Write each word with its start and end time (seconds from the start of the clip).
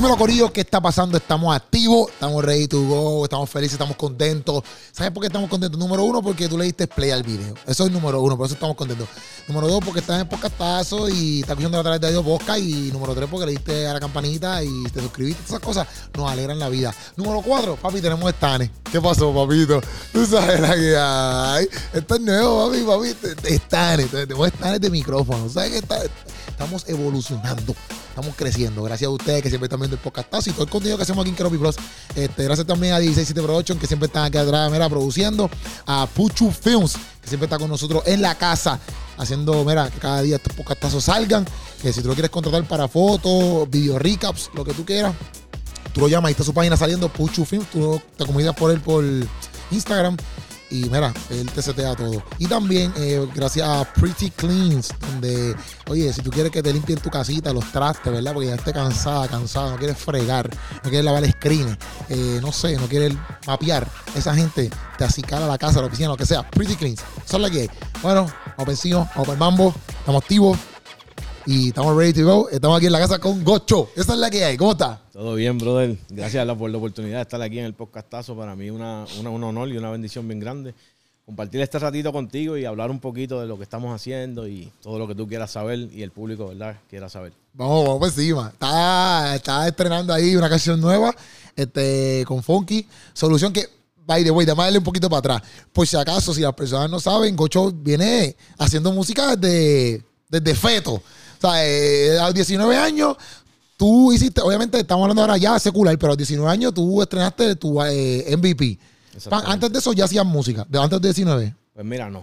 Dímelo, 0.00 0.16
Corillo, 0.16 0.50
¿qué 0.50 0.62
está 0.62 0.80
pasando? 0.80 1.18
Estamos 1.18 1.54
activos, 1.54 2.08
estamos 2.10 2.42
ready 2.42 2.66
to 2.66 2.82
go, 2.84 3.22
estamos 3.22 3.50
felices, 3.50 3.74
estamos 3.74 3.98
contentos. 3.98 4.64
¿Sabes 4.92 5.12
por 5.12 5.20
qué 5.20 5.26
estamos 5.26 5.50
contentos? 5.50 5.78
Número 5.78 6.04
uno, 6.04 6.22
porque 6.22 6.48
tú 6.48 6.56
le 6.56 6.64
diste 6.64 6.86
play 6.86 7.10
al 7.10 7.22
video. 7.22 7.52
Eso 7.66 7.84
es 7.84 7.92
número 7.92 8.22
uno, 8.22 8.34
por 8.34 8.46
eso 8.46 8.54
estamos 8.54 8.78
contentos. 8.78 9.06
Número 9.46 9.68
dos, 9.68 9.84
porque 9.84 10.00
estás 10.00 10.22
en 10.22 10.26
podcastazo 10.26 11.06
y 11.10 11.40
estás 11.40 11.50
escuchando 11.50 11.78
a 11.78 11.82
través 11.82 12.00
de 12.00 12.12
Dios 12.12 12.24
Bosca. 12.24 12.58
Y 12.58 12.90
número 12.94 13.14
tres, 13.14 13.28
porque 13.30 13.44
le 13.44 13.52
diste 13.52 13.86
a 13.86 13.92
la 13.92 14.00
campanita 14.00 14.64
y 14.64 14.84
te 14.84 15.02
suscribiste. 15.02 15.42
Esas 15.46 15.60
cosas 15.60 15.86
nos 16.16 16.32
alegran 16.32 16.58
la 16.58 16.70
vida. 16.70 16.94
Número 17.16 17.42
cuatro, 17.42 17.76
papi, 17.76 18.00
tenemos 18.00 18.30
Stane. 18.30 18.70
¿Qué 18.90 19.02
pasó, 19.02 19.34
papito? 19.34 19.82
Tú 20.14 20.24
sabes 20.24 20.60
la 20.60 20.76
que 20.76 20.96
hay. 20.96 21.68
Esto 21.92 22.14
es 22.14 22.20
nuevo, 22.22 22.70
papi, 22.70 22.84
papi. 22.84 23.54
Stane. 23.54 24.04
Tenemos 24.06 24.48
Stane 24.48 24.78
de 24.78 24.88
micrófono. 24.88 25.46
¿Sabes 25.50 25.72
qué? 25.72 26.08
Estamos 26.48 26.88
evolucionando 26.88 27.74
estamos 28.10 28.34
creciendo. 28.36 28.82
Gracias 28.82 29.08
a 29.08 29.10
ustedes 29.10 29.42
que 29.42 29.48
siempre 29.48 29.66
están 29.66 29.80
viendo 29.80 29.96
el 29.96 30.02
podcast 30.02 30.46
y 30.46 30.50
todo 30.50 30.64
el 30.64 30.70
contenido 30.70 30.96
que 30.96 31.04
hacemos 31.04 31.22
aquí 31.22 31.30
en 31.30 31.36
Keropi 31.36 31.56
Plus. 31.56 31.76
Este, 32.14 32.44
gracias 32.44 32.66
también 32.66 32.92
a 32.92 32.98
167 32.98 33.42
Production 33.42 33.78
que 33.78 33.86
siempre 33.86 34.06
están 34.06 34.24
aquí 34.24 34.38
atrás, 34.38 34.70
mira, 34.70 34.88
produciendo. 34.88 35.48
A 35.86 36.06
Puchu 36.06 36.50
Films 36.50 36.94
que 37.22 37.28
siempre 37.28 37.46
está 37.46 37.58
con 37.58 37.68
nosotros 37.68 38.02
en 38.06 38.20
la 38.22 38.34
casa 38.34 38.78
haciendo, 39.16 39.64
mira, 39.64 39.90
que 39.90 39.98
cada 39.98 40.22
día 40.22 40.36
estos 40.36 40.54
podcastazos 40.54 41.04
salgan. 41.04 41.46
Que 41.80 41.92
si 41.92 42.02
tú 42.02 42.08
lo 42.08 42.14
quieres 42.14 42.30
contratar 42.30 42.66
para 42.66 42.88
fotos, 42.88 43.68
video 43.70 43.98
recaps, 43.98 44.50
lo 44.54 44.64
que 44.64 44.74
tú 44.74 44.84
quieras, 44.84 45.14
tú 45.94 46.00
lo 46.00 46.08
llamas, 46.08 46.28
ahí 46.28 46.32
está 46.32 46.44
su 46.44 46.52
página 46.52 46.76
saliendo, 46.76 47.08
Puchu 47.08 47.44
Films, 47.44 47.70
tú 47.70 48.00
te 48.16 48.26
comunicas 48.26 48.54
por 48.54 48.70
él 48.70 48.80
por 48.80 49.04
Instagram 49.70 50.16
y 50.70 50.88
mira, 50.88 51.12
él 51.30 51.50
te 51.50 51.62
setea 51.62 51.94
todo. 51.94 52.22
Y 52.38 52.46
también 52.46 52.92
eh, 52.96 53.26
gracias 53.34 53.68
a 53.68 53.84
Pretty 53.92 54.30
Cleans, 54.30 54.94
donde, 55.00 55.54
oye, 55.88 56.12
si 56.12 56.22
tú 56.22 56.30
quieres 56.30 56.52
que 56.52 56.62
te 56.62 56.72
limpien 56.72 56.98
tu 57.00 57.10
casita, 57.10 57.52
los 57.52 57.70
trastes, 57.72 58.12
¿verdad? 58.12 58.32
Porque 58.32 58.48
ya 58.48 58.54
estés 58.54 58.72
cansada, 58.72 59.28
cansada, 59.28 59.72
no 59.72 59.76
quieres 59.76 59.98
fregar, 59.98 60.48
no 60.48 60.82
quieres 60.82 61.04
lavar 61.04 61.24
el 61.24 61.32
screen, 61.32 61.76
eh, 62.08 62.38
no 62.40 62.52
sé, 62.52 62.76
no 62.76 62.86
quieres 62.86 63.12
mapear. 63.46 63.86
Esa 64.14 64.34
gente 64.34 64.70
te 64.96 65.04
acicala 65.04 65.46
la 65.46 65.58
casa, 65.58 65.80
la 65.80 65.88
oficina, 65.88 66.08
lo 66.08 66.16
que 66.16 66.26
sea. 66.26 66.48
Pretty 66.48 66.76
Cleans, 66.76 67.02
es 67.24 67.32
la 67.32 67.50
que 67.50 67.62
hay. 67.62 67.70
Bueno, 68.02 68.30
encima, 68.66 69.10
vamos 69.14 69.28
el 69.28 69.38
mambo, 69.38 69.74
estamos 70.00 70.22
activos. 70.22 70.58
Y 71.46 71.68
estamos 71.68 71.96
ready 71.96 72.12
to 72.12 72.24
go. 72.24 72.48
Estamos 72.50 72.76
aquí 72.76 72.86
en 72.86 72.92
la 72.92 72.98
casa 72.98 73.18
con 73.18 73.42
Gocho. 73.42 73.90
Esa 73.96 74.12
es 74.12 74.18
la 74.18 74.30
que 74.30 74.44
hay. 74.44 74.56
¿Cómo 74.56 74.72
está? 74.72 75.00
Todo 75.12 75.34
bien, 75.34 75.56
brother. 75.58 75.96
Gracias 76.10 76.46
por 76.56 76.70
la 76.70 76.76
oportunidad 76.76 77.16
de 77.16 77.22
estar 77.22 77.40
aquí 77.40 77.58
en 77.58 77.64
el 77.64 77.74
podcastazo. 77.74 78.36
Para 78.36 78.54
mí 78.54 78.70
una, 78.70 79.06
una, 79.18 79.30
un 79.30 79.42
honor 79.42 79.68
y 79.70 79.76
una 79.78 79.90
bendición 79.90 80.28
bien 80.28 80.38
grande. 80.38 80.74
Compartir 81.24 81.60
este 81.60 81.78
ratito 81.78 82.12
contigo 82.12 82.56
y 82.56 82.64
hablar 82.64 82.90
un 82.90 83.00
poquito 83.00 83.40
de 83.40 83.46
lo 83.46 83.56
que 83.56 83.62
estamos 83.62 83.94
haciendo 83.94 84.46
y 84.48 84.70
todo 84.82 84.98
lo 84.98 85.08
que 85.08 85.14
tú 85.14 85.26
quieras 85.26 85.50
saber 85.50 85.78
y 85.78 86.02
el 86.02 86.10
público, 86.10 86.48
¿verdad? 86.48 86.76
Quiera 86.88 87.08
saber. 87.08 87.32
Vamos, 87.54 87.84
vamos 87.84 87.98
por 88.00 88.08
encima. 88.08 88.50
Está, 88.52 89.34
está 89.36 89.68
estrenando 89.68 90.12
ahí 90.12 90.36
una 90.36 90.48
canción 90.48 90.80
nueva 90.80 91.14
este, 91.56 92.24
con 92.26 92.42
Funky. 92.42 92.86
Solución 93.14 93.52
que 93.52 93.66
by 94.06 94.24
the 94.24 94.30
way, 94.30 94.44
déjame 94.44 94.64
darle 94.64 94.78
un 94.78 94.84
poquito 94.84 95.08
para 95.08 95.18
atrás. 95.18 95.42
Por 95.72 95.86
si 95.86 95.96
acaso, 95.96 96.34
si 96.34 96.40
las 96.40 96.52
personas 96.52 96.90
no 96.90 96.98
saben, 96.98 97.36
Gocho 97.36 97.70
viene 97.70 98.36
haciendo 98.58 98.92
música 98.92 99.36
desde, 99.36 100.02
desde 100.28 100.54
feto. 100.54 101.00
O 101.42 101.50
sea, 101.50 101.66
eh, 101.66 102.18
a 102.18 102.26
los 102.26 102.34
19 102.34 102.76
años, 102.76 103.16
tú 103.76 104.12
hiciste, 104.12 104.42
obviamente 104.42 104.78
estamos 104.78 105.04
hablando 105.04 105.22
ahora 105.22 105.38
ya 105.38 105.58
secular, 105.58 105.96
pero 105.98 106.08
a 106.08 106.10
los 106.10 106.18
19 106.18 106.50
años 106.50 106.74
tú 106.74 107.00
estrenaste 107.00 107.56
tu 107.56 107.82
eh, 107.82 108.36
MVP. 108.36 108.78
Antes 109.30 109.72
de 109.72 109.78
eso 109.78 109.92
ya 109.94 110.04
hacías 110.04 110.26
música, 110.26 110.66
de 110.68 110.78
antes 110.78 111.00
de 111.00 111.08
19. 111.08 111.54
Pues 111.72 111.86
mira, 111.86 112.10
no. 112.10 112.22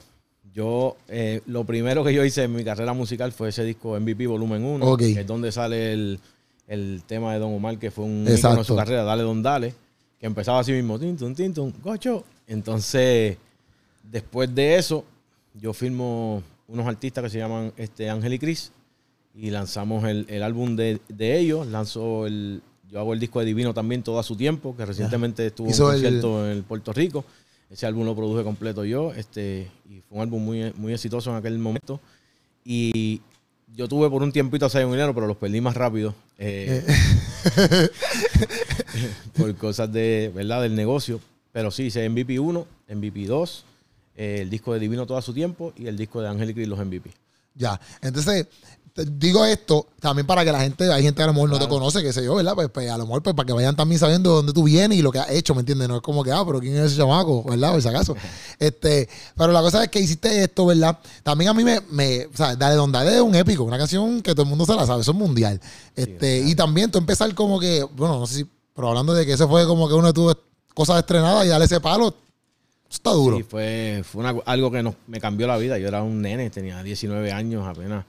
Yo, 0.53 0.97
eh, 1.07 1.41
lo 1.47 1.65
primero 1.65 2.03
que 2.03 2.13
yo 2.13 2.23
hice 2.23 2.43
en 2.43 2.53
mi 2.53 2.63
carrera 2.63 2.93
musical 2.93 3.31
fue 3.31 3.49
ese 3.49 3.63
disco 3.63 3.99
MVP 3.99 4.27
Volumen 4.27 4.63
1, 4.63 4.97
que 4.97 5.11
es 5.11 5.27
donde 5.27 5.51
sale 5.51 5.93
el, 5.93 7.03
tema 7.07 7.33
de 7.33 7.39
Don 7.39 7.53
Omar, 7.53 7.77
que 7.79 7.89
fue 7.89 8.05
un 8.05 8.27
ícono 8.27 8.57
de 8.57 8.63
su 8.63 8.75
carrera, 8.75 9.03
Dale 9.03 9.23
Don 9.23 9.41
Dale, 9.41 9.73
que 10.19 10.25
empezaba 10.27 10.59
así 10.59 10.71
mismo, 10.73 10.99
tintum, 10.99 11.33
tintum, 11.33 11.71
gocho. 11.83 12.23
Entonces, 12.45 13.37
después 14.03 14.53
de 14.53 14.75
eso, 14.75 15.03
yo 15.53 15.73
firmo 15.73 16.43
unos 16.67 16.85
artistas 16.85 17.23
que 17.23 17.29
se 17.31 17.39
llaman 17.39 17.73
este, 17.77 18.09
Ángel 18.09 18.33
y 18.33 18.39
Cris, 18.39 18.71
y 19.37 19.51
lanzamos 19.51 20.03
el, 20.05 20.41
álbum 20.41 20.75
de, 20.75 20.99
ellos. 21.19 21.67
Lanzó 21.67 22.25
el. 22.25 22.61
Yo 22.89 22.99
hago 22.99 23.13
el 23.13 23.19
disco 23.19 23.39
de 23.39 23.45
Divino 23.45 23.73
también 23.73 24.01
todo 24.01 24.17
a 24.17 24.23
su 24.23 24.35
tiempo, 24.35 24.75
que 24.75 24.85
recientemente 24.85 25.45
estuvo 25.45 25.67
en 25.67 25.73
un 25.73 25.79
concierto 25.79 26.51
en 26.51 26.63
Puerto 26.63 26.91
Rico. 26.93 27.23
Ese 27.69 27.85
álbum 27.85 28.05
lo 28.05 28.15
produje 28.15 28.43
completo 28.43 28.85
yo, 28.85 29.13
este, 29.13 29.69
y 29.89 29.99
fue 29.99 30.17
un 30.17 30.21
álbum 30.21 30.43
muy, 30.43 30.73
muy 30.77 30.93
exitoso 30.93 31.29
en 31.29 31.35
aquel 31.35 31.59
momento. 31.59 31.99
Y 32.63 33.21
yo 33.75 33.87
tuve 33.87 34.09
por 34.09 34.23
un 34.23 34.31
tiempito 34.31 34.65
a 34.65 34.85
un 34.85 34.91
dinero, 34.91 35.13
pero 35.13 35.27
los 35.27 35.37
perdí 35.37 35.59
más 35.59 35.75
rápido. 35.75 36.15
Eh, 36.37 36.83
eh. 36.87 37.89
por 39.37 39.53
cosas 39.57 39.91
de, 39.91 40.31
¿verdad? 40.33 40.61
del 40.61 40.75
negocio. 40.75 41.19
Pero 41.51 41.71
sí, 41.71 41.83
hice 41.83 42.07
MVP 42.09 42.39
1, 42.39 42.65
MVP 42.95 43.25
2, 43.25 43.65
el 44.15 44.49
disco 44.49 44.73
de 44.73 44.79
Divino 44.79 45.05
todo 45.05 45.17
a 45.17 45.21
su 45.21 45.33
tiempo 45.33 45.73
y 45.75 45.87
el 45.87 45.97
disco 45.97 46.21
de 46.21 46.29
Angélica 46.29 46.61
y 46.61 46.65
los 46.65 46.79
MVP. 46.79 47.11
Ya, 47.57 47.79
entonces 48.01 48.47
digo 49.05 49.45
esto 49.45 49.87
también 49.99 50.25
para 50.25 50.43
que 50.43 50.51
la 50.51 50.59
gente, 50.59 50.91
hay 50.91 51.03
gente 51.03 51.17
que 51.17 51.23
a 51.23 51.27
lo 51.27 51.33
mejor 51.33 51.49
no 51.49 51.59
te 51.59 51.67
conoce, 51.67 52.01
qué 52.01 52.11
sé 52.11 52.23
yo, 52.23 52.35
¿verdad? 52.35 52.55
Pues, 52.55 52.69
pues, 52.69 52.89
a 52.89 52.97
lo 52.97 53.05
mejor 53.05 53.21
pues, 53.21 53.35
para 53.35 53.45
que 53.45 53.53
vayan 53.53 53.75
también 53.75 53.99
sabiendo 53.99 54.31
de 54.31 54.35
dónde 54.37 54.53
tú 54.53 54.63
vienes 54.63 54.97
y 54.97 55.01
lo 55.01 55.11
que 55.11 55.19
has 55.19 55.29
hecho, 55.29 55.53
¿me 55.53 55.59
entiendes? 55.59 55.87
No 55.87 55.97
es 55.97 56.01
como 56.01 56.23
que, 56.23 56.31
ah, 56.31 56.43
pero 56.45 56.59
¿quién 56.59 56.75
es 56.75 56.87
ese 56.87 56.97
chamaco? 56.97 57.43
¿Verdad? 57.43 57.73
Por 57.73 57.81
si 57.81 57.87
acaso. 57.87 58.15
este, 58.59 59.07
pero 59.35 59.51
la 59.51 59.61
cosa 59.61 59.83
es 59.83 59.89
que 59.89 59.99
hiciste 59.99 60.43
esto, 60.43 60.65
¿verdad? 60.65 60.97
También 61.23 61.49
a 61.49 61.53
mí 61.53 61.63
me, 61.63 61.81
me 61.91 62.25
o 62.25 62.35
sea, 62.35 62.55
Dale 62.55 62.75
Don 62.75 62.91
Dale 62.91 63.15
es 63.15 63.21
un 63.21 63.35
épico, 63.35 63.63
una 63.63 63.77
canción 63.77 64.21
que 64.21 64.31
todo 64.31 64.43
el 64.43 64.49
mundo 64.49 64.65
se 64.65 64.75
la 64.75 64.85
sabe, 64.85 65.01
eso 65.01 65.11
es 65.11 65.17
mundial. 65.17 65.59
Este, 65.95 66.39
y 66.39 66.55
también 66.55 66.89
tú 66.89 66.97
empezar 66.97 67.33
como 67.35 67.59
que, 67.59 67.83
bueno, 67.95 68.19
no 68.19 68.25
sé 68.25 68.35
si, 68.35 68.47
pero 68.75 68.89
hablando 68.89 69.13
de 69.13 69.25
que 69.25 69.33
ese 69.33 69.47
fue 69.47 69.65
como 69.67 69.87
que 69.87 69.93
uno 69.93 70.07
de 70.07 70.13
tus 70.13 70.37
cosas 70.73 70.99
estrenadas 70.99 71.45
y 71.45 71.49
darle 71.49 71.65
ese 71.65 71.79
palo, 71.79 72.13
está 72.89 73.11
duro. 73.11 73.37
Sí, 73.37 73.43
fue, 73.43 74.03
fue 74.03 74.23
algo 74.45 74.71
que 74.71 74.93
me 75.07 75.19
cambió 75.19 75.45
la 75.45 75.57
vida. 75.57 75.77
Yo 75.77 75.87
era 75.87 76.03
un 76.03 76.21
nene, 76.21 76.49
tenía 76.49 76.81
19 76.81 77.31
años 77.31 77.67
apenas 77.67 78.05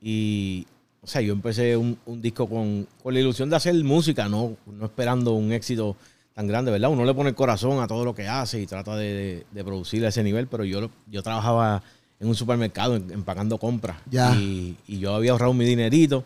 y, 0.00 0.66
o 1.02 1.06
sea, 1.06 1.20
yo 1.20 1.32
empecé 1.32 1.76
un, 1.76 1.98
disco 2.20 2.48
con, 2.48 2.86
la 3.04 3.20
ilusión 3.20 3.50
de 3.50 3.56
hacer 3.56 3.74
música, 3.84 4.28
no, 4.28 4.56
no 4.66 4.86
esperando 4.86 5.32
un 5.32 5.52
éxito 5.52 5.96
tan 6.34 6.46
grande, 6.46 6.70
¿verdad? 6.70 6.90
Uno 6.90 7.04
le 7.04 7.14
pone 7.14 7.30
el 7.30 7.34
corazón 7.34 7.80
a 7.80 7.86
todo 7.86 8.04
lo 8.04 8.14
que 8.14 8.28
hace 8.28 8.60
y 8.60 8.66
trata 8.66 8.96
de, 8.96 9.44
producir 9.64 10.04
a 10.04 10.08
ese 10.08 10.22
nivel, 10.22 10.46
pero 10.46 10.64
yo, 10.64 10.90
yo 11.10 11.22
trabajaba 11.22 11.82
en 12.20 12.28
un 12.28 12.34
supermercado 12.34 12.96
empacando 12.96 13.58
compras. 13.58 13.96
Y, 14.10 14.76
y, 14.86 14.98
yo 14.98 15.14
había 15.14 15.32
ahorrado 15.32 15.54
mi 15.54 15.64
dinerito. 15.64 16.24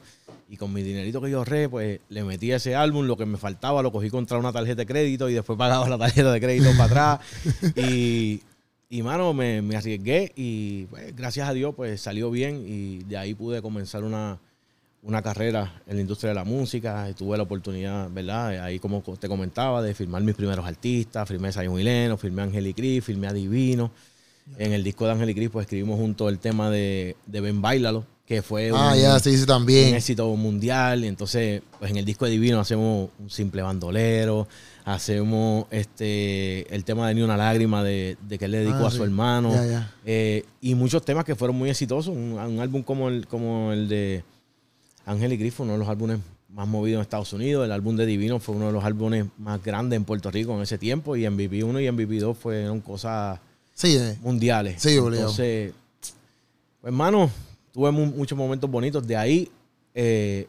Y 0.49 0.59
con 0.59 0.71
mi 0.71 0.83
dinerito 0.83 1.23
que 1.23 1.31
yo 1.31 1.39
ahorré, 1.39 1.67
pues 1.67 2.01
le 2.11 2.25
metí 2.25 2.53
a 2.53 2.57
ese 2.57 2.75
álbum, 2.75 3.07
lo 3.07 3.17
que 3.17 3.25
me 3.25 3.39
faltaba 3.39 3.83
lo 3.83 3.91
cogí 3.91 4.11
contra 4.11 4.37
una 4.37 4.53
tarjeta 4.53 4.83
de 4.83 4.87
crédito 4.87 5.31
y 5.31 5.33
después 5.33 5.59
pagaba 5.59 5.89
la 5.89 5.97
tarjeta 5.97 6.31
de 6.31 6.41
crédito 6.41 6.71
para 6.77 6.85
atrás. 6.85 7.21
Y, 7.77 8.43
y, 8.93 9.03
mano, 9.03 9.33
me, 9.33 9.63
me 9.63 9.75
arriesgué 9.75 10.33
y 10.37 10.85
pues, 10.85 11.17
gracias 11.17 11.49
a 11.49 11.55
Dios, 11.55 11.75
pues 11.75 11.99
salió 11.99 12.31
bien 12.31 12.63
y 12.67 12.99
de 13.05 13.17
ahí 13.17 13.33
pude 13.33 13.63
comenzar 13.63 14.05
una, 14.05 14.39
carrera 15.23 15.81
en 15.87 15.97
la 15.97 16.03
industria 16.03 16.29
de 16.29 16.35
la 16.35 16.45
música 16.45 17.09
y 17.09 17.15
tuve 17.15 17.39
la 17.39 17.45
oportunidad, 17.45 18.11
¿verdad? 18.11 18.63
Ahí, 18.63 18.79
como 18.79 19.01
te 19.01 19.29
comentaba, 19.29 19.81
de 19.81 19.95
firmar 19.95 20.23
mis 20.23 20.35
primeros 20.35 20.67
artistas. 20.67 21.27
Firmé 21.27 21.49
a 21.49 21.53
Zion 21.53 21.81
Hileno, 21.81 22.19
firmé 22.19 22.43
a 22.43 22.45
Angel 22.45 22.75
Cris, 22.75 23.03
firmé 23.03 23.29
a 23.29 23.33
Divino. 23.33 23.91
En 24.59 24.75
el 24.75 24.85
disco 24.85 25.07
de 25.07 25.13
Angel 25.13 25.35
Cris, 25.35 25.49
pues 25.49 25.65
escribimos 25.65 25.99
junto 25.99 26.29
el 26.29 26.39
tema 26.39 26.69
de, 26.69 27.17
de 27.25 27.41
Ben 27.41 27.63
Bailalo, 27.63 28.05
que 28.27 28.43
fue 28.43 28.73
ah, 28.75 28.93
un, 28.95 29.47
también. 29.47 29.95
éxito 29.95 30.29
mundial. 30.37 31.03
Y 31.03 31.09
entonces, 31.09 31.63
pues 31.79 31.91
en 31.91 31.97
el 31.97 32.05
disco 32.05 32.27
de 32.27 32.33
Divino 32.33 32.61
hacemos 32.61 33.09
un 33.19 33.31
simple 33.31 33.63
bandolero, 33.63 34.47
hacemos 34.85 35.67
este 35.71 36.75
el 36.75 36.85
tema 36.85 37.09
de 37.09 37.15
Ni 37.15 37.23
una 37.23 37.37
lágrima 37.37 37.83
de, 37.83 38.17
que 38.39 38.45
él 38.45 38.51
le 38.51 38.59
dedicó 38.59 38.85
ah, 38.85 38.89
a 38.89 38.91
su 38.91 39.05
hermano. 39.05 39.53
Eh, 40.05 40.45
y 40.61 40.75
muchos 40.75 41.05
temas 41.05 41.25
que 41.25 41.35
fueron 41.35 41.57
muy 41.57 41.71
exitosos. 41.71 42.15
Un, 42.15 42.59
álbum 42.61 42.83
como 42.83 43.09
el, 43.09 43.27
como 43.27 43.73
el 43.73 43.89
de 43.89 44.25
Ángel 45.07 45.33
y 45.33 45.37
Grifo, 45.37 45.63
uno 45.63 45.73
de 45.73 45.79
los 45.79 45.89
álbumes 45.89 46.19
más 46.49 46.69
movidos 46.69 46.99
en 46.99 47.03
Estados 47.03 47.33
Unidos. 47.33 47.65
El 47.65 47.73
álbum 47.73 47.97
de 47.97 48.07
Divino 48.07 48.39
fue 48.39 48.55
uno 48.55 48.67
de 48.67 48.73
los 48.73 48.85
álbumes 48.85 49.27
más 49.39 49.63
grandes 49.63 49.97
en 49.97 50.05
Puerto 50.05 50.31
Rico 50.31 50.55
en 50.55 50.63
ese 50.63 50.79
tiempo. 50.79 51.17
Y 51.17 51.25
en 51.25 51.35
MVP 51.35 51.65
1 51.65 51.81
y 51.81 51.87
en 51.87 51.95
MVP 51.95 52.19
2 52.19 52.37
fueron 52.37 52.81
cosas 52.81 53.39
eh. 53.83 54.19
mundiales. 54.21 54.83
Sí, 54.83 54.97
Entonces, 54.97 55.73
pues 56.81 56.93
hermano, 56.93 57.31
tuve 57.73 57.91
muchos 57.91 58.37
momentos 58.37 58.71
bonitos. 58.71 59.07
De 59.07 59.17
ahí, 59.17 59.51
eh, 59.95 60.47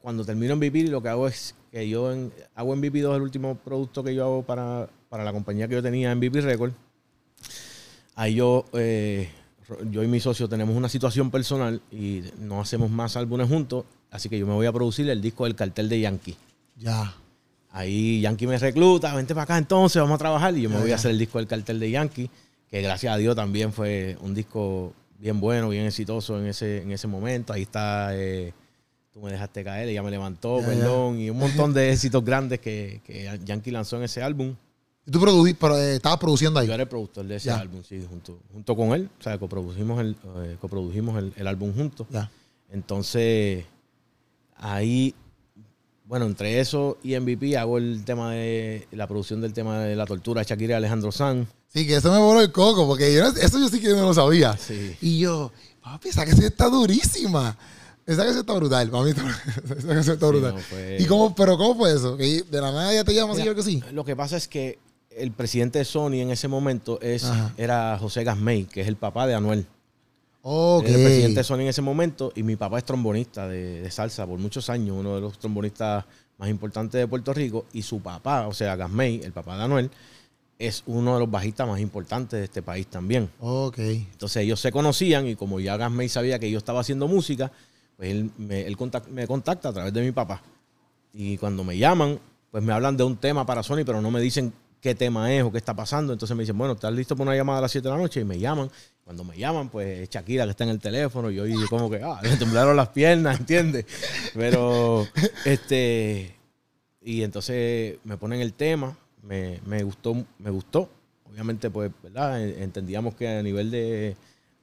cuando 0.00 0.24
termino 0.24 0.52
en 0.52 0.58
MVP, 0.58 0.84
lo 0.84 1.02
que 1.02 1.08
hago 1.08 1.26
es 1.28 1.54
que 1.76 1.86
yo 1.86 2.10
en, 2.10 2.32
hago 2.54 2.74
MVP 2.74 3.02
2, 3.02 3.16
el 3.16 3.22
último 3.22 3.54
producto 3.56 4.02
que 4.02 4.14
yo 4.14 4.24
hago 4.24 4.42
para, 4.42 4.88
la 5.10 5.32
compañía 5.32 5.68
que 5.68 5.74
yo 5.74 5.82
tenía, 5.82 6.14
MVP 6.14 6.40
Record. 6.40 6.72
Ahí 8.14 8.36
yo, 8.36 8.64
eh, 8.72 9.28
yo 9.90 10.02
y 10.02 10.06
mi 10.06 10.18
socio 10.18 10.48
tenemos 10.48 10.74
una 10.74 10.88
situación 10.88 11.30
personal 11.30 11.82
y 11.92 12.22
no 12.38 12.62
hacemos 12.62 12.88
más 12.90 13.18
álbumes 13.18 13.50
juntos, 13.50 13.84
así 14.10 14.30
que 14.30 14.38
yo 14.38 14.46
me 14.46 14.54
voy 14.54 14.64
a 14.64 14.72
producir 14.72 15.10
el 15.10 15.20
disco 15.20 15.44
del 15.44 15.54
cartel 15.54 15.90
de 15.90 16.00
Yankee. 16.00 16.34
Ya. 16.78 17.14
Ahí 17.72 18.22
Yankee 18.22 18.46
me 18.46 18.56
recluta, 18.56 19.14
vente 19.14 19.34
para 19.34 19.44
acá 19.44 19.58
entonces, 19.58 20.00
vamos 20.00 20.14
a 20.14 20.18
trabajar 20.18 20.56
y 20.56 20.62
yo 20.62 20.70
me 20.70 20.78
voy 20.78 20.92
a 20.92 20.94
hacer 20.94 21.10
el 21.10 21.18
disco 21.18 21.36
del 21.36 21.46
cartel 21.46 21.78
de 21.78 21.90
Yankee, 21.90 22.30
que 22.70 22.80
gracias 22.80 23.12
a 23.12 23.18
Dios 23.18 23.36
también 23.36 23.70
fue 23.70 24.16
un 24.22 24.32
disco 24.32 24.94
bien 25.18 25.40
bueno, 25.40 25.68
bien 25.68 25.84
exitoso 25.84 26.40
en 26.40 26.46
ese, 26.46 26.80
en 26.80 26.92
ese 26.92 27.06
momento. 27.06 27.52
Ahí 27.52 27.62
está... 27.62 28.16
Eh, 28.16 28.54
Tú 29.16 29.22
me 29.22 29.32
dejaste 29.32 29.64
caer, 29.64 29.88
ella 29.88 30.02
me 30.02 30.10
levantó, 30.10 30.58
perdón, 30.58 31.18
y 31.18 31.30
un 31.30 31.38
montón 31.38 31.72
de 31.72 31.90
éxitos 31.90 32.22
grandes 32.22 32.60
que, 32.60 33.00
que 33.02 33.40
Yankee 33.46 33.70
lanzó 33.70 33.96
en 33.96 34.02
ese 34.02 34.22
álbum. 34.22 34.54
Y 35.06 35.10
tú 35.10 35.18
produí, 35.18 35.54
pero, 35.54 35.78
eh, 35.78 35.94
estabas 35.96 36.18
produciendo 36.18 36.60
ahí. 36.60 36.66
Yo 36.66 36.74
era 36.74 36.82
el 36.82 36.88
productor 36.90 37.24
de 37.24 37.36
ese 37.36 37.50
álbum, 37.50 37.82
sí, 37.82 38.04
junto, 38.06 38.38
junto 38.52 38.76
con 38.76 38.92
él. 38.92 39.08
O 39.18 39.22
sea, 39.22 39.38
coprodujimos 39.38 40.02
el, 40.02 40.16
eh, 40.40 40.58
coprodujimos 40.60 41.16
el, 41.16 41.32
el 41.34 41.46
álbum 41.46 41.74
juntos. 41.74 42.06
Ya. 42.10 42.30
Entonces, 42.70 43.64
ahí, 44.58 45.14
bueno, 46.04 46.26
entre 46.26 46.60
eso 46.60 46.98
y 47.02 47.18
MVP 47.18 47.56
hago 47.56 47.78
el 47.78 48.04
tema 48.04 48.32
de 48.32 48.86
la 48.90 49.06
producción 49.06 49.40
del 49.40 49.54
tema 49.54 49.78
de 49.78 49.96
la 49.96 50.04
tortura 50.04 50.42
de 50.42 50.46
Shakira 50.46 50.74
y 50.74 50.76
Alejandro 50.76 51.10
Sanz. 51.10 51.48
Sí, 51.68 51.86
que 51.86 51.96
eso 51.96 52.12
me 52.12 52.18
voló 52.18 52.42
el 52.42 52.52
coco, 52.52 52.86
porque 52.86 53.14
yo 53.14 53.24
eso 53.24 53.58
yo 53.58 53.68
sí 53.70 53.80
que 53.80 53.88
no 53.88 54.02
lo 54.02 54.12
sabía. 54.12 54.58
Sí. 54.58 54.94
Y 55.00 55.20
yo, 55.20 55.52
papi, 55.82 56.10
esa 56.10 56.26
canción 56.26 56.48
está 56.48 56.68
durísima. 56.68 57.56
Esa 58.06 58.22
canción 58.22 58.40
está 58.40 58.52
brutal, 58.54 58.88
para 58.90 59.02
mí 59.04 59.10
esa 59.10 59.88
canción 59.88 60.14
está 60.14 60.26
brutal. 60.28 60.54
no, 60.54 60.60
fue- 60.60 60.96
¿Y 61.00 61.06
cómo, 61.06 61.34
pero 61.34 61.56
cómo 61.58 61.74
fue 61.74 61.92
eso? 61.92 62.16
Que 62.16 62.42
de 62.42 62.60
la 62.60 62.70
nada 62.72 62.92
ya 62.94 63.02
te 63.04 63.12
llamas 63.14 63.36
Mira, 63.36 63.46
yo 63.46 63.54
que 63.54 63.62
sí. 63.62 63.82
Lo 63.92 64.04
que 64.04 64.14
pasa 64.14 64.36
es 64.36 64.46
que 64.46 64.78
el 65.10 65.32
presidente 65.32 65.78
de 65.80 65.84
Sony 65.84 66.20
en 66.20 66.30
ese 66.30 66.46
momento 66.46 67.00
es, 67.00 67.24
Ajá. 67.24 67.52
era 67.56 67.98
José 67.98 68.22
Gasmey, 68.22 68.64
que 68.66 68.82
es 68.82 68.86
el 68.88 68.96
papá 68.96 69.26
de 69.26 69.34
Anuel. 69.34 69.66
Ok. 70.42 70.84
Era 70.86 70.98
el 70.98 71.04
presidente 71.04 71.40
de 71.40 71.44
Sony 71.44 71.60
en 71.62 71.66
ese 71.68 71.82
momento 71.82 72.32
y 72.36 72.42
mi 72.44 72.54
papá 72.54 72.78
es 72.78 72.84
trombonista 72.84 73.48
de, 73.48 73.80
de 73.82 73.90
salsa 73.90 74.24
por 74.26 74.38
muchos 74.38 74.70
años, 74.70 74.94
uno 74.96 75.16
de 75.16 75.20
los 75.20 75.38
trombonistas 75.38 76.04
más 76.38 76.48
importantes 76.48 77.00
de 77.00 77.08
Puerto 77.08 77.32
Rico. 77.34 77.66
Y 77.72 77.82
su 77.82 77.98
papá, 78.00 78.46
o 78.46 78.54
sea, 78.54 78.76
Gasmey, 78.76 79.22
el 79.24 79.32
papá 79.32 79.56
de 79.56 79.64
Anuel, 79.64 79.90
es 80.58 80.84
uno 80.86 81.14
de 81.14 81.20
los 81.20 81.30
bajistas 81.30 81.66
más 81.66 81.80
importantes 81.80 82.38
de 82.38 82.44
este 82.44 82.62
país 82.62 82.86
también. 82.86 83.28
Ok. 83.40 83.78
Entonces 83.78 84.44
ellos 84.44 84.60
se 84.60 84.70
conocían 84.70 85.26
y 85.26 85.34
como 85.34 85.58
ya 85.58 85.76
Gasmey 85.76 86.08
sabía 86.08 86.38
que 86.38 86.48
yo 86.50 86.58
estaba 86.58 86.80
haciendo 86.80 87.08
música, 87.08 87.50
pues 87.96 88.10
él, 88.10 88.30
me, 88.38 88.66
él 88.66 88.76
contac- 88.76 89.08
me 89.08 89.26
contacta 89.26 89.68
a 89.70 89.72
través 89.72 89.92
de 89.92 90.02
mi 90.02 90.12
papá. 90.12 90.42
Y 91.12 91.36
cuando 91.38 91.64
me 91.64 91.76
llaman, 91.78 92.18
pues 92.50 92.62
me 92.62 92.72
hablan 92.72 92.96
de 92.96 93.04
un 93.04 93.16
tema 93.16 93.44
para 93.46 93.62
Sony, 93.62 93.84
pero 93.86 94.00
no 94.02 94.10
me 94.10 94.20
dicen 94.20 94.52
qué 94.80 94.94
tema 94.94 95.32
es 95.32 95.42
o 95.42 95.50
qué 95.50 95.58
está 95.58 95.74
pasando. 95.74 96.12
Entonces 96.12 96.36
me 96.36 96.42
dicen, 96.42 96.56
bueno, 96.58 96.74
¿estás 96.74 96.92
listo 96.92 97.16
para 97.16 97.30
una 97.30 97.36
llamada 97.36 97.58
a 97.58 97.62
las 97.62 97.72
7 97.72 97.88
de 97.88 97.94
la 97.94 98.00
noche? 98.00 98.20
Y 98.20 98.24
me 98.24 98.38
llaman. 98.38 98.70
Cuando 99.04 99.24
me 99.24 99.38
llaman, 99.38 99.68
pues 99.68 100.00
es 100.00 100.10
Shakira 100.10 100.44
que 100.44 100.50
está 100.50 100.64
en 100.64 100.70
el 100.70 100.80
teléfono. 100.80 101.30
Y 101.30 101.36
yo, 101.36 101.44
como 101.70 101.88
que, 101.88 102.02
ah, 102.02 102.20
me 102.22 102.36
temblaron 102.36 102.76
las 102.76 102.88
piernas, 102.88 103.38
¿entiendes? 103.40 103.86
Pero, 104.34 105.06
este, 105.44 106.34
y 107.02 107.22
entonces 107.22 107.98
me 108.04 108.16
ponen 108.16 108.40
el 108.40 108.52
tema, 108.52 108.96
me, 109.22 109.60
me 109.64 109.82
gustó, 109.84 110.14
me 110.38 110.50
gustó. 110.50 110.90
Obviamente, 111.30 111.70
pues, 111.70 111.90
¿verdad? 112.02 112.42
En- 112.42 112.62
Entendíamos 112.64 113.14
que 113.14 113.28
a 113.28 113.42
nivel 113.42 113.70
de, 113.70 114.16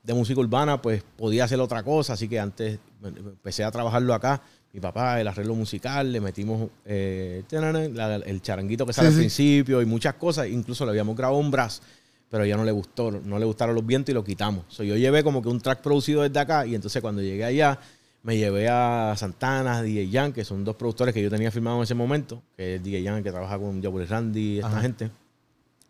de 0.03 0.13
música 0.13 0.39
urbana, 0.39 0.81
pues 0.81 1.03
podía 1.17 1.45
hacer 1.45 1.59
otra 1.59 1.83
cosa. 1.83 2.13
Así 2.13 2.27
que 2.27 2.39
antes 2.39 2.79
empecé 3.07 3.63
a 3.63 3.71
trabajarlo 3.71 4.13
acá. 4.13 4.41
Mi 4.73 4.79
papá, 4.79 5.21
el 5.21 5.27
arreglo 5.27 5.53
musical, 5.55 6.11
le 6.11 6.19
metimos 6.19 6.69
eh, 6.85 7.43
la- 7.51 8.15
el 8.15 8.41
charanguito 8.41 8.85
que 8.85 8.93
sale 8.93 9.09
Sí, 9.09 9.13
al 9.13 9.13
sí. 9.15 9.19
principio 9.21 9.81
y 9.81 9.85
muchas 9.85 10.15
cosas. 10.15 10.47
Incluso 10.47 10.83
le 10.85 10.91
habíamos 10.91 11.15
grabado 11.15 11.39
un 11.39 11.51
brass, 11.51 11.81
pero 12.29 12.43
ya 12.45 12.57
no 12.57 12.63
le 12.63 12.71
gustó, 12.71 13.11
no 13.11 13.37
le 13.37 13.45
gustaron 13.45 13.75
los 13.75 13.85
vientos 13.85 14.09
y 14.11 14.13
lo 14.15 14.23
quitamos. 14.23 14.65
So, 14.69 14.83
yo 14.83 14.95
llevé 14.97 15.23
como 15.23 15.41
que 15.43 15.49
un 15.49 15.59
track 15.61 15.81
producido 15.81 16.23
desde 16.23 16.39
acá 16.39 16.65
y 16.65 16.73
entonces 16.73 17.01
cuando 17.01 17.21
llegué 17.21 17.43
allá 17.45 17.79
me 18.23 18.37
llevé 18.37 18.67
a 18.69 19.13
Santana, 19.17 19.77
a 19.77 19.81
DJ 19.83 20.09
Jan, 20.11 20.33
que 20.33 20.43
son 20.45 20.63
dos 20.63 20.75
productores 20.75 21.13
que 21.13 21.21
yo 21.21 21.29
tenía 21.29 21.51
firmado 21.51 21.77
en 21.77 21.83
ese 21.83 21.93
momento, 21.93 22.41
que 22.57 22.75
es 22.75 22.83
DJ 22.83 23.03
Jan 23.05 23.21
que 23.21 23.31
trabaja 23.31 23.59
con 23.59 23.83
Jabul 23.83 24.07
Randy 24.07 24.39
y 24.39 24.55
esta 24.59 24.67
Ajá. 24.69 24.81
gente. 24.81 25.11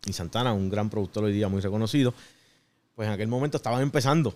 Y 0.04 0.12
Santana, 0.12 0.52
un 0.52 0.68
gran 0.68 0.90
productor 0.90 1.24
hoy 1.24 1.32
día 1.32 1.48
muy 1.48 1.60
reconocido. 1.62 2.12
Pues 2.94 3.08
en 3.08 3.14
aquel 3.14 3.28
momento 3.28 3.56
estaban 3.56 3.80
empezando. 3.82 4.34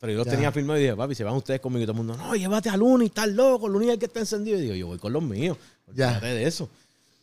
Pero 0.00 0.12
yo 0.12 0.18
los 0.18 0.26
Ya. 0.26 0.32
tenía 0.32 0.50
firmado 0.50 0.78
y 0.78 0.82
dije, 0.82 0.96
papi, 0.96 1.14
se 1.14 1.24
van 1.24 1.34
ustedes 1.34 1.60
conmigo. 1.60 1.82
Y 1.82 1.86
todo 1.86 1.92
el 1.92 2.04
mundo, 2.04 2.16
no, 2.16 2.34
llévate 2.34 2.70
a 2.70 2.76
Luni, 2.76 3.06
estás 3.06 3.28
loco, 3.28 3.68
Luni 3.68 3.86
es 3.88 3.92
el 3.92 3.98
que 3.98 4.06
está 4.06 4.20
encendido. 4.20 4.58
Y 4.58 4.62
digo, 4.62 4.74
yo 4.74 4.86
voy 4.88 4.98
con 4.98 5.12
los 5.12 5.22
míos. 5.22 5.56
Ya. 5.94 6.18
De 6.20 6.46
eso. 6.46 6.68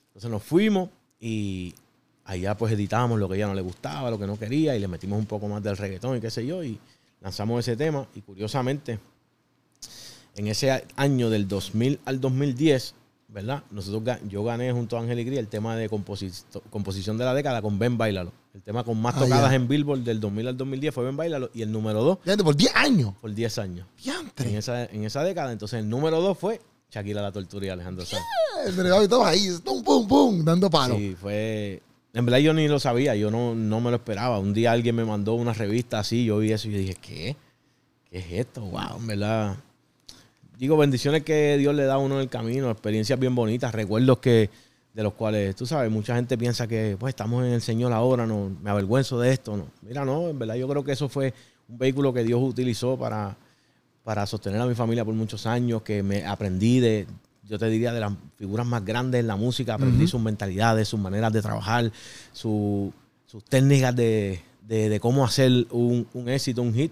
Entonces 0.10 0.30
nos 0.30 0.44
fuimos 0.44 0.90
y 1.20 1.74
allá 2.26 2.56
pues 2.56 2.74
editamos 2.74 3.20
lo 3.20 3.28
que 3.30 3.36
ella 3.36 3.48
no 3.48 3.54
le 3.56 3.62
gustaba, 3.62 4.12
lo 4.12 4.20
que 4.20 4.28
no 4.28 4.38
quería 4.38 4.76
y 4.76 4.80
le 4.80 4.88
metimos 4.88 5.18
un 5.18 5.26
poco 5.26 5.48
más 5.48 5.64
del 5.64 5.78
reggaetón 5.78 6.18
y 6.18 6.22
qué 6.22 6.30
sé 6.30 6.46
yo 6.46 6.64
y 6.64 6.78
lanzamos 7.22 7.60
ese 7.60 7.76
tema 7.78 8.06
y 8.16 8.22
curiosamente 8.22 9.00
en 10.36 10.48
ese 10.48 10.84
año 10.98 11.30
del 11.30 11.48
2000 11.48 12.00
al 12.06 12.20
2010, 12.22 12.94
¿verdad? 13.30 13.64
Nosotros 13.72 14.18
yo 14.30 14.44
gané 14.44 14.72
junto 14.72 14.98
a 14.98 15.02
Ángel 15.02 15.20
y 15.20 15.24
Gris 15.26 15.40
el 15.40 15.48
tema 15.48 15.76
de 15.76 15.90
composi- 15.90 16.32
composición 16.70 17.18
de 17.18 17.26
la 17.26 17.34
década 17.34 17.62
con 17.62 17.78
Ben 17.78 17.98
Bailalo. 17.98 18.32
El 18.54 18.62
tema 18.64 18.84
con 18.84 19.00
más 19.02 19.16
Ah, 19.16 19.20
tocadas 19.20 19.54
en 19.54 19.68
Billboard 19.68 20.00
del 20.00 20.20
2000 20.20 20.48
al 20.48 20.58
2010 20.58 20.94
fue 20.94 21.04
Ben 21.06 21.18
Bailalo 21.18 21.50
y 21.54 21.62
el 21.62 21.72
número 21.72 22.02
2 22.04 22.20
Fíjate, 22.24 22.44
por 22.44 22.56
10 22.56 22.76
años. 22.76 23.14
por 23.22 23.34
10 23.34 23.58
años. 23.60 23.88
En 24.38 24.56
esa, 24.56 24.86
en 24.86 25.04
esa 25.04 25.24
década, 25.24 25.52
entonces 25.52 25.80
el 25.80 25.90
número 25.90 26.22
2 26.22 26.38
fue 26.38 26.62
Shakira 26.90 27.22
La 27.22 27.32
Tortura 27.32 27.66
y 27.66 27.70
Alejandro 27.70 28.06
Sanz. 28.06 28.24
Papi, 28.66 29.08
todos 29.08 29.26
ahí, 29.28 29.50
pum, 29.64 29.84
pum, 29.84 30.08
pum, 30.08 30.44
dando 30.46 30.70
palo. 30.70 30.96
Sí, 30.96 31.16
fue. 31.20 31.82
En 32.14 32.26
verdad 32.26 32.40
yo 32.40 32.54
ni 32.54 32.68
lo 32.68 32.80
sabía, 32.80 33.16
yo 33.16 33.30
no, 33.30 33.54
no 33.54 33.80
me 33.82 33.92
lo 33.92 33.98
esperaba. 33.98 34.40
Un 34.40 34.54
día 34.54 34.72
alguien 34.72 34.96
me 34.96 35.06
mandó 35.06 35.34
una 35.36 35.54
revista 35.54 36.00
así, 36.00 36.26
yo 36.26 36.40
vi 36.40 36.52
eso 36.54 36.68
y 36.70 36.72
yo 36.72 36.78
dije, 36.80 36.96
¿qué? 37.00 37.36
¿Qué 38.10 38.20
es 38.20 38.26
esto? 38.32 38.62
Wow, 38.62 38.98
en 39.00 39.08
verdad. 39.08 39.58
Digo, 40.58 40.76
bendiciones 40.78 41.24
que 41.24 41.58
Dios 41.58 41.76
le 41.76 41.84
da 41.84 41.96
a 41.96 41.98
uno 42.00 42.16
en 42.16 42.22
el 42.22 42.30
camino, 42.30 42.72
experiencias 42.72 43.20
bien 43.20 43.36
bonitas, 43.36 43.74
recuerdos 43.74 44.18
que 44.20 44.50
de 44.94 45.04
los 45.04 45.14
cuales, 45.14 45.56
tú 45.56 45.68
sabes, 45.68 45.92
mucha 45.92 46.16
gente 46.16 46.36
piensa 46.38 46.68
que 46.68 46.98
pues 47.00 47.12
estamos 47.12 47.46
en 47.46 47.52
el 47.54 47.62
Señor 47.62 47.94
ahora, 47.94 48.26
no 48.26 48.50
me 48.64 48.72
avergüenzo 48.72 49.20
de 49.20 49.32
esto, 49.32 49.56
no. 49.56 49.68
Mira, 49.84 50.04
no, 50.04 50.30
en 50.30 50.40
verdad 50.40 50.56
yo 50.56 50.68
creo 50.68 50.84
que 50.84 50.94
eso 50.94 51.08
fue 51.08 51.34
un 51.70 51.78
vehículo 51.78 52.12
que 52.12 52.24
Dios 52.24 52.42
utilizó 52.42 52.98
para, 52.98 53.38
para 54.04 54.26
sostener 54.26 54.60
a 54.60 54.66
mi 54.66 54.74
familia 54.74 55.06
por 55.06 55.14
muchos 55.14 55.46
años, 55.46 55.84
que 55.84 56.02
me 56.02 56.26
aprendí 56.26 56.80
de, 56.80 57.06
yo 57.44 57.60
te 57.60 57.68
diría, 57.70 57.94
de 57.94 58.00
las 58.00 58.14
figuras 58.38 58.66
más 58.66 58.84
grandes 58.84 59.20
en 59.22 59.28
la 59.28 59.36
música, 59.36 59.76
aprendí 59.76 60.08
sus 60.08 60.20
mentalidades, 60.22 60.88
sus 60.88 61.00
maneras 61.00 61.32
de 61.32 61.44
trabajar, 61.44 61.92
su- 62.34 62.92
sus 63.28 63.44
técnicas 63.46 63.96
de, 63.96 64.40
de- 64.68 64.90
de 64.90 65.00
cómo 65.00 65.24
hacer 65.24 65.52
un, 65.70 66.08
un 66.16 66.30
éxito, 66.30 66.64
un 66.64 66.74
hit. 66.74 66.92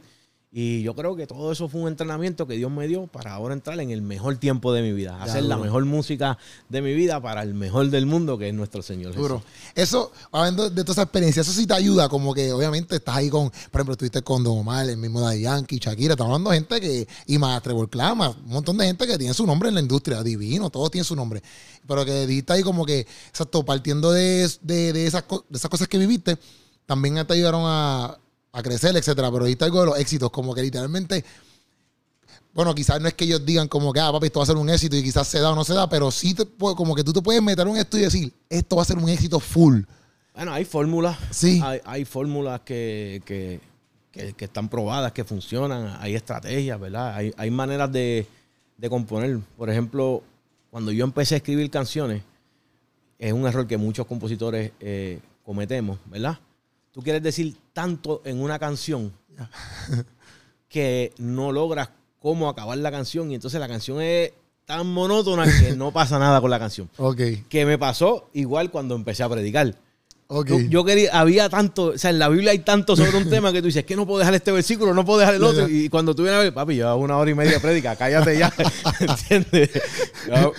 Y 0.58 0.84
yo 0.84 0.96
creo 0.96 1.18
que 1.18 1.28
todo 1.28 1.52
eso 1.52 1.68
fue 1.68 1.82
un 1.82 1.90
entrenamiento 1.90 2.48
que 2.48 2.54
Dios 2.54 2.72
me 2.72 2.88
dio 2.88 3.08
para 3.08 3.34
ahora 3.34 3.54
entrar 3.54 3.78
en 3.82 3.92
el 3.92 4.02
mejor 4.02 4.38
tiempo 4.38 4.72
de 4.72 4.82
mi 4.82 4.94
vida, 4.94 5.22
hacer 5.22 5.44
la 5.44 5.58
mejor 5.58 5.84
música 5.84 6.38
de 6.70 6.82
mi 6.82 6.94
vida 6.94 7.22
para 7.22 7.44
el 7.44 7.54
mejor 7.54 7.90
del 7.90 8.06
mundo, 8.06 8.38
que 8.38 8.48
es 8.48 8.54
nuestro 8.54 8.82
Señor 8.82 9.14
Jesús. 9.14 9.42
Eso, 9.76 10.14
hablando 10.32 10.70
de 10.70 10.82
toda 10.86 10.94
esa 10.94 11.02
experiencia, 11.02 11.42
eso 11.42 11.52
sí 11.52 11.68
te 11.68 11.74
ayuda, 11.74 12.08
como 12.08 12.34
que 12.34 12.54
obviamente 12.54 12.96
estás 12.96 13.18
ahí 13.18 13.30
con, 13.30 13.50
por 13.50 13.82
ejemplo, 13.82 13.92
estuviste 13.96 14.22
con 14.22 14.46
Don 14.46 14.60
Omar, 14.60 14.88
el 14.88 14.96
mismo 14.96 15.20
Daddy 15.20 15.42
Yankee, 15.42 15.78
Shakira, 15.78 16.14
estamos 16.14 16.32
hablando 16.32 16.52
de 16.52 16.56
gente 16.56 16.80
que, 16.80 17.06
y 17.28 17.38
más 17.38 17.62
Trevor 17.62 17.90
Clama, 17.90 18.30
un 18.30 18.54
montón 18.54 18.78
de 18.78 18.86
gente 18.86 19.06
que 19.06 19.18
tiene 19.18 19.34
su 19.34 19.46
nombre 19.46 19.68
en 19.68 19.76
la 19.76 19.82
industria, 19.82 20.24
divino, 20.24 20.70
todos 20.70 20.90
tienen 20.90 21.04
su 21.04 21.18
nombre. 21.18 21.44
Pero 21.86 22.06
que 22.06 22.26
dijiste 22.26 22.54
ahí 22.54 22.64
como 22.64 22.86
que, 22.86 23.02
exacto, 23.28 23.66
partiendo 23.66 24.10
de, 24.14 24.50
de, 24.62 24.94
de 24.94 25.06
esas, 25.06 25.26
de 25.50 25.58
esas 25.58 25.70
cosas 25.70 25.90
que 25.90 25.98
viviste, 25.98 26.38
también 26.86 27.16
te 27.28 27.34
ayudaron 27.34 27.64
a, 27.66 28.20
a 28.58 28.64
crecer, 28.64 28.96
etcétera. 28.96 29.32
Pero 29.32 29.46
dijiste 29.46 29.66
algo 29.66 29.82
de 29.82 29.86
los 29.88 30.00
éxitos, 30.00 30.30
como 30.32 30.54
que 30.56 30.62
literalmente 30.62 31.24
bueno, 32.54 32.74
quizás 32.74 33.02
no 33.02 33.08
es 33.10 33.14
que 33.14 33.26
ellos 33.26 33.46
digan 33.46 33.68
como 33.68 33.92
que, 33.92 34.00
ah, 34.00 34.14
papi, 34.14 34.28
esto 34.28 34.40
va 34.40 34.44
a 34.44 34.46
ser 34.48 34.56
un 34.56 34.70
éxito 34.70 34.96
y 34.96 35.04
quizás 35.04 35.28
se 35.28 35.40
da 35.40 35.52
o 35.52 35.56
no 35.56 35.66
se 35.66 35.74
da, 35.74 35.90
pero 35.90 36.10
sí 36.10 36.34
te 36.34 36.46
como 36.58 36.96
que 36.96 37.04
tú 37.04 37.12
te 37.12 37.22
puedes 37.22 37.42
meter 37.42 37.68
un 37.68 37.76
estudio 37.76 38.04
y 38.04 38.06
decir, 38.06 38.34
esto 38.50 38.78
va 38.78 38.84
a 38.84 38.86
ser 38.86 38.98
un 38.98 39.10
éxito 39.10 39.42
full. 39.42 39.82
Bueno, 40.34 40.54
hay 40.54 40.64
fórmulas. 40.64 41.18
Sí. 41.32 41.60
Hay, 41.62 41.82
hay 41.84 42.06
fórmulas 42.06 42.62
que, 42.62 43.22
que- 43.26 43.60
que- 44.12 44.32
que 44.32 44.46
están 44.46 44.70
probadas, 44.70 45.12
que 45.12 45.26
funcionan. 45.26 45.98
Hay 46.00 46.16
estrategias, 46.16 46.80
¿verdad? 46.80 47.14
Hay, 47.16 47.34
hay 47.36 47.52
maneras 47.52 47.92
de, 47.92 48.26
de 48.78 48.90
componer. 48.90 49.38
Por 49.58 49.70
ejemplo, 49.70 50.24
cuando 50.72 50.94
yo 50.94 51.04
empecé 51.04 51.36
a 51.36 51.38
escribir 51.40 51.70
canciones, 51.70 52.24
es 53.20 53.34
un 53.34 53.46
error 53.46 53.68
que 53.68 53.76
muchos 53.76 54.06
compositores 54.08 54.72
eh, 54.80 55.20
cometemos, 55.44 56.00
¿verdad? 56.06 56.40
Tú 56.96 57.04
quieres 57.04 57.22
decir 57.22 57.58
tanto 57.74 58.22
en 58.24 58.42
una 58.42 58.58
canción 58.58 59.12
que 60.70 61.14
no 61.18 61.52
logras 61.52 61.90
cómo 62.22 62.48
acabar 62.48 62.78
la 62.78 62.90
canción 62.90 63.30
y 63.30 63.36
entonces 63.36 63.60
la 63.60 63.68
canción 63.68 64.02
es 64.02 64.32
tan 64.64 64.88
monótona 64.88 65.44
que 65.44 65.76
no 65.76 65.92
pasa 65.92 66.18
nada 66.20 66.40
con 66.40 66.50
la 66.50 66.58
canción. 66.58 66.90
Ok, 66.96 67.20
Que 67.50 67.66
me 67.66 67.78
pasó 67.78 68.30
igual 68.32 68.72
cuando 68.72 68.96
empecé 68.96 69.24
a 69.24 69.30
predicar. 69.30 69.76
Yo, 70.28 70.60
yo 70.70 70.84
quería, 70.84 71.12
había 71.20 71.50
tanto, 71.50 71.86
o 71.94 71.98
sea, 72.00 72.10
en 72.10 72.18
la 72.18 72.30
Biblia 72.30 72.50
hay 72.52 72.60
tanto 72.60 72.96
sobre 72.96 73.16
un 73.16 73.30
tema 73.30 73.54
que 73.54 73.62
tú 73.62 73.68
dices, 73.68 73.84
que 73.86 73.96
no 73.96 74.08
puedo 74.08 74.20
dejar 74.20 74.34
este 74.34 74.52
versículo, 74.52 74.94
no 74.94 75.06
puedo 75.06 75.20
dejar 75.20 75.36
el 75.36 75.44
otro. 75.44 75.68
Y 75.70 75.88
cuando 75.90 76.16
tú 76.16 76.24
vienes 76.24 76.40
a 76.40 76.44
ver, 76.44 76.54
papi, 76.54 76.76
llevas 76.76 76.98
una 76.98 77.16
hora 77.18 77.30
y 77.30 77.36
media 77.36 77.60
prédica, 77.60 77.96
cállate 77.96 78.38
ya. 78.40 78.52
¿Entiendes? 79.00 79.70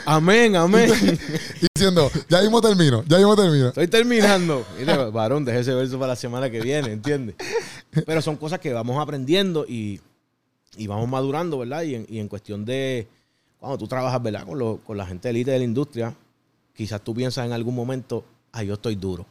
Amén, 0.05 0.55
amén. 0.57 0.91
Diciendo, 1.75 2.11
ya 2.29 2.41
mismo 2.43 2.61
termino, 2.61 3.03
ya 3.09 3.17
mismo 3.19 3.35
termino. 3.35 3.69
Estoy 3.69 3.89
terminando. 3.89 4.65
Mire, 4.79 5.11
varón, 5.11 5.45
deje 5.45 5.61
ese 5.61 5.75
verso 5.75 5.99
para 5.99 6.13
la 6.13 6.17
semana 6.17 6.49
que 6.49 6.61
viene, 6.61 6.93
¿entiendes? 6.93 7.35
Pero 8.07 8.23
son 8.23 8.37
cosas 8.37 8.61
que 8.61 8.73
vamos 8.73 9.01
aprendiendo 9.03 9.67
y, 9.69 10.01
y 10.77 10.87
vamos 10.87 11.09
madurando, 11.09 11.59
¿verdad? 11.59 11.83
Y 11.83 11.97
en, 11.97 12.07
y 12.09 12.21
en 12.21 12.29
cuestión 12.29 12.65
de 12.65 13.09
cuando 13.59 13.79
tú 13.79 13.89
trabajas, 13.89 14.23
¿verdad? 14.23 14.45
Con, 14.47 14.59
lo- 14.59 14.77
con 14.79 14.97
la 14.97 15.07
gente 15.07 15.29
élite 15.29 15.51
de 15.51 15.59
la 15.59 15.65
industria, 15.65 16.15
quizás 16.75 17.01
tú 17.03 17.15
piensas 17.15 17.47
en 17.47 17.53
algún 17.53 17.75
momento, 17.75 18.25
ah, 18.53 18.63
yo 18.63 18.75
estoy 18.75 18.95
duro. 18.95 19.27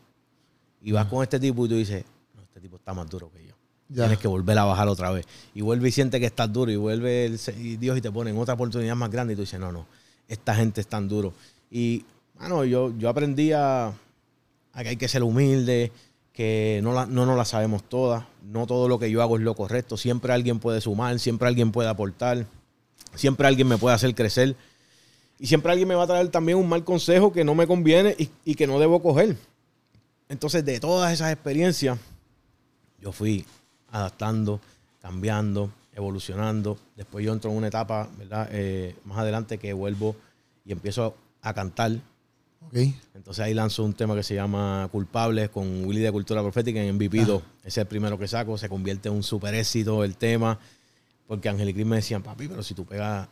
Y 0.85 0.91
vas 0.91 1.07
con 1.07 1.23
este 1.23 1.39
tipo 1.39 1.65
y 1.65 1.69
tú 1.69 1.75
dices, 1.75 2.05
no, 2.35 2.43
este 2.43 2.61
tipo 2.61 2.75
está 2.77 2.93
más 2.93 3.09
duro 3.09 3.31
que 3.31 3.43
yo. 3.47 3.55
Ya. 3.89 4.03
Tienes 4.03 4.19
que 4.19 4.27
volver 4.27 4.57
a 4.59 4.65
bajar 4.65 4.87
otra 4.87 5.09
vez. 5.11 5.25
Y 5.55 5.61
vuelve 5.61 5.89
y 5.89 5.91
siente 5.91 6.19
que 6.19 6.27
estás 6.27 6.51
duro. 6.53 6.71
Y 6.71 6.75
vuelve 6.75 7.25
el, 7.25 7.39
se- 7.39 7.59
y 7.59 7.77
Dios 7.77 7.97
y 7.97 8.01
te 8.01 8.11
pone 8.11 8.29
en 8.29 8.37
otra 8.37 8.53
oportunidad 8.53 8.95
más 8.95 9.09
grande. 9.09 9.33
Y 9.33 9.35
tú 9.35 9.41
dices, 9.41 9.59
no, 9.59 9.71
no, 9.71 9.87
esta 10.27 10.53
gente 10.55 10.81
es 10.81 10.87
tan 10.87 11.07
duro. 11.07 11.33
Y, 11.71 12.05
bueno, 12.39 12.63
yo, 12.65 12.93
yo 12.97 13.09
aprendí 13.09 13.51
a, 13.51 13.87
a 14.73 14.83
que 14.83 14.89
hay 14.89 14.95
que 14.97 15.07
ser 15.07 15.23
humilde, 15.23 15.91
que 16.33 16.79
no, 16.83 16.93
la, 16.93 17.05
no 17.07 17.25
nos 17.25 17.35
la 17.35 17.45
sabemos 17.45 17.83
todas. 17.83 18.23
No 18.43 18.67
todo 18.67 18.87
lo 18.87 18.99
que 18.99 19.09
yo 19.09 19.21
hago 19.23 19.37
es 19.37 19.43
lo 19.43 19.55
correcto. 19.55 19.97
Siempre 19.97 20.33
alguien 20.33 20.59
puede 20.59 20.81
sumar, 20.81 21.17
siempre 21.19 21.47
alguien 21.47 21.71
puede 21.71 21.89
aportar. 21.89 22.45
Siempre 23.15 23.47
alguien 23.47 23.67
me 23.67 23.77
puede 23.77 23.95
hacer 23.95 24.13
crecer. 24.13 24.55
Y 25.39 25.47
siempre 25.47 25.71
alguien 25.71 25.87
me 25.87 25.95
va 25.95 26.03
a 26.03 26.07
traer 26.07 26.29
también 26.29 26.57
un 26.59 26.69
mal 26.69 26.83
consejo 26.83 27.31
que 27.33 27.43
no 27.43 27.55
me 27.55 27.65
conviene 27.67 28.15
y, 28.19 28.29
y 28.45 28.55
que 28.55 28.67
no 28.67 28.79
debo 28.79 29.01
coger. 29.01 29.35
Entonces, 30.29 30.65
de 30.65 30.79
todas 30.79 31.13
esas 31.13 31.31
experiencias, 31.31 31.97
yo 32.99 33.11
fui 33.11 33.45
adaptando, 33.91 34.59
cambiando, 35.01 35.71
evolucionando. 35.93 36.77
Después 36.95 37.25
yo 37.25 37.33
entro 37.33 37.51
en 37.51 37.57
una 37.57 37.67
etapa, 37.67 38.09
¿verdad? 38.17 38.49
Eh, 38.51 38.95
más 39.05 39.19
adelante 39.19 39.57
que 39.57 39.73
vuelvo 39.73 40.15
y 40.65 40.71
empiezo 40.71 41.15
a 41.41 41.53
cantar. 41.53 41.91
Ok. 42.67 42.77
Entonces 43.13 43.45
ahí 43.45 43.53
lanzo 43.53 43.83
un 43.83 43.93
tema 43.93 44.15
que 44.15 44.23
se 44.23 44.35
llama 44.35 44.89
Culpables 44.91 45.49
con 45.49 45.85
Willy 45.85 46.01
de 46.01 46.11
Cultura 46.11 46.41
Profética 46.41 46.81
en 46.81 46.95
MVP 46.95 47.25
2. 47.25 47.41
Ese 47.59 47.67
es 47.67 47.77
el 47.77 47.87
primero 47.87 48.17
que 48.17 48.27
saco. 48.27 48.57
Se 48.57 48.67
convierte 48.67 49.09
en 49.09 49.15
un 49.15 49.23
super 49.23 49.53
éxito 49.53 50.03
el 50.03 50.17
tema. 50.17 50.59
Porque 51.27 51.49
Ángel 51.49 51.69
y 51.69 51.73
Cris 51.73 51.85
me 51.85 51.95
decían, 51.95 52.21
papi, 52.21 52.47
pero 52.47 52.61
si 52.61 52.73
tú 52.73 52.85
pegas 52.85 53.27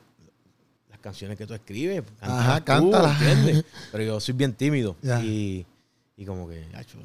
las 0.90 1.00
canciones 1.00 1.38
que 1.38 1.46
tú 1.46 1.54
escribes, 1.54 2.04
Ajá, 2.22 2.64
cántalas 2.64 3.20
tú. 3.20 3.64
Pero 3.92 4.04
yo 4.04 4.20
soy 4.20 4.34
bien 4.34 4.54
tímido. 4.54 4.96
Ya. 5.04 5.24
Y, 5.24 5.64
y 6.18 6.26
como 6.26 6.48
que, 6.48 6.66
hacho, 6.76 6.98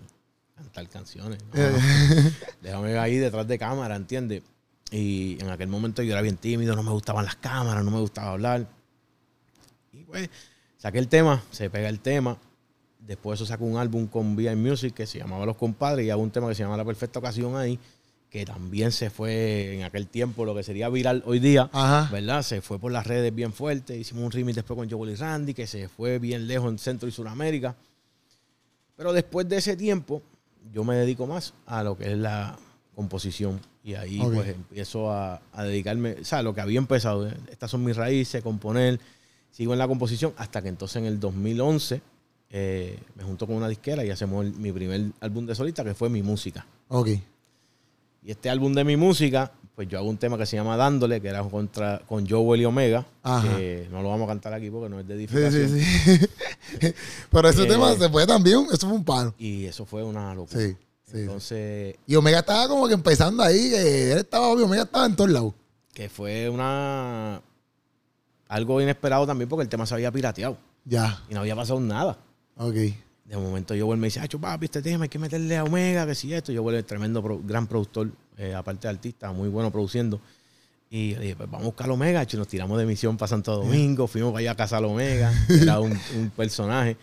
cantar 0.55 0.89
canciones. 0.89 1.39
no, 1.53 1.61
Eh. 1.61 2.33
déjame 2.63 2.99
ahí 2.99 3.17
detrás 3.17 3.47
de 3.47 3.59
cámara, 3.59 3.97
¿entiendes? 3.97 4.43
Y 4.91 5.37
en 5.41 5.51
aquel 5.51 5.69
momento 5.69 6.03
yo 6.03 6.13
era 6.13 6.23
bien 6.23 6.37
tímido, 6.37 6.75
no 6.75 6.83
me 6.83 6.91
gustaban 6.91 7.25
las 7.25 7.37
cámaras, 7.37 7.85
no 7.85 7.91
me 7.91 8.01
gustaba 8.01 8.33
hablar. 8.33 8.67
Y 9.93 10.05
pues 10.05 10.31
saqué 10.79 10.99
el 10.99 11.09
tema, 11.09 11.43
se 11.51 11.69
pega 11.71 11.89
el 11.89 12.01
tema. 12.01 12.39
Después 12.99 13.39
de 13.39 13.45
eso 13.45 13.53
saco 13.53 13.65
un 13.65 13.79
álbum 13.79 14.07
con 14.07 14.37
VI 14.37 14.55
Music 14.57 14.95
que 14.95 15.07
se 15.07 15.19
llamaba 15.19 15.47
Los 15.47 15.57
Compadres 15.57 16.07
y 16.07 16.11
hago 16.11 16.23
un 16.23 16.31
tema 16.31 16.49
que 16.49 16.55
se 16.55 16.63
llama 16.63 16.77
La 16.77 16.85
Perfecta 16.85 17.19
Ocasión 17.19 17.57
ahí, 17.57 17.79
que 18.29 18.45
también 18.45 18.93
se 18.93 19.09
fue 19.09 19.77
en 19.77 19.85
aquel 19.85 20.07
tiempo 20.09 20.45
lo 20.45 20.55
que 20.55 20.63
sería 20.63 20.89
viral 20.89 21.23
hoy 21.27 21.39
día. 21.39 21.71
Ajá. 21.73 22.11
¿verdad? 22.13 22.43
Se 22.43 22.61
fue 22.61 22.79
por 22.79 22.93
las 22.93 23.07
redes 23.07 23.35
bien 23.35 23.53
fuerte. 23.53 23.97
Hicimos 23.97 24.25
un 24.25 24.31
remix 24.31 24.57
después 24.57 24.77
con 24.77 24.91
Joel 24.91 25.13
y 25.13 25.15
Randy, 25.15 25.55
que 25.55 25.67
se 25.67 25.89
fue 25.89 26.19
bien 26.19 26.47
lejos 26.47 26.71
en 26.71 26.79
Centro 26.79 27.09
y 27.09 27.13
Sudamérica. 27.13 27.77
Pero 28.99 29.15
después 29.15 29.49
de 29.49 29.57
ese 29.57 29.75
tiempo, 29.77 30.21
yo 30.75 30.85
me 30.85 30.95
dedico 30.97 31.27
más 31.27 31.55
a 31.65 31.83
lo 31.83 31.97
que 31.97 32.13
es 32.13 32.19
la 32.19 32.59
composición. 32.95 33.61
Y 33.85 33.95
ahí 33.95 34.19
pues 34.35 34.49
empiezo 34.49 35.11
a, 35.11 35.41
a 35.53 35.63
dedicarme, 35.65 36.17
o 36.21 36.25
sea, 36.25 36.43
lo 36.43 36.53
que 36.55 36.61
había 36.61 36.79
empezado. 36.79 37.27
¿eh? 37.27 37.35
Estas 37.51 37.71
son 37.71 37.83
mis 37.85 37.97
raíces, 37.97 38.43
componer. 38.43 39.01
Sigo 39.51 39.73
en 39.73 39.79
la 39.79 39.89
composición 39.89 40.35
hasta 40.37 40.61
que 40.61 40.69
entonces 40.69 40.97
en 40.97 41.07
el 41.07 41.19
2011 41.19 42.03
eh, 42.51 42.99
me 43.15 43.23
junto 43.23 43.47
con 43.47 43.57
una 43.57 43.69
disquera 43.69 44.05
y 44.05 44.11
hacemos 44.11 44.45
el- 44.45 44.53
mi 44.55 44.73
primer 44.73 45.13
álbum 45.21 45.47
de 45.47 45.55
solista, 45.55 45.85
que 45.85 45.95
fue 45.95 46.11
Mi 46.11 46.23
Música. 46.23 46.67
Ok. 46.89 47.09
Y 48.25 48.31
este 48.33 48.51
álbum 48.51 48.75
de 48.75 48.85
mi 48.85 48.97
música, 48.97 49.53
pues 49.79 49.87
yo 49.89 49.97
hago 49.97 50.09
un 50.09 50.17
tema 50.17 50.37
que 50.37 50.45
se 50.45 50.57
llama 50.57 50.77
Dándole, 50.77 51.21
que 51.21 51.29
era 51.29 51.41
contra, 51.45 52.01
con 52.09 52.29
Joel 52.29 52.63
y 52.63 52.65
Omega, 52.65 53.07
Ajá. 53.23 53.57
que 53.57 53.87
no 53.93 54.03
lo 54.03 54.09
vamos 54.09 54.25
a 54.25 54.33
cantar 54.33 54.53
aquí 54.53 54.71
porque 54.71 54.89
no 54.89 54.99
es 54.99 55.07
de 55.07 55.15
Sí, 55.15 55.21
edificación. 55.37 55.69
sí, 55.69 55.85
sí. 55.85 56.27
Pero 57.31 57.49
ese 57.49 57.63
Eh, 57.63 57.67
tema 57.67 57.95
se 57.95 58.09
fue 58.09 58.27
también, 58.27 58.67
eso 58.73 58.89
fue 58.89 58.97
un 58.97 59.05
palo. 59.05 59.33
Y 59.39 59.67
eso 59.67 59.87
fue 59.87 60.03
una 60.03 60.35
locura. 60.35 60.61
Sí, 60.61 60.77
sí. 61.05 61.19
Entonces, 61.21 61.95
Y 62.09 62.17
Omega 62.17 62.41
estaba 62.41 62.67
como 62.67 62.89
que 62.89 62.95
empezando 62.95 63.41
ahí, 63.41 63.71
que 63.71 64.11
él 64.11 64.19
estaba, 64.19 64.49
obvio, 64.49 64.65
Omega 64.65 64.83
estaba 64.83 65.07
en 65.07 65.15
todos 65.15 65.31
lados. 65.31 65.55
que 65.95 66.09
fue 66.09 66.49
una 66.49 67.41
algo 68.49 68.81
inesperado 68.81 69.29
también 69.29 69.49
porque 69.49 69.63
el 69.63 69.69
tema 69.69 69.87
se 69.87 69.95
había 69.95 70.11
pirateado 70.11 70.59
Ya, 70.85 71.23
y 71.31 71.35
no 71.35 71.41
había 71.41 71.55
pasado 71.55 71.79
nada. 71.79 72.19
ok. 72.57 72.75
De 73.27 73.37
momento 73.37 73.75
Joel 73.79 74.01
me 74.01 74.09
dice, 74.09 74.19
Acho, 74.21 74.41
papi, 74.41 74.65
este 74.65 74.83
tema 74.83 75.05
hay 75.05 75.09
que 75.09 75.19
meterle 75.21 75.57
a 75.57 75.63
Omega, 75.63 76.05
que 76.05 76.17
si 76.17 76.33
esto. 76.35 76.51
Joel 76.53 76.77
es 76.79 76.87
tremendo, 76.87 77.23
pro- 77.23 77.41
gran 77.45 77.67
productor, 77.69 78.11
eh, 78.39 78.55
aparte 78.55 78.89
de 78.89 78.95
artista, 78.95 79.33
muy 79.33 79.49
bueno 79.49 79.71
produciendo. 79.71 80.21
Y 80.91 81.15
dije, 81.15 81.37
pues 81.37 81.51
vamos 81.51 81.65
a 81.65 81.67
buscar 81.67 81.91
a 81.91 81.93
Omega. 81.93 82.21
Acho, 82.21 82.39
nos 82.39 82.49
tiramos 82.49 82.79
de 82.79 82.87
misión 82.87 83.17
para 83.17 83.29
Santo 83.29 83.57
Domingo, 83.57 84.07
fuimos 84.07 84.33
para 84.33 84.41
allá 84.41 84.53
a 84.53 84.57
cazar 84.57 84.83
a 84.83 84.87
Omega, 84.87 85.33
era 85.49 85.81
un, 85.81 85.99
un 86.17 86.31
personaje. 86.31 86.97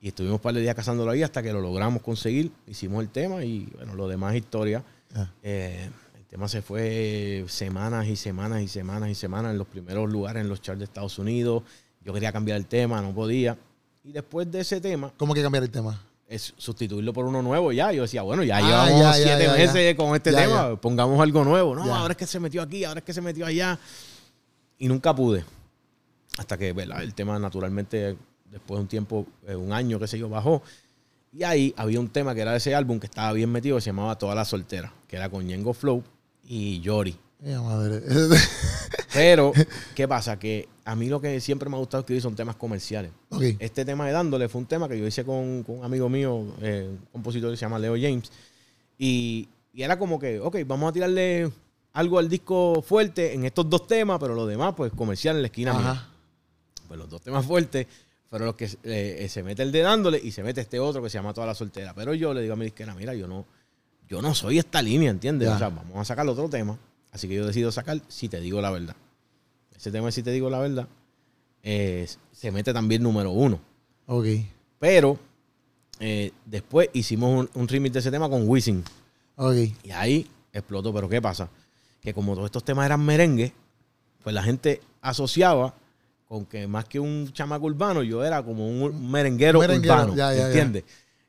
Y 0.00 0.08
estuvimos 0.08 0.36
un 0.36 0.42
par 0.42 0.54
de 0.54 0.60
días 0.60 0.74
cazándolo 0.74 1.10
ahí 1.10 1.22
hasta 1.22 1.42
que 1.42 1.52
lo 1.52 1.60
logramos 1.60 2.02
conseguir. 2.02 2.52
Hicimos 2.66 3.02
el 3.02 3.08
tema 3.08 3.42
y 3.42 3.64
bueno, 3.74 3.94
lo 3.94 4.06
demás 4.06 4.34
es 4.34 4.42
historia. 4.42 4.84
Ya. 5.14 5.32
Eh, 5.42 5.88
el 6.14 6.24
tema 6.26 6.46
se 6.46 6.60
fue 6.60 7.44
semanas 7.48 8.06
y 8.06 8.16
semanas 8.16 8.60
y 8.60 8.68
semanas 8.68 9.08
y 9.08 9.14
semanas 9.14 9.52
en 9.52 9.58
los 9.58 9.66
primeros 9.66 10.10
lugares 10.10 10.42
en 10.42 10.48
los 10.48 10.60
charts 10.60 10.80
de 10.80 10.84
Estados 10.84 11.18
Unidos. 11.18 11.62
Yo 12.04 12.12
quería 12.12 12.32
cambiar 12.32 12.58
el 12.58 12.66
tema, 12.66 13.00
no 13.00 13.14
podía. 13.14 13.56
Y 14.04 14.12
después 14.12 14.50
de 14.52 14.60
ese 14.60 14.80
tema, 14.80 15.10
¿Cómo 15.16 15.32
que 15.32 15.42
cambiar 15.42 15.64
el 15.64 15.70
tema? 15.70 15.98
Es 16.36 16.54
sustituirlo 16.56 17.12
por 17.12 17.24
uno 17.24 17.42
nuevo 17.42 17.72
ya. 17.72 17.92
Yo 17.92 18.02
decía, 18.02 18.22
bueno, 18.22 18.42
ya 18.42 18.58
Ah, 18.58 18.60
llevamos 18.60 19.00
ya, 19.00 19.12
siete 19.14 19.44
ya, 19.44 19.52
meses 19.52 19.94
con 19.94 20.14
este 20.14 20.32
tema, 20.32 20.80
pongamos 20.80 21.20
algo 21.20 21.44
nuevo. 21.44 21.74
No, 21.74 21.94
ahora 21.94 22.12
es 22.12 22.18
que 22.18 22.26
se 22.26 22.40
metió 22.40 22.62
aquí, 22.62 22.84
ahora 22.84 22.98
es 22.98 23.04
que 23.04 23.12
se 23.12 23.20
metió 23.20 23.46
allá. 23.46 23.78
Y 24.78 24.88
nunca 24.88 25.14
pude. 25.14 25.44
Hasta 26.36 26.58
que, 26.58 26.72
¿verdad? 26.72 27.02
El 27.02 27.14
tema 27.14 27.38
naturalmente, 27.38 28.16
después 28.50 28.78
de 28.78 28.82
un 28.82 28.88
tiempo, 28.88 29.26
eh, 29.46 29.54
un 29.54 29.72
año, 29.72 29.98
qué 29.98 30.06
sé 30.08 30.18
yo, 30.18 30.28
bajó. 30.28 30.62
Y 31.32 31.42
ahí 31.44 31.74
había 31.76 32.00
un 32.00 32.08
tema 32.08 32.34
que 32.34 32.40
era 32.42 32.52
de 32.52 32.58
ese 32.58 32.74
álbum 32.74 33.00
que 33.00 33.06
estaba 33.06 33.32
bien 33.32 33.50
metido, 33.50 33.76
que 33.76 33.82
se 33.82 33.90
llamaba 33.90 34.16
Toda 34.18 34.34
la 34.34 34.44
Soltera, 34.44 34.92
que 35.08 35.16
era 35.16 35.28
con 35.28 35.46
Ñengo 35.46 35.74
Flow 35.74 36.02
y 36.46 36.80
Yori. 36.80 37.16
Madre. 37.40 38.02
Pero, 39.12 39.52
¿qué 39.94 40.08
pasa? 40.08 40.38
Que 40.38 40.68
a 40.84 40.96
mí 40.96 41.08
lo 41.08 41.20
que 41.20 41.40
siempre 41.40 41.68
me 41.68 41.76
ha 41.76 41.78
gustado 41.78 42.00
escribir 42.00 42.22
son 42.22 42.34
temas 42.34 42.56
comerciales. 42.56 43.12
Este 43.58 43.84
tema 43.84 44.06
de 44.06 44.12
Dándole 44.12 44.48
fue 44.48 44.60
un 44.60 44.66
tema 44.66 44.88
que 44.88 44.98
yo 44.98 45.06
hice 45.06 45.24
con, 45.24 45.62
con 45.62 45.78
un 45.78 45.84
amigo 45.84 46.08
mío, 46.08 46.44
eh, 46.62 46.88
un 46.90 47.06
compositor 47.12 47.50
que 47.50 47.56
se 47.56 47.62
llama 47.62 47.78
Leo 47.78 47.94
James. 47.94 48.30
Y, 48.98 49.48
y 49.72 49.82
era 49.82 49.98
como 49.98 50.18
que, 50.18 50.40
ok, 50.40 50.58
vamos 50.66 50.90
a 50.90 50.92
tirarle 50.92 51.50
algo 51.92 52.18
al 52.18 52.28
disco 52.28 52.82
fuerte 52.82 53.34
en 53.34 53.44
estos 53.44 53.68
dos 53.70 53.86
temas, 53.86 54.18
pero 54.18 54.34
los 54.34 54.48
demás, 54.48 54.74
pues 54.76 54.92
comercial 54.92 55.36
en 55.36 55.42
la 55.42 55.46
esquina. 55.46 55.74
mía. 55.74 56.08
Pues 56.88 56.98
los 56.98 57.08
dos 57.08 57.22
temas 57.22 57.44
fuertes 57.46 57.86
fueron 58.28 58.46
los 58.46 58.56
que 58.56 58.68
eh, 58.82 59.26
se 59.28 59.42
mete 59.42 59.62
el 59.62 59.70
de 59.70 59.80
Dándole 59.80 60.20
y 60.22 60.32
se 60.32 60.42
mete 60.42 60.60
este 60.60 60.80
otro 60.80 61.02
que 61.02 61.08
se 61.08 61.18
llama 61.18 61.32
Toda 61.32 61.46
la 61.46 61.54
Soltera. 61.54 61.94
Pero 61.94 62.14
yo 62.14 62.34
le 62.34 62.42
digo 62.42 62.54
a 62.54 62.56
mi 62.56 62.64
disquera, 62.64 62.94
mira, 62.94 63.14
yo 63.14 63.28
no, 63.28 63.46
yo 64.08 64.20
no 64.20 64.34
soy 64.34 64.58
esta 64.58 64.82
línea, 64.82 65.10
¿entiendes? 65.10 65.48
Ya. 65.48 65.54
O 65.54 65.58
sea, 65.58 65.68
vamos 65.68 65.96
a 65.96 66.04
sacar 66.04 66.26
otro 66.28 66.48
tema. 66.48 66.76
Así 67.14 67.28
que 67.28 67.34
yo 67.36 67.46
decido 67.46 67.70
sacar 67.70 68.02
Si 68.08 68.28
Te 68.28 68.40
Digo 68.40 68.60
la 68.60 68.72
Verdad. 68.72 68.96
Ese 69.74 69.92
tema 69.92 70.06
de 70.06 70.12
Si 70.12 70.22
Te 70.22 70.32
Digo 70.32 70.50
la 70.50 70.58
Verdad 70.58 70.88
eh, 71.62 72.06
se 72.32 72.50
mete 72.50 72.74
también 72.74 73.02
número 73.02 73.30
uno. 73.30 73.58
Ok. 74.06 74.26
Pero 74.78 75.18
eh, 76.00 76.32
después 76.44 76.90
hicimos 76.92 77.48
un, 77.54 77.60
un 77.60 77.68
remix 77.68 77.94
de 77.94 78.00
ese 78.00 78.10
tema 78.10 78.28
con 78.28 78.46
Wisin. 78.46 78.84
Ok. 79.36 79.54
Y 79.84 79.90
ahí 79.92 80.30
explotó. 80.52 80.92
Pero 80.92 81.08
¿qué 81.08 81.22
pasa? 81.22 81.48
Que 82.02 82.12
como 82.12 82.34
todos 82.34 82.46
estos 82.46 82.64
temas 82.64 82.84
eran 82.84 83.02
merengue, 83.02 83.54
pues 84.22 84.34
la 84.34 84.42
gente 84.42 84.82
asociaba 85.00 85.72
con 86.26 86.44
que 86.44 86.66
más 86.66 86.84
que 86.84 86.98
un 86.98 87.30
chamaco 87.32 87.66
urbano, 87.66 88.02
yo 88.02 88.24
era 88.24 88.42
como 88.42 88.68
un, 88.68 88.82
un 88.82 89.10
merenguero, 89.10 89.60
Merenguero, 89.60 89.94
urbano. 89.94 90.16
ya, 90.16 90.32
ya, 90.32 90.38
ya. 90.40 90.46
¿Entiendes? 90.48 90.84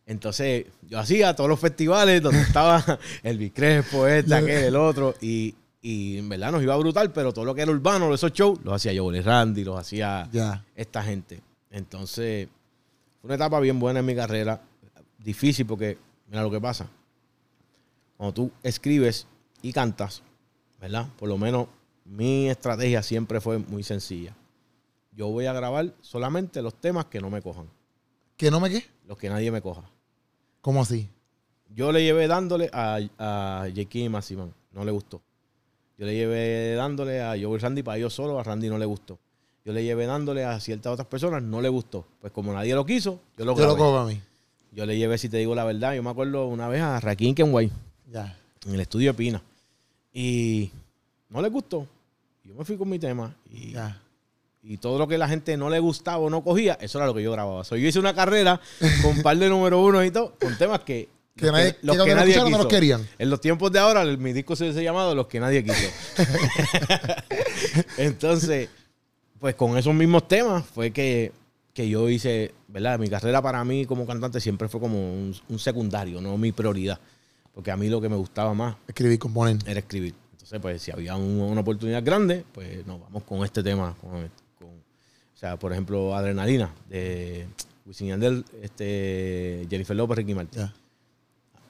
Entonces, 0.07 0.65
yo 0.81 0.99
hacía 0.99 1.35
todos 1.35 1.49
los 1.49 1.59
festivales 1.59 2.21
donde 2.21 2.41
estaba 2.41 2.83
el 3.23 3.51
Crespo, 3.53 4.07
este, 4.07 4.35
aquel, 4.35 4.65
el 4.65 4.75
otro, 4.75 5.15
y, 5.21 5.55
y 5.87 6.17
en 6.17 6.27
verdad 6.27 6.51
nos 6.51 6.63
iba 6.63 6.75
brutal, 6.77 7.13
pero 7.13 7.31
todo 7.31 7.45
lo 7.45 7.53
que 7.53 7.61
era 7.61 7.69
urbano, 7.69 8.11
esos 8.11 8.33
shows, 8.33 8.59
los 8.63 8.73
hacía 8.73 8.91
yo, 8.91 9.07
Randy, 9.11 9.63
los 9.63 9.77
hacía 9.77 10.27
esta 10.75 11.03
gente. 11.03 11.43
Entonces, 11.69 12.47
fue 13.21 13.27
una 13.27 13.35
etapa 13.35 13.59
bien 13.59 13.79
buena 13.79 13.99
en 13.99 14.05
mi 14.07 14.15
carrera. 14.15 14.59
Difícil 15.19 15.67
porque, 15.67 15.95
mira 16.27 16.41
lo 16.41 16.49
que 16.49 16.59
pasa. 16.59 16.89
Cuando 18.17 18.33
tú 18.33 18.51
escribes 18.63 19.27
y 19.61 19.71
cantas, 19.71 20.23
¿verdad? 20.81 21.05
Por 21.19 21.29
lo 21.29 21.37
menos 21.37 21.67
mi 22.03 22.49
estrategia 22.49 23.03
siempre 23.03 23.39
fue 23.39 23.59
muy 23.59 23.83
sencilla. 23.83 24.35
Yo 25.11 25.27
voy 25.27 25.45
a 25.45 25.53
grabar 25.53 25.93
solamente 26.01 26.63
los 26.63 26.73
temas 26.73 27.05
que 27.05 27.21
no 27.21 27.29
me 27.29 27.43
cojan, 27.43 27.69
¿Que 28.37 28.49
no 28.49 28.59
me 28.59 28.71
qué? 28.71 28.83
los 29.05 29.19
que 29.19 29.29
nadie 29.29 29.51
me 29.51 29.61
coja. 29.61 29.83
¿Cómo 30.61 30.81
así? 30.81 31.07
Yo 31.69 31.91
le 31.91 32.03
llevé 32.03 32.27
dándole 32.27 32.71
a, 32.73 32.97
a 33.19 33.65
J.K. 33.67 33.99
y 33.99 34.09
Maximán, 34.09 34.51
no 34.71 34.83
le 34.83 34.89
gustó. 34.89 35.21
Yo 35.97 36.05
le 36.05 36.13
llevé 36.13 36.73
dándole 36.75 37.21
a 37.21 37.29
Joey 37.41 37.57
Randy 37.59 37.83
para 37.83 37.97
ellos 37.97 38.13
solo, 38.13 38.37
a 38.39 38.43
Randy 38.43 38.69
no 38.69 38.77
le 38.77 38.85
gustó. 38.85 39.17
Yo 39.63 39.73
le 39.73 39.83
llevé 39.83 40.05
dándole 40.05 40.43
a 40.43 40.59
ciertas 40.59 40.93
otras 40.93 41.07
personas, 41.07 41.41
no 41.41 41.61
le 41.61 41.69
gustó. 41.69 42.05
Pues 42.21 42.31
como 42.33 42.53
nadie 42.53 42.75
lo 42.75 42.85
quiso, 42.85 43.19
yo 43.37 43.45
lo 43.45 43.53
Yo 43.55 43.61
lo 43.61 43.75
grabé. 43.75 43.77
cojo 43.79 43.97
a 43.99 44.05
mí. 44.05 44.21
Yo 44.71 44.85
le 44.85 44.97
llevé, 44.97 45.17
si 45.17 45.29
te 45.29 45.37
digo 45.37 45.55
la 45.55 45.63
verdad, 45.63 45.93
yo 45.95 46.03
me 46.03 46.09
acuerdo 46.09 46.47
una 46.47 46.67
vez 46.67 46.81
a 46.81 46.99
Raquín 46.99 47.33
Kenway 47.33 47.71
Ya. 48.11 48.37
en 48.65 48.73
el 48.73 48.81
estudio 48.81 49.11
de 49.11 49.17
Pina. 49.17 49.41
Y 50.13 50.69
no 51.29 51.41
le 51.41 51.49
gustó. 51.49 51.87
Yo 52.43 52.53
me 52.55 52.63
fui 52.65 52.77
con 52.77 52.89
mi 52.89 52.99
tema 52.99 53.33
y, 53.49 53.71
Ya. 53.71 53.99
y 54.61 54.77
todo 54.77 54.99
lo 54.99 55.07
que 55.07 55.17
la 55.17 55.27
gente 55.27 55.55
no 55.57 55.69
le 55.69 55.79
gustaba 55.79 56.17
o 56.17 56.29
no 56.29 56.43
cogía, 56.43 56.77
eso 56.81 56.97
era 56.99 57.07
lo 57.07 57.13
que 57.13 57.23
yo 57.23 57.31
grababa. 57.31 57.63
So, 57.63 57.75
yo 57.77 57.87
hice 57.87 57.99
una 57.99 58.13
carrera 58.13 58.59
con 59.01 59.17
un 59.17 59.23
par 59.23 59.37
de 59.37 59.49
número 59.49 59.81
uno 59.81 60.03
y 60.03 60.11
todo, 60.11 60.35
con 60.39 60.55
temas 60.57 60.81
que 60.81 61.07
Que 61.35 61.51
nadie, 61.51 61.73
que- 61.75 61.79
los 61.85 61.97
que 61.97 62.03
que 62.05 62.15
nadie 62.15 62.29
escucharon 62.31 62.51
no 62.51 62.57
los 62.59 62.67
quiso. 62.67 62.75
querían. 62.79 63.07
En 63.19 63.29
los 63.29 63.41
tiempos 63.41 63.71
de 63.71 63.79
ahora, 63.79 64.05
mi 64.05 64.31
disco 64.33 64.55
se 64.55 64.63
hubiese 64.63 64.83
llamado 64.83 65.13
Los 65.15 65.27
que 65.27 65.39
nadie 65.39 65.63
quiso. 65.63 65.87
Entonces, 67.97 68.69
pues 69.39 69.55
con 69.55 69.77
esos 69.77 69.93
mismos 69.93 70.27
temas 70.27 70.65
fue 70.65 70.91
que, 70.91 71.31
que 71.73 71.89
yo 71.89 72.09
hice, 72.09 72.53
¿verdad? 72.67 72.97
Mi 72.99 73.09
carrera 73.09 73.41
para 73.41 73.63
mí 73.63 73.85
como 73.85 74.05
cantante 74.05 74.39
siempre 74.39 74.67
fue 74.69 74.79
como 74.79 74.97
un, 74.97 75.35
un 75.49 75.59
secundario, 75.59 76.21
no 76.21 76.37
mi 76.37 76.51
prioridad. 76.51 76.99
Porque 77.53 77.71
a 77.71 77.77
mí 77.77 77.87
lo 77.89 78.01
que 78.01 78.09
me 78.09 78.15
gustaba 78.17 78.53
más 78.53 78.75
Escribir, 78.87 79.17
componer. 79.19 79.57
era 79.65 79.79
escribir. 79.79 80.13
Entonces, 80.31 80.59
pues 80.61 80.81
si 80.81 80.91
había 80.91 81.15
un- 81.15 81.39
una 81.41 81.61
oportunidad 81.61 82.03
grande, 82.03 82.43
pues 82.53 82.85
nos 82.85 82.99
vamos 83.01 83.23
con 83.23 83.43
este 83.43 83.63
tema. 83.63 83.95
Con, 84.01 84.11
con- 84.59 84.67
o 84.69 85.37
sea, 85.37 85.57
por 85.57 85.71
ejemplo, 85.71 86.15
Adrenalina, 86.15 86.73
de 86.89 87.47
Wisin 87.85 88.07
Yandel, 88.09 88.45
este, 88.61 89.65
Jennifer 89.69 89.95
López, 89.95 90.17
Ricky 90.17 90.33
Martin. 90.33 90.61
Ya. 90.61 90.73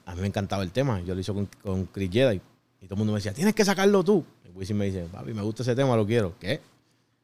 A 0.06 0.14
mí 0.14 0.20
me 0.22 0.28
encantaba 0.28 0.62
el 0.62 0.70
tema. 0.72 1.00
Yo 1.02 1.14
lo 1.14 1.20
hice 1.20 1.34
con, 1.34 1.48
con 1.62 1.84
Chris 1.86 2.10
Jedi. 2.10 2.40
Y 2.80 2.86
todo 2.86 2.94
el 2.94 2.98
mundo 2.98 3.12
me 3.12 3.18
decía, 3.18 3.34
tienes 3.34 3.54
que 3.54 3.64
sacarlo 3.64 4.02
tú. 4.02 4.24
Y 4.44 4.50
Wisin 4.50 4.76
me 4.76 4.86
dice, 4.86 5.06
papi, 5.12 5.34
me 5.34 5.42
gusta 5.42 5.62
ese 5.62 5.74
tema, 5.74 5.96
lo 5.96 6.06
quiero. 6.06 6.34
¿Qué? 6.38 6.60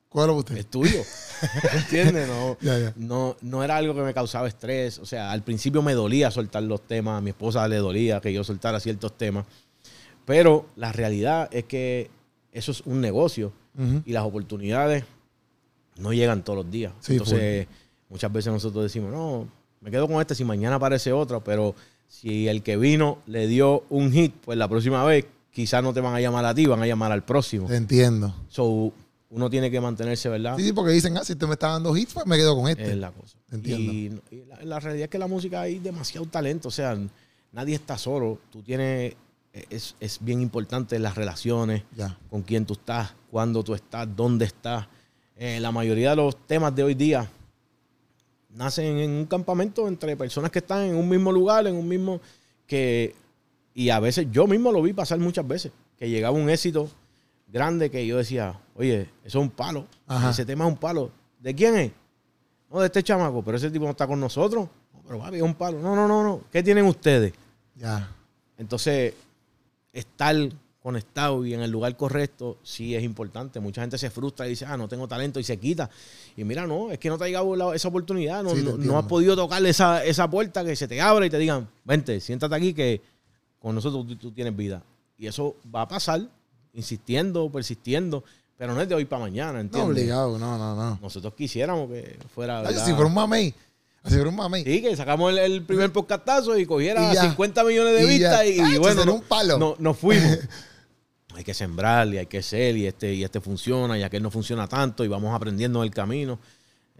¿Cuál 0.09 0.31
es 0.31 0.37
usted? 0.37 0.57
Es 0.59 0.67
tuyo. 0.67 1.03
¿Entiendes? 1.75 2.29
No, 2.29 2.59
no, 2.97 3.37
no 3.41 3.65
era 3.65 3.77
algo 3.77 3.95
que 3.95 4.03
me 4.03 4.13
causaba 4.13 4.47
estrés. 4.47 4.99
O 4.99 5.07
sea, 5.07 5.33
al 5.33 5.43
principio 5.43 5.81
me 5.81 5.95
dolía 5.95 6.31
soltar 6.31 6.63
los 6.65 6.83
temas. 6.83 7.19
A 7.19 7.21
mi 7.21 7.31
esposa 7.31 7.67
le 7.67 7.77
dolía 7.77 8.21
que 8.21 8.33
yo 8.33 8.45
soltara 8.45 8.79
ciertos 8.81 9.17
temas. 9.17 9.47
Pero 10.27 10.67
la 10.77 10.93
realidad 10.93 11.49
es 11.53 11.65
que 11.65 12.11
eso 12.53 12.73
es 12.73 12.83
un 12.83 13.01
negocio 13.01 13.53
y 14.05 14.13
las 14.13 14.25
oportunidades 14.25 15.05
no 15.97 16.13
llegan 16.13 16.45
todos 16.45 16.65
los 16.65 16.71
días. 16.71 16.93
Sí, 17.01 17.13
Entonces, 17.13 17.67
muchas 18.11 18.31
veces 18.31 18.53
nosotros 18.53 18.85
decimos, 18.85 19.11
no, 19.11 19.49
me 19.81 19.91
quedo 19.91 20.07
con 20.07 20.21
este 20.21 20.35
si 20.35 20.45
mañana 20.45 20.77
aparece 20.77 21.13
otro, 21.13 21.43
pero 21.43 21.75
si 22.13 22.47
el 22.47 22.63
que 22.63 22.77
vino 22.77 23.19
le 23.27 23.47
dio 23.47 23.85
un 23.89 24.13
hit, 24.13 24.35
pues 24.45 24.59
la 24.59 24.69
próxima 24.69 25.03
vez 25.05 25.25
quizás 25.51 25.83
no 25.83 25.95
te 25.95 26.01
van 26.01 26.15
a 26.15 26.21
llamar 26.21 26.45
a 26.45 26.55
ti, 26.55 26.67
van 26.67 26.83
a 26.83 26.87
llamar 26.87 27.11
al 27.11 27.25
próximo. 27.25 27.67
Te 27.69 27.77
entiendo. 27.77 28.35
So, 28.49 28.93
uno 29.31 29.49
tiene 29.49 29.71
que 29.71 29.81
mantenerse, 29.81 30.29
¿verdad? 30.29 30.57
Sí, 30.59 30.65
sí, 30.65 30.73
porque 30.75 30.93
dicen, 30.93 31.17
ah, 31.17 31.25
si 31.25 31.35
te 31.37 31.47
me 31.47 31.55
está 31.55 31.69
dando 31.69 31.97
hits, 31.97 32.13
pues 32.13 32.27
me 32.27 32.37
quedo 32.37 32.55
con 32.55 32.69
este. 32.69 32.91
Es 32.93 32.99
la 32.99 33.11
cosa. 33.13 33.39
Entiendo. 33.51 33.93
Y, 33.93 34.21
y 34.31 34.45
la, 34.47 34.63
la 34.63 34.81
realidad 34.81 35.05
es 35.05 35.11
que 35.11 35.19
la 35.19 35.27
música 35.27 35.63
hay 35.63 35.79
demasiado 35.79 36.27
talento. 36.27 36.69
O 36.69 36.71
sea, 36.71 36.97
nadie 37.51 37.75
está 37.75 37.97
solo. 37.97 38.39
Tú 38.51 38.63
tienes. 38.63 39.15
Es, 39.71 39.97
es 40.01 40.19
bien 40.21 40.41
importante 40.43 40.99
las 40.99 41.15
relaciones, 41.15 41.83
Ya. 41.97 42.19
con 42.31 42.43
quién 42.43 42.65
tú 42.67 42.75
estás, 42.75 43.15
cuándo 43.31 43.63
tú 43.65 43.75
estás, 43.75 44.07
dónde 44.15 44.45
estás. 44.47 44.87
Eh, 45.37 45.61
la 45.61 45.71
mayoría 45.73 46.11
de 46.11 46.17
los 46.17 46.37
temas 46.47 46.75
de 46.75 46.83
hoy 46.85 46.95
día 46.95 47.29
nacen 48.55 48.99
en 48.99 49.11
un 49.11 49.27
campamento 49.27 49.89
entre 49.89 50.17
personas 50.17 50.51
que 50.51 50.61
están 50.61 50.83
en 50.83 50.97
un 50.97 51.09
mismo 51.09 51.33
lugar, 51.33 51.67
en 51.67 51.77
un 51.77 51.89
mismo. 51.89 52.21
que 52.67 53.15
Y 53.75 53.91
a 53.91 54.01
veces 54.01 54.29
yo 54.31 54.47
mismo 54.47 54.73
lo 54.73 54.83
vi 54.83 54.93
pasar 54.93 55.19
muchas 55.19 55.47
veces. 55.47 55.73
Que 55.97 56.09
llegaba 56.09 56.37
un 56.37 56.51
éxito 56.51 56.89
grande 57.49 57.91
que 57.91 58.07
yo 58.07 58.17
decía, 58.17 58.59
oye, 58.75 59.03
eso 59.25 59.39
es 59.39 59.43
un 59.45 59.51
palo. 59.51 59.87
Ajá. 60.07 60.31
Ese 60.31 60.45
tema 60.45 60.65
es 60.67 60.73
un 60.73 60.79
palo. 60.79 61.11
¿De 61.39 61.55
quién 61.55 61.77
es? 61.77 61.93
No, 62.71 62.81
de 62.81 62.87
este 62.87 63.03
chamaco, 63.03 63.43
pero 63.43 63.57
ese 63.57 63.71
tipo 63.71 63.85
no 63.85 63.91
está 63.91 64.07
con 64.07 64.19
nosotros. 64.19 64.69
No, 64.93 65.03
pero 65.07 65.19
papi, 65.19 65.37
es 65.37 65.43
un 65.43 65.55
palo. 65.55 65.79
No, 65.79 65.95
no, 65.95 66.09
no, 66.09 66.23
no. 66.23 66.41
¿Qué 66.51 66.63
tienen 66.63 66.87
ustedes? 66.87 67.33
Ya. 67.75 68.11
Entonces, 68.57 69.15
estar 69.93 70.35
conectado 70.83 71.47
y 71.47 71.55
en 71.55 71.61
el 71.63 71.71
lugar 71.71 71.97
correcto 71.97 72.59
sí 72.63 72.95
es 72.97 73.05
importante. 73.05 73.61
Mucha 73.61 73.83
gente 73.83 73.99
se 73.99 74.11
frustra 74.11 74.47
y 74.47 74.51
dice, 74.51 74.65
ah, 74.67 74.77
no 74.77 74.89
tengo 74.89 75.07
talento 75.07 75.39
y 75.39 75.45
se 75.45 75.57
quita. 75.59 75.89
Y 76.37 76.43
mira, 76.45 76.67
no, 76.67 76.91
es 76.91 76.99
que 76.99 77.09
no 77.09 77.17
te 77.19 77.25
ha 77.25 77.27
llegado 77.29 77.73
esa 77.73 77.89
oportunidad. 77.89 78.43
No, 78.43 78.51
Sí, 78.55 78.63
no- 78.63 78.77
no 78.77 78.99
has 78.99 79.05
podido 79.07 79.37
tocarle 79.37 79.71
esa, 79.71 80.05
esa 80.05 80.29
puerta 80.29 80.65
que 80.65 80.75
se 80.75 80.89
te 80.89 81.01
abra 81.01 81.25
y 81.25 81.31
te 81.31 81.39
digan, 81.39 81.69
vente, 81.85 82.21
siéntate 82.21 82.55
aquí 82.57 82.75
que 82.75 83.01
con 83.61 83.75
nosotros 83.77 84.07
tú, 84.09 84.17
tú 84.17 84.33
tienes 84.33 84.57
vida. 84.57 84.83
Y 85.17 85.29
eso 85.29 85.55
va 85.73 85.83
a 85.83 85.89
pasar 85.89 86.23
insistiendo, 86.75 87.49
persistiendo, 87.51 88.25
pero 88.59 88.75
no 88.75 88.81
es 88.81 88.89
de 88.89 88.95
hoy 88.95 89.05
para 89.05 89.23
mañana, 89.23 89.53
No 89.55 89.61
¿entiendes? 89.61 89.91
obligado, 89.93 90.39
no, 90.39 90.59
no, 90.59 90.75
no. 90.75 90.99
Nosotros 91.01 91.35
quisiéramos 91.35 91.89
que 91.91 92.19
fuera... 92.35 92.61
Ay, 92.67 92.75
si 92.85 92.91
fuera 92.93 93.07
un 93.07 93.15
mamey. 93.15 93.55
Si 94.05 94.15
fuera 94.15 94.29
un 94.31 94.35
mamey. 94.37 94.65
Sí, 94.65 94.83
que 94.83 94.97
sacamos 94.97 95.31
el, 95.31 95.39
el 95.39 95.63
primer 95.63 95.93
podcastazo 95.93 96.59
y 96.59 96.67
cogiera 96.67 97.13
Y 97.13 97.15
ya. 97.15 97.23
50 97.23 97.63
millones 97.63 97.95
de 97.95 98.05
Y 98.05 98.09
vistas 98.09 98.47
y, 98.47 98.57
Tacho, 98.59 98.81
bueno, 98.81 99.05
no- 99.05 99.15
un 99.15 99.23
palo. 99.23 99.59
no- 99.59 99.77
nos 99.79 99.97
fuimos. 99.97 100.39
hay 101.35 101.45
que 101.45 101.55
sembrar 101.55 102.09
y 102.09 102.19
hay 102.19 102.27
que 102.27 102.43
ser 102.43 102.77
y 102.77 102.87
este, 102.87 103.13
y 103.15 103.25
este 103.25 103.41
funciona 103.41 103.99
y 103.99 104.03
aquel 104.03 104.23
no 104.23 104.31
funciona 104.31 104.67
tanto 104.69 105.05
y 105.05 105.09
vamos 105.09 105.35
aprendiendo 105.35 105.81
en 105.81 105.85
el 105.89 105.91
camino. 105.95 106.39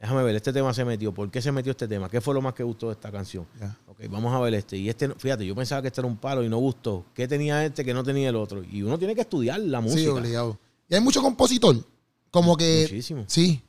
Déjame 0.01 0.25
ver, 0.25 0.35
este 0.35 0.53
tema 0.53 0.75
se 0.75 0.85
metió. 0.85 1.13
¿Por 1.15 1.31
qué 1.31 1.41
se 1.41 1.53
metió 1.53 1.71
este 1.71 1.87
tema? 1.87 2.09
¿Qué 2.09 2.21
fue 2.21 2.35
lo 2.35 2.41
más 2.43 2.55
que 2.55 2.65
gustó 2.65 2.89
de 2.89 2.95
esta 2.95 3.13
canción? 3.13 3.47
Ya. 3.61 3.77
Ok, 3.87 4.01
vamos 4.11 4.35
a 4.35 4.41
ver 4.41 4.55
este. 4.55 4.77
Y 4.77 4.89
este, 4.89 5.09
fíjate, 5.15 5.47
yo 5.47 5.55
pensaba 5.55 5.81
que 5.81 5.89
este 5.89 6.01
era 6.01 6.09
un 6.09 6.17
palo 6.17 6.43
y 6.43 6.49
no 6.49 6.59
gustó. 6.59 7.05
¿Qué 7.15 7.29
tenía 7.29 7.65
este 7.65 7.85
que 7.85 7.95
no 7.95 8.03
tenía 8.03 8.29
el 8.31 8.35
otro? 8.37 8.65
Y 8.65 8.83
uno 8.83 8.99
tiene 8.99 9.15
que 9.15 9.21
estudiar 9.21 9.61
la 9.61 9.79
Sí, 9.81 9.85
música. 9.89 10.13
obligado. 10.15 10.59
Y 10.89 10.95
hay 10.97 11.01
mucho 11.01 11.23
compositor. 11.23 11.77
Como 12.33 12.57
que. 12.57 12.81
Muchísimo. 12.83 13.25
Sí. 13.29 13.63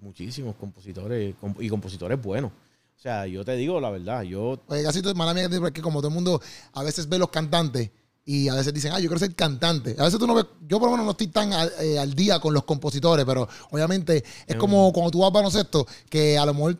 Muchísimos 0.00 0.56
compositores 0.56 1.34
comp- 1.40 1.56
y 1.62 1.68
compositores 1.68 2.20
buenos. 2.20 2.50
O 2.50 3.02
sea, 3.02 3.26
yo 3.26 3.44
te 3.44 3.54
digo 3.56 3.80
la 3.80 3.90
verdad, 3.90 4.22
yo 4.22 4.60
Oye, 4.66 4.82
casi 4.82 5.00
mala 5.14 5.32
mía, 5.34 5.48
porque 5.58 5.80
como 5.80 6.00
todo 6.00 6.08
el 6.08 6.14
mundo 6.14 6.40
a 6.72 6.82
veces 6.82 7.08
ve 7.08 7.18
los 7.18 7.30
cantantes 7.30 7.90
y 8.24 8.48
a 8.48 8.54
veces 8.54 8.72
dicen, 8.72 8.92
ah, 8.92 9.00
yo 9.00 9.08
quiero 9.08 9.18
ser 9.18 9.34
cantante. 9.34 9.96
A 9.98 10.04
veces 10.04 10.18
tú 10.18 10.26
no 10.26 10.34
ves, 10.34 10.46
yo 10.68 10.78
por 10.78 10.88
lo 10.88 10.92
menos 10.92 11.06
no 11.06 11.12
estoy 11.12 11.28
tan 11.28 11.52
al, 11.52 11.72
eh, 11.80 11.98
al 11.98 12.14
día 12.14 12.38
con 12.38 12.54
los 12.54 12.64
compositores, 12.64 13.24
pero 13.24 13.48
obviamente 13.70 14.22
es 14.46 14.56
como 14.56 14.92
cuando 14.92 15.10
tú 15.10 15.20
vas 15.20 15.28
a 15.28 15.32
baloncesto, 15.32 15.86
que 16.08 16.38
a 16.38 16.46
lo 16.46 16.54
mejor 16.54 16.78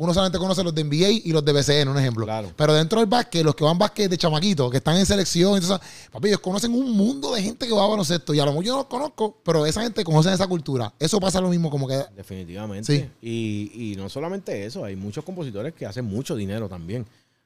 uno 0.00 0.14
solamente 0.14 0.38
conoce 0.38 0.64
los 0.64 0.74
de 0.74 0.82
NBA 0.82 1.10
y 1.24 1.30
los 1.30 1.44
de 1.44 1.52
BCN, 1.52 1.88
un 1.88 1.98
ejemplo. 1.98 2.24
Claro. 2.24 2.50
Pero 2.56 2.72
dentro 2.72 3.00
del 3.00 3.08
básquet, 3.08 3.44
los 3.44 3.54
que 3.54 3.64
van 3.64 3.76
básquet 3.76 4.10
de 4.10 4.16
chamaquito, 4.16 4.70
que 4.70 4.78
están 4.78 4.96
en 4.96 5.04
selección, 5.04 5.56
entonces, 5.56 5.78
papi, 6.10 6.28
ellos 6.28 6.40
conocen 6.40 6.72
un 6.72 6.92
mundo 6.92 7.34
de 7.34 7.42
gente 7.42 7.66
que 7.66 7.74
va 7.74 7.84
a 7.84 7.86
baloncesto 7.86 8.32
y 8.32 8.40
a 8.40 8.46
lo 8.46 8.52
mejor 8.52 8.64
yo 8.64 8.72
no 8.72 8.78
los 8.78 8.86
conozco, 8.86 9.36
pero 9.44 9.66
esa 9.66 9.82
gente 9.82 10.02
conoce 10.02 10.32
esa 10.32 10.46
cultura. 10.46 10.90
Eso 10.98 11.20
pasa 11.20 11.38
lo 11.42 11.50
mismo 11.50 11.68
como 11.68 11.86
que... 11.86 12.02
Definitivamente. 12.16 12.96
Sí. 12.96 13.10
Y, 13.20 13.92
y 13.92 13.96
no 13.96 14.08
solamente 14.08 14.64
eso, 14.64 14.86
hay 14.86 14.96
muchos 14.96 15.22
compositores 15.22 15.74
que 15.74 15.84
hacen 15.84 16.06
mucho 16.06 16.34
dinero 16.34 16.66
también. 16.66 17.04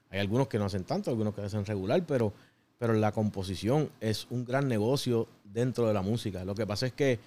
Hay 0.09 0.19
algunos 0.19 0.47
que 0.47 0.57
no 0.57 0.63
hacen 0.63 0.85
tanto, 0.85 1.09
algunos 1.09 1.35
que 1.35 1.41
hacen 1.41 1.65
regular, 1.65 2.05
pero, 2.07 2.31
pero 2.77 2.93
la 2.93 3.11
composición 3.11 3.89
es 4.01 4.27
un 4.29 4.45
gran 4.45 4.67
negocio 4.67 5.27
dentro 5.43 5.87
de 5.87 5.93
la 5.93 6.01
música. 6.01 6.43
Lo 6.43 6.55
que 6.55 6.65
pasa 6.67 6.87
es 6.87 6.93
que 6.93 7.19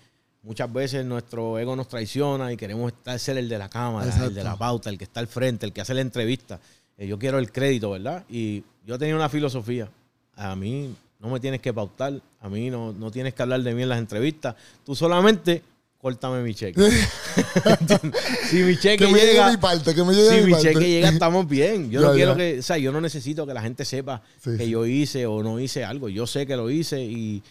muchas 0.42 0.72
veces 0.72 1.04
nuestro 1.04 1.58
ego 1.58 1.74
nos 1.74 1.88
traiciona 1.88 2.52
y 2.52 2.56
queremos 2.56 2.92
estar, 2.92 3.18
ser 3.18 3.38
el 3.38 3.48
de 3.48 3.58
la 3.58 3.68
cámara, 3.68 4.06
Exacto. 4.06 4.28
el 4.28 4.34
de 4.34 4.44
la 4.44 4.56
pauta, 4.56 4.90
el 4.90 4.98
que 4.98 5.04
está 5.04 5.20
al 5.20 5.26
frente, 5.26 5.66
el 5.66 5.72
que 5.72 5.80
hace 5.80 5.94
la 5.94 6.02
entrevista. 6.02 6.60
Eh, 6.96 7.06
yo 7.06 7.18
quiero 7.18 7.38
el 7.38 7.50
crédito, 7.50 7.90
¿verdad? 7.90 8.24
Y 8.28 8.62
yo 8.86 8.98
tenía 8.98 9.16
una 9.16 9.28
filosofía. 9.28 9.88
A 10.36 10.54
mí 10.54 10.94
no 11.18 11.30
me 11.30 11.40
tienes 11.40 11.60
que 11.60 11.72
pautar, 11.72 12.20
a 12.40 12.48
mí 12.48 12.70
no, 12.70 12.92
no 12.92 13.10
tienes 13.10 13.34
que 13.34 13.42
hablar 13.42 13.62
de 13.62 13.74
mí 13.74 13.82
en 13.82 13.88
las 13.88 13.98
entrevistas. 13.98 14.54
Tú 14.84 14.94
solamente 14.94 15.62
córtame 15.98 16.42
mi 16.42 16.54
cheque. 16.54 16.80
si 18.50 18.56
mi 18.62 18.76
cheque 18.78 19.04
que 19.04 19.12
me 19.12 19.18
llegue 19.18 19.32
llega, 19.32 19.50
mi 19.50 19.56
parte, 19.56 19.94
que 19.94 20.02
me 20.04 20.14
llegue 20.14 20.28
si 20.30 20.36
mi 20.40 20.42
mi 20.46 20.52
parte. 20.52 20.72
cheque 20.72 20.88
llega, 20.90 21.08
estamos 21.10 21.48
bien. 21.48 21.90
Yo 21.90 22.00
Ya, 22.02 22.06
no 22.08 22.12
quiero 22.14 22.32
ya. 22.32 22.36
que, 22.38 22.58
o 22.58 22.62
sea, 22.62 22.78
yo 22.78 22.92
no 22.92 23.00
necesito 23.00 23.46
que 23.46 23.54
la 23.54 23.62
gente 23.62 23.84
sepa 23.84 24.22
Sí, 24.42 24.50
que 24.56 24.64
sí. 24.64 24.70
yo 24.70 24.86
hice 24.86 25.26
o 25.26 25.42
no 25.42 25.58
hice 25.60 25.84
algo. 25.84 26.08
Yo 26.08 26.26
sé 26.26 26.46
que 26.46 26.56
lo 26.56 26.70
hice 26.70 27.02
y, 27.02 27.42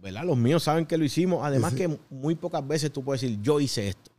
¿verdad? 0.00 0.24
Los 0.24 0.36
míos 0.36 0.62
saben 0.62 0.86
que 0.86 0.96
lo 0.96 1.04
hicimos. 1.04 1.40
Además 1.44 1.72
Sí, 1.72 1.78
que 1.78 1.98
muy 2.10 2.34
pocas 2.34 2.66
veces 2.66 2.92
tú 2.92 3.02
puedes 3.02 3.20
decir, 3.20 3.38
yo 3.42 3.60
hice 3.60 3.88
esto. 3.88 4.10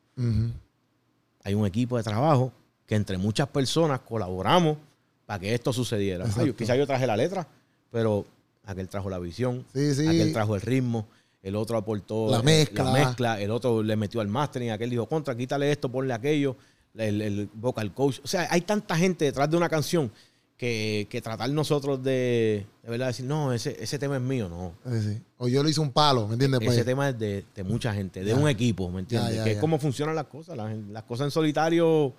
Hay 1.43 1.53
un 1.53 1.65
equipo 1.65 1.95
de 1.97 2.03
trabajo 2.03 2.51
que 2.85 2.95
entre 2.95 3.17
muchas 3.17 3.47
personas 3.47 4.01
colaboramos 4.01 4.77
para 5.25 5.39
que 5.39 5.53
esto 5.53 5.71
sucediera. 5.71 6.25
Ay, 6.37 6.53
quizá 6.53 6.75
yo 6.75 6.85
traje 6.85 7.07
la 7.07 7.15
letra, 7.15 7.47
pero 7.91 8.25
aquel 8.65 8.89
trajo 8.89 9.09
la 9.09 9.19
visión, 9.19 9.65
Sí, 9.73 9.93
sí. 9.95 10.05
aquel 10.07 10.33
trajo 10.33 10.55
el 10.55 10.61
ritmo, 10.61 11.07
el 11.41 11.55
otro 11.55 11.77
aportó 11.77 12.29
La 12.31 12.39
eh, 12.39 12.43
mezcla. 12.43 12.83
la 12.83 12.91
mezcla, 12.91 13.41
el 13.41 13.51
otro 13.51 13.81
le 13.83 13.95
metió 13.95 14.21
al 14.21 14.27
mastering, 14.27 14.71
aquel 14.71 14.89
dijo, 14.89 15.07
contra, 15.07 15.35
quítale 15.35 15.71
esto, 15.71 15.89
ponle 15.91 16.13
aquello, 16.13 16.55
el, 16.95 17.21
el 17.21 17.49
vocal 17.53 17.93
coach. 17.93 18.19
O 18.23 18.27
sea, 18.27 18.47
hay 18.49 18.61
tanta 18.61 18.95
gente 18.97 19.25
detrás 19.25 19.49
de 19.49 19.55
una 19.57 19.69
canción 19.69 20.11
que, 20.57 21.07
que 21.09 21.21
tratar 21.21 21.49
nosotros 21.51 22.03
de, 22.03 22.67
de 22.83 22.89
verdad 22.89 23.07
decir, 23.07 23.25
no, 23.25 23.53
ese, 23.53 23.77
ese 23.81 23.97
tema 23.97 24.17
es 24.17 24.21
mío, 24.21 24.49
no. 24.49 24.73
Sí. 24.99 25.21
O 25.37 25.47
yo 25.47 25.63
le 25.63 25.69
hice 25.69 25.79
un 25.79 25.91
palo, 25.91 26.27
¿me 26.27 26.33
entiendes? 26.33 26.59
Pues, 26.59 26.73
Ese 26.75 26.83
tema 26.83 27.07
es 27.09 27.17
de, 27.17 27.45
de 27.55 27.63
mucha 27.63 27.93
gente, 27.93 28.21
de 28.25 28.31
Ya. 28.31 28.35
un 28.35 28.49
equipo, 28.49 28.89
¿me 28.91 28.99
entiendes? 28.99 29.29
Ya, 29.31 29.37
ya, 29.37 29.43
que 29.45 29.51
es 29.53 29.57
como 29.59 29.79
funcionan 29.79 30.15
las 30.15 30.25
cosas. 30.25 30.57
Las, 30.57 30.75
las 30.89 31.03
cosas 31.03 31.25
en 31.27 31.31
solitario 31.31 32.13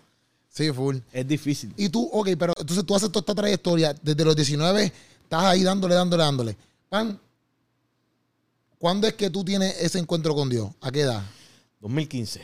sí, 0.49 0.73
full. 0.73 0.97
es 1.13 1.29
difícil. 1.29 1.75
Y 1.77 1.91
tú, 1.91 2.09
ok, 2.11 2.31
pero 2.39 2.55
entonces 2.59 2.87
tú 2.87 2.95
haces 2.95 3.11
toda 3.13 3.21
esta 3.21 3.35
trayectoria 3.35 3.95
desde 4.01 4.25
los 4.25 4.35
19, 4.35 4.85
estás 5.25 5.43
ahí 5.43 5.63
dándole, 5.63 5.95
dándole, 5.95 6.23
dándole. 6.23 6.57
Pan, 6.89 7.21
¿cuándo 8.81 9.07
es 9.07 9.13
que 9.15 9.31
tú 9.31 9.45
tienes 9.45 9.81
ese 9.81 9.99
encuentro 10.01 10.35
con 10.35 10.49
Dios? 10.49 10.71
¿A 10.81 10.91
qué 10.91 11.03
edad? 11.03 11.23
2015. 11.81 12.43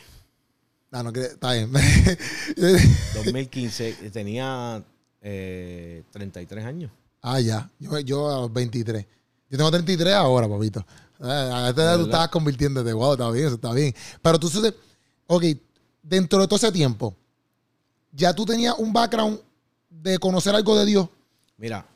Ah, 0.92 1.02
no, 1.02 1.12
que 1.12 1.22
está 1.22 1.52
bien. 1.54 1.72
2015 3.14 4.10
tenía 4.12 4.82
eh, 5.20 6.02
33 6.12 6.64
años. 6.64 6.90
ah, 7.22 7.40
ya. 7.40 7.68
Yo, 7.78 7.98
yo 8.00 8.30
a 8.30 8.40
los 8.42 8.52
23. 8.52 9.04
Yo 9.50 9.56
tengo 9.58 9.70
33 9.70 10.14
ahora, 10.14 10.48
papito. 10.48 10.84
Ah, 11.20 11.64
A 11.66 11.68
esta 11.70 11.82
edad 11.82 11.96
tú 11.98 12.04
estabas 12.04 12.28
convirtiéndote. 12.28 12.92
Wow, 12.92 13.12
está 13.14 13.30
bien, 13.30 13.46
eso 13.46 13.54
está 13.56 13.72
bien. 13.72 13.94
Pero 14.22 14.38
tú, 14.38 14.48
suce- 14.48 14.74
ok, 15.26 15.44
dentro 16.02 16.40
de 16.40 16.46
todo 16.46 16.56
ese 16.56 16.70
tiempo, 16.72 17.14
ya 18.12 18.32
tú 18.34 18.44
tenías 18.44 18.74
un 18.78 18.92
background 18.92 19.40
de 19.90 20.18
conocer 20.18 20.54
algo 20.54 20.76
de 20.78 20.84
Dios. 20.86 21.08
Mira, 21.56 21.86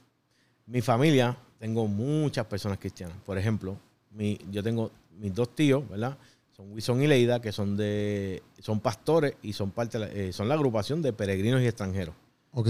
Mi 0.66 0.80
familia, 0.80 1.36
tengo 1.58 1.86
muchas 1.88 2.46
personas 2.46 2.78
cristianas. 2.78 3.16
Por 3.26 3.36
ejemplo, 3.36 3.76
mi, 4.10 4.38
yo 4.50 4.62
tengo 4.62 4.90
mis 5.18 5.34
dos 5.34 5.54
tíos, 5.54 5.88
¿verdad? 5.88 6.16
Son 6.56 6.72
Wilson 6.72 7.02
y 7.02 7.06
Leida, 7.06 7.40
que 7.40 7.52
son 7.52 7.76
de 7.76 8.42
son 8.58 8.80
pastores 8.80 9.34
y 9.42 9.52
son 9.52 9.70
parte 9.70 9.98
de 9.98 10.06
la- 10.06 10.12
eh, 10.12 10.32
son 10.32 10.48
la 10.48 10.54
agrupación 10.54 11.00
de 11.02 11.12
peregrinos 11.12 11.62
y 11.62 11.66
extranjeros. 11.66 12.14
Ok. 12.52 12.68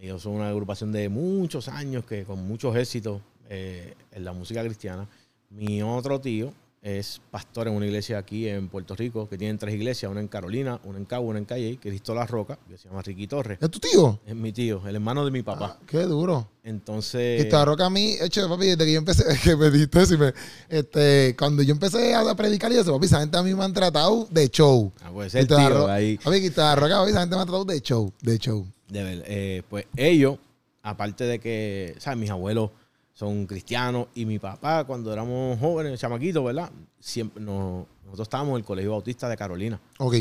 Ellos 0.00 0.22
son 0.22 0.34
una 0.34 0.48
agrupación 0.48 0.92
de 0.92 1.08
muchos 1.08 1.68
años 1.68 2.04
que 2.04 2.24
con 2.24 2.46
muchos 2.46 2.76
éxitos 2.76 3.20
eh, 3.50 3.94
en 4.12 4.24
la 4.24 4.32
música 4.32 4.62
cristiana. 4.62 5.08
Mi 5.50 5.82
otro 5.82 6.20
tío 6.20 6.52
es 6.88 7.20
pastor 7.30 7.68
en 7.68 7.74
una 7.74 7.86
iglesia 7.86 8.18
aquí 8.18 8.48
en 8.48 8.68
Puerto 8.68 8.94
Rico, 8.96 9.28
que 9.28 9.36
tienen 9.36 9.58
tres 9.58 9.74
iglesias, 9.74 10.10
una 10.10 10.20
en 10.20 10.28
Carolina, 10.28 10.80
una 10.84 10.98
en 10.98 11.04
Cabo, 11.04 11.26
una 11.26 11.38
en 11.38 11.44
Calle, 11.44 11.78
Cristo 11.80 12.14
La 12.14 12.26
Roca, 12.26 12.58
que 12.68 12.78
se 12.78 12.88
llama 12.88 13.02
Ricky 13.02 13.26
Torres. 13.26 13.58
¿Es 13.60 13.70
tu 13.70 13.78
tío? 13.78 14.20
Es 14.26 14.34
mi 14.34 14.52
tío, 14.52 14.86
el 14.86 14.94
hermano 14.96 15.24
de 15.24 15.30
mi 15.30 15.42
papá. 15.42 15.78
Ah, 15.78 15.84
qué 15.86 15.98
duro. 16.04 16.48
Entonces, 16.62 17.46
Y 17.46 17.64
Roca 17.64 17.86
a 17.86 17.90
mí, 17.90 18.16
hecho, 18.20 18.48
papi, 18.48 18.66
desde 18.66 18.84
que 18.84 18.92
yo 18.92 18.98
empecé, 18.98 19.24
que 19.42 19.56
me 19.56 19.70
dijiste 19.70 20.02
eso 20.02 20.14
y 20.14 20.18
me- 20.18 20.34
este, 20.68 21.34
cuando 21.38 21.62
yo 21.62 21.72
empecé 21.72 22.14
a 22.14 22.34
predicar 22.34 22.70
y 22.72 22.76
eso, 22.76 22.92
papi, 22.92 23.06
esa 23.06 23.20
gente 23.20 23.36
a 23.38 23.42
mí 23.42 23.54
me 23.54 23.64
han 23.64 23.72
tratado 23.72 24.26
de 24.30 24.48
show. 24.48 24.92
ah, 25.02 25.10
pues 25.12 25.34
el 25.34 25.46
tío 25.46 25.68
Ro- 25.70 25.88
ahí. 25.88 26.18
Papi, 26.18 26.36
Guitarra 26.40 26.80
Roca, 26.80 26.98
papi, 26.98 27.10
esa 27.10 27.20
gente 27.20 27.36
me 27.36 27.42
ha 27.42 27.46
tratado 27.46 27.64
de 27.64 27.80
show, 27.80 28.12
de 28.22 28.38
show. 28.38 28.66
De 28.88 29.02
ver, 29.02 29.24
eh, 29.26 29.62
pues 29.68 29.86
ellos, 29.96 30.38
aparte 30.82 31.24
de 31.24 31.38
que, 31.38 31.94
¿sabes? 31.98 32.18
Mis 32.18 32.30
abuelos 32.30 32.70
son 33.18 33.46
cristianos 33.46 34.06
y 34.14 34.24
mi 34.24 34.38
papá, 34.38 34.84
cuando 34.84 35.12
éramos 35.12 35.58
jóvenes, 35.58 35.98
chamaquitos, 35.98 36.44
¿verdad? 36.44 36.70
Siempre 37.00 37.42
nos- 37.42 37.84
nosotros 38.04 38.26
estábamos 38.26 38.52
en 38.52 38.56
el 38.58 38.64
Colegio 38.64 38.92
Bautista 38.92 39.28
de 39.28 39.36
Carolina. 39.36 39.80
Ok. 39.98 40.14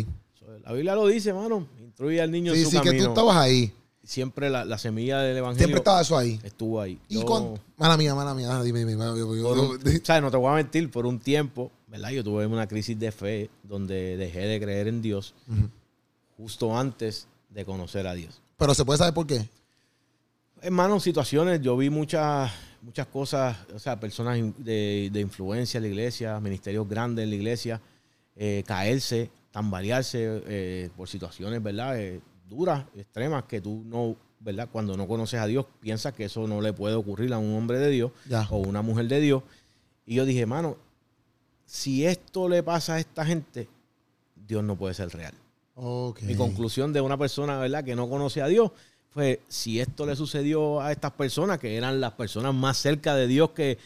La 0.63 0.73
Biblia 0.73 0.95
lo 0.95 1.05
dice, 1.05 1.31
mano. 1.31 1.67
Instruye 1.79 2.19
al 2.21 2.31
niño 2.31 2.53
Sí, 2.53 2.59
en 2.59 2.65
su 2.65 2.71
sí, 2.71 2.77
que 2.79 2.85
camino. 2.85 3.03
tú 3.05 3.09
estabas 3.11 3.37
ahí. 3.37 3.71
Siempre 4.03 4.49
la, 4.49 4.65
la 4.65 4.77
semilla 4.79 5.19
del 5.19 5.37
evangelio 5.37 5.59
Siempre 5.67 5.77
estaba 5.77 6.01
eso 6.01 6.17
ahí. 6.17 6.39
estuvo 6.43 6.81
ahí. 6.81 6.99
Y 7.07 7.15
Yo- 7.19 7.25
con... 7.25 7.59
Mala 7.77 7.97
mía, 7.97 8.15
mala 8.15 8.33
mía, 8.33 8.49
ah, 8.57 8.63
dime, 8.63 8.79
dime. 8.79 8.93
yo- 8.93 9.35
yo-. 9.35 9.77
No 10.21 10.31
te 10.31 10.37
voy 10.37 10.51
a 10.51 10.55
mentir, 10.55 10.89
por 10.89 11.05
un 11.05 11.19
tiempo, 11.19 11.69
¿verdad? 11.87 12.09
Yo 12.09 12.23
tuve 12.23 12.47
una 12.47 12.67
crisis 12.67 12.97
de 12.97 13.11
fe 13.11 13.49
donde 13.61 14.17
dejé 14.17 14.39
de 14.39 14.59
creer 14.59 14.87
en 14.87 15.03
Dios 15.03 15.35
justo 16.35 16.75
antes 16.75 17.27
de 17.51 17.63
conocer 17.63 18.07
a 18.07 18.13
Dios. 18.15 18.41
Pero 18.57 18.73
se 18.73 18.83
puede 18.85 18.97
saber 18.97 19.13
por 19.13 19.27
qué. 19.27 19.47
Hermano, 20.61 20.99
situaciones, 20.99 21.61
yo 21.61 21.77
vi 21.77 21.89
muchas, 21.89 22.51
muchas 22.81 23.07
cosas, 23.07 23.57
o 23.73 23.79
sea, 23.79 23.99
personas 23.99 24.37
de, 24.57 25.09
de 25.11 25.19
influencia 25.19 25.77
en 25.77 25.83
la 25.83 25.89
iglesia, 25.89 26.39
ministerios 26.39 26.87
grandes 26.87 27.23
en 27.23 27.29
la 27.29 27.35
iglesia, 27.35 27.81
eh, 28.35 28.63
caerse, 28.67 29.29
tambalearse 29.51 30.41
eh, 30.45 30.89
por 30.95 31.07
situaciones, 31.07 31.61
¿verdad? 31.61 31.99
Eh, 31.99 32.21
duras, 32.47 32.85
extremas, 32.95 33.43
que 33.45 33.59
tú 33.61 33.83
no, 33.85 34.15
¿verdad? 34.39 34.69
Cuando 34.71 34.95
no 34.95 35.07
conoces 35.07 35.39
a 35.39 35.47
Dios, 35.47 35.65
piensas 35.79 36.13
que 36.13 36.25
eso 36.25 36.47
no 36.47 36.61
le 36.61 36.73
puede 36.73 36.95
ocurrir 36.95 37.33
a 37.33 37.37
un 37.39 37.55
hombre 37.55 37.79
de 37.79 37.89
Dios 37.89 38.11
Ya. 38.27 38.47
o 38.49 38.57
una 38.57 38.81
mujer 38.81 39.07
de 39.07 39.19
Dios. 39.19 39.43
Y 40.05 40.15
yo 40.15 40.25
dije, 40.25 40.41
hermano, 40.41 40.77
si 41.65 42.05
esto 42.05 42.47
le 42.47 42.63
pasa 42.63 42.95
a 42.95 42.99
esta 42.99 43.25
gente, 43.25 43.67
Dios 44.35 44.63
no 44.63 44.77
puede 44.77 44.93
ser 44.93 45.09
real. 45.09 45.33
Mi 46.27 46.35
conclusión 46.35 46.93
de 46.93 47.01
una 47.01 47.17
persona, 47.17 47.57
¿verdad?, 47.59 47.83
que 47.83 47.95
no 47.95 48.09
conoce 48.09 48.41
a 48.41 48.47
Dios, 48.47 48.71
fue 49.09 49.41
si 49.47 49.79
esto 49.79 50.05
le 50.05 50.15
sucedió 50.15 50.81
a 50.81 50.91
estas 50.91 51.11
personas, 51.11 51.59
que 51.59 51.75
eran 51.75 51.99
las 51.99 52.13
personas 52.13 52.53
más 52.53 52.77
cerca 52.77 53.15
de 53.15 53.27
Dios 53.27 53.51
que, 53.51 53.77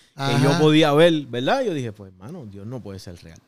yo 0.44 0.60
podía 0.60 0.94
ver, 0.94 1.26
¿verdad? 1.28 1.64
Yo 1.64 1.74
dije, 1.74 1.92
pues, 1.92 2.12
hermano, 2.12 2.46
Dios 2.46 2.66
no 2.66 2.82
puede 2.82 3.00
ser 3.00 3.22
real. 3.24 3.40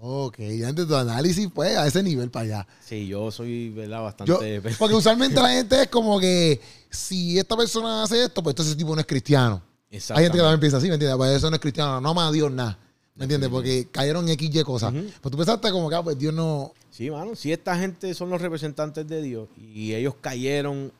Ok, 0.00 0.38
ya 0.38 0.68
antes 0.68 0.86
tu 0.86 0.94
análisis, 0.94 1.48
pues, 1.52 1.76
a 1.76 1.86
ese 1.86 2.02
nivel 2.02 2.30
para 2.30 2.44
allá. 2.44 2.68
Sí, 2.84 3.06
yo 3.06 3.30
soy, 3.30 3.70
¿verdad?, 3.70 3.98
Yo, 4.24 4.38
bastante... 4.38 4.62
porque 4.78 4.94
usualmente 4.94 5.40
la 5.40 5.50
gente 5.50 5.82
es 5.82 5.88
como 5.88 6.20
que 6.20 6.60
si 6.90 7.38
esta 7.38 7.56
persona 7.56 8.02
hace 8.02 8.24
esto, 8.24 8.42
pues 8.42 8.52
entonces 8.52 8.72
ese 8.72 8.78
tipo 8.78 8.94
no 8.94 9.00
es 9.00 9.06
cristiano. 9.06 9.62
Hay 9.90 10.24
gente 10.24 10.38
que 10.38 10.42
también 10.42 10.60
piensa 10.60 10.76
así, 10.76 10.88
¿me 10.88 10.94
entiendes? 10.94 11.16
Pues 11.16 11.36
eso 11.36 11.48
no 11.48 11.56
es 11.56 11.62
cristiano, 11.62 12.00
no 12.00 12.10
ama 12.10 12.28
a 12.28 12.32
Dios 12.32 12.50
nada. 12.50 12.78
¿Me 13.14 13.24
entiendes? 13.24 13.48
Porque 13.48 13.88
cayeron 13.90 14.28
XY 14.28 14.62
cosas. 14.62 14.92
Ujú. 14.92 15.06
Pues 15.22 15.30
tú 15.30 15.38
pensaste 15.38 15.70
como 15.70 15.88
que, 15.88 15.94
ah, 15.94 16.02
pues 16.02 16.18
Dios 16.18 16.34
no. 16.34 16.72
Sí, 16.90 17.10
mano, 17.10 17.34
si 17.34 17.50
esta 17.50 17.78
gente 17.78 18.12
son 18.14 18.28
los 18.28 18.40
representantes 18.40 19.06
de 19.08 19.22
Dios 19.22 19.48
y 19.56 19.94
ellos 19.94 20.14
cayeron 20.20 20.92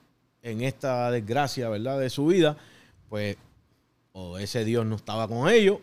en 0.47 0.63
esta 0.63 1.11
desgracia, 1.11 1.69
¿verdad?, 1.69 1.99
de 1.99 2.09
su 2.09 2.27
vida, 2.27 2.57
pues 3.09 3.37
o 4.13 4.39
ese 4.39 4.65
Dios 4.65 4.87
no 4.87 4.97
estaba 4.97 5.27
con 5.29 5.49
ellos, 5.49 5.79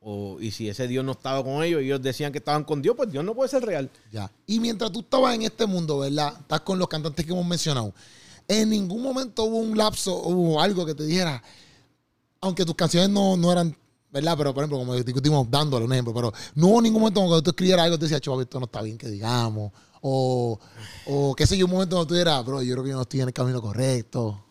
o, 0.00 0.38
y 0.40 0.50
si 0.50 0.68
ese 0.68 0.88
Dios 0.88 1.04
no 1.04 1.12
estaba 1.12 1.44
con 1.44 1.62
ellos 1.62 1.82
ellos 1.82 2.00
decían 2.00 2.32
que 2.32 2.38
estaban 2.38 2.64
con 2.64 2.80
Dios, 2.80 2.96
pues 2.96 3.12
Dios 3.12 3.22
no 3.22 3.34
puede 3.34 3.50
ser 3.50 3.62
real. 3.62 3.90
Ya. 4.10 4.30
Y 4.46 4.58
mientras 4.58 4.90
tú 4.90 5.00
estabas 5.00 5.34
en 5.34 5.42
este 5.42 5.66
mundo, 5.66 5.98
¿verdad? 5.98 6.32
Estás 6.40 6.62
con 6.62 6.78
los 6.78 6.88
cantantes 6.88 7.24
que 7.24 7.32
hemos 7.32 7.44
mencionado. 7.44 7.92
En 8.48 8.70
ningún 8.70 9.02
momento 9.02 9.44
hubo 9.44 9.58
un 9.58 9.76
lapso, 9.76 10.16
hubo 10.22 10.60
algo 10.60 10.86
que 10.86 10.94
te 10.94 11.04
dijera, 11.04 11.42
aunque 12.40 12.64
tus 12.64 12.74
canciones 12.74 13.10
no, 13.10 13.36
no 13.36 13.52
eran, 13.52 13.76
¿verdad? 14.10 14.34
Pero, 14.38 14.54
por 14.54 14.64
ejemplo, 14.64 14.78
como 14.78 14.94
discutimos 14.96 15.48
dándole 15.50 15.84
un 15.84 15.92
ejemplo, 15.92 16.14
pero 16.14 16.32
no 16.54 16.68
hubo 16.68 16.82
ningún 16.82 17.02
momento 17.02 17.20
cuando 17.20 17.42
tú 17.42 17.50
escribieras 17.50 17.84
algo, 17.84 17.98
tú 17.98 18.06
decías, 18.06 18.22
chaval, 18.22 18.40
esto 18.40 18.58
no 18.58 18.64
está 18.64 18.80
bien 18.80 18.96
que 18.96 19.08
digamos. 19.08 19.70
O, 20.02 20.58
o 21.06 21.34
qué 21.34 21.46
sé 21.46 21.58
yo, 21.58 21.66
un 21.66 21.72
momento 21.72 21.96
donde 21.96 22.08
tú 22.08 22.14
dijeras, 22.14 22.44
bro, 22.44 22.62
yo 22.62 22.74
creo 22.74 22.84
que 22.84 22.90
yo 22.90 22.96
no 22.96 23.02
estoy 23.02 23.20
en 23.20 23.28
el 23.28 23.34
camino 23.34 23.60
correcto. 23.60 24.44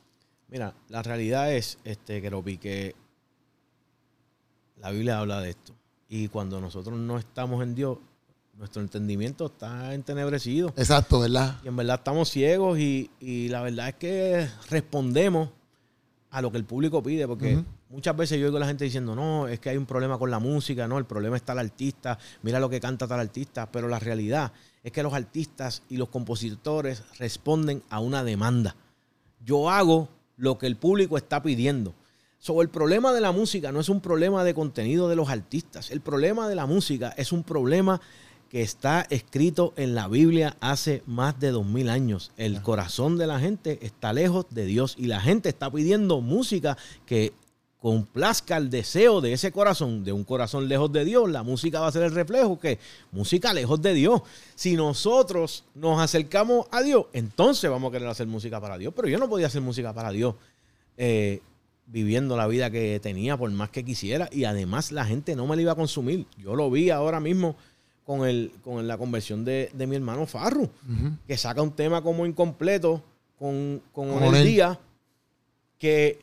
Mira, 0.47 0.73
la 0.89 1.01
realidad 1.03 1.53
es, 1.53 1.77
este, 1.83 2.21
Keropi, 2.21 2.57
que 2.57 2.95
la 4.77 4.91
Biblia 4.91 5.19
habla 5.19 5.41
de 5.41 5.51
esto. 5.51 5.73
Y 6.07 6.27
cuando 6.27 6.59
nosotros 6.59 6.97
no 6.97 7.17
estamos 7.17 7.63
en 7.63 7.75
Dios, 7.75 7.97
nuestro 8.57 8.81
entendimiento 8.81 9.45
está 9.45 9.93
entenebrecido. 9.93 10.73
Exacto, 10.75 11.19
¿verdad? 11.19 11.57
Y 11.63 11.67
en 11.67 11.75
verdad 11.75 11.97
estamos 11.97 12.29
ciegos 12.29 12.77
y, 12.79 13.09
y 13.19 13.47
la 13.49 13.61
verdad 13.61 13.89
es 13.89 13.95
que 13.95 14.49
respondemos 14.69 15.49
a 16.31 16.41
lo 16.41 16.51
que 16.51 16.57
el 16.57 16.65
público 16.65 17.01
pide, 17.01 17.27
porque 17.27 17.63
muchas 17.89 18.15
veces 18.15 18.39
yo 18.39 18.45
oigo 18.45 18.57
a 18.57 18.59
la 18.59 18.67
gente 18.67 18.83
diciendo, 18.83 19.15
no, 19.15 19.47
es 19.47 19.59
que 19.59 19.69
hay 19.69 19.77
un 19.77 19.85
problema 19.85 20.17
con 20.19 20.29
la 20.29 20.39
música, 20.39 20.87
no, 20.87 20.97
el 20.97 21.05
problema 21.05 21.35
está 21.35 21.53
el 21.53 21.59
artista, 21.59 22.19
mira 22.43 22.59
lo 22.59 22.69
que 22.69 22.79
canta 22.79 23.07
tal 23.07 23.19
artista, 23.19 23.71
pero 23.71 23.87
la 23.87 23.97
realidad 23.97 24.51
es 24.83 24.91
que 24.91 25.03
los 25.03 25.13
artistas 25.13 25.83
y 25.89 25.97
los 25.97 26.09
compositores 26.09 27.03
responden 27.17 27.83
a 27.89 27.99
una 27.99 28.23
demanda. 28.23 28.75
Yo 29.43 29.69
hago 29.69 30.09
lo 30.37 30.57
que 30.57 30.67
el 30.67 30.77
público 30.77 31.17
está 31.17 31.43
pidiendo. 31.43 31.93
Sobre 32.39 32.63
el 32.63 32.69
problema 32.69 33.11
de 33.11 33.21
la 33.21 33.33
música 33.33 33.71
no 33.71 33.81
es 33.81 33.89
un 33.89 33.99
problema 33.99 34.43
de 34.43 34.53
contenido 34.53 35.09
de 35.09 35.17
los 35.17 35.29
artistas. 35.29 35.91
El 35.91 35.99
problema 35.99 36.47
de 36.47 36.55
la 36.55 36.65
música 36.65 37.13
es 37.17 37.33
un 37.33 37.43
problema 37.43 37.99
que 38.49 38.61
está 38.61 39.05
escrito 39.09 39.73
en 39.75 39.93
la 39.93 40.07
Biblia 40.07 40.57
hace 40.59 41.03
más 41.05 41.39
de 41.39 41.51
dos 41.51 41.65
mil 41.65 41.89
años. 41.89 42.31
El 42.37 42.61
corazón 42.61 43.17
de 43.17 43.27
la 43.27 43.39
gente 43.39 43.85
está 43.85 44.13
lejos 44.13 44.45
de 44.49 44.65
Dios 44.65 44.95
y 44.97 45.05
la 45.05 45.21
gente 45.21 45.49
está 45.49 45.69
pidiendo 45.69 46.21
música 46.21 46.77
que 47.05 47.33
complazca 47.79 48.57
el 48.57 48.69
deseo 48.69 49.21
de 49.21 49.33
ese 49.33 49.51
corazón, 49.51 50.03
de 50.03 50.11
un 50.11 50.23
corazón 50.23 50.67
lejos 50.67 50.91
de 50.91 51.05
Dios. 51.05 51.29
La 51.29 51.43
música 51.43 51.79
va 51.79 51.87
a 51.87 51.91
ser 51.91 52.03
el 52.03 52.11
reflejo 52.11 52.59
que 52.59 52.77
música 53.11 53.53
lejos 53.53 53.81
de 53.81 53.93
Dios. 53.93 54.21
Si 54.55 54.75
nosotros 54.75 55.63
nos 55.75 55.99
acercamos 56.01 56.67
a 56.71 56.81
Dios, 56.81 57.05
entonces 57.13 57.69
vamos 57.69 57.89
a 57.89 57.93
querer 57.93 58.09
hacer 58.09 58.27
música 58.27 58.59
para 58.59 58.77
Dios. 58.77 58.93
Pero 58.95 59.07
yo 59.07 59.17
no 59.17 59.29
podía 59.29 59.47
hacer 59.47 59.61
música 59.61 59.93
para 59.93 60.11
Dios 60.11 60.35
eh, 60.97 61.41
viviendo 61.87 62.35
la 62.35 62.47
vida 62.47 62.69
que 62.69 62.99
tenía 62.99 63.37
por 63.37 63.49
más 63.51 63.69
que 63.69 63.85
quisiera 63.85 64.29
y 64.31 64.43
además 64.43 64.91
la 64.91 65.05
gente 65.05 65.35
no 65.35 65.47
me 65.47 65.55
la 65.55 65.61
iba 65.61 65.71
a 65.71 65.75
consumir. 65.75 66.25
Yo 66.37 66.55
lo 66.55 66.69
vi 66.69 66.89
ahora 66.89 67.21
mismo 67.21 67.55
con, 68.05 68.27
el, 68.27 68.51
con 68.63 68.87
la 68.87 68.97
conversión 68.97 69.45
de, 69.45 69.71
de 69.73 69.87
mi 69.87 69.95
hermano 69.95 70.25
Farru, 70.25 70.69
que 71.25 71.37
saca 71.37 71.61
un 71.61 71.71
tema 71.71 72.01
como 72.01 72.25
incompleto 72.25 73.01
con, 73.37 73.81
con 73.93 74.09
Con 74.09 74.35
el 74.35 74.45
día, 74.45 74.79
que 75.77 76.19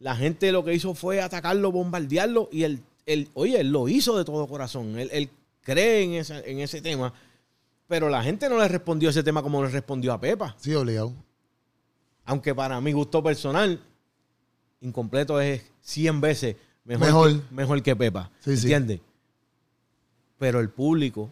la 0.00 0.14
gente 0.14 0.52
lo 0.52 0.64
que 0.64 0.74
hizo 0.74 0.94
fue 0.94 1.20
atacarlo, 1.20 1.72
bombardearlo 1.72 2.48
y 2.52 2.62
él, 2.62 2.82
él 3.06 3.28
oye, 3.34 3.60
él 3.60 3.70
lo 3.70 3.88
hizo 3.88 4.16
de 4.16 4.24
todo 4.24 4.46
corazón. 4.46 4.98
Él, 4.98 5.08
él 5.12 5.30
cree 5.62 6.02
en 6.04 6.14
ese, 6.14 6.50
en 6.50 6.60
ese 6.60 6.80
tema, 6.80 7.12
pero 7.86 8.08
la 8.08 8.22
gente 8.22 8.48
no 8.48 8.58
le 8.58 8.68
respondió 8.68 9.08
a 9.08 9.10
ese 9.10 9.22
tema 9.22 9.42
como 9.42 9.62
le 9.62 9.70
respondió 9.70 10.12
a 10.12 10.20
Pepa. 10.20 10.54
Sí, 10.58 10.74
obligado. 10.74 11.12
Aunque 12.24 12.54
para 12.54 12.80
mi 12.80 12.92
gusto 12.92 13.22
personal, 13.22 13.80
incompleto 14.80 15.40
es 15.40 15.62
100 15.80 16.20
veces 16.20 16.56
mejor, 16.84 17.06
Mejor. 17.06 17.32
Que, 17.32 17.54
mejor 17.54 17.82
que 17.82 17.96
Pepa. 17.96 18.30
Sí, 18.40 18.56
sí. 18.56 18.62
¿Entiendes? 18.64 19.00
Pero 20.38 20.60
el 20.60 20.70
público 20.70 21.30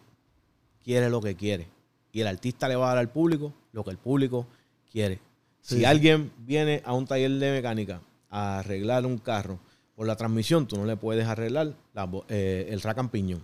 quiere 0.83 1.09
lo 1.09 1.21
que 1.21 1.35
quiere. 1.35 1.67
Y 2.11 2.21
el 2.21 2.27
artista 2.27 2.67
le 2.67 2.75
va 2.75 2.87
a 2.87 2.89
dar 2.89 2.97
al 2.97 3.09
público 3.09 3.53
lo 3.71 3.83
que 3.83 3.91
el 3.91 3.97
público 3.97 4.47
quiere. 4.91 5.19
Sí, 5.61 5.77
si 5.77 5.85
alguien 5.85 6.31
viene 6.39 6.81
a 6.85 6.93
un 6.93 7.05
taller 7.05 7.31
de 7.31 7.51
mecánica 7.51 8.01
a 8.29 8.59
arreglar 8.59 9.05
un 9.05 9.17
carro 9.17 9.59
por 9.95 10.05
la 10.05 10.15
transmisión, 10.15 10.67
tú 10.67 10.77
no 10.77 10.85
le 10.85 10.95
puedes 10.95 11.27
arreglar 11.27 11.73
la 11.93 12.09
eh, 12.29 12.67
el 12.69 12.81
rack 12.81 12.99
and 12.99 13.09
piñón. 13.09 13.41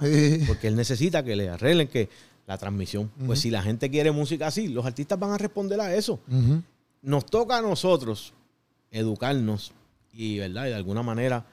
Porque 0.48 0.68
él 0.68 0.76
necesita 0.76 1.24
que 1.24 1.36
le 1.36 1.50
arreglen 1.50 1.88
que 1.88 2.10
la 2.46 2.58
transmisión. 2.58 3.12
Pues 3.26 3.40
si 3.40 3.50
la 3.50 3.64
gente 3.64 3.90
quiere 3.90 4.12
música 4.12 4.48
así, 4.48 4.68
los 4.68 4.86
artistas 4.86 5.18
van 5.18 5.32
a 5.32 5.38
responder 5.38 5.80
a 5.82 5.96
eso. 5.96 6.20
Nos 7.02 7.26
toca 7.26 7.58
a 7.58 7.62
nosotros 7.62 8.34
educarnos 8.92 9.72
y, 10.14 10.40
¿verdad? 10.40 10.68
y 10.68 10.70
de 10.70 10.76
alguna 10.76 11.02
manera 11.02 11.46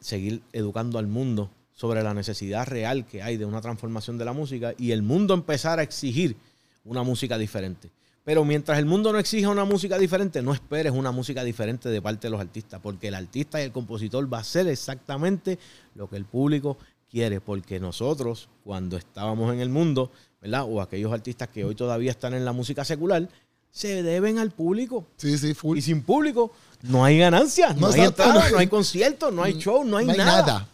seguir 0.00 0.42
educando 0.52 0.98
al 0.98 1.06
mundo 1.06 1.50
sobre 1.72 2.02
la 2.02 2.14
necesidad 2.14 2.66
real 2.66 3.06
que 3.06 3.22
hay 3.22 3.36
de 3.36 3.44
una 3.44 3.60
transformación 3.60 4.18
de 4.18 4.24
la 4.24 4.32
música 4.32 4.74
y 4.78 4.90
el 4.92 5.02
mundo 5.02 5.34
empezar 5.34 5.78
a 5.78 5.82
exigir 5.82 6.36
una 6.84 7.02
música 7.02 7.38
diferente. 7.38 7.90
Pero 8.24 8.44
mientras 8.44 8.78
el 8.78 8.86
mundo 8.86 9.12
no 9.12 9.18
exija 9.18 9.48
una 9.48 9.64
música 9.64 9.98
diferente, 9.98 10.42
no 10.42 10.54
esperes 10.54 10.92
una 10.92 11.10
música 11.10 11.42
diferente 11.42 11.88
de 11.88 12.00
parte 12.00 12.28
de 12.28 12.30
los 12.30 12.40
artistas, 12.40 12.80
porque 12.80 13.08
el 13.08 13.14
artista 13.14 13.60
y 13.60 13.64
el 13.64 13.72
compositor 13.72 14.32
va 14.32 14.38
a 14.38 14.40
hacer 14.42 14.68
exactamente 14.68 15.58
lo 15.96 16.08
que 16.08 16.16
el 16.16 16.24
público 16.24 16.78
quiere, 17.10 17.40
porque 17.40 17.80
nosotros, 17.80 18.48
cuando 18.64 18.96
estábamos 18.96 19.52
en 19.52 19.60
el 19.60 19.70
mundo, 19.70 20.12
¿verdad? 20.40 20.64
O 20.68 20.80
aquellos 20.80 21.12
artistas 21.12 21.48
que 21.48 21.64
hoy 21.64 21.74
todavía 21.74 22.12
están 22.12 22.32
en 22.34 22.44
la 22.44 22.52
música 22.52 22.84
secular, 22.84 23.28
se 23.72 24.02
deben 24.04 24.38
al 24.38 24.50
público. 24.52 25.04
Sí, 25.16 25.36
sí, 25.36 25.52
full. 25.54 25.78
Y 25.78 25.82
sin 25.82 26.02
público 26.02 26.52
no 26.82 27.04
hay 27.04 27.18
ganancias, 27.18 27.74
no, 27.74 27.88
No, 27.88 27.92
hay 27.92 28.00
entradas, 28.02 28.34
no 28.34 28.40
hay- 28.42 28.52
no 28.52 28.58
hay 28.58 28.66
conciertos, 28.68 29.32
no 29.32 29.42
hay 29.42 29.54
show, 29.58 29.82
no 29.84 29.96
hay, 29.96 30.06
no 30.06 30.12
hay 30.12 30.18
nada. 30.18 30.42
nada. 30.42 30.68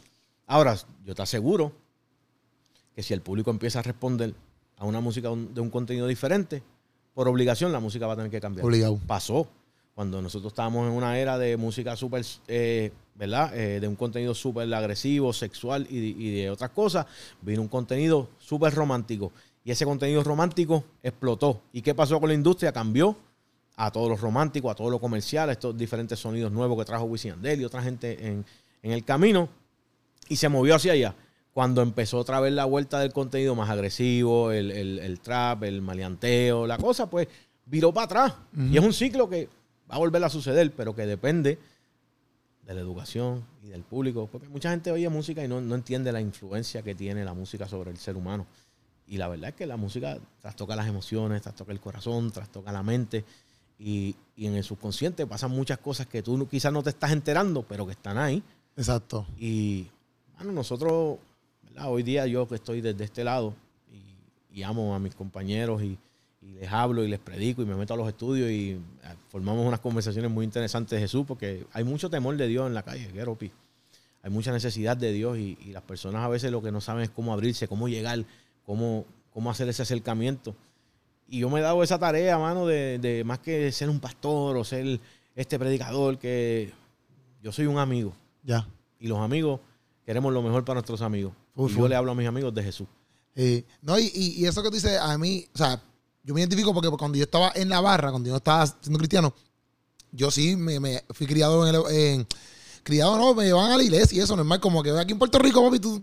Ahora, 0.47 0.77
yo 1.07 1.15
te 1.15 1.23
aseguro 1.23 1.73
que 2.95 3.03
si 3.03 3.15
el 3.15 3.23
público 3.23 3.51
empieza 3.51 3.79
a 3.79 3.83
responder 3.83 4.35
a 4.77 4.85
una 4.85 5.01
música 5.01 5.29
de 5.29 5.61
un 5.61 5.71
contenido 5.71 6.07
diferente, 6.07 6.63
por 7.19 7.27
obligación 7.27 7.73
la 7.73 7.81
música 7.81 8.07
va 8.07 8.13
a 8.13 8.17
tener 8.17 8.31
que 8.31 8.41
cambiar. 8.41 8.65
Obligado. 8.65 8.97
Pasó. 9.05 9.49
Cuando 9.93 10.23
nosotros 10.23 10.53
estábamos 10.53 10.87
en 10.87 10.93
una 10.93 11.19
era 11.19 11.37
de 11.37 11.57
música 11.57 11.97
súper, 11.97 12.25
eh, 12.47 12.93
¿verdad? 13.17 13.59
Eh, 13.59 13.81
de 13.81 13.89
un 13.89 13.97
contenido 13.97 14.37
súper 14.37 14.73
agresivo, 14.73 15.33
sexual 15.33 15.85
y, 15.91 16.15
y 16.17 16.37
de 16.37 16.49
otras 16.49 16.71
cosas, 16.71 17.07
vino 17.43 17.61
un 17.61 17.67
contenido 17.67 18.29
súper 18.39 18.73
romántico. 18.73 19.33
Y 19.65 19.73
ese 19.73 19.85
contenido 19.85 20.23
romántico 20.23 20.85
explotó. 21.03 21.61
¿Y 21.73 21.83
qué 21.83 21.93
pasó 21.93 22.21
con 22.21 22.29
la 22.29 22.37
industria? 22.37 22.71
Cambió 22.71 23.17
a 23.75 23.91
todo 23.91 24.11
lo 24.11 24.17
romántico, 24.17 24.71
a 24.71 24.77
todo 24.77 24.89
lo 24.89 25.01
comercial, 25.01 25.49
a 25.49 25.55
estos 25.55 25.77
diferentes 25.77 26.21
sonidos 26.21 26.53
nuevos 26.53 26.79
que 26.79 26.85
trajo 26.85 27.07
Wisin 27.07 27.31
y 27.31 27.35
Yandel 27.35 27.61
y 27.63 27.65
otra 27.65 27.83
gente 27.83 28.29
en, 28.29 28.45
en 28.81 28.93
el 28.93 29.05
camino. 29.05 29.49
Y 30.29 30.37
se 30.37 30.49
movió 30.49 30.77
hacia 30.77 30.93
allá. 30.93 31.17
Cuando 31.59 31.83
empezó 31.83 32.19
otra 32.19 32.39
vez 32.39 32.53
la 32.53 32.67
vuelta 32.67 33.01
del 33.01 33.13
contenido 33.13 33.57
más 33.57 33.69
agresivo, 33.69 34.53
el, 34.53 34.71
el- 34.71 35.01
el 35.01 35.19
trap, 35.19 35.65
el 35.65 35.83
maleanteo, 35.83 36.69
la 36.69 36.79
cosa, 36.79 37.11
pues 37.11 37.27
viró 37.67 37.93
para 37.93 38.05
atrás. 38.05 38.35
Y 38.57 38.79
es 38.79 38.85
un 38.85 38.93
ciclo 38.93 39.29
que 39.29 39.49
va 39.91 39.97
a 39.97 39.99
volver 39.99 40.23
a 40.23 40.29
suceder, 40.29 40.73
pero 40.77 40.95
que 40.95 41.05
depende 41.05 41.59
de 42.65 42.75
la 42.75 42.81
educación 42.81 43.43
y 43.65 43.71
del 43.71 43.83
público. 43.83 44.29
Porque 44.31 44.49
mucha 44.49 44.71
gente 44.71 44.93
oye 44.93 45.09
música 45.09 45.43
y 45.45 45.49
no, 45.49 45.61
no 45.61 45.75
entiende 45.75 46.13
la 46.13 46.21
influencia 46.21 46.81
que 46.83 46.95
tiene 46.95 47.25
la 47.25 47.35
música 47.35 47.67
sobre 47.67 47.91
el 47.91 47.97
ser 47.97 48.17
humano. 48.17 48.47
Y 49.09 49.17
la 49.17 49.27
verdad 49.27 49.49
es 49.49 49.57
que 49.57 49.67
la 49.67 49.77
música 49.77 50.17
trastoca 50.41 50.77
las 50.77 50.87
emociones, 50.87 51.43
trastoca 51.43 51.73
el 51.73 51.81
corazón, 51.81 52.31
trastoca 52.31 52.71
la 52.71 52.85
mente. 52.85 53.25
Y, 53.81 54.15
y 54.37 54.47
en 54.47 54.55
el 54.55 54.63
subconsciente 54.63 55.27
pasan 55.27 55.51
muchas 55.51 55.79
cosas 55.79 56.07
que 56.07 56.23
tú 56.23 56.47
quizás 56.47 56.73
no 56.73 56.85
te 56.85 56.91
estás 56.91 57.11
enterando, 57.11 57.65
pero 57.65 57.85
que 57.85 57.93
están 57.95 58.17
ahí. 58.17 58.45
Exacto. 58.77 59.27
Y 59.37 59.89
bueno, 60.37 60.53
nosotros, 60.53 61.19
¿verdad? 61.69 61.91
hoy 61.91 62.03
día 62.03 62.27
yo 62.27 62.47
que 62.49 62.57
estoy 62.57 62.81
desde 62.81 63.05
este 63.05 63.25
lado 63.25 63.55
y, 64.53 64.59
y 64.61 64.63
amo 64.63 64.95
a 64.95 64.99
mis 64.99 65.15
compañeros 65.15 65.83
y, 65.83 65.99
y 66.43 66.53
les 66.53 66.71
hablo 66.73 67.03
y 67.05 67.09
les 67.09 67.19
predico 67.19 67.63
y 67.63 67.67
me 67.67 67.75
meto 67.75 67.95
a 67.95 67.97
los 67.97 68.09
estudios 68.09 68.51
y 68.51 68.71
eh, 68.73 68.81
formamos 69.29 69.67
unas 69.67 69.81
conversaciones 69.81 70.31
muy 70.31 70.45
interesantes 70.45 70.91
de 70.97 71.01
Jesús 71.01 71.25
porque 71.27 71.67
hay 71.73 71.85
mucho 71.85 72.09
temor 72.11 72.37
de 72.37 72.47
Dios 72.47 72.67
en 72.67 72.75
la 72.75 72.83
calle, 72.83 73.09
Geropi. 73.13 73.51
Hay 74.23 74.31
mucha 74.31 74.53
necesidad 74.53 74.97
de 74.97 75.13
Dios 75.13 75.39
y, 75.39 75.57
y 75.65 75.73
las 75.73 75.83
personas 75.83 76.23
a 76.25 76.29
veces 76.29 76.51
lo 76.51 76.61
que 76.61 76.73
no 76.73 76.81
saben 76.81 77.03
es 77.05 77.11
cómo 77.11 77.33
abrirse, 77.33 77.69
cómo 77.69 77.89
llegar, 77.89 78.25
cómo, 78.67 79.05
cómo 79.33 79.51
hacer 79.51 79.69
ese 79.69 79.83
acercamiento. 79.83 80.55
Y 81.29 81.41
yo 81.41 81.51
me 81.51 81.61
he 81.61 81.63
dado 81.63 81.83
esa 81.83 81.99
tarea, 81.99 82.39
mano, 82.39 82.67
de, 82.67 82.99
de 82.99 83.23
más 83.23 83.39
que 83.39 83.71
ser 83.71 83.91
un 83.91 84.01
pastor 84.01 84.57
o 84.57 84.65
ser 84.65 84.99
este 85.37 85.59
predicador, 85.59 86.19
que 86.19 86.73
yo 87.43 87.53
soy 87.53 87.67
un 87.67 87.79
amigo 87.79 88.13
Ya. 88.43 88.67
y 88.99 89.07
los 89.07 89.19
amigos 89.19 89.61
queremos 90.05 90.33
lo 90.33 90.43
mejor 90.43 90.65
para 90.65 90.77
nuestros 90.77 91.01
amigos. 91.03 91.33
Yo 91.67 91.89
le 91.89 91.97
hablo 91.97 92.13
a 92.13 92.15
mis 92.15 92.29
amigos 92.29 92.55
de 92.55 92.63
Jesús. 92.63 92.87
Eh, 93.35 93.65
no, 93.83 93.99
y, 93.99 94.11
y- 94.15 94.47
eso 94.47 94.63
que 94.63 94.69
tú 94.69 94.75
dices, 94.77 94.99
a 94.99 95.17
mí, 95.19 95.47
o 95.55 95.59
sea, 95.59 95.83
yo 96.23 96.35
me 96.35 96.41
identifico 96.41 96.73
porque 96.75 96.91
cuando 96.91 97.17
yo 97.19 97.25
estaba 97.25 97.53
en 97.55 97.69
la 97.69 97.81
barra, 97.81 98.11
cuando 98.11 98.29
yo 98.29 98.37
estaba 98.37 98.67
siendo 98.67 98.99
cristiano, 98.99 99.35
yo 100.13 100.31
sí 100.31 100.57
me, 100.57 100.81
me 100.81 101.05
fui 101.11 101.27
criado 101.27 101.67
en, 101.67 101.75
el- 101.75 101.97
en- 101.97 102.27
criado 102.83 103.17
no, 103.17 103.35
me 103.35 103.45
llevaban 103.45 103.73
a 103.73 103.77
la 103.77 103.83
iglesia 103.83 104.17
y 104.19 104.21
eso, 104.21 104.35
normal, 104.37 104.61
como 104.61 104.83
que 104.83 104.91
aquí 104.91 105.13
en 105.13 105.19
Puerto 105.19 105.39
Rico, 105.39 105.63
papi, 105.63 105.79
tú, 105.79 106.03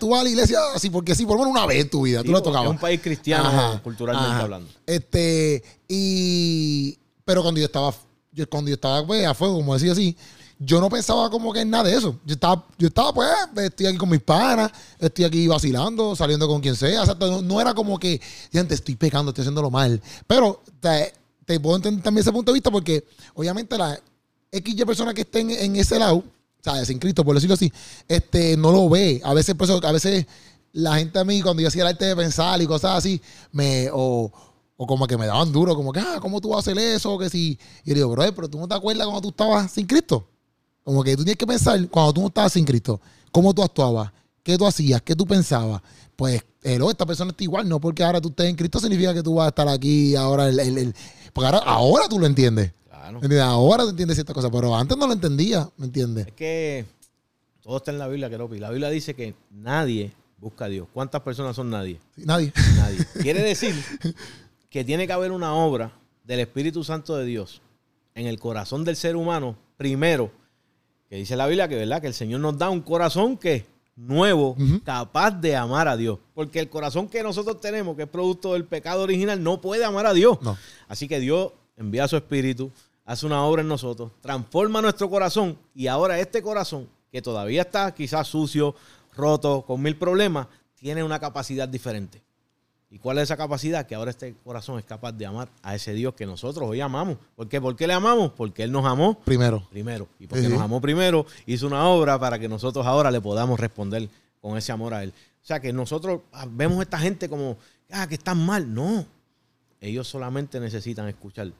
tú 0.00 0.08
vas 0.08 0.20
a 0.20 0.24
la 0.24 0.30
iglesia 0.30 0.58
así 0.74 0.88
porque 0.90 1.14
sí, 1.14 1.24
por 1.26 1.36
lo 1.36 1.44
menos 1.44 1.52
una 1.56 1.66
vez 1.66 1.80
en 1.82 1.90
tu 1.90 2.02
vida, 2.02 2.22
tú 2.22 2.30
lo 2.32 2.42
tocabas. 2.42 2.66
Es 2.66 2.70
un 2.72 2.78
país 2.78 3.00
cristiano 3.00 3.48
Ajá, 3.48 3.82
culturalmente 3.82 4.30
ajá. 4.30 4.42
hablando. 4.42 4.70
Este, 4.86 5.62
y, 5.88 6.98
pero 7.24 7.42
cuando 7.42 7.60
yo 7.60 7.66
estaba, 7.66 7.94
yo, 8.32 8.48
cuando 8.48 8.68
yo 8.70 8.74
estaba 8.74 9.06
pues, 9.06 9.26
a 9.26 9.34
fuego, 9.34 9.56
como 9.56 9.74
decía 9.74 9.92
así, 9.92 10.16
yo 10.64 10.80
no 10.80 10.88
pensaba 10.88 11.28
como 11.28 11.52
que 11.52 11.60
en 11.60 11.70
nada 11.70 11.84
de 11.84 11.96
eso. 11.96 12.16
Yo 12.24 12.34
estaba, 12.34 12.64
yo 12.78 12.88
estaba 12.88 13.12
pues, 13.12 13.28
estoy 13.56 13.86
aquí 13.86 13.96
con 13.96 14.08
mis 14.08 14.20
panas, 14.20 14.70
estoy 14.98 15.24
aquí 15.24 15.46
vacilando, 15.48 16.14
saliendo 16.14 16.46
con 16.46 16.60
quien 16.60 16.76
sea. 16.76 17.04
No, 17.42 17.60
era 17.60 17.74
como 17.74 17.98
que, 17.98 18.20
te 18.50 18.74
estoy 18.74 18.94
pecando, 18.96 19.30
estoy 19.30 19.42
haciéndolo 19.42 19.70
mal. 19.70 20.00
Pero 20.26 20.62
te, 20.80 21.58
puedo 21.60 21.76
entender 21.76 22.02
también 22.02 22.22
ese 22.22 22.32
punto 22.32 22.52
de 22.52 22.54
vista 22.54 22.70
porque, 22.70 23.04
obviamente, 23.34 23.76
la 23.76 23.98
XY 24.52 24.84
persona 24.84 25.12
que 25.12 25.22
estén 25.22 25.50
en 25.50 25.76
ese 25.76 25.98
lado, 25.98 26.16
o 26.18 26.24
sea, 26.62 26.84
sin 26.84 26.98
Cristo, 26.98 27.24
por 27.24 27.34
decirlo 27.34 27.54
así, 27.54 27.72
este, 28.06 28.56
no 28.56 28.70
lo 28.70 28.88
ve. 28.88 29.20
A 29.24 29.34
veces, 29.34 29.54
por 29.56 29.64
eso, 29.64 29.80
a 29.82 29.92
veces 29.92 30.26
la 30.72 30.96
gente 30.96 31.18
a 31.18 31.24
mí, 31.24 31.42
cuando 31.42 31.60
yo 31.60 31.68
hacía 31.68 31.82
el 31.82 31.88
arte 31.88 32.04
de 32.04 32.16
pensar 32.16 32.62
y 32.62 32.66
cosas 32.66 32.98
así, 32.98 33.20
me, 33.50 33.88
o, 33.92 34.32
o 34.76 34.86
como 34.86 35.06
que 35.06 35.16
me 35.16 35.26
daban 35.26 35.50
duro, 35.50 35.74
como 35.74 35.92
que, 35.92 36.00
ah, 36.00 36.18
¿cómo 36.20 36.40
tú 36.40 36.50
vas 36.50 36.58
a 36.58 36.70
hacer 36.70 36.78
eso? 36.78 37.18
Que 37.18 37.28
si, 37.28 37.58
y 37.84 37.90
yo 37.90 37.94
digo, 37.94 38.10
bro, 38.10 38.32
pero 38.32 38.48
tú 38.48 38.58
no 38.58 38.68
te 38.68 38.74
acuerdas 38.74 39.06
cuando 39.06 39.22
tú 39.22 39.30
estabas 39.30 39.72
sin 39.72 39.86
Cristo. 39.86 40.28
Como 40.84 41.02
que 41.04 41.16
tú 41.16 41.24
tienes 41.24 41.36
que 41.38 41.46
pensar, 41.46 41.88
cuando 41.88 42.12
tú 42.12 42.20
no 42.22 42.26
estabas 42.28 42.52
sin 42.52 42.64
Cristo, 42.64 43.00
cómo 43.30 43.54
tú 43.54 43.62
actuabas, 43.62 44.10
qué 44.42 44.58
tú 44.58 44.66
hacías, 44.66 45.00
qué 45.02 45.14
tú 45.14 45.26
pensabas. 45.26 45.80
Pues, 46.16 46.42
hello, 46.62 46.90
esta 46.90 47.06
persona 47.06 47.30
está 47.30 47.44
igual, 47.44 47.68
no 47.68 47.80
porque 47.80 48.02
ahora 48.02 48.20
tú 48.20 48.28
estés 48.30 48.46
en 48.46 48.56
Cristo 48.56 48.78
significa 48.80 49.14
que 49.14 49.22
tú 49.22 49.34
vas 49.36 49.46
a 49.46 49.48
estar 49.48 49.68
aquí 49.68 50.14
ahora, 50.16 50.48
el, 50.48 50.58
el- 50.60 50.78
el- 50.78 50.94
porque 51.32 51.46
ahora, 51.46 51.58
ahora 51.58 52.08
tú 52.08 52.18
lo 52.18 52.26
entiendes. 52.26 52.72
Claro. 52.88 53.20
Ahora 53.44 53.84
te 53.84 53.90
entiendes 53.90 54.16
ciertas 54.16 54.34
cosas, 54.34 54.50
pero 54.52 54.74
antes 54.76 54.96
no 54.96 55.06
lo 55.06 55.12
entendía, 55.12 55.68
¿me 55.76 55.86
entiendes? 55.86 56.26
Es 56.28 56.32
que 56.34 56.84
todo 57.62 57.76
está 57.78 57.90
en 57.90 57.98
la 57.98 58.06
Biblia, 58.08 58.28
Keropi. 58.30 58.58
La 58.58 58.70
Biblia 58.70 58.90
dice 58.90 59.14
que 59.14 59.34
nadie 59.50 60.12
busca 60.38 60.66
a 60.66 60.68
Dios. 60.68 60.88
¿Cuántas 60.92 61.22
personas 61.22 61.56
son 61.56 61.70
nadie? 61.70 62.00
Nadie. 62.16 62.52
Nadie. 62.76 62.98
Quiere 63.20 63.42
decir 63.44 63.74
que 64.70 64.84
tiene 64.84 65.06
que 65.06 65.12
haber 65.12 65.32
una 65.32 65.54
obra 65.54 65.92
del 66.24 66.40
Espíritu 66.40 66.84
Santo 66.84 67.16
de 67.16 67.24
Dios 67.24 67.60
en 68.14 68.26
el 68.26 68.38
corazón 68.38 68.84
del 68.84 68.96
ser 68.96 69.16
humano 69.16 69.56
primero, 69.76 70.30
que 71.12 71.18
dice 71.18 71.36
la 71.36 71.46
Biblia 71.46 71.68
que, 71.68 71.76
¿verdad? 71.76 72.00
que 72.00 72.06
el 72.06 72.14
Señor 72.14 72.40
nos 72.40 72.56
da 72.56 72.70
un 72.70 72.80
corazón 72.80 73.36
que 73.36 73.66
nuevo, 73.96 74.56
capaz 74.82 75.32
de 75.32 75.54
amar 75.54 75.86
a 75.86 75.94
Dios. 75.94 76.18
Porque 76.32 76.58
el 76.58 76.70
corazón 76.70 77.06
que 77.06 77.22
nosotros 77.22 77.60
tenemos, 77.60 77.94
que 77.96 78.04
es 78.04 78.08
producto 78.08 78.54
del 78.54 78.64
pecado 78.64 79.02
original, 79.02 79.42
no 79.42 79.60
puede 79.60 79.84
amar 79.84 80.06
a 80.06 80.14
Dios. 80.14 80.38
No. 80.40 80.56
Así 80.88 81.08
que 81.08 81.20
Dios 81.20 81.52
envía 81.76 82.08
su 82.08 82.16
Espíritu, 82.16 82.70
hace 83.04 83.26
una 83.26 83.44
obra 83.44 83.60
en 83.60 83.68
nosotros, 83.68 84.10
transforma 84.22 84.80
nuestro 84.80 85.10
corazón 85.10 85.58
y 85.74 85.86
ahora 85.86 86.18
este 86.18 86.40
corazón, 86.40 86.88
que 87.10 87.20
todavía 87.20 87.60
está 87.60 87.92
quizás 87.92 88.26
sucio, 88.26 88.74
roto, 89.14 89.64
con 89.66 89.82
mil 89.82 89.98
problemas, 89.98 90.46
tiene 90.76 91.04
una 91.04 91.20
capacidad 91.20 91.68
diferente. 91.68 92.22
¿Y 92.92 92.98
cuál 92.98 93.16
es 93.16 93.24
esa 93.24 93.38
capacidad? 93.38 93.86
Que 93.86 93.94
ahora 93.94 94.10
este 94.10 94.34
corazón 94.44 94.78
es 94.78 94.84
capaz 94.84 95.12
de 95.12 95.24
amar 95.24 95.48
a 95.62 95.74
ese 95.74 95.94
Dios 95.94 96.12
que 96.12 96.26
nosotros 96.26 96.68
hoy 96.68 96.82
amamos. 96.82 97.16
¿Por 97.34 97.48
qué? 97.48 97.58
¿Por 97.58 97.74
qué 97.74 97.86
le 97.86 97.94
amamos? 97.94 98.32
Porque 98.32 98.64
Él 98.64 98.70
nos 98.70 98.84
amó 98.84 99.18
Primero. 99.24 99.66
primero. 99.70 100.08
Y 100.20 100.26
porque 100.26 100.44
Sí, 100.44 100.50
nos 100.50 100.60
amó 100.60 100.78
primero, 100.78 101.24
hizo 101.46 101.66
una 101.66 101.88
obra 101.88 102.18
para 102.18 102.38
que 102.38 102.50
nosotros 102.50 102.84
ahora 102.84 103.10
le 103.10 103.22
podamos 103.22 103.58
responder 103.58 104.10
con 104.42 104.58
ese 104.58 104.72
amor 104.72 104.92
a 104.92 105.02
Él. 105.02 105.14
O 105.42 105.44
sea, 105.46 105.58
que 105.58 105.72
nosotros 105.72 106.20
ah, 106.32 106.46
vemos 106.46 106.80
a 106.80 106.82
esta 106.82 106.98
gente 106.98 107.30
como, 107.30 107.56
ah, 107.90 108.06
que 108.06 108.16
están 108.16 108.44
mal. 108.44 108.74
No. 108.74 109.06
Ellos 109.80 110.06
solamente 110.06 110.60
necesitan 110.60 111.08
escuchar 111.08 111.50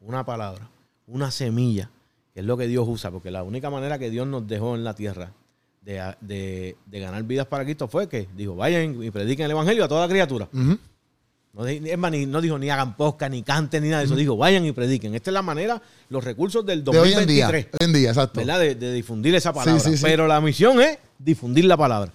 una 0.00 0.24
palabra, 0.24 0.70
una 1.06 1.30
semilla, 1.30 1.90
que 2.32 2.40
es 2.40 2.46
lo 2.46 2.56
que 2.56 2.66
Dios 2.66 2.88
usa, 2.88 3.10
porque 3.10 3.30
la 3.30 3.42
única 3.42 3.68
manera 3.68 3.98
que 3.98 4.08
Dios 4.08 4.26
nos 4.26 4.48
dejó 4.48 4.74
en 4.74 4.84
la 4.84 4.94
tierra 4.94 5.32
de, 5.92 6.14
de- 6.20 6.76
de 6.86 7.00
ganar 7.00 7.22
vidas 7.24 7.46
para 7.46 7.64
Cristo 7.64 7.88
fue 7.88 8.08
que 8.08 8.28
dijo, 8.36 8.54
vayan 8.54 9.02
y 9.02 9.10
prediquen 9.10 9.46
el 9.46 9.52
Evangelio 9.52 9.84
a 9.84 9.88
toda 9.88 10.06
criatura. 10.06 10.48
Ujú. 10.52 10.78
No, 11.54 11.66
es 11.66 11.98
más, 11.98 12.12
ni- 12.12 12.26
no 12.26 12.40
dijo 12.42 12.58
ni 12.58 12.68
hagan 12.68 12.94
podcast, 12.94 13.32
ni 13.32 13.42
canten, 13.42 13.82
ni 13.82 13.88
nada 13.88 14.00
de 14.00 14.06
eso. 14.06 14.14
Dijo, 14.14 14.36
vayan 14.36 14.64
y 14.66 14.72
prediquen. 14.72 15.14
Esta 15.14 15.30
es 15.30 15.32
la 15.34 15.40
manera, 15.42 15.80
los 16.10 16.22
recursos 16.22 16.64
del 16.66 16.84
De 16.84 16.90
hoy 16.90 17.12
en 17.14 17.26
día. 17.26 17.46
2023. 17.46 17.66
Hoy 17.80 17.86
en 17.86 17.92
día, 17.94 18.08
exacto. 18.10 18.38
¿verdad? 18.40 18.60
De, 18.60 18.74
de 18.74 18.92
difundir 18.92 19.34
esa 19.34 19.52
palabra. 19.52 19.80
sí, 19.80 19.96
sí. 19.96 20.02
Pero 20.02 20.26
la 20.26 20.40
misión 20.42 20.78
es 20.80 20.98
difundir 21.18 21.64
la 21.64 21.76
palabra. 21.78 22.12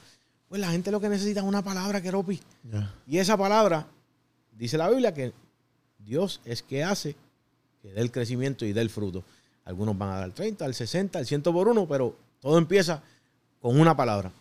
Pues 0.48 0.62
la 0.62 0.70
gente 0.70 0.92
lo 0.92 1.02
que 1.02 1.10
necesita 1.10 1.40
es 1.40 1.46
una 1.46 1.64
palabra, 1.64 2.00
Keropi. 2.00 2.40
Ya. 2.72 2.94
Y 3.08 3.18
esa 3.18 3.36
palabra, 3.36 3.88
dice 4.56 4.78
la 4.78 4.88
Biblia, 4.88 5.14
que 5.16 5.34
Dios 5.98 6.42
es 6.46 6.62
que 6.62 6.84
hace 6.84 7.16
que 7.82 7.92
dé 7.92 8.02
el 8.02 8.12
crecimiento 8.12 8.66
y 8.66 8.72
dé 8.72 8.82
el 8.82 8.92
fruto. 8.92 9.24
Algunos 9.66 9.98
van 9.98 10.10
a 10.10 10.20
dar 10.20 10.32
30, 10.32 10.64
al 10.64 10.76
60, 10.76 11.18
al 11.20 11.26
100 11.26 11.42
por 11.42 11.68
uno, 11.68 11.88
pero 11.88 12.16
todo 12.40 12.58
empieza 12.60 13.02
con 13.64 13.80
una 13.80 13.96
palabra. 13.98 14.32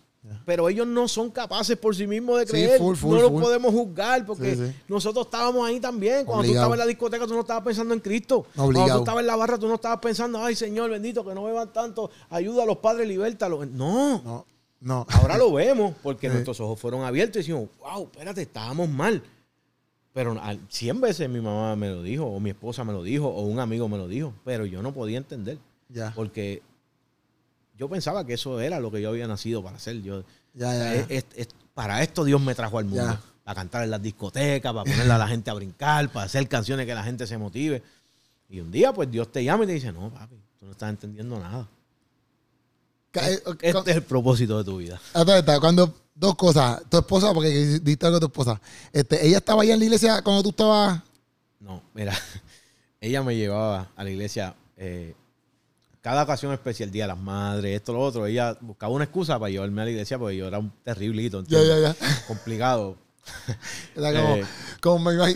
Pero 0.45 0.69
ellos 0.69 0.87
no 0.87 1.07
son 1.09 1.31
capaces 1.31 1.77
por 1.77 1.95
sí 1.97 2.07
mismos 2.07 2.39
de 2.41 2.47
Sí, 2.47 2.51
creer. 2.53 2.79
full, 2.79 2.95
full, 2.97 3.15
no 3.17 3.23
los 3.23 3.31
full. 3.33 3.43
podemos 3.43 3.73
juzgar 3.73 4.25
porque 4.27 4.55
Sí, 4.55 4.67
sí. 4.69 4.73
nosotros 4.89 5.27
estábamos 5.27 5.67
ahí 5.67 5.79
también. 5.81 6.25
Cuando 6.25 6.45
tú 6.45 6.51
estabas 6.51 6.73
en 6.75 6.79
la 6.79 6.87
discoteca, 6.87 7.27
tú 7.27 7.35
no 7.35 7.41
estabas 7.41 7.65
pensando 7.65 7.93
en 7.95 8.01
Cristo. 8.01 8.47
Cuando 8.55 8.79
Obligado. 8.81 8.99
tú 9.01 9.05
estabas 9.05 9.21
en 9.21 9.27
la 9.29 9.37
barra, 9.37 9.59
tú 9.59 9.67
no 9.69 9.75
estabas 9.77 9.99
pensando, 10.01 10.45
ay 10.45 10.55
Señor 10.57 10.91
bendito, 10.91 11.25
que 11.25 11.35
no 11.35 11.45
beban 11.45 11.73
tanto, 11.73 12.11
ayuda 12.31 12.63
a 12.65 12.67
los 12.67 12.79
padres, 12.79 13.07
libértalos. 13.09 13.67
No, 13.71 14.21
No, 14.23 14.47
no. 14.81 15.07
ahora 15.11 15.39
lo 15.39 15.53
vemos 15.53 15.95
porque 16.03 16.29
nuestros 16.49 16.61
ojos 16.61 16.79
fueron 16.81 17.03
abiertos 17.05 17.37
y 17.37 17.39
decimos, 17.41 17.69
wow, 17.81 18.05
espérate, 18.05 18.43
estábamos 18.43 18.89
mal. 18.89 19.23
Pero 20.13 20.39
al- 20.41 20.61
100 20.69 21.01
veces 21.01 21.29
mi 21.29 21.41
mamá 21.41 21.75
me 21.75 21.89
lo 21.91 22.03
dijo, 22.03 22.27
o 22.27 22.39
mi 22.39 22.51
esposa 22.51 22.85
me 22.85 22.93
lo 22.93 23.03
dijo, 23.03 23.27
o 23.29 23.43
un 23.43 23.59
amigo 23.59 23.89
me 23.89 23.97
lo 23.99 24.07
dijo, 24.07 24.35
pero 24.45 24.67
yo 24.67 24.83
no 24.83 24.93
podía 24.93 25.19
entender. 25.19 25.59
Ya, 25.89 26.13
Porque 26.15 26.63
yo 27.83 27.89
pensaba 27.89 28.25
que 28.25 28.35
eso 28.35 28.61
era 28.61 28.79
lo 28.79 28.93
que 28.93 29.03
yo 29.03 29.09
había 29.09 29.27
nacido 29.27 29.61
para 29.61 29.77
hacer. 29.77 30.01
Yo, 30.03 30.23
ya, 30.55 30.73
ya. 30.73 30.95
es- 30.95 31.07
es- 31.09 31.25
es- 31.35 31.49
para 31.75 32.01
esto 32.01 32.23
Dios 32.23 32.41
me 32.41 32.55
trajo 32.55 32.79
al 32.79 32.85
mundo. 32.85 33.03
Ya. 33.05 33.21
Para 33.43 33.57
cantar 33.57 33.83
en 33.83 33.91
las 33.91 34.01
discotecas, 34.01 34.73
para 34.73 34.85
ponerle 34.85 35.13
a 35.13 35.19
la 35.19 35.27
gente 35.27 35.51
a 35.51 35.55
brincar, 35.55 36.09
para 36.13 36.27
hacer 36.27 36.47
canciones 36.49 36.87
que 36.87 36.95
la 36.95 37.03
gente 37.03 37.27
se 37.27 37.37
motive. 37.39 37.83
Y 38.49 38.61
un 38.61 38.71
día, 38.71 38.93
pues 38.93 39.11
Dios 39.11 39.33
te 39.33 39.43
llama 39.43 39.65
y 39.65 39.67
te 39.67 39.73
dice, 39.73 39.91
no, 39.91 40.11
papi, 40.11 40.37
tú 40.61 40.67
no 40.67 40.71
estás 40.73 40.91
entendiendo 40.91 41.41
nada. 41.41 41.67
Eh, 43.15 43.43
Este 43.63 43.91
es 43.91 43.97
el 43.97 44.03
propósito 44.05 44.59
de 44.59 44.65
tu 44.65 44.77
vida. 44.77 45.01
Cuando, 45.61 45.93
dos 46.15 46.37
cosas. 46.37 46.83
Tu 46.89 46.99
esposa, 46.99 47.35
porque 47.35 47.49
diste 47.83 48.07
algo 48.07 48.17
de 48.21 48.21
tu 48.21 48.27
esposa. 48.27 48.61
Este, 48.93 49.27
ella 49.27 49.39
estaba 49.39 49.63
allá 49.63 49.75
en 49.75 49.81
la 49.81 49.85
iglesia 49.87 50.23
cuando 50.23 50.43
tú 50.45 50.51
estabas. 50.51 51.01
No, 51.59 51.83
mira, 51.95 52.13
ella 53.01 53.23
me 53.25 53.35
llevaba 53.35 53.89
a 53.97 54.05
la 54.05 54.11
iglesia 54.11 54.55
eh, 54.77 55.15
cada 56.03 56.25
ocasión 56.25 56.53
especial, 56.53 56.91
Día 56.91 57.05
de 57.05 57.09
las 57.09 57.19
Madres, 57.19 57.75
esto, 57.77 57.93
lo 57.95 58.01
otro. 58.01 58.27
Ella 58.27 58.57
buscaba 58.61 58.93
una 58.93 59.05
excusa 59.05 59.39
para 59.39 59.51
llevarme 59.51 59.81
a 59.81 59.85
la 59.87 59.91
iglesia 59.93 60.19
porque 60.19 60.37
yo 60.37 60.47
era 60.49 60.59
un 60.59 60.71
terriblito, 60.85 61.43
Ya, 61.47 61.59
¿entiendes? 61.61 61.97
ya, 62.01 62.07
ya. 62.07 62.25
complicado. 62.27 62.97
Era 63.95 64.13
como, 64.21 64.35
Eh. 64.37 64.45
como 64.81 65.11
mi 65.11 65.17
mãe, 65.17 65.35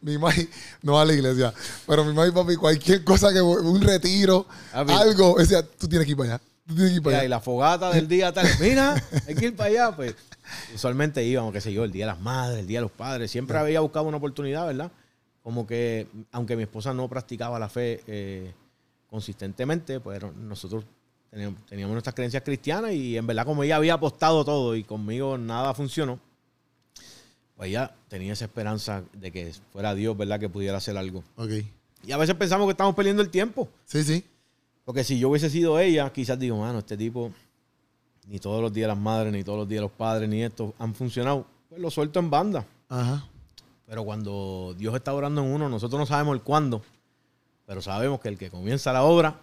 mi 0.00 0.16
mãe 0.18 0.48
no 0.82 0.94
va 0.94 1.02
a 1.02 1.04
la 1.04 1.12
iglesia, 1.12 1.52
pero 1.86 2.04
mi 2.04 2.12
mãe, 2.14 2.30
papi, 2.32 2.56
cualquier 2.56 3.04
cosa 3.04 3.32
que 3.32 3.40
un 3.42 3.80
retiro, 3.82 4.46
Papi. 4.72 4.92
algo, 4.92 5.36
decía, 5.38 5.62
tú 5.62 5.86
tienes 5.88 6.06
que 6.06 6.12
ir 6.12 6.16
para 6.16 6.34
allá, 6.36 6.42
tú 6.66 6.74
tienes 6.74 6.92
que 6.92 6.96
ir 6.96 7.02
para 7.02 7.16
Mira, 7.16 7.24
y 7.26 7.28
la 7.28 7.40
fogata 7.40 7.90
del 7.92 8.08
día 8.08 8.32
tal, 8.32 8.46
mira, 8.60 8.94
hay 9.26 9.34
que 9.34 9.44
ir 9.46 9.56
para 9.56 9.68
allá. 9.68 9.94
Pues 9.96 10.14
usualmente 10.74 11.22
íbamos, 11.22 11.52
qué 11.52 11.60
sé 11.60 11.70
yo, 11.70 11.84
el 11.84 11.92
Día 11.92 12.06
de 12.06 12.12
las 12.12 12.20
Madres, 12.20 12.60
el 12.60 12.66
Día 12.66 12.78
de 12.78 12.82
los 12.82 12.92
Padres. 12.92 13.30
Siempre 13.30 13.58
había 13.58 13.80
buscado 13.80 14.06
una 14.06 14.16
oportunidad, 14.16 14.66
¿verdad? 14.66 14.90
Como 15.42 15.66
que, 15.66 16.06
aunque 16.32 16.56
mi 16.56 16.62
esposa 16.62 16.94
no 16.94 17.08
practicaba 17.08 17.58
la 17.58 17.68
fe 17.68 18.02
eh, 18.06 18.54
consistentemente, 19.10 20.00
pues 20.00 20.20
nosotros 20.36 20.84
teníamos, 21.30 21.64
teníamos 21.66 21.92
nuestras 21.92 22.14
creencias 22.14 22.42
cristianas 22.42 22.92
y 22.92 23.16
en 23.16 23.26
verdad 23.26 23.44
como 23.44 23.62
ella 23.62 23.76
había 23.76 23.94
apostado 23.94 24.44
todo 24.44 24.74
y 24.76 24.84
conmigo 24.84 25.38
nada 25.38 25.74
funcionó, 25.74 26.18
pues 27.56 27.70
ella 27.70 27.94
tenía 28.08 28.32
esa 28.34 28.44
esperanza 28.44 29.02
de 29.12 29.32
que 29.32 29.52
fuera 29.72 29.94
Dios, 29.94 30.16
¿verdad? 30.16 30.38
Que 30.38 30.48
pudiera 30.48 30.76
hacer 30.76 30.96
algo. 30.96 31.24
Ok, 31.36 31.50
Y 32.06 32.12
a 32.12 32.16
veces 32.16 32.34
pensamos 32.36 32.66
que 32.66 32.72
estamos 32.72 32.94
perdiendo 32.94 33.22
el 33.22 33.30
tiempo. 33.30 33.68
sí, 33.84 34.04
sí, 34.04 34.24
Porque 34.84 35.02
si 35.04 35.18
yo 35.18 35.28
hubiese 35.28 35.50
sido 35.50 35.78
ella, 35.80 36.10
quizás 36.12 36.38
digo, 36.38 36.56
mano, 36.58 36.78
este 36.78 36.96
tipo, 36.96 37.32
ni 38.26 38.38
todos 38.38 38.62
los 38.62 38.72
días 38.72 38.88
las 38.88 38.96
madres, 38.98 39.32
ni 39.32 39.42
todos 39.42 39.58
los 39.58 39.68
días 39.68 39.82
los 39.82 39.90
padres, 39.90 40.28
ni 40.28 40.42
esto 40.42 40.74
han 40.78 40.94
funcionado. 40.94 41.46
Pues 41.68 41.80
lo 41.80 41.90
suelto 41.90 42.20
en 42.20 42.30
banda. 42.30 42.64
ajá, 42.88 43.26
Pero 43.86 44.04
cuando 44.04 44.74
Dios 44.78 44.94
está 44.94 45.12
orando 45.12 45.42
en 45.42 45.48
uno, 45.50 45.68
nosotros 45.68 45.98
no 45.98 46.06
sabemos 46.06 46.34
el 46.36 46.42
cuándo, 46.42 46.80
pero 47.68 47.82
sabemos 47.82 48.18
que 48.18 48.28
el 48.30 48.38
que 48.38 48.48
comienza 48.50 48.92
la 48.94 49.02
obra 49.04 49.38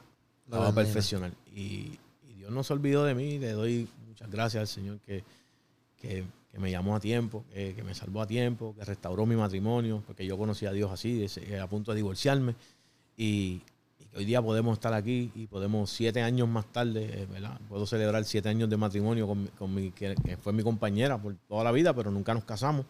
la 0.49 0.57
La 0.57 0.63
va 0.63 0.67
a 0.69 0.73
perfeccionar. 0.73 1.31
Y, 1.55 1.97
y 2.27 2.33
Dios 2.39 2.51
no 2.51 2.63
se 2.63 2.73
olvidó 2.73 3.03
de 3.05 3.13
mí. 3.13 3.38
Le 3.38 3.51
doy 3.51 3.88
muchas 4.07 4.29
gracias 4.31 4.61
al 4.61 4.67
Señor 4.67 4.99
que, 5.05 5.23
que, 6.01 6.23
que 6.51 6.59
me 6.59 6.71
llamó 6.71 6.95
a 6.95 6.99
tiempo, 6.99 7.43
que, 7.53 7.73
que 7.75 7.83
me 7.83 7.93
salvó 7.93 8.21
a 8.21 8.27
tiempo, 8.27 8.73
que 8.77 8.83
restauró 8.83 9.25
mi 9.27 9.35
matrimonio, 9.35 10.01
porque 10.07 10.25
yo 10.25 10.38
conocí 10.38 10.65
a 10.65 10.71
Dios 10.71 10.91
así, 10.91 11.23
ese- 11.23 11.59
a 11.59 11.67
punto 11.67 11.91
de 11.91 11.97
divorciarme. 11.97 12.55
Y, 13.15 13.61
y 13.99 14.05
que 14.11 14.17
hoy 14.17 14.25
día 14.25 14.41
podemos 14.41 14.73
estar 14.73 14.93
aquí 14.93 15.31
y 15.35 15.45
podemos 15.47 15.89
siete 15.91 16.21
años 16.23 16.47
más 16.49 16.65
tarde, 16.71 17.09
eh, 17.21 17.27
¿verdad? 17.31 17.59
Puedo 17.69 17.85
celebrar 17.85 18.25
siete 18.25 18.49
años 18.49 18.69
de 18.71 18.77
matrimonio 18.77 19.27
con, 19.27 19.45
con 19.57 19.73
mi, 19.73 19.91
que 19.91 20.15
fue 20.41 20.51
mi 20.51 20.63
compañera 20.63 21.21
por 21.21 21.35
toda 21.47 21.63
la 21.63 21.71
vida, 21.71 21.93
pero 21.93 22.09
nunca 22.11 22.33
nos 22.33 22.43
casamos. 22.43 22.85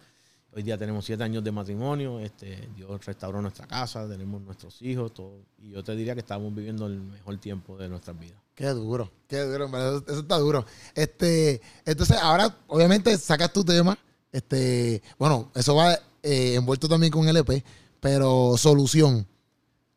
Hoy 0.57 0.63
día 0.63 0.77
tenemos 0.77 1.03
siete 1.03 1.21
años 1.21 1.43
de 1.43 1.51
matrimonio, 1.51 2.17
este, 2.21 2.69
Dios 2.77 3.05
restauró 3.05 3.41
nuestra 3.41 3.67
casa, 3.67 4.07
tenemos 4.07 4.41
nuestros 4.41 4.81
hijos, 4.81 5.13
todo. 5.13 5.39
Y 5.61 5.71
yo 5.71 5.83
te 5.83 5.93
diría 5.97 6.13
que 6.13 6.21
estamos 6.21 6.55
viviendo 6.55 6.87
el 6.87 7.01
mejor 7.01 7.37
tiempo 7.39 7.75
de 7.75 7.89
nuestras 7.89 8.17
vidas. 8.17 8.37
qué 8.55 8.67
duro, 8.67 9.11
qué 9.27 9.41
duro, 9.41 9.65
eso, 9.65 10.03
eso 10.07 10.19
está 10.21 10.37
duro. 10.37 10.65
Este, 10.93 11.61
entonces, 11.85 12.15
ahora, 12.21 12.55
obviamente, 12.67 13.17
sacas 13.17 13.51
tu 13.51 13.65
tema, 13.65 13.97
este, 14.31 15.03
bueno, 15.19 15.51
eso 15.55 15.75
va 15.75 15.93
eh, 16.23 16.55
envuelto 16.55 16.87
también 16.87 17.11
con 17.11 17.27
LP, 17.27 17.61
pero 17.99 18.55
solución. 18.57 19.27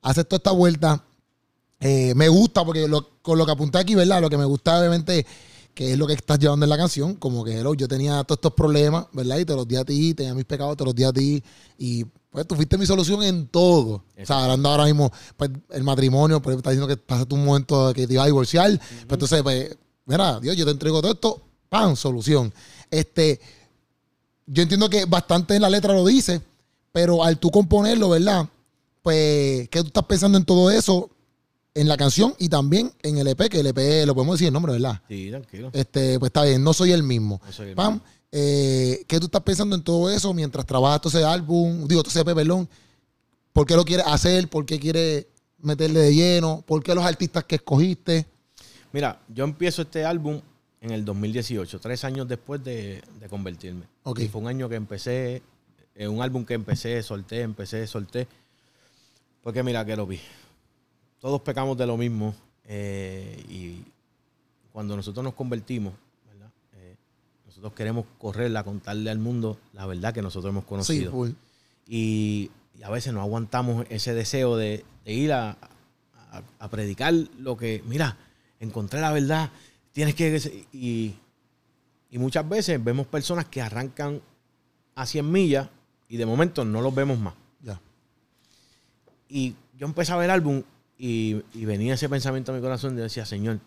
Haces 0.03 0.27
toda 0.27 0.39
esta 0.39 0.51
vuelta, 0.51 1.05
Eh, 1.81 2.13
me 2.17 2.29
gusta 2.29 2.65
porque 2.65 2.91
con 3.23 3.39
lo 3.39 3.47
que 3.47 3.53
apunté 3.53 3.79
aquí, 3.79 3.95
¿verdad? 3.95 4.21
Lo 4.21 4.29
que 4.29 4.37
me 4.37 4.45
gusta, 4.45 4.81
obviamente, 4.81 5.25
que 5.79 5.93
es 5.93 5.97
lo 5.97 6.09
que 6.09 6.15
estás 6.15 6.41
llevando 6.41 6.67
en 6.67 6.71
la 6.71 6.77
canción, 6.77 7.15
como 7.15 7.45
que 7.45 7.57
hello, 7.57 7.73
yo 7.73 7.87
tenía 7.87 8.25
todos 8.25 8.39
estos 8.39 8.53
problemas, 8.53 9.07
¿verdad? 9.13 9.39
Y 9.39 9.45
te 9.45 9.55
los 9.55 9.69
di 9.69 9.77
a 9.77 9.85
ti, 9.85 10.13
tenía 10.13 10.35
mis 10.35 10.45
pecados, 10.45 10.77
te 10.77 10.85
los 10.85 10.93
di 10.93 11.05
a 11.05 11.13
ti. 11.13 11.41
Y 11.79 12.05
pues 12.33 12.49
tú 12.49 12.57
fuiste 12.57 12.77
mi 12.77 12.85
solución 12.85 13.23
en 13.23 13.47
todo. 13.47 14.03
O 14.21 14.27
sea, 14.27 14.43
hablando 14.43 14.71
ahora 14.71 14.87
mismo, 14.87 15.13
pues 15.37 15.53
el 15.71 15.85
matrimonio, 15.85 16.43
pues 16.43 16.57
estás 16.57 16.73
diciendo 16.73 16.89
que 16.89 16.97
pasaste 17.01 17.33
un 17.33 17.45
momento 17.45 17.93
que 17.95 18.09
te 18.09 18.15
ibas 18.15 18.25
a 18.25 18.27
divorciar. 18.27 18.77
Pues 18.77 19.07
entonces, 19.09 19.41
pues, 19.41 19.77
mira, 20.05 20.41
Dios, 20.41 20.57
yo 20.57 20.65
te 20.65 20.73
entrego 20.73 21.01
todo 21.01 21.13
esto, 21.13 21.43
¡pam! 21.69 21.95
Solución. 21.95 22.53
Este, 22.91 23.41
yo 24.47 24.65
entiendo 24.65 24.91
que 24.91 25.05
bastante 25.05 25.55
en 25.55 25.63
la 25.63 25.71
letra 25.71 25.95
lo 25.95 26.05
dice, 26.05 26.43
pero 26.91 27.23
al 27.23 27.39
tú 27.39 27.53
componerlo, 27.53 28.09
¿verdad? 28.09 28.49
Pues, 29.01 29.69
¿qué 29.69 29.81
tú 29.83 29.87
estás 29.87 30.07
pensando 30.07 30.39
en 30.39 30.45
todo 30.45 30.73
eso? 30.73 31.09
En 31.81 31.87
la 31.89 31.97
canción 31.97 32.35
y 32.39 32.49
también 32.49 32.93
en 33.03 33.19
el 33.19 33.29
EP, 33.29 33.49
que 33.49 33.61
el 33.61 33.67
EP 33.69 34.05
lo 34.07 34.15
podemos 34.15 34.35
decir 34.35 34.49
el 34.49 34.53
nombre, 34.53 34.73
¿verdad? 34.73 35.01
Sí, 35.09 35.31
tranquilo. 35.31 35.71
Este, 35.73 36.19
pues 36.19 36.31
está 36.31 36.43
bien, 36.45 36.63
no 36.65 36.73
soy 36.73 36.93
el 36.93 37.03
mismo. 37.03 37.41
No 37.47 37.53
soy 37.53 37.69
el 37.69 37.75
Pam, 37.77 37.95
mismo. 37.95 38.09
eh, 38.33 39.05
¿qué 39.07 39.21
tú 39.21 39.27
estás 39.27 39.43
pensando 39.43 39.77
en 39.77 39.83
todo 39.83 40.11
eso 40.11 40.35
mientras 40.35 40.67
trabajas 40.67 41.01
todo 41.01 41.17
ese 41.17 41.25
álbum? 41.25 41.87
Digo, 41.87 42.03
todo 42.03 42.11
ese 42.11 42.21
EP, 42.21 42.35
perdón. 42.35 42.69
¿Por 43.53 43.67
qué 43.67 43.77
lo 43.77 43.85
quieres 43.85 44.07
hacer? 44.07 44.49
¿Por 44.49 44.67
qué 44.67 44.79
quieres 44.81 45.27
meterle 45.59 46.01
de 46.01 46.15
lleno? 46.15 46.65
¿Por 46.67 46.83
qué 46.83 46.95
los 46.95 47.05
artistas 47.05 47.45
que 47.45 47.57
escogiste? 47.57 48.27
Mira, 48.93 49.21
yo 49.29 49.45
empiezo 49.45 49.83
este 49.83 50.05
álbum 50.05 50.41
en 50.81 50.91
el 50.91 51.05
2018, 51.05 51.79
tres 51.81 52.05
años 52.05 52.27
después 52.27 52.63
de, 52.65 53.03
de 53.21 53.29
convertirme. 53.29 53.87
Y 54.17 54.29
fue 54.29 54.41
un 54.41 54.49
año 54.49 54.69
que 54.69 54.77
empecé, 54.77 55.43
eh, 55.95 56.09
un 56.09 56.23
álbum 56.23 56.45
que 56.45 56.55
empecé, 56.55 57.03
solté, 57.03 57.43
empecé, 57.43 57.87
solté. 57.87 58.27
Porque 59.43 59.63
mira 59.63 59.85
que 59.85 59.95
lo 59.97 60.07
vi. 60.07 60.21
Todos 61.21 61.41
pecamos 61.43 61.77
de 61.77 61.87
lo 61.87 61.97
mismo. 61.97 62.35
eh, 62.71 63.45
y 63.49 63.83
cuando 64.73 64.95
nosotros 64.95 65.25
nos 65.25 65.33
convertimos, 65.35 65.95
¿verdad? 66.31 66.51
Eh, 66.75 66.95
nosotros 67.47 67.73
queremos 67.73 68.05
correrla, 68.19 68.63
contarle 68.63 69.11
al 69.11 69.19
mundo 69.19 69.59
la 69.73 69.87
verdad 69.87 70.13
que 70.13 70.21
nosotros 70.23 70.51
hemos 70.51 70.65
Sí, 70.65 70.69
conocido. 70.69 71.27
y, 71.87 72.51
y 72.79 72.83
a 72.83 72.91
veces 72.91 73.13
no 73.15 73.23
aguantamos 73.23 73.87
ese 73.89 74.13
deseo 74.15 74.57
de, 74.57 74.85
de 75.05 75.13
ir 75.15 75.33
a, 75.33 75.57
a- 76.31 76.43
a 76.59 76.69
predicar 76.69 77.15
lo 77.39 77.57
que, 77.57 77.83
mira, 77.87 78.19
encontré 78.61 79.01
la 79.01 79.13
verdad, 79.13 79.51
tienes 79.93 80.15
que... 80.15 80.67
Y, 80.73 81.15
y 82.11 82.19
muchas 82.19 82.47
veces 82.49 82.83
vemos 82.85 83.07
personas 83.07 83.47
que 83.47 83.63
arrancan 83.63 84.21
a 84.95 85.07
100 85.07 85.31
millas 85.33 85.69
y 86.09 86.19
de 86.19 86.27
momento 86.27 86.65
no 86.67 86.83
los 86.83 86.95
vemos 86.95 87.19
más. 87.19 87.35
Ya. 87.63 87.81
Y 89.29 89.55
yo 89.77 89.87
empecé 89.87 90.13
a 90.13 90.17
ver 90.17 90.27
el 90.27 90.31
álbum 90.33 90.63
y, 90.99 91.43
y 91.55 91.65
venía 91.65 91.95
ese 91.95 92.09
pensamiento 92.09 92.53
a 92.53 92.57
mi 92.57 92.61
corazón 92.61 92.97
de 92.97 93.03
decía, 93.03 93.25
Señor, 93.25 93.61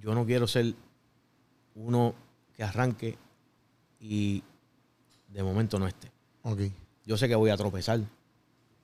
yo 0.00 0.14
no 0.14 0.24
quiero 0.24 0.46
ser 0.46 0.74
uno 1.74 2.14
que 2.56 2.62
arranque 2.62 3.18
y 4.00 4.42
de 5.28 5.42
momento 5.42 5.78
no 5.78 5.86
esté 5.86 6.10
yo 7.04 7.16
sé 7.16 7.28
que 7.28 7.34
voy 7.34 7.50
a 7.50 7.56
tropezar. 7.56 8.00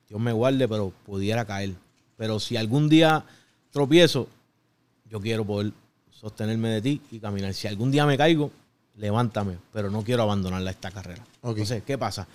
Dios 0.07 0.21
me 0.21 0.31
guarde, 0.31 0.67
pero 0.67 0.91
pudiera 1.05 1.45
caer. 1.45 1.75
Pero 2.17 2.39
si 2.39 2.57
algún 2.57 2.89
día 2.89 3.25
tropiezo, 3.71 4.27
yo 5.09 5.19
quiero 5.19 5.45
poder 5.45 5.73
sostenerme 6.11 6.69
de 6.69 6.81
ti 6.81 7.01
y 7.11 7.19
caminar. 7.19 7.53
Si 7.53 7.67
algún 7.67 7.91
día 7.91 8.05
me 8.05 8.17
caigo, 8.17 8.51
levántame, 8.95 9.57
pero 9.71 9.91
no 9.91 10.03
quiero 10.03 10.23
abandonarla 10.23 10.71
esta 10.71 10.91
carrera. 10.91 11.23
Ok. 11.41 11.57
Entonces, 11.57 11.83
¿qué 11.83 11.97
pasa? 11.97 12.27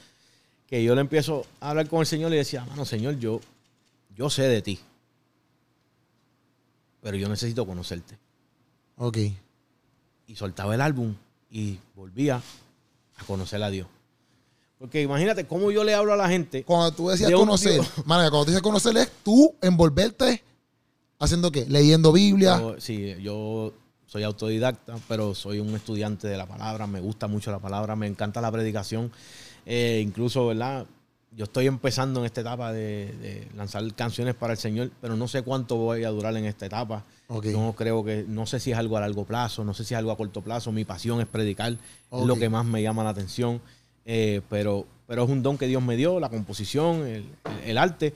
Que 0.67 0.83
yo 0.83 0.95
le 0.95 1.01
empiezo 1.01 1.47
a 1.61 1.71
hablar 1.71 1.89
con 1.89 2.01
el 2.01 2.07
Señor 2.07 2.33
y 2.33 2.37
decía, 2.37 2.65
mano, 2.65 2.85
Señor, 2.85 3.19
yo, 3.19 3.41
yo 4.15 4.31
sé 4.31 4.43
de 4.45 4.63
ti, 4.63 4.79
pero 7.03 7.17
yo 7.17 7.29
necesito 7.29 7.67
conocerte. 7.67 8.17
Ok. 8.97 9.19
Y 10.29 10.37
soltaba 10.37 10.75
el 10.75 10.81
álbum 10.81 11.15
y 11.51 11.79
volvía 11.95 12.41
a 13.17 13.25
conocer 13.25 13.63
a 13.63 13.69
Dios. 13.69 13.89
Porque 14.79 15.03
imagínate 15.03 15.47
cómo 15.47 15.71
yo 15.71 15.85
le 15.85 15.95
hablo 15.95 16.13
a 16.13 16.17
la 16.17 16.29
gente. 16.29 16.65
Cuando 16.65 16.93
tú 16.93 17.09
decías 17.09 17.29
De 17.29 17.37
conocer, 17.37 17.81
mano, 18.07 18.29
cuando 18.31 18.45
tú 18.45 18.51
dices 18.51 18.63
conocer 18.63 18.97
es 18.97 19.11
tú 19.23 19.55
envolverte 19.61 20.43
haciendo 21.19 21.53
qué? 21.53 21.67
Leyendo 21.67 22.13
Biblia. 22.13 22.59
Yo, 22.59 22.81
sí, 22.81 23.15
yo 23.21 23.73
soy 24.07 24.23
autodidacta, 24.23 24.97
pero 25.09 25.35
soy 25.35 25.61
un 25.61 25.75
estudiante 25.75 26.29
de 26.29 26.37
la 26.37 26.47
palabra. 26.47 26.87
Me 26.87 27.01
gusta 27.01 27.29
mucho 27.29 27.51
la 27.51 27.59
palabra, 27.59 27.97
me 27.97 28.07
encanta 28.07 28.41
la 28.41 28.51
predicación. 28.51 29.13
Eh, 29.67 30.03
incluso, 30.05 30.49
¿verdad? 30.49 30.87
Yo 31.35 31.45
estoy 31.45 31.67
empezando 31.67 32.21
en 32.21 32.27
esta 32.27 32.43
etapa 32.43 32.73
de, 32.73 33.15
de 33.21 33.49
lanzar 33.57 33.83
canciones 33.95 34.35
para 34.35 34.53
el 34.53 34.59
Señor, 34.59 34.91
pero 35.01 35.17
no 35.17 35.29
sé 35.29 35.43
cuánto 35.43 35.77
voy 35.77 36.05
a 36.05 36.11
durar 36.11 36.37
en 36.37 36.45
esta 36.45 36.67
etapa. 36.67 37.05
No 37.53 37.75
creo 37.75 38.05
que, 38.05 38.25
no 38.29 38.47
sé 38.47 38.61
si 38.61 38.73
es 38.73 38.77
algo 38.77 38.99
a 38.99 39.01
largo 39.01 39.25
plazo, 39.25 39.65
no 39.65 39.73
sé 39.73 39.85
si 39.85 39.95
es 39.95 39.99
algo 39.99 40.11
a 40.11 40.17
corto 40.17 40.43
plazo. 40.43 40.73
Mi 40.73 40.85
pasión 40.85 41.21
es 41.21 41.27
predicar, 41.27 41.73
es 41.73 42.27
lo 42.27 42.37
que 42.37 42.51
más 42.51 42.67
me 42.67 42.83
llama 42.83 43.03
la 43.03 43.11
atención. 43.11 43.61
eh, 44.05 44.43
pero, 44.51 44.87
pero 45.07 45.25
es 45.25 45.31
un 45.31 45.43
don 45.43 45.57
que 45.57 45.67
Dios 45.67 45.83
me 45.83 45.97
dio, 45.97 46.21
la 46.21 46.29
composición, 46.29 47.07
el, 47.07 47.25
el 47.65 47.79
arte. 47.79 48.13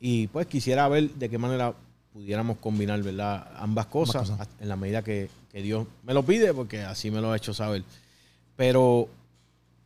Y 0.00 0.28
pues 0.28 0.46
quisiera 0.46 0.88
ver 0.88 1.10
de 1.10 1.28
qué 1.28 1.38
manera 1.38 1.74
pudiéramos 2.12 2.58
combinar 2.58 3.02
¿verdad? 3.02 3.46
ambas 3.56 3.86
cosas, 3.86 4.30
cosas. 4.30 4.48
en 4.60 4.68
la 4.68 4.76
medida 4.76 5.02
que, 5.02 5.28
que 5.50 5.60
Dios 5.60 5.86
me 6.04 6.14
lo 6.14 6.22
pide, 6.24 6.54
porque 6.54 6.82
así 6.82 7.10
me 7.10 7.20
lo 7.20 7.32
ha 7.32 7.36
hecho 7.36 7.52
saber. 7.52 7.82
Pero, 8.56 9.08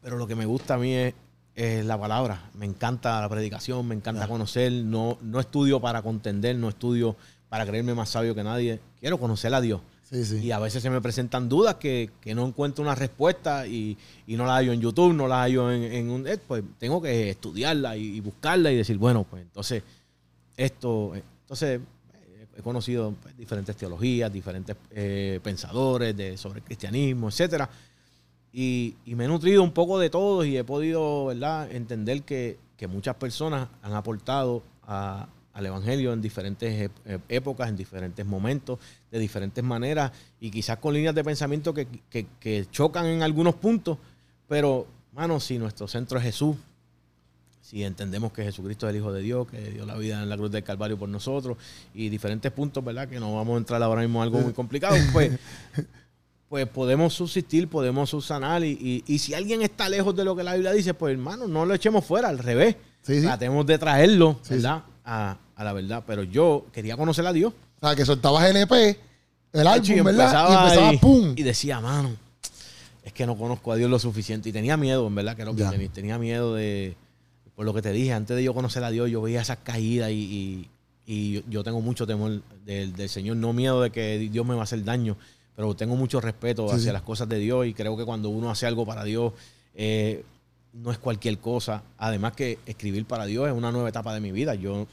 pero 0.03 0.17
lo 0.19 0.27
que 0.27 0.35
me 0.35 0.47
gusta 0.47 0.75
a 0.75 0.79
mí 0.79 0.93
es, 0.95 1.15
es 1.59 1.85
la 1.85 1.99
palabra. 1.99 2.51
Me 2.55 2.67
encanta 2.67 3.21
la 3.21 3.29
predicación, 3.29 3.87
me 3.89 3.95
encanta 3.97 4.29
conocer. 4.29 4.71
No, 4.73 5.19
no 5.23 5.41
estudio 5.41 5.81
para 5.81 6.03
contender, 6.03 6.55
no 6.57 6.69
estudio 6.69 7.17
para 7.49 7.67
creerme 7.67 7.95
más 7.95 8.11
sabio 8.11 8.35
que 8.35 8.45
nadie. 8.45 8.79
Quiero 9.01 9.19
conocer 9.19 9.53
a 9.53 9.61
Dios. 9.61 9.81
Sí, 10.09 10.25
sí. 10.25 10.39
Y 10.39 10.53
a 10.53 10.59
veces 10.59 10.83
se 10.83 10.89
me 10.89 11.01
presentan 11.01 11.49
dudas 11.49 11.75
que, 11.75 12.11
que 12.21 12.35
no 12.35 12.47
encuentro 12.47 12.83
una 12.83 12.95
respuesta 12.95 13.67
y, 13.67 13.99
y 14.27 14.37
no 14.37 14.47
la 14.47 14.55
hallo 14.55 14.73
en 14.73 14.81
YouTube, 14.81 15.13
no 15.13 15.27
la 15.27 15.43
hallo 15.43 15.71
en, 15.73 15.83
en 15.83 16.11
un... 16.11 16.27
eh, 16.27 16.39
Pues 16.39 16.63
tengo 16.79 17.03
que 17.03 17.31
estudiarla 17.31 17.97
y, 17.97 18.17
y 18.17 18.21
buscarla 18.21 18.71
y 18.71 18.77
decir, 18.77 18.97
bueno, 18.97 19.25
pues 19.29 19.43
entonces 19.43 19.83
esto... 20.57 21.15
eh, 21.17 21.23
Entonces 21.43 21.81
eh, 22.15 22.47
he 22.57 22.63
conocido 22.63 23.15
pues, 23.21 23.37
diferentes 23.37 23.77
teologías, 23.77 24.33
diferentes 24.33 24.77
eh, 24.93 25.41
pensadores 25.43 26.17
de, 26.17 26.37
sobre 26.37 26.61
el 26.61 26.65
cristianismo, 26.65 27.29
etcétera. 27.29 27.69
Y, 28.61 28.97
me 29.15 29.27
he 29.27 29.29
nutrido 29.29 29.63
un 29.63 29.71
poco 29.71 30.01
de 30.01 30.11
todos 30.11 30.45
y 30.45 30.57
he 30.57 30.65
podido 30.65 31.31
entender 31.31 32.23
que, 32.23 32.59
muchas 32.89 33.15
personas 33.15 33.69
han 33.83 33.93
aportado 33.95 34.65
al 34.85 35.67
Evangelio 35.67 36.13
en 36.13 36.21
diferentes 36.21 36.91
ep- 36.91 37.05
ep- 37.07 37.21
épocas, 37.29 37.69
en 37.69 37.77
diferentes 37.77 38.27
momentos, 38.27 38.81
de 39.13 39.21
diferentes 39.21 39.63
maneras 39.63 40.11
y 40.41 40.51
quizás 40.51 40.79
con 40.79 40.93
líneas 40.93 41.15
de 41.15 41.23
pensamiento 41.23 41.73
que 41.73 42.67
chocan 42.73 43.07
en 43.07 43.23
algunos 43.23 43.55
puntos, 43.55 43.97
pero, 44.49 44.89
mano, 45.13 45.39
si 45.39 45.57
nuestro 45.57 45.87
centro 45.87 46.19
es 46.19 46.25
Jesús, 46.25 46.57
si 47.61 47.85
entendemos 47.85 48.33
que 48.33 48.43
Jesucristo 48.43 48.89
es 48.89 48.91
el 48.91 48.97
Hijo 48.97 49.13
de 49.13 49.23
Dios, 49.23 49.47
que 49.47 49.71
dio 49.71 49.87
la 49.87 49.95
vida 49.97 50.21
en 50.21 50.29
la 50.29 50.37
cruz 50.37 50.51
del 50.51 50.65
Calvario 50.65 50.99
por 50.99 51.09
nosotros 51.09 51.59
y 51.95 52.09
diferentes 52.09 52.51
puntos, 52.51 52.85
¿verdad? 52.85 53.07
Que 53.09 53.21
no 53.21 53.37
vamos 53.37 53.55
a 53.55 53.59
entrar 53.59 53.81
ahora 53.85 54.01
mismo 54.03 54.19
en 54.19 54.23
algo 54.25 54.41
muy 54.41 54.53
complicado, 54.53 54.97
pues, 55.13 55.39
pues 56.49 56.67
podemos 56.69 57.13
subsistir, 57.15 57.69
podemos 57.69 58.09
subsanar 58.11 58.65
y, 58.65 58.71
y, 58.71 59.05
y 59.15 59.19
si 59.19 59.35
alguien 59.35 59.61
está 59.63 59.89
lejos 59.89 60.17
de 60.17 60.25
lo 60.25 60.35
que 60.35 60.43
la 60.43 60.55
Biblia 60.55 60.73
dice, 60.73 60.95
pues 60.95 61.13
hermano, 61.13 61.47
no 61.47 61.67
lo 61.67 61.75
echemos 61.75 62.05
fuera, 62.05 62.29
al 62.29 62.39
revés. 62.39 62.77
Sí, 63.03 63.17
sí. 63.21 63.23
Tratemos 63.27 63.67
de 63.67 63.79
traerlo, 63.79 64.39
Sí, 64.43 64.55
¿verdad? 64.55 64.83
A, 65.05 65.37
a 65.55 65.65
la 65.65 65.73
verdad. 65.73 66.03
Pero 66.07 66.23
yo 66.23 66.67
quería 66.73 66.97
conocer 66.97 67.27
a 67.27 67.33
Dios. 67.33 67.53
O 67.81 67.87
sea, 67.87 67.95
que 67.95 68.05
soltabas 68.05 68.49
el 68.51 68.57
EP, 68.57 68.73
el 69.53 69.67
álbum, 69.67 69.91
Y 69.91 70.01
¿verdad? 70.01 70.25
empezaba 70.27 70.51
y 70.51 70.57
empezaba, 70.65 70.89
ahí, 70.89 70.99
¡pum! 70.99 71.33
Y 71.37 71.43
decía, 71.43 71.81
mano, 71.81 72.11
es 73.05 73.13
que 73.13 73.27
no 73.27 73.37
conozco 73.37 73.73
a 73.73 73.77
Dios 73.77 73.91
lo 73.91 73.99
suficiente. 73.99 74.49
Y 74.49 74.53
tenía 74.53 74.77
miedo, 74.77 75.07
en 75.07 75.15
verdad, 75.15 75.37
que 75.37 75.45
lo 75.45 75.55
que 75.55 75.65
tenía. 75.65 75.89
Tenía 75.91 76.19
miedo 76.19 76.55
de, 76.55 76.97
por 77.55 77.65
lo 77.67 77.73
que 77.75 77.83
te 77.83 77.93
dije, 77.93 78.13
antes 78.13 78.37
de 78.37 78.43
yo 78.45 78.53
conocer 78.55 78.83
a 78.85 78.91
Dios, 78.91 79.11
yo 79.11 79.23
veía 79.23 79.41
esas 79.43 79.59
caídas 79.63 80.11
y, 80.11 80.15
y- 80.15 80.71
y 81.11 81.33
yo, 81.33 81.41
yo 81.49 81.65
tengo 81.65 81.81
mucho 81.81 82.07
temor 82.07 82.43
del, 82.67 82.95
del 82.95 83.09
Señor. 83.09 83.37
No 83.39 83.55
miedo 83.55 83.81
de 83.81 83.91
que 83.91 84.19
Dios 84.19 84.45
me 84.45 84.55
va 84.55 84.61
a 84.61 84.65
hacer 84.65 84.85
daño, 84.85 85.17
pero 85.59 85.75
tengo 85.75 85.97
mucho 85.97 86.21
respeto 86.21 86.69
Sí, 86.69 86.75
hacia 86.77 86.85
sí. 86.91 86.93
las 86.93 87.03
cosas 87.03 87.29
de 87.29 87.37
Dios 87.41 87.67
y 87.67 87.75
creo 87.75 87.97
que 87.97 88.05
cuando 88.05 88.29
uno 88.29 88.49
hace 88.49 88.65
algo 88.65 88.87
para 88.87 89.03
Dios, 89.03 89.33
eh, 89.75 90.25
no 90.73 90.93
es 90.93 90.99
cualquier 90.99 91.39
cosa. 91.39 91.83
Además 91.97 92.35
que 92.35 92.61
escribir 92.65 93.05
para 93.07 93.27
Dios 93.27 93.49
es 93.49 93.53
una 93.55 93.73
nueva 93.73 93.89
etapa 93.89 94.15
de 94.15 94.21
mi 94.21 94.31
vida. 94.31 94.55
Yo 94.55 94.87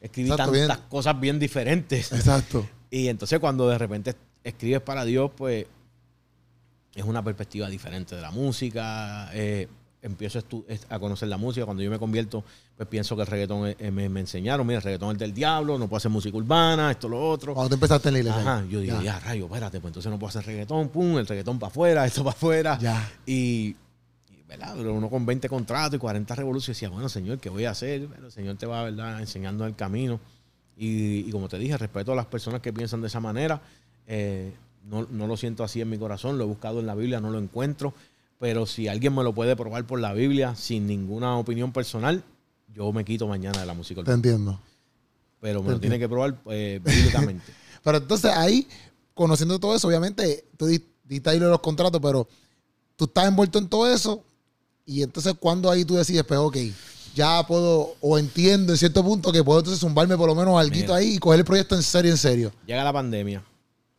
escribí 0.00 0.30
Exacto, 0.30 0.50
tantas 0.52 0.78
bien. 0.78 0.88
cosas 0.88 1.20
bien 1.20 1.38
diferentes. 1.38 2.10
Exacto. 2.12 2.66
Y 2.90 3.06
entonces 3.06 3.38
cuando 3.38 3.68
de 3.68 3.78
repente 3.78 4.16
escribes 4.42 4.80
para 4.80 5.04
Dios, 5.04 5.30
pues 5.36 5.64
es 6.92 7.04
una 7.04 7.22
perspectiva 7.22 7.68
diferente 7.68 8.16
de 8.16 8.20
la 8.22 8.32
música. 8.32 9.30
eh, 9.32 9.68
empiezo 10.02 10.38
a, 10.38 10.94
a 10.94 10.98
conocer 10.98 11.28
la 11.28 11.36
música. 11.36 11.64
Cuando 11.64 11.82
yo 11.82 11.90
me 11.90 11.98
convierto, 11.98 12.44
pues 12.76 12.88
pienso 12.88 13.16
que 13.16 13.22
el 13.22 13.28
reggaetón 13.28 13.74
eh, 13.78 13.90
me, 13.90 14.08
me 14.08 14.20
enseñaron, 14.20 14.66
mira, 14.66 14.78
el 14.78 14.82
reggaetón 14.82 15.12
es 15.12 15.18
del 15.18 15.34
diablo, 15.34 15.78
no 15.78 15.88
puedo 15.88 15.98
hacer 15.98 16.10
música 16.10 16.36
urbana, 16.36 16.90
esto, 16.90 17.08
lo 17.08 17.28
otro. 17.28 17.54
Cuando 17.54 17.68
tú 17.68 17.74
empezaste 17.74 18.08
en 18.08 18.14
la 18.14 18.18
iglesia. 18.20 18.40
Ajá, 18.40 18.64
yo 18.66 18.80
digo, 18.80 19.00
ya, 19.02 19.18
rayo, 19.20 19.46
espérate, 19.46 19.80
pues 19.80 19.90
entonces 19.90 20.10
no 20.10 20.18
puedo 20.18 20.28
hacer 20.28 20.44
reggaetón, 20.46 20.88
pum, 20.88 21.18
el 21.18 21.26
reggaetón 21.26 21.58
para 21.58 21.70
afuera, 21.70 22.06
esto 22.06 22.24
para 22.24 22.36
afuera. 22.36 22.78
Ya. 22.80 23.10
Y, 23.26 23.76
y, 24.30 24.42
¿verdad? 24.48 24.78
Uno 24.78 25.08
con 25.10 25.26
20 25.26 25.48
contratos 25.48 25.96
y 25.96 25.98
40 25.98 26.34
revoluciones 26.34 26.76
decía, 26.76 26.88
bueno, 26.88 27.08
Señor, 27.08 27.38
¿qué 27.38 27.50
voy 27.50 27.64
a 27.64 27.70
hacer? 27.70 28.08
El 28.22 28.32
Señor 28.32 28.56
te 28.56 28.66
va, 28.66 28.84
¿verdad?, 28.84 29.20
enseñando 29.20 29.66
el 29.66 29.74
camino. 29.76 30.20
Y, 30.76 31.28
y 31.28 31.30
como 31.30 31.48
te 31.48 31.58
dije, 31.58 31.76
respeto 31.76 32.12
a 32.12 32.16
las 32.16 32.26
personas 32.26 32.62
que 32.62 32.72
piensan 32.72 33.02
de 33.02 33.08
esa 33.08 33.20
manera. 33.20 33.60
Eh, 34.06 34.54
no, 34.88 35.06
no 35.10 35.26
lo 35.26 35.36
siento 35.36 35.62
así 35.62 35.80
en 35.80 35.90
mi 35.90 35.98
corazón, 35.98 36.38
lo 36.38 36.44
he 36.44 36.46
buscado 36.46 36.80
en 36.80 36.86
la 36.86 36.94
Biblia, 36.94 37.20
no 37.20 37.30
lo 37.30 37.38
encuentro. 37.38 37.92
Pero 38.40 38.66
si 38.66 38.88
alguien 38.88 39.14
me 39.14 39.22
lo 39.22 39.32
puede 39.34 39.54
probar 39.54 39.86
por 39.86 40.00
la 40.00 40.12
Biblia 40.14 40.56
sin 40.56 40.86
ninguna 40.86 41.36
opinión 41.36 41.72
personal, 41.72 42.24
yo 42.74 42.90
me 42.92 43.04
quito 43.04 43.28
mañana 43.28 43.60
de 43.60 43.66
la 43.66 43.74
música. 43.74 44.02
Te 44.02 44.10
entiendo. 44.12 44.58
Pero 45.40 45.60
me 45.62 45.68
te 45.68 45.72
lo 45.74 45.80
tiene 45.80 45.98
que 45.98 46.08
probar 46.08 46.36
eh, 46.46 46.80
bíblicamente. 46.82 47.52
Pero 47.84 47.98
entonces 47.98 48.30
ahí, 48.34 48.66
conociendo 49.14 49.58
todo 49.60 49.76
eso, 49.76 49.86
obviamente, 49.88 50.44
tú 50.56 50.66
di- 50.66 50.82
diste 51.04 51.30
ahí 51.30 51.38
los 51.38 51.60
contratos, 51.60 51.98
pero 52.02 52.28
tú 52.96 53.04
estás 53.06 53.26
envuelto 53.26 53.58
en 53.58 53.68
todo 53.68 53.90
eso. 53.92 54.22
Y 54.84 55.02
entonces, 55.02 55.34
cuando 55.40 55.70
ahí 55.70 55.84
tú 55.84 55.96
decides, 55.96 56.24
pues, 56.24 56.38
ok, 56.40 56.56
ya 57.14 57.46
puedo, 57.46 57.94
o 58.02 58.18
entiendo 58.18 58.72
en 58.72 58.78
cierto 58.78 59.02
punto 59.02 59.32
que 59.32 59.42
puedo 59.42 59.60
entonces 59.60 59.80
zumbarme 59.80 60.16
por 60.16 60.28
lo 60.28 60.34
menos 60.34 60.58
algo 60.60 60.94
ahí 60.94 61.14
y 61.14 61.18
coger 61.18 61.40
el 61.40 61.44
proyecto 61.46 61.74
en 61.74 61.82
serio, 61.82 62.10
en 62.10 62.18
serio. 62.18 62.52
Llega 62.66 62.84
la 62.84 62.92
pandemia 62.92 63.42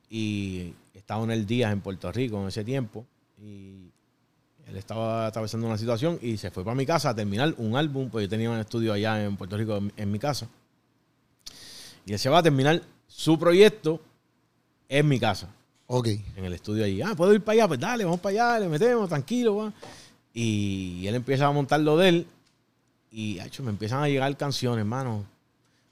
y 0.10 0.74
estaba 0.94 1.24
en 1.24 1.32
el 1.32 1.46
día 1.46 1.72
en 1.72 1.82
Puerto 1.82 2.12
Rico 2.12 2.40
en 2.42 2.48
ese 2.50 2.64
tiempo 2.64 3.06
y 3.42 3.91
él 4.72 4.78
estaba 4.78 5.28
atravesando 5.28 5.68
una 5.68 5.78
situación 5.78 6.18
y 6.22 6.38
se 6.38 6.50
fue 6.50 6.64
para 6.64 6.76
mi 6.76 6.86
casa 6.86 7.10
a 7.10 7.16
terminar 7.16 7.54
un 7.58 7.76
álbum, 7.76 8.10
pues 8.10 8.24
yo 8.26 8.30
tenía 8.30 8.50
un 8.50 8.58
estudio 8.58 8.94
allá 8.94 9.22
en 9.24 9.36
Puerto 9.36 9.58
Rico 9.58 9.78
en, 9.78 9.92
en 9.98 10.10
mi 10.12 10.18
casa. 10.18 10.48
Y 12.06 12.14
él 12.14 12.20
se 12.20 12.30
va 12.30 12.40
a 12.40 12.44
terminar 12.44 12.82
su 13.08 13.38
proyecto 13.38 14.00
en 14.88 15.08
mi 15.08 15.20
casa, 15.20 15.50
Ok. 15.88 16.08
en 16.08 16.46
el 16.46 16.54
estudio 16.54 16.86
allí. 16.86 17.02
Ah, 17.02 17.14
¿puedo 17.16 17.34
ir 17.34 17.42
para 17.42 17.54
allá? 17.54 17.68
Pues 17.68 17.80
dale, 17.80 18.06
vamos 18.06 18.20
para 18.22 18.54
allá, 18.54 18.60
le 18.62 18.70
metemos, 18.70 19.10
tranquilo. 19.10 19.58
va. 19.58 19.74
Y 20.34 21.06
él 21.06 21.16
empieza 21.16 21.46
a 21.46 21.52
montar 21.52 21.82
lo 21.82 21.98
de 21.98 22.10
él 22.10 22.28
y 23.12 23.40
hecho, 23.42 23.62
me 23.64 23.72
empiezan 23.72 24.02
a 24.02 24.08
llegar 24.08 24.36
canciones, 24.38 24.80
hermano. 24.80 25.26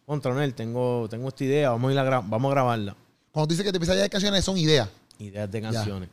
Contra 0.06 0.34
Nel, 0.34 0.54
tengo, 0.56 1.08
tengo 1.10 1.28
esta 1.28 1.44
idea, 1.44 1.70
vamos 1.72 1.90
a, 1.90 1.94
ir 1.94 2.00
a 2.00 2.22
vamos 2.22 2.50
a 2.50 2.54
grabarla. 2.54 2.96
Cuando 3.32 3.48
tú 3.48 3.52
dices 3.54 3.66
que 3.66 3.72
te 3.72 3.78
empiezas 3.78 3.94
a 3.94 3.96
llegar 3.98 4.10
canciones, 4.10 4.44
son 4.46 4.58
ideas. 4.58 4.90
Ideas 5.20 5.52
de 5.52 5.62
canciones. 5.62 6.10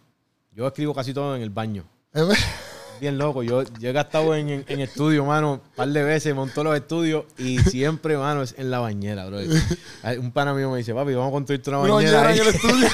Yo 0.52 0.66
escribo 0.66 0.92
casi 0.92 1.14
todo 1.14 1.36
en 1.36 1.42
el 1.42 1.50
baño. 1.50 1.84
Bien 3.00 3.18
loco. 3.18 3.42
Yo, 3.42 3.62
yo 3.78 3.90
he 3.90 3.92
gastado 3.92 4.34
en, 4.34 4.48
en, 4.48 4.64
en 4.68 4.80
estudio, 4.80 5.24
mano, 5.24 5.54
un 5.54 5.60
par 5.76 5.88
de 5.88 6.02
veces, 6.02 6.34
montó 6.34 6.64
los 6.64 6.74
estudios 6.74 7.26
y 7.36 7.58
siempre, 7.58 8.16
mano, 8.16 8.42
es 8.42 8.54
en 8.56 8.70
la 8.70 8.78
bañera, 8.78 9.26
bro. 9.26 9.38
Un 10.18 10.32
pana 10.32 10.54
mío 10.54 10.70
me 10.70 10.78
dice, 10.78 10.94
papi, 10.94 11.12
vamos 11.12 11.28
a 11.28 11.32
construirte 11.32 11.68
una 11.70 11.80
bañera, 11.80 12.22
bañera 12.22 12.34
en 12.34 12.40
el 12.40 12.54
estudio. 12.54 12.88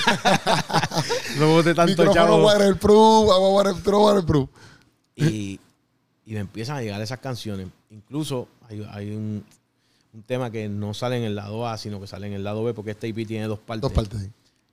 no 1.38 1.48
bote 1.52 1.74
tanto 1.74 2.02
Micrófono 2.02 2.14
chavo. 2.14 2.44
waterproof, 2.46 3.30
agua 3.30 3.50
waterproof, 3.50 4.04
waterproof. 4.04 4.48
Y, 5.14 5.60
y 6.26 6.34
me 6.34 6.40
empiezan 6.40 6.78
a 6.78 6.82
llegar 6.82 7.00
esas 7.00 7.18
canciones. 7.18 7.68
Incluso 7.90 8.48
hay, 8.68 8.84
hay 8.90 9.10
un, 9.14 9.44
un 10.14 10.22
tema 10.24 10.50
que 10.50 10.68
no 10.68 10.94
sale 10.94 11.16
en 11.16 11.22
el 11.24 11.36
lado 11.36 11.68
A, 11.68 11.78
sino 11.78 12.00
que 12.00 12.08
sale 12.08 12.26
en 12.26 12.32
el 12.32 12.42
lado 12.42 12.64
B, 12.64 12.74
porque 12.74 12.90
este 12.90 13.06
IP 13.06 13.26
tiene 13.26 13.46
dos 13.46 13.60
partes. 13.60 13.82
Dos 13.82 13.92
partes. 13.92 14.20
sí. 14.20 14.30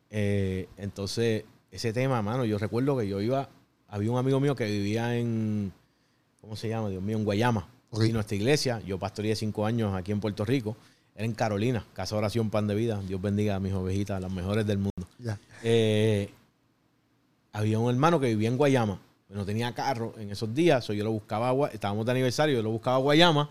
Eh, 0.09 0.67
entonces, 0.77 1.43
ese 1.69 1.93
tema, 1.93 2.21
mano, 2.23 2.45
yo 2.45 2.57
recuerdo 2.57 2.97
que 2.97 3.07
yo 3.07 3.21
iba, 3.21 3.47
había 3.89 4.11
un 4.11 4.17
amigo 4.17 4.39
mío 4.39 4.55
que 4.55 4.65
vivía 4.65 5.17
en, 5.17 5.71
¿cómo 6.41 6.55
se 6.55 6.69
llama? 6.69 6.89
Dios 6.89 7.01
mío, 7.01 7.17
en 7.17 7.23
Guayama. 7.23 7.67
Y 7.91 8.11
nuestra 8.11 8.35
iglesia, 8.35 8.81
yo 8.85 8.99
pastoreé 8.99 9.35
cinco 9.35 9.65
años 9.65 9.95
aquí 9.95 10.11
en 10.11 10.19
Puerto 10.19 10.45
Rico, 10.45 10.77
era 11.15 11.25
en 11.25 11.33
Carolina, 11.33 11.85
Casa 11.93 12.15
Oración 12.15 12.49
Pan 12.49 12.67
de 12.67 12.75
Vida. 12.75 13.01
Dios 13.07 13.19
bendiga 13.19 13.55
a 13.55 13.59
mis 13.59 13.73
ovejitas, 13.73 14.21
las 14.21 14.31
mejores 14.31 14.65
del 14.67 14.77
mundo. 14.77 15.07
Eh, 15.63 16.29
había 17.51 17.79
un 17.79 17.89
hermano 17.89 18.19
que 18.19 18.27
vivía 18.27 18.47
en 18.47 18.57
Guayama, 18.57 19.01
pero 19.27 19.39
no 19.39 19.45
tenía 19.45 19.73
carro 19.73 20.13
en 20.17 20.29
esos 20.29 20.53
días, 20.53 20.85
so 20.85 20.93
yo 20.93 21.03
lo 21.03 21.11
buscaba, 21.11 21.69
estábamos 21.69 22.05
de 22.05 22.11
aniversario, 22.11 22.55
yo 22.55 22.63
lo 22.63 22.69
buscaba 22.69 22.97
a 22.97 22.99
Guayama, 22.99 23.49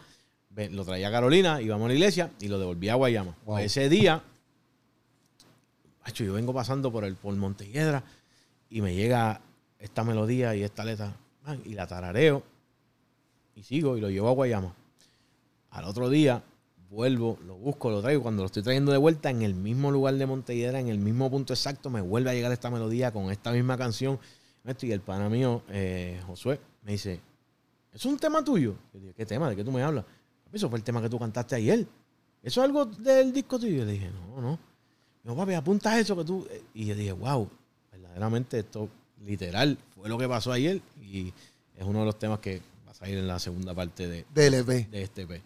lo 0.70 0.84
traía 0.84 1.08
a 1.08 1.10
Carolina, 1.10 1.60
íbamos 1.60 1.86
a 1.86 1.88
la 1.88 1.94
iglesia 1.94 2.30
y 2.40 2.46
lo 2.46 2.60
devolvía 2.60 2.92
a 2.92 2.96
Guayama. 2.96 3.36
Wow. 3.44 3.58
Ese 3.58 3.88
día, 3.88 4.22
yo 6.14 6.32
vengo 6.32 6.54
pasando 6.54 6.92
por 6.92 7.04
el 7.04 7.16
por 7.16 7.34
Montelledra 7.34 8.04
y 8.70 8.80
me 8.80 8.94
llega 8.94 9.40
esta 9.78 10.04
melodía 10.04 10.54
y 10.54 10.62
esta 10.62 10.84
letra, 10.84 11.14
y 11.64 11.74
la 11.74 11.86
tarareo 11.86 12.42
y 13.58 13.62
sigo 13.64 13.96
y 13.96 14.00
lo 14.00 14.08
llevo 14.08 14.28
a 14.28 14.32
Guayama. 14.32 14.74
Al 15.70 15.84
otro 15.84 16.08
día 16.08 16.42
vuelvo, 16.90 17.38
lo 17.44 17.56
busco, 17.56 17.90
lo 17.90 18.00
traigo. 18.00 18.22
Cuando 18.22 18.42
lo 18.42 18.46
estoy 18.46 18.62
trayendo 18.62 18.92
de 18.92 18.98
vuelta 18.98 19.30
en 19.30 19.42
el 19.42 19.54
mismo 19.54 19.90
lugar 19.90 20.14
de 20.14 20.26
Montelledra, 20.26 20.78
en 20.80 20.88
el 20.88 20.98
mismo 20.98 21.30
punto 21.30 21.52
exacto, 21.52 21.90
me 21.90 22.00
vuelve 22.00 22.30
a 22.30 22.34
llegar 22.34 22.52
esta 22.52 22.70
melodía 22.70 23.12
con 23.12 23.30
esta 23.30 23.50
misma 23.52 23.76
canción. 23.76 24.18
Y 24.82 24.92
el 24.92 25.00
pana 25.00 25.30
mío, 25.30 25.62
eh, 25.70 26.20
Josué, 26.26 26.60
me 26.82 26.92
dice, 26.92 27.14
¿eso 27.90 28.08
es 28.08 28.12
un 28.12 28.18
tema 28.18 28.44
tuyo? 28.44 28.76
Yo 28.92 29.00
dije, 29.00 29.14
¿qué 29.14 29.24
tema? 29.24 29.48
¿De 29.48 29.56
qué 29.56 29.64
tú 29.64 29.72
me 29.72 29.82
hablas? 29.82 30.04
Eso 30.52 30.68
fue 30.68 30.78
el 30.78 30.84
tema 30.84 31.00
que 31.00 31.08
tú 31.08 31.18
cantaste 31.18 31.54
ayer. 31.56 31.86
¿Eso 32.42 32.60
es 32.60 32.64
algo 32.64 32.84
del 32.84 33.32
disco 33.32 33.58
tuyo? 33.58 33.78
Yo 33.78 33.84
le 33.86 33.92
dije, 33.92 34.10
no, 34.10 34.42
no. 34.42 34.58
Dijo, 35.24 35.34
papi, 35.34 35.54
apunta 35.54 35.98
eso 35.98 36.14
que 36.16 36.24
tú... 36.24 36.46
Y 36.74 36.84
yo 36.84 36.94
dije, 36.94 37.12
wow, 37.12 37.48
verdaderamente 37.90 38.58
esto 38.58 38.90
literal 39.24 39.78
fue 39.94 40.08
lo 40.08 40.18
que 40.18 40.28
pasó 40.28 40.52
ayer. 40.52 40.80
Y 41.02 41.32
es 41.76 41.84
uno 41.84 42.00
de 42.00 42.04
los 42.06 42.18
temas 42.18 42.40
que 42.40 42.60
va 42.86 42.92
a 42.92 42.94
salir 42.94 43.18
en 43.18 43.26
la 43.26 43.38
segunda 43.38 43.74
parte 43.74 44.08
de, 44.08 44.24
DLP. 44.34 44.90
de 44.90 45.02
este 45.02 45.22
EP. 45.22 45.42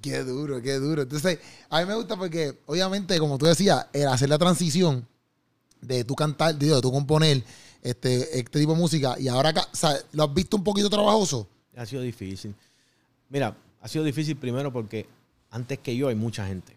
Qué 0.00 0.24
duro, 0.24 0.62
qué 0.62 0.74
duro. 0.74 1.02
Entonces, 1.02 1.38
a 1.68 1.80
mí 1.80 1.86
me 1.86 1.94
gusta 1.94 2.16
porque, 2.16 2.58
obviamente, 2.66 3.18
como 3.18 3.36
tú 3.36 3.46
decías, 3.46 3.86
el 3.92 4.08
hacer 4.08 4.28
la 4.28 4.38
transición 4.38 5.06
de 5.80 6.04
tu 6.04 6.14
cantar, 6.14 6.56
de 6.56 6.80
tu 6.80 6.90
componer 6.90 7.42
este, 7.82 8.38
este 8.38 8.58
tipo 8.58 8.72
de 8.72 8.78
música 8.78 9.16
y 9.18 9.28
ahora 9.28 9.50
acá, 9.50 9.68
o 9.70 9.76
sea, 9.76 9.94
¿lo 10.12 10.24
has 10.24 10.32
visto 10.32 10.56
un 10.56 10.64
poquito 10.64 10.88
trabajoso? 10.88 11.46
Ha 11.76 11.84
sido 11.84 12.00
difícil. 12.00 12.54
Mira, 13.28 13.54
ha 13.82 13.88
sido 13.88 14.04
difícil 14.04 14.36
primero 14.36 14.72
porque 14.72 15.06
antes 15.50 15.78
que 15.78 15.94
yo 15.94 16.08
hay 16.08 16.14
mucha 16.14 16.46
gente. 16.46 16.76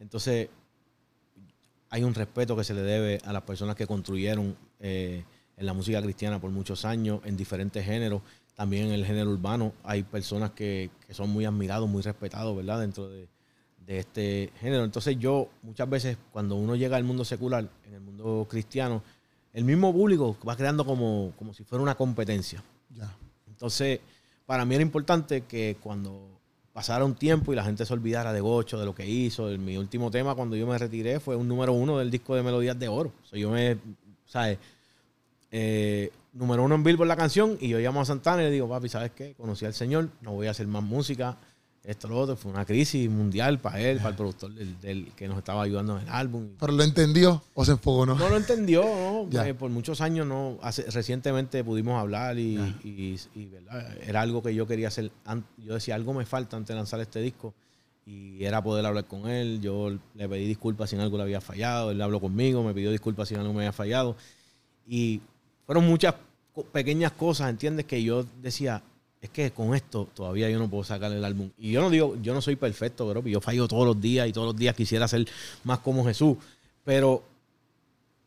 Entonces, 0.00 0.48
hay 1.90 2.02
un 2.02 2.14
respeto 2.14 2.56
que 2.56 2.64
se 2.64 2.74
le 2.74 2.82
debe 2.82 3.20
a 3.24 3.32
las 3.32 3.42
personas 3.42 3.76
que 3.76 3.86
construyeron 3.86 4.56
eh, 4.80 5.24
en 5.58 5.66
la 5.66 5.72
música 5.72 6.00
cristiana 6.02 6.40
por 6.40 6.50
muchos 6.50 6.84
años, 6.84 7.20
en 7.24 7.36
diferentes 7.36 7.84
géneros. 7.84 8.22
También 8.54 8.86
en 8.86 8.92
el 8.92 9.04
género 9.06 9.30
urbano 9.30 9.72
hay 9.84 10.02
personas 10.02 10.50
que, 10.52 10.90
que 11.06 11.14
son 11.14 11.30
muy 11.30 11.44
admirados, 11.44 11.88
muy 11.88 12.02
respetados, 12.02 12.56
¿verdad? 12.56 12.80
Dentro 12.80 13.08
de, 13.08 13.28
de 13.86 13.98
este 13.98 14.52
género. 14.60 14.84
Entonces 14.84 15.16
yo 15.18 15.48
muchas 15.62 15.88
veces 15.88 16.16
cuando 16.32 16.56
uno 16.56 16.74
llega 16.76 16.96
al 16.96 17.04
mundo 17.04 17.24
secular, 17.24 17.68
en 17.86 17.94
el 17.94 18.00
mundo 18.00 18.46
cristiano, 18.50 19.02
el 19.52 19.64
mismo 19.64 19.92
público 19.92 20.36
va 20.46 20.56
creando 20.56 20.84
como, 20.84 21.32
como 21.38 21.54
si 21.54 21.64
fuera 21.64 21.82
una 21.82 21.94
competencia. 21.96 22.62
Ya. 22.94 23.10
Entonces, 23.48 24.00
para 24.46 24.64
mí 24.64 24.74
era 24.74 24.82
importante 24.82 25.42
que 25.42 25.76
cuando 25.80 26.28
pasara 26.72 27.04
un 27.04 27.14
tiempo 27.14 27.52
y 27.52 27.56
la 27.56 27.64
gente 27.64 27.84
se 27.84 27.92
olvidara 27.92 28.32
de 28.32 28.40
Gocho, 28.40 28.78
de 28.78 28.84
lo 28.86 28.94
que 28.94 29.06
hizo, 29.08 29.48
el- 29.48 29.58
mi 29.58 29.76
último 29.76 30.10
tema 30.10 30.34
cuando 30.34 30.54
yo 30.56 30.66
me 30.66 30.78
retiré 30.78 31.18
fue 31.18 31.34
un 31.36 31.48
número 31.48 31.72
uno 31.72 31.98
del 31.98 32.10
disco 32.10 32.34
de 32.36 32.42
Melodías 32.42 32.78
de 32.78 32.88
Oro. 32.88 33.12
O 33.22 33.26
sea, 33.26 33.38
yo 33.38 33.50
me, 33.50 33.78
¿sabes? 34.26 34.58
Eh, 35.50 36.10
número 36.34 36.62
uno 36.64 36.74
en 36.74 36.84
Billboard 36.84 37.08
la 37.08 37.16
canción 37.16 37.56
y 37.60 37.68
yo 37.68 37.78
llamo 37.78 38.00
a 38.00 38.04
Santana 38.04 38.42
y 38.42 38.46
le 38.46 38.50
digo, 38.52 38.68
papi, 38.68 38.88
¿sabes 38.88 39.12
qué? 39.12 39.34
Conocí 39.34 39.64
al 39.64 39.74
Señor, 39.74 40.08
no 40.20 40.32
voy 40.32 40.46
a 40.46 40.50
hacer 40.50 40.66
más 40.66 40.82
música. 40.82 41.36
Esto, 41.84 42.06
lo 42.06 42.18
otro, 42.18 42.36
fue 42.36 42.50
una 42.52 42.66
crisis 42.66 43.08
mundial 43.08 43.60
para 43.60 43.80
él, 43.80 43.96
para 43.96 44.10
el 44.10 44.16
productor 44.16 44.52
del, 44.52 44.78
del- 44.78 45.12
que 45.16 45.26
nos 45.26 45.38
estaba 45.38 45.62
ayudando 45.62 45.96
en 45.98 46.02
el 46.06 46.12
álbum. 46.12 46.48
¿Pero 46.60 46.72
lo 46.72 46.82
entendió 46.82 47.42
o 47.54 47.64
se 47.64 47.70
enfocó, 47.72 48.04
no? 48.04 48.14
No 48.14 48.28
lo 48.28 48.36
entendió, 48.36 48.82
¿no? 48.82 49.28
Eh, 49.46 49.54
por 49.54 49.70
muchos 49.70 50.02
años 50.02 50.26
no. 50.26 50.58
Hace- 50.60 50.82
recientemente 50.90 51.64
pudimos 51.64 51.98
hablar 51.98 52.38
y, 52.38 52.56
Ya. 52.56 52.74
y- 52.84 53.18
y, 53.34 53.46
¿verdad? 53.46 53.96
era 54.06 54.20
algo 54.20 54.42
que 54.42 54.54
yo 54.54 54.66
quería 54.66 54.88
hacer. 54.88 55.10
Yo 55.64 55.74
decía, 55.74 55.94
algo 55.94 56.12
me 56.12 56.26
falta 56.26 56.58
antes 56.58 56.68
de 56.68 56.74
lanzar 56.74 57.00
este 57.00 57.20
disco. 57.22 57.54
Y 58.04 58.44
era 58.44 58.62
poder 58.62 58.84
hablar 58.84 59.06
con 59.06 59.26
él. 59.28 59.60
Yo 59.62 59.90
le 60.14 60.28
pedí 60.28 60.46
disculpas 60.46 60.90
si 60.90 60.96
en 60.96 61.00
algo 61.02 61.16
le 61.16 61.22
había 61.22 61.40
fallado. 61.40 61.90
Él 61.90 62.02
habló 62.02 62.20
conmigo, 62.20 62.62
me 62.62 62.74
pidió 62.74 62.90
disculpas 62.90 63.28
si 63.28 63.34
en 63.34 63.40
algo 63.40 63.54
me 63.54 63.60
había 63.60 63.72
fallado. 63.72 64.14
Y 64.86 65.22
fueron 65.68 65.86
muchas 65.86 66.14
pequeñas 66.72 67.12
cosas, 67.12 67.50
¿entiendes? 67.50 67.84
Que 67.84 68.02
yo 68.02 68.24
decía, 68.40 68.80
es 69.20 69.28
que 69.28 69.50
con 69.50 69.74
esto 69.74 70.08
todavía 70.14 70.48
yo 70.48 70.58
no 70.58 70.66
puedo 70.66 70.82
sacar 70.82 71.12
el 71.12 71.22
álbum. 71.22 71.50
Y 71.58 71.72
yo 71.72 71.82
no 71.82 71.90
digo, 71.90 72.16
yo 72.22 72.32
no 72.32 72.40
soy 72.40 72.56
perfecto, 72.56 73.06
bro. 73.06 73.22
Yo 73.26 73.42
fallo 73.42 73.68
todos 73.68 73.84
los 73.86 74.00
días 74.00 74.26
y 74.26 74.32
todos 74.32 74.46
los 74.46 74.56
días 74.56 74.74
quisiera 74.74 75.06
ser 75.06 75.28
más 75.64 75.80
como 75.80 76.06
Jesús. 76.06 76.38
Pero 76.84 77.22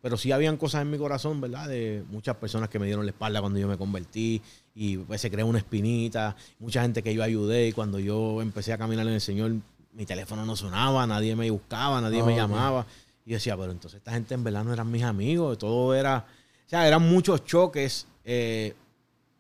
pero 0.04 0.18
sí 0.18 0.32
habían 0.32 0.58
cosas 0.58 0.84
en 0.84 0.92
mi 0.92 1.00
corazón, 1.00 1.42
¿verdad? 1.42 1.68
De 1.68 2.04
muchas 2.12 2.36
personas 2.36 2.70
que 2.70 2.78
me 2.78 2.86
dieron 2.86 3.06
la 3.08 3.12
espalda 3.12 3.42
cuando 3.42 3.58
yo 3.58 3.68
me 3.68 3.78
convertí 3.78 4.40
y 4.76 4.98
pues 4.98 5.20
se 5.20 5.32
creó 5.32 5.48
una 5.48 5.58
espinita, 5.58 6.36
mucha 6.60 6.84
gente 6.84 7.02
que 7.02 7.16
yo 7.16 7.24
ayudé 7.24 7.70
y 7.70 7.72
cuando 7.72 7.98
yo 7.98 8.40
empecé 8.44 8.72
a 8.72 8.78
caminar 8.78 9.08
en 9.08 9.14
el 9.14 9.22
Señor, 9.22 9.52
mi 9.94 10.06
teléfono 10.06 10.46
no 10.46 10.56
sonaba, 10.56 11.08
nadie 11.08 11.36
me 11.36 11.50
buscaba, 11.50 12.02
nadie 12.02 12.22
me 12.22 12.34
Ok. 12.34 12.38
llamaba. 12.38 12.86
Y 13.26 13.32
yo 13.32 13.36
decía, 13.38 13.58
pero 13.58 13.72
entonces 13.72 13.98
esta 13.98 14.12
gente 14.12 14.36
en 14.36 14.44
verdad 14.44 14.64
no 14.64 14.74
eran 14.74 14.92
mis 14.92 15.02
amigos, 15.04 15.58
todo 15.58 15.96
era, 15.96 16.26
sea, 16.72 16.88
eran 16.88 17.08
muchos 17.08 17.44
choques, 17.46 18.08
eh, 18.24 18.74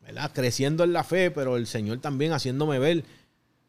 ¿verdad? 0.04 0.32
Creciendo 0.34 0.84
en 0.84 0.92
la 0.92 1.04
fe, 1.04 1.32
pero 1.32 1.56
el 1.56 1.66
Señor 1.66 2.00
también 2.00 2.34
haciéndome 2.34 2.78
ver. 2.78 3.04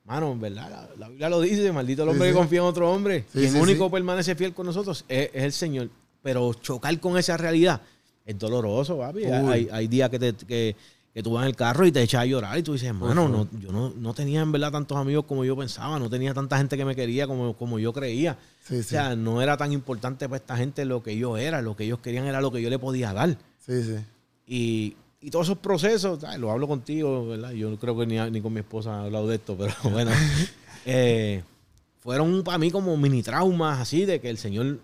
Mano, 0.04 0.36
¿verdad? 0.36 0.68
La, 0.68 0.98
la 0.98 1.08
Biblia 1.08 1.28
lo 1.28 1.40
dice, 1.40 1.70
maldito 1.70 2.02
el 2.02 2.08
hombre 2.08 2.28
Sí, 2.28 2.32
que 2.32 2.38
confía 2.38 2.58
en 2.58 2.64
otro 2.64 2.92
hombre. 2.92 3.24
Sí, 3.32 3.38
Quien 3.38 3.52
sí, 3.52 3.58
único 3.58 3.88
permanece 3.88 4.34
fiel 4.34 4.52
con 4.52 4.66
nosotros 4.66 5.04
es, 5.08 5.30
es 5.32 5.44
el 5.44 5.52
Señor. 5.52 5.90
Pero 6.22 6.52
chocar 6.54 6.98
con 6.98 7.16
esa 7.16 7.36
realidad 7.36 7.80
es 8.26 8.36
doloroso, 8.38 8.98
papi. 8.98 9.24
Hay, 9.26 9.68
hay 9.70 9.86
días 9.86 10.10
que, 10.10 10.18
te, 10.18 10.34
que, 10.34 10.76
que 11.14 11.22
tú 11.22 11.32
vas 11.32 11.42
en 11.44 11.50
el 11.50 11.56
carro 11.56 11.86
y 11.86 11.92
te 11.92 12.02
echas 12.02 12.22
a 12.22 12.26
llorar 12.26 12.58
y 12.58 12.62
tú 12.62 12.72
dices, 12.72 12.88
hermano, 12.88 13.28
no, 13.28 13.46
yo 13.60 13.70
no, 13.70 13.90
no 13.90 14.14
tenía 14.14 14.40
en 14.40 14.50
verdad 14.50 14.72
tantos 14.72 14.96
amigos 14.98 15.24
como 15.26 15.44
yo 15.44 15.56
pensaba, 15.56 15.98
no 16.00 16.08
tenía 16.10 16.34
tanta 16.34 16.58
gente 16.58 16.76
que 16.76 16.84
me 16.84 16.96
quería 16.96 17.28
como, 17.28 17.56
como 17.56 17.78
yo 17.78 17.92
creía. 17.92 18.38
O 18.70 18.82
sea, 18.82 19.14
no 19.14 19.42
era 19.42 19.56
tan 19.56 19.72
importante 19.72 20.28
para 20.28 20.38
esta 20.38 20.56
gente 20.56 20.84
lo 20.84 21.02
que 21.02 21.16
yo 21.16 21.36
era, 21.36 21.62
lo 21.62 21.76
que 21.76 21.84
ellos 21.84 21.98
querían 22.00 22.26
era 22.26 22.40
lo 22.40 22.50
que 22.50 22.62
yo 22.62 22.70
le 22.70 22.78
podía 22.78 23.12
dar. 23.12 23.36
Sí, 23.64 23.82
sí. 23.82 23.96
Y, 24.46 24.96
y 25.20 25.30
todos 25.30 25.46
esos 25.46 25.58
procesos, 25.58 26.20
lo 26.38 26.50
hablo 26.50 26.66
contigo, 26.66 27.28
¿verdad? 27.28 27.52
Yo 27.52 27.70
no 27.70 27.78
creo 27.78 27.96
que 27.96 28.06
ni, 28.06 28.18
ni 28.30 28.40
con 28.40 28.52
mi 28.52 28.60
esposa 28.60 29.02
he 29.02 29.06
hablado 29.06 29.28
de 29.28 29.36
esto, 29.36 29.56
pero 29.56 29.72
bueno, 29.90 30.10
eh, 30.84 31.42
fueron 32.00 32.42
para 32.42 32.58
mí 32.58 32.70
como 32.70 32.96
mini 32.96 33.22
traumas 33.22 33.80
así 33.80 34.04
de 34.04 34.20
que 34.20 34.30
el 34.30 34.38
Señor 34.38 34.80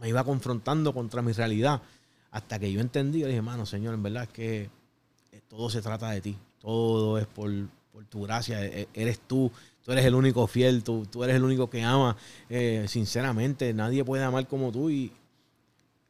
me 0.00 0.08
iba 0.08 0.22
confrontando 0.24 0.92
contra 0.92 1.22
mi 1.22 1.32
realidad. 1.32 1.82
Hasta 2.30 2.58
que 2.58 2.72
yo 2.72 2.80
entendí, 2.80 3.20
yo 3.20 3.26
dije, 3.26 3.38
hermano, 3.38 3.66
Señor, 3.66 3.94
en 3.94 4.02
verdad 4.02 4.22
es 4.24 4.28
que 4.30 4.70
eh, 5.32 5.40
todo 5.48 5.68
se 5.68 5.82
trata 5.82 6.10
de 6.10 6.20
ti. 6.20 6.36
Todo 6.60 7.18
es 7.18 7.26
por, 7.26 7.50
por 7.92 8.04
tu 8.06 8.22
gracia. 8.22 8.64
E- 8.64 8.82
e- 8.82 8.88
Eres 8.94 9.20
tú. 9.26 9.50
Tú 9.84 9.92
eres 9.92 10.04
el 10.06 10.14
único 10.14 10.46
fiel. 10.46 10.82
Tú, 10.82 11.04
tú 11.10 11.24
eres 11.24 11.36
el 11.36 11.44
único 11.44 11.68
que 11.68 11.82
ama. 11.82 12.16
Eh, 12.48 12.86
sinceramente, 12.88 13.74
nadie 13.74 14.02
puede 14.04 14.24
amar 14.24 14.46
como 14.48 14.72
tú. 14.72 14.88
Y 14.88 15.12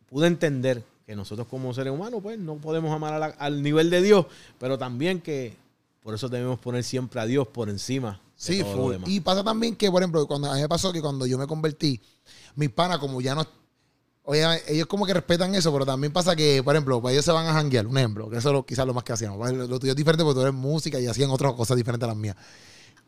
pude 0.08 0.28
entender 0.28 0.84
que 1.06 1.16
nosotros 1.16 1.46
como 1.48 1.72
seres 1.74 1.92
humanos, 1.92 2.20
pues, 2.22 2.38
no 2.38 2.56
podemos 2.56 2.92
amar 2.92 3.18
la- 3.18 3.26
al 3.38 3.62
nivel 3.62 3.90
de 3.90 4.02
Dios. 4.02 4.26
Pero 4.58 4.78
también 4.78 5.20
que 5.20 5.56
por 6.02 6.14
eso 6.14 6.28
debemos 6.28 6.58
poner 6.58 6.82
siempre 6.84 7.20
a 7.20 7.26
Dios 7.26 7.46
por 7.48 7.68
encima. 7.68 8.20
de 8.44 8.54
Sí, 8.54 8.60
todo 8.64 8.76
lo 8.76 8.90
demás. 8.90 9.08
Y 9.08 9.20
pasa 9.20 9.44
también 9.44 9.76
que, 9.76 9.88
por 9.88 10.02
ejemplo, 10.02 10.26
cuando 10.26 10.50
a 10.50 10.54
mí 10.56 10.60
me 10.62 10.68
pasó 10.68 10.92
que 10.92 11.00
cuando 11.00 11.26
yo 11.26 11.38
me 11.38 11.46
convertí, 11.46 12.00
mis 12.56 12.70
panas, 12.70 12.98
como 12.98 13.20
ya 13.20 13.36
no. 13.36 13.46
Oye, 14.24 14.44
ellos 14.68 14.86
como 14.86 15.06
que 15.06 15.14
respetan 15.14 15.54
eso, 15.54 15.72
pero 15.72 15.84
también 15.86 16.12
pasa 16.12 16.34
que, 16.34 16.60
por 16.62 16.74
ejemplo, 16.74 17.00
pues 17.00 17.12
ellos 17.12 17.24
se 17.24 17.30
van 17.32 17.46
a 17.46 17.52
janguear, 17.52 17.86
un 17.86 17.98
ejemplo, 17.98 18.28
que 18.30 18.38
eso 18.38 18.48
es 18.48 18.52
lo- 18.52 18.64
quizás 18.66 18.84
lo 18.86 18.94
más 18.94 19.04
que 19.04 19.12
hacíamos. 19.12 19.38
Pues, 19.38 19.52
Lo, 19.52 19.66
lo 19.68 19.78
tuyo 19.78 19.92
es 19.92 19.96
diferente 19.96 20.24
porque 20.24 20.34
tú 20.36 20.40
eres 20.42 20.54
música 20.54 20.98
y 20.98 21.06
hacían 21.06 21.30
otras 21.30 21.52
cosas 21.54 21.76
diferentes 21.76 22.04
a 22.04 22.08
las 22.08 22.16
mías. 22.16 22.34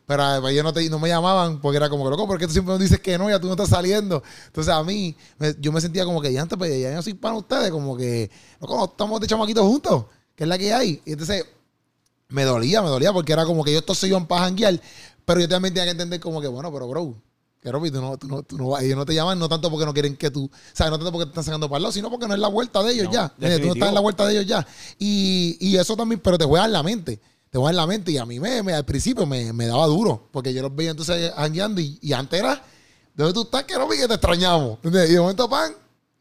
Pero 0.07 0.35
eh, 0.35 0.41
pues, 0.41 0.53
ellos 0.53 0.63
no, 0.63 0.71
te- 0.73 0.89
no 0.89 0.99
me 0.99 1.09
llamaban 1.09 1.59
porque 1.61 1.77
era 1.77 1.89
como 1.89 2.03
que, 2.03 2.09
loco, 2.11 2.27
porque 2.27 2.45
tú 2.47 2.53
siempre 2.53 2.73
nos 2.73 2.79
dices 2.81 2.99
que 2.99 3.17
no, 3.17 3.29
ya 3.29 3.39
tú 3.39 3.47
no 3.47 3.53
estás 3.53 3.69
saliendo. 3.69 4.21
Entonces 4.47 4.73
a 4.73 4.83
mí, 4.83 5.15
me- 5.39 5.55
yo 5.59 5.71
me 5.71 5.81
sentía 5.81 6.05
como 6.05 6.21
que 6.21 6.31
ya 6.31 6.41
antes, 6.41 6.57
pues 6.57 6.79
ya 6.79 6.93
yo 6.93 7.01
soy 7.01 7.13
para 7.15 7.35
ustedes, 7.35 7.71
como 7.71 7.97
que, 7.97 8.29
loco, 8.61 8.77
no 8.77 8.85
estamos 8.85 9.19
de 9.19 9.27
chamaquitos 9.27 9.63
juntos, 9.65 10.05
que 10.35 10.43
es 10.43 10.47
la 10.47 10.57
que 10.57 10.73
hay. 10.73 11.01
Y 11.05 11.13
entonces 11.13 11.45
me 12.29 12.43
dolía, 12.43 12.81
me 12.81 12.89
dolía 12.89 13.11
porque 13.13 13.33
era 13.33 13.45
como 13.45 13.63
que 13.63 13.71
ellos 13.71 13.83
todos 13.85 13.97
se 13.97 14.07
iban 14.07 14.27
para 14.27 14.43
janguear, 14.45 14.79
pero 15.25 15.39
yo 15.41 15.47
también 15.49 15.73
tenía 15.73 15.85
que 15.85 15.91
entender 15.91 16.19
como 16.19 16.39
que, 16.41 16.47
bueno, 16.47 16.71
pero 16.71 16.87
bro, 16.87 17.15
que 17.61 17.71
Robbie, 17.71 17.89
tú 17.89 17.99
no, 17.99 18.15
tú 18.17 18.27
no, 18.27 18.43
tú 18.43 18.57
no 18.59 18.67
vas- 18.69 18.83
ellos 18.83 18.95
no 18.95 19.05
te 19.05 19.15
llaman 19.15 19.39
no 19.39 19.49
tanto 19.49 19.71
porque 19.71 19.87
no 19.87 19.93
quieren 19.93 20.15
que 20.15 20.29
tú, 20.29 20.45
o 20.45 20.49
sea, 20.73 20.87
no 20.91 20.97
tanto 20.99 21.11
porque 21.11 21.25
te 21.25 21.29
están 21.31 21.43
sacando 21.43 21.67
para 21.67 21.77
el 21.77 21.83
lado, 21.83 21.93
sino 21.93 22.11
porque 22.11 22.27
no 22.27 22.35
es 22.35 22.39
la 22.39 22.47
vuelta 22.47 22.83
de 22.83 22.93
ellos 22.93 23.05
No, 23.07 23.11
ya. 23.13 23.23
¿entiendes? 23.23 23.37
Tú 23.37 23.41
no 23.41 23.49
definitivo. 23.49 23.73
estás 23.73 23.89
en 23.89 23.95
la 23.95 24.01
vuelta 24.01 24.25
de 24.27 24.33
ellos 24.33 24.45
ya. 24.45 24.67
Y, 24.99 25.57
y 25.59 25.75
eso 25.77 25.95
también, 25.95 26.19
pero 26.23 26.37
te 26.37 26.45
juega 26.45 26.65
en 26.65 26.71
la 26.73 26.83
mente. 26.83 27.19
Te 27.55 27.59
juega 27.59 27.69
en 27.69 27.77
la 27.77 27.87
mente. 27.87 28.11
Y 28.11 28.17
a 28.17 28.25
mí 28.25 28.37
me, 28.37 28.61
me- 28.63 28.73
al 28.73 28.83
principio 28.83 29.25
me, 29.25 29.53
me 29.53 29.65
daba 29.65 29.85
duro, 29.87 30.27
porque 30.33 30.53
yo 30.53 30.61
los 30.61 30.75
veía 30.75 30.91
entonces 30.91 31.31
jangueando 31.33 31.79
y, 31.79 31.97
y 32.01 32.11
antes 32.11 32.37
era, 32.37 32.61
¿dónde 33.15 33.31
tú 33.31 33.43
estás? 33.43 33.63
Que 33.63 33.75
Robbie, 33.77 33.97
que 33.97 34.09
te 34.09 34.15
extrañamos. 34.15 34.77
Y 34.83 34.89
de 34.89 35.17
momento, 35.21 35.49
pan, 35.49 35.71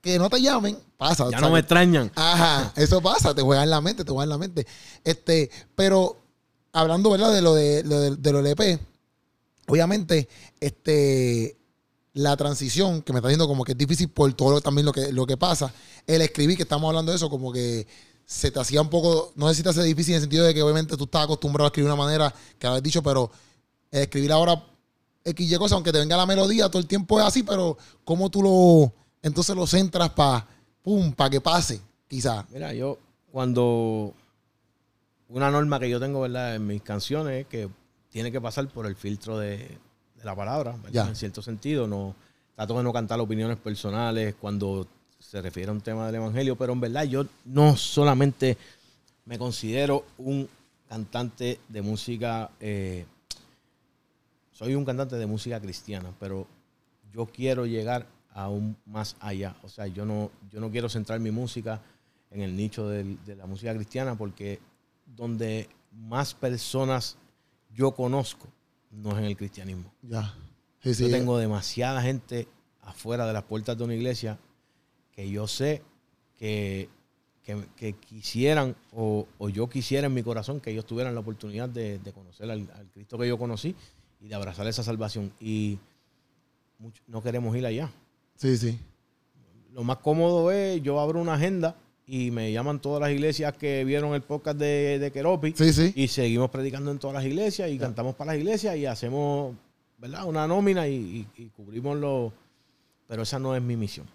que 0.01 0.16
no 0.16 0.30
te 0.30 0.41
llamen, 0.41 0.78
pasa. 0.97 1.28
Ya 1.32 1.41
no 1.41 1.51
me 1.51 1.59
extrañan. 1.59 2.12
Ajá, 2.14 2.72
eso 2.76 3.01
pasa, 3.03 3.35
te 3.35 3.43
juega 3.43 3.64
en 3.64 3.70
la 3.70 3.80
mente, 3.80 4.05
te 4.05 4.12
juega 4.12 4.22
en 4.22 4.28
la 4.30 4.39
mente. 4.39 4.64
Este, 5.03 5.51
pero 5.74 6.22
hablando, 6.72 7.11
¿verdad? 7.11 7.32
De 7.35 7.43
lo 7.43 7.53
de, 7.53 7.82
lo 7.82 7.99
de, 7.99 8.14
de 8.14 8.32
lo 8.32 8.41
del 8.41 8.53
EP, 8.57 8.78
obviamente, 9.66 10.28
este, 10.61 11.57
la 12.12 12.37
transición 12.37 13.03
que 13.03 13.12
me 13.12 13.18
está 13.18 13.28
diciendo 13.28 13.49
como 13.49 13.64
que 13.64 13.72
es 13.72 13.78
difícil 13.78 14.09
por 14.09 14.32
todo 14.35 14.53
lo- 14.53 14.61
también 14.61 14.85
lo 14.87 14.93
que, 14.93 15.12
lo 15.12 15.26
que 15.26 15.37
pasa. 15.37 15.72
El 16.07 16.22
escribir, 16.22 16.57
que 16.57 16.62
estamos 16.62 16.87
hablando 16.89 17.11
de 17.11 17.16
eso, 17.16 17.28
como 17.28 17.53
que 17.53 17.87
se 18.27 18.51
te 18.51 18.59
hacía 18.59 18.81
un 18.81 18.89
poco, 18.89 19.33
no 19.37 19.49
sé 19.49 19.57
si 19.57 19.62
te 19.62 19.68
hace 19.68 19.83
difícil 19.83 20.12
en 20.12 20.16
el 20.16 20.22
sentido 20.22 20.45
de 20.45 20.55
que 20.55 20.62
obviamente 20.62 20.97
tú 20.97 21.05
estás 21.05 21.25
acostumbrado 21.25 21.66
a 21.66 21.68
escribir 21.68 21.89
de 21.89 21.95
una 21.95 22.03
manera 22.03 22.35
que 22.59 22.66
habías 22.66 22.83
dicho, 22.83 23.03
pero 23.03 23.31
el 23.91 24.03
escribir 24.03 24.33
ahora 24.33 24.62
X 25.25 25.53
y 25.53 25.57
cosas, 25.57 25.72
aunque 25.72 25.93
te 25.93 25.99
venga 25.99 26.16
la 26.16 26.27
melodía, 26.27 26.68
todo 26.68 26.81
el 26.81 26.87
tiempo 26.87 27.18
es 27.20 27.27
así, 27.27 27.43
pero 27.43 27.77
¿cómo 28.05 28.31
tú 28.31 28.43
lo, 28.43 28.93
entonces 29.22 29.55
lo 29.57 29.66
centras 29.66 30.11
para, 30.11 30.47
pum, 30.83 31.12
para 31.12 31.31
que 31.31 31.41
pase, 31.41 31.81
quizás? 32.09 32.45
Mira, 32.51 32.72
yo 32.72 32.99
cuando 33.33 34.14
una 35.29 35.51
norma 35.51 35.81
que 35.81 35.89
yo 35.91 35.99
tengo, 36.01 36.20
¿verdad? 36.20 36.55
En 36.55 36.66
mis 36.66 36.83
canciones 36.83 37.43
es 37.43 37.47
que 37.47 37.68
tiene 38.11 38.31
que 38.31 38.41
pasar 38.41 38.68
por 38.68 38.87
el 38.87 38.97
filtro 38.97 39.39
de, 39.39 39.57
de 39.59 40.25
la 40.25 40.37
palabra, 40.37 40.72
¿verdad? 40.83 40.91
Ya. 40.93 41.09
En 41.09 41.16
cierto 41.16 41.43
sentido, 41.43 41.87
no 41.87 42.14
trato 42.55 42.77
de 42.77 42.85
no 42.85 42.93
cantar 42.93 43.18
opiniones 43.20 43.59
personales 43.59 44.35
cuando 44.41 44.87
se 45.35 45.43
refiere 45.43 45.68
a 45.68 45.72
un 45.72 45.80
tema 45.80 46.07
del 46.07 46.14
evangelio, 46.14 46.55
pero 46.55 46.72
en 46.74 46.80
verdad 46.80 47.03
yo 47.07 47.26
no 47.47 47.76
solamente 47.76 48.57
me 49.26 49.37
considero 49.37 50.05
un 50.18 50.49
cantante 50.89 51.59
de 51.68 51.82
música, 51.82 52.53
eh, 52.61 53.05
soy 54.53 54.76
un 54.76 54.85
cantante 54.85 55.16
de 55.16 55.26
música 55.26 55.61
cristiana, 55.61 56.12
pero 56.20 56.47
yo 57.12 57.26
quiero 57.26 57.66
llegar 57.66 58.07
aún 58.32 58.76
más 58.87 59.16
allá. 59.18 59.57
O 59.64 59.68
sea, 59.68 59.89
yo 59.89 60.05
no, 60.05 60.30
yo 60.53 60.61
no 60.61 60.70
quiero 60.70 60.89
centrar 60.89 61.18
mi 61.18 61.32
música 61.32 61.80
en 62.30 62.41
el 62.43 62.55
nicho 62.55 62.89
del- 62.89 63.18
de 63.24 63.35
la 63.35 63.47
música 63.47 63.74
cristiana 63.74 64.14
porque 64.14 64.61
donde 65.16 65.68
más 65.91 66.32
personas 66.32 67.16
yo 67.74 67.91
conozco 67.91 68.47
no 68.93 69.11
es 69.11 69.18
en 69.18 69.24
el 69.24 69.37
cristianismo. 69.37 69.91
Ya. 70.03 70.32
Sí, 70.80 70.95
sí. 70.95 71.05
Yo 71.07 71.11
tengo 71.11 71.39
demasiada 71.39 72.01
gente 72.03 72.47
afuera 72.82 73.26
de 73.26 73.32
las 73.32 73.43
puertas 73.43 73.76
de 73.76 73.82
una 73.82 73.95
iglesia 73.97 74.39
que 75.15 75.29
yo 75.31 75.47
sé 75.47 75.83
que, 76.39 76.89
que- 77.43 77.65
que 77.77 77.93
quisieran 77.95 78.75
o, 78.93 79.27
o 79.39 79.49
yo 79.49 79.69
quisiera 79.69 80.07
en 80.07 80.15
mi 80.15 80.23
corazón 80.23 80.61
que 80.61 80.71
ellos 80.71 80.87
tuvieran 80.87 81.15
la 81.15 81.21
oportunidad 81.21 81.69
de, 81.69 81.99
de 81.99 82.12
conocer 82.12 82.51
al, 82.51 82.69
al 82.75 82.87
Cristo 82.91 83.19
que 83.19 83.29
yo 83.29 83.39
conocí 83.39 83.75
y 84.21 84.29
de 84.29 84.35
abrazar 84.35 84.67
esa 84.67 84.83
salvación. 84.83 85.33
Y 85.41 85.79
mucho- 86.79 87.03
no 87.07 87.23
queremos 87.23 87.57
ir 87.57 87.67
allá. 87.67 87.91
Sí, 88.37 88.57
sí. 88.57 88.79
Lo 89.73 89.85
más 89.85 89.99
cómodo 89.99 90.51
es 90.51 90.83
yo 90.83 91.01
abro 91.01 91.21
una 91.21 91.35
agenda 91.35 91.77
y 92.07 92.31
me 92.31 92.53
llaman 92.53 92.81
todas 92.81 93.01
las 93.01 93.11
iglesias 93.11 93.57
que 93.57 93.85
vieron 93.85 94.15
el 94.15 94.23
podcast 94.23 94.59
de, 94.59 94.99
de 94.99 95.11
Keropi 95.11 95.53
Sí, 95.57 95.73
sí. 95.73 95.93
y 95.97 96.09
seguimos 96.09 96.51
predicando 96.51 96.91
en 96.91 96.99
todas 96.99 97.15
las 97.15 97.25
iglesias 97.25 97.71
y 97.71 97.79
cantamos 97.79 98.15
para 98.15 98.33
las 98.33 98.41
iglesias 98.41 98.77
y 98.77 98.87
hacemos 98.87 99.55
¿verdad? 99.99 100.25
una 100.27 100.47
nómina 100.47 100.87
y, 100.89 100.95
y- 101.37 101.43
y 101.43 101.47
cubrimos 101.51 101.97
lo... 101.99 102.33
Pero 103.07 103.23
esa 103.23 103.39
no 103.39 103.55
es 103.57 103.62
mi 103.62 103.77
misión. 103.77 104.07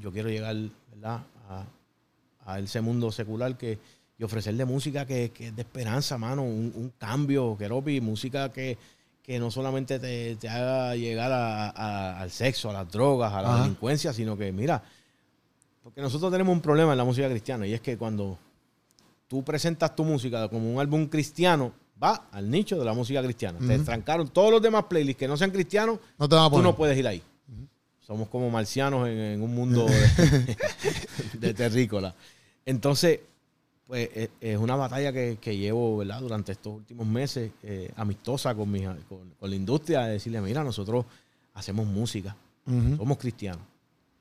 Yo, 0.00 0.12
quiero 0.12 0.28
llegar 0.28 0.56
¿verdad? 0.94 1.20
A, 1.48 1.64
a 2.46 2.58
ese 2.58 2.80
mundo 2.80 3.10
secular 3.12 3.56
que, 3.56 3.78
y 4.18 4.24
ofrecerle 4.24 4.64
música 4.64 5.06
que, 5.06 5.30
que 5.30 5.48
es 5.48 5.56
de 5.56 5.62
esperanza, 5.62 6.18
mano, 6.18 6.42
un, 6.42 6.72
un 6.74 6.92
cambio, 6.98 7.56
Keropi, 7.56 8.00
música 8.00 8.50
que, 8.52 8.76
que 9.22 9.38
no 9.38 9.50
solamente 9.50 9.98
te, 9.98 10.36
te 10.36 10.48
haga 10.48 10.94
llegar 10.96 11.30
a- 11.32 11.70
a- 11.70 12.20
al 12.20 12.30
sexo, 12.30 12.70
a 12.70 12.72
las 12.72 12.90
drogas, 12.90 13.32
a 13.32 13.42
la 13.42 13.48
Ajá. 13.54 13.62
delincuencia, 13.62 14.12
sino 14.12 14.36
que, 14.36 14.52
mira, 14.52 14.82
porque 15.82 16.00
nosotros 16.00 16.30
tenemos 16.30 16.52
un 16.52 16.60
problema 16.60 16.92
en 16.92 16.98
la 16.98 17.04
música 17.04 17.28
cristiana 17.28 17.66
y 17.66 17.72
es 17.74 17.80
que 17.80 17.96
cuando 17.96 18.38
tú 19.28 19.42
presentas 19.42 19.94
tu 19.96 20.04
música 20.04 20.48
como 20.48 20.72
un 20.72 20.78
álbum 20.80 21.06
cristiano, 21.06 21.72
va 22.02 22.28
al 22.32 22.50
nicho 22.50 22.78
de 22.78 22.84
la 22.84 22.92
música 22.94 23.22
cristiana. 23.22 23.58
Te 23.60 23.78
trancaron 23.78 24.28
todos 24.28 24.50
los 24.50 24.60
demás 24.62 24.84
playlists 24.84 25.18
que 25.18 25.28
no 25.28 25.36
sean 25.36 25.50
cristianos, 25.52 25.98
No 26.18 26.28
te 26.28 26.34
van 26.34 26.46
a 26.46 26.50
tú 26.50 26.60
no 26.62 26.74
puedes 26.76 26.98
ir 26.98 27.06
ahí. 27.06 27.22
Somos 28.02 28.28
como 28.28 28.50
marcianos 28.50 29.08
en, 29.08 29.18
en 29.18 29.42
un 29.42 29.54
mundo 29.54 29.86
de, 29.86 30.56
de 31.38 31.54
terrícola. 31.54 32.14
Entonces, 32.66 33.20
pues 33.86 34.08
es, 34.14 34.30
es 34.40 34.58
una 34.58 34.76
batalla 34.76 35.12
que, 35.12 35.38
que 35.40 35.56
llevo 35.56 35.98
¿verdad? 35.98 36.20
durante 36.20 36.52
estos 36.52 36.74
últimos 36.74 37.06
meses, 37.06 37.52
eh, 37.62 37.90
amistosa 37.96 38.54
con, 38.54 38.70
mi, 38.70 38.82
con, 38.84 39.34
con 39.38 39.50
la 39.50 39.56
industria, 39.56 40.02
de 40.06 40.12
decirle, 40.14 40.40
mira, 40.40 40.64
nosotros 40.64 41.04
hacemos 41.54 41.86
música, 41.86 42.36
somos 42.64 43.18
cristianos, 43.18 43.62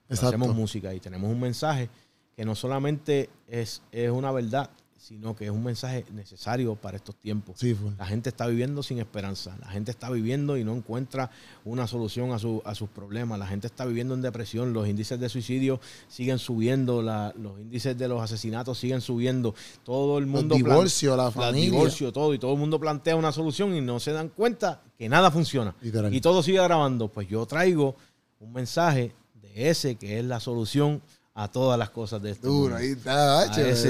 hacemos 0.09 0.53
música 0.53 0.93
y 0.93 0.99
tenemos 0.99 1.31
un 1.31 1.39
mensaje 1.39 1.89
que 2.35 2.43
no 2.43 2.55
solamente 2.55 3.29
es, 3.47 3.81
es 3.91 4.09
una 4.09 4.31
verdad, 4.31 4.69
sino 5.01 5.35
que 5.35 5.45
es 5.45 5.51
un 5.51 5.63
mensaje 5.63 6.05
necesario 6.13 6.75
para 6.75 6.97
estos 6.97 7.15
tiempos. 7.15 7.55
Sí. 7.59 7.75
La 7.97 8.05
gente 8.05 8.29
está 8.29 8.45
viviendo 8.45 8.83
sin 8.83 8.99
esperanza. 8.99 9.57
La 9.59 9.67
gente 9.67 9.89
está 9.89 10.09
viviendo 10.11 10.57
y 10.57 10.63
no 10.63 10.75
encuentra 10.75 11.31
una 11.65 11.87
solución 11.87 12.31
a, 12.31 12.37
su- 12.39 12.61
a 12.65 12.75
sus 12.75 12.87
problemas. 12.89 13.39
La 13.39 13.47
gente 13.47 13.65
está 13.67 13.85
viviendo 13.85 14.13
en 14.13 14.21
depresión. 14.21 14.73
Los 14.73 14.87
índices 14.87 15.19
de 15.19 15.27
suicidio 15.27 15.79
siguen 16.07 16.37
subiendo. 16.37 17.01
la- 17.01 17.33
los 17.35 17.59
índices 17.59 17.97
de 17.97 18.07
los 18.07 18.21
asesinatos 18.21 18.77
siguen 18.77 19.01
subiendo. 19.01 19.55
Todo 19.83 20.19
el 20.19 20.27
mundo. 20.27 20.55
plan- 20.55 20.63
divorcios, 20.69 21.17
la 21.17 21.31
familia. 21.31 21.71
divorcios, 21.71 22.13
todo. 22.13 22.33
Y 22.33 22.39
todo 22.39 22.53
el 22.53 22.59
mundo 22.59 22.79
plantea 22.79 23.15
una 23.15 23.31
solución 23.31 23.75
y 23.75 23.81
no 23.81 23.99
se 23.99 24.11
dan 24.11 24.29
cuenta 24.29 24.81
que 24.97 25.09
nada 25.09 25.31
funciona. 25.31 25.75
Y 25.81 26.21
todo 26.21 26.43
sigue 26.43 26.61
grabando. 26.61 27.07
Pues 27.07 27.27
yo 27.27 27.45
traigo 27.47 27.95
un 28.39 28.53
mensaje 28.53 29.13
de 29.41 29.69
ese 29.69 29.95
que 29.95 30.19
es 30.19 30.25
la 30.25 30.39
solución 30.39 31.01
a 31.33 31.47
todas 31.49 31.79
las 31.79 31.89
cosas 31.89 32.21
de 32.21 32.31
este 32.31 32.47
Duro, 32.47 32.75
ahí 32.75 32.89
está, 32.89 33.45
duro, 33.45 33.67
ese- 33.67 33.89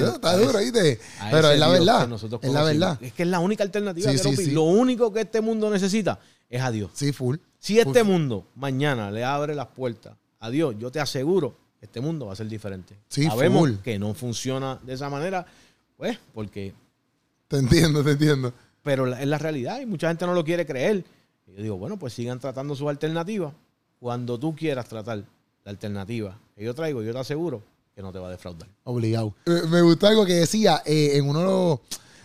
¿viste? 0.64 1.00
Pero 1.30 1.50
es 1.50 1.58
la 1.58 1.68
verdad. 1.68 2.08
Es 2.42 2.52
la 2.52 2.62
verdad. 2.62 2.98
Es 3.02 3.12
que 3.12 3.22
es 3.24 3.28
la 3.28 3.40
única 3.40 3.64
alternativa. 3.64 4.10
Sí, 4.12 4.18
sí, 4.18 4.36
sí. 4.36 4.50
Lo 4.52 4.62
único 4.62 5.12
que 5.12 5.22
este 5.22 5.40
mundo 5.40 5.68
necesita 5.70 6.18
es 6.48 6.62
a 6.62 6.70
Dios. 6.70 6.90
Sí, 6.94 7.12
full. 7.12 7.36
Si 7.58 7.78
este 7.78 8.00
Full. 8.04 8.12
mundo 8.12 8.46
mañana 8.56 9.10
le 9.10 9.24
abre 9.24 9.54
las 9.54 9.68
puertas 9.68 10.14
a 10.40 10.50
Dios, 10.50 10.74
yo 10.78 10.90
te 10.90 11.00
aseguro 11.00 11.56
que 11.78 11.86
este 11.86 12.00
mundo 12.00 12.26
va 12.26 12.32
a 12.32 12.36
ser 12.36 12.48
diferente. 12.48 12.96
Sí, 13.08 13.24
Sabemos 13.26 13.60
full. 13.60 13.72
que 13.82 13.98
no 13.98 14.14
funciona 14.14 14.78
de 14.82 14.94
esa 14.94 15.08
manera, 15.10 15.44
pues, 15.96 16.18
porque. 16.34 16.74
Te 17.48 17.58
entiendo, 17.58 18.02
te 18.04 18.12
entiendo. 18.12 18.52
Pero 18.82 19.06
es 19.14 19.26
la 19.26 19.38
realidad 19.38 19.80
y 19.80 19.86
mucha 19.86 20.08
gente 20.08 20.26
no 20.26 20.34
lo 20.34 20.44
quiere 20.44 20.64
creer. 20.66 21.04
Y 21.46 21.52
yo 21.56 21.62
digo, 21.62 21.76
bueno, 21.78 21.96
pues 21.98 22.12
sigan 22.14 22.40
tratando 22.40 22.74
sus 22.74 22.88
alternativas. 22.88 23.52
Cuando 24.00 24.38
tú 24.38 24.54
quieras 24.56 24.88
tratar 24.88 25.18
la 25.64 25.70
alternativa 25.70 26.36
yo 26.62 26.74
traigo, 26.74 27.02
yo 27.02 27.12
te 27.12 27.18
aseguro 27.18 27.62
que 27.94 28.02
no 28.02 28.12
te 28.12 28.18
va 28.18 28.28
a 28.28 28.30
defraudar. 28.30 28.68
Obligado. 28.84 29.34
Eh, 29.46 29.62
Me 29.68 29.82
gustó 29.82 30.06
algo 30.06 30.24
que 30.24 30.34
decía 30.34 30.82
eh, 30.86 31.12
en 31.14 31.28
uno 31.28 31.40
de 31.40 31.44
los. 31.46 31.80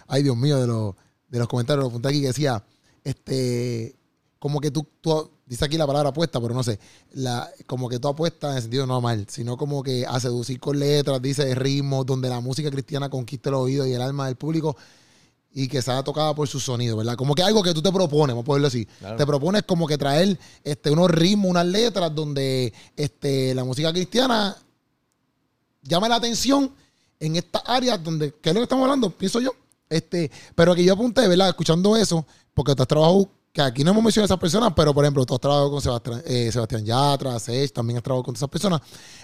Ay, 0.08 0.24
Dios 0.24 0.38
mío, 0.38 0.58
de 0.58 0.68
los, 0.68 0.96
de 1.28 1.40
los 1.40 1.48
comentarios, 1.48 1.84
lo 1.84 1.90
apunté 1.90 2.10
aquí, 2.10 2.22
que 2.22 2.28
decía. 2.28 2.64
Este. 3.04 3.96
Como 4.40 4.60
que 4.62 4.72
tú, 4.72 4.86
tú- 5.02 5.32
Dice 5.48 5.64
aquí 5.64 5.78
la 5.78 5.88
palabra 5.88 6.10
apuesta, 6.10 6.42
pero 6.42 6.54
no 6.54 6.62
sé. 6.62 6.78
La, 7.14 7.50
como 7.68 7.88
que 7.88 8.00
tú 8.00 8.10
apuestas 8.10 8.52
en 8.52 8.56
el 8.58 8.62
sentido 8.64 8.86
no 8.86 9.00
mal, 9.00 9.26
sino 9.30 9.56
como 9.56 9.82
que 9.82 10.06
a 10.06 10.20
seducir 10.20 10.60
con 10.60 10.78
letras, 10.78 11.22
dice 11.22 11.56
ritmos, 11.56 12.06
donde 12.06 12.28
la 12.28 12.42
música 12.42 12.70
cristiana 12.70 13.10
conquiste 13.10 13.48
el 13.48 13.56
oído 13.56 13.88
y 13.88 13.94
el 13.94 14.02
alma 14.02 14.26
del 14.28 14.36
público 14.36 14.76
y 15.60 15.68
que 15.68 15.82
sea 15.82 16.04
tocada 16.04 16.36
por 16.36 16.48
su 16.48 16.60
sonido, 16.60 16.98
¿verdad? 16.98 17.16
Como 17.16 17.34
que 17.34 17.42
algo 17.42 17.64
que 17.64 17.74
tú 17.74 17.82
te 17.82 17.92
propones, 17.92 18.36
vamos 18.36 18.44
a 18.44 18.46
ponerlo 18.46 18.68
así. 18.68 18.86
Claro. 18.86 19.18
Te 19.18 19.26
propones 19.26 19.64
como 19.64 19.88
que 19.88 19.98
traer 19.98 20.38
este, 20.64 20.92
unos 20.92 21.10
ritmos, 21.10 21.50
unas 21.50 21.66
letras 21.66 22.14
donde 22.14 22.72
este, 22.96 23.56
la 23.56 23.64
música 23.64 23.92
cristiana 23.92 24.56
llame 25.82 26.10
la 26.10 26.18
atención 26.18 26.72
en 27.20 27.38
estas 27.38 27.64
áreas 27.66 28.04
donde, 28.04 28.36
¿qué 28.40 28.50
es 28.50 28.54
lo 28.54 28.60
que 28.60 28.66
estamos 28.66 28.84
hablando? 28.84 29.10
Pienso 29.10 29.42
yo. 29.42 29.50
Este, 29.90 30.30
pero 30.54 30.76
que 30.76 30.84
yo 30.84 30.94
apunté, 30.94 31.28
¿verdad? 31.28 31.50
Escuchando 31.50 31.98
eso, 31.98 32.24
porque 32.54 32.76
tú 32.76 32.84
has 32.84 32.88
trabajado, 32.88 33.28
que 33.52 33.62
aquí 33.64 33.84
no 33.84 33.90
hemos 33.90 34.04
mencionado 34.04 34.26
a 34.26 34.30
esas 34.34 34.40
personas, 34.40 34.74
pero 34.76 34.94
por 34.94 35.06
ejemplo, 35.06 35.26
tú 35.26 35.34
has 35.34 35.42
trabajado 35.42 35.72
con 35.72 35.82
Sebastián, 35.82 36.22
eh, 36.28 36.52
Sebastián 36.52 36.86
Yatra, 36.86 37.40
Sech, 37.40 37.74
también 37.74 37.98
has 37.98 38.04
trabajado 38.04 38.26
con 38.26 38.36
esas 38.36 38.50
personas. 38.50 38.80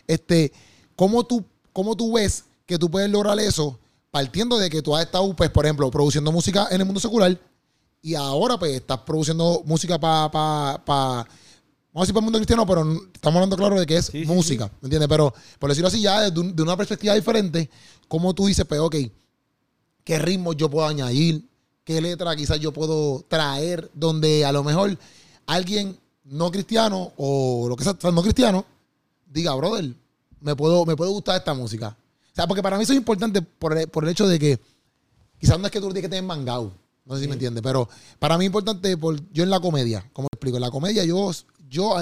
Este, 0.08 0.52
¿cómo 0.96 1.24
tú, 1.24 1.46
¿Cómo 1.72 1.96
tú 1.96 2.14
ves 2.14 2.46
que 2.66 2.80
tú 2.80 2.90
puedes 2.90 3.12
lograr 3.12 3.38
eso 3.40 3.78
partiendo 4.18 4.59
de 4.59 4.70
que 4.70 4.84
tú 4.84 4.95
has 4.95 5.03
estado, 5.05 5.36
pues, 5.36 5.49
por 5.49 5.66
ejemplo, 5.66 5.89
produciendo 5.89 6.32
música 6.32 6.68
en 6.70 6.80
el 6.80 6.86
mundo 6.86 6.99
secular 6.99 7.36
y 7.99 8.14
ahora, 8.14 8.59
pues, 8.59 8.74
estás 8.76 8.99
produciendo 8.99 9.64
música 9.66 9.97
para, 9.99 10.30
pa, 10.30 10.80
pa- 10.86 11.28
vamos 11.91 11.95
a 11.95 11.99
decir 12.01 12.14
para 12.14 12.20
el 12.20 12.26
mundo 12.26 12.38
cristiano, 12.38 12.64
pero 12.68 12.84
estamos 13.11 13.38
hablando 13.38 13.57
claro 13.57 13.80
de 13.80 13.88
que 13.88 13.95
es 13.97 14.05
Sí, 14.05 14.24
sí, 14.24 14.26
música, 14.32 14.70
¿me 14.82 14.86
entiendes? 14.86 15.09
Pero, 15.09 15.34
por 15.57 15.72
decirlo 15.72 15.88
así, 15.88 15.99
ya 15.99 16.22
desde 16.22 16.39
un- 16.39 16.55
de 16.55 16.61
una 16.61 16.78
perspectiva 16.78 17.16
diferente, 17.16 17.72
¿cómo 18.07 18.36
tú 18.36 18.45
dices, 18.45 18.66
pues, 18.66 18.80
ok, 18.82 18.95
qué 20.03 20.20
ritmos 20.20 20.57
yo 20.57 20.70
puedo 20.70 20.86
añadir, 20.88 21.47
qué 21.84 21.99
letra 21.99 22.36
quizás 22.36 22.59
yo 22.59 22.72
puedo 22.72 23.26
traer, 23.28 23.89
donde 23.95 24.45
a 24.45 24.51
lo 24.51 24.64
mejor 24.64 24.95
alguien 25.47 25.97
no 26.26 26.51
cristiano 26.51 27.14
o 27.18 27.66
lo 27.68 27.76
que 27.76 27.84
sea, 27.84 27.95
no 28.11 28.22
cristiano, 28.22 28.64
diga, 29.26 29.55
brother, 29.55 29.91
me 30.39 30.55
puedo, 30.55 30.86
me 30.86 30.95
puede 30.95 31.09
gustar 31.09 31.38
esta 31.38 31.55
música. 31.55 31.97
O 32.34 32.36
sea, 32.36 32.48
porque 32.48 32.64
para 32.64 32.78
mí 32.78 32.84
eso 32.84 32.94
es 32.94 32.98
importante 32.98 33.44
por 33.44 33.78
el, 33.78 33.88
por 33.88 34.04
el 34.04 34.10
hecho 34.10 34.28
de 34.28 34.40
que 34.40 34.60
quizás 35.40 35.60
no 35.60 35.68
es 35.68 35.72
que 35.72 35.80
tú 35.80 35.86
tienes 35.86 36.02
que 36.02 36.10
tener 36.10 36.24
mangado, 36.24 36.74
no 37.06 37.16
sé 37.16 37.22
si 37.22 37.28
me 37.28 37.34
entiendes, 37.34 37.62
pero 37.62 37.88
para 38.18 38.40
mí 38.40 38.46
es 38.46 38.48
importante, 38.48 38.98
por, 38.98 39.20
yo 39.32 39.44
en 39.44 39.52
la 39.52 39.60
comedia, 39.60 40.10
como 40.14 40.28
explico, 40.34 40.58
en 40.58 40.62
la 40.62 40.72
comedia 40.72 41.04
yo, 41.06 41.32
yo 41.70 41.96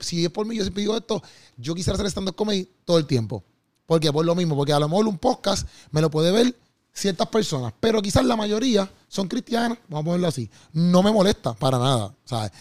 si 0.00 0.26
es 0.26 0.30
por 0.30 0.46
mí, 0.46 0.56
yo 0.56 0.62
siempre 0.62 0.82
digo 0.82 0.94
esto, 0.94 1.22
yo 1.56 1.74
quisiera 1.74 1.94
hacer 1.94 2.06
stand-up 2.06 2.34
comedy 2.34 2.68
todo 2.84 2.98
el 2.98 3.06
tiempo. 3.06 3.42
¿Por 3.86 3.98
qué? 3.98 4.12
Por 4.12 4.26
lo 4.26 4.34
mismo, 4.34 4.54
porque 4.54 4.74
a 4.74 4.78
lo 4.78 4.90
mejor 4.90 5.06
un 5.06 5.16
podcast 5.16 5.66
me 5.90 6.02
lo 6.02 6.10
puede 6.10 6.32
ver 6.32 6.54
ciertas 6.92 7.28
personas, 7.28 7.72
pero 7.80 8.02
quizás 8.02 8.26
la 8.26 8.36
mayoría 8.36 8.90
son 9.08 9.26
cristianas, 9.26 9.78
vamos 9.88 10.02
a 10.02 10.04
ponerlo 10.04 10.28
así. 10.28 10.50
No 10.74 11.02
me 11.02 11.10
molesta 11.10 11.54
para 11.54 11.78
nada, 11.78 12.14
¿sabes? 12.26 12.52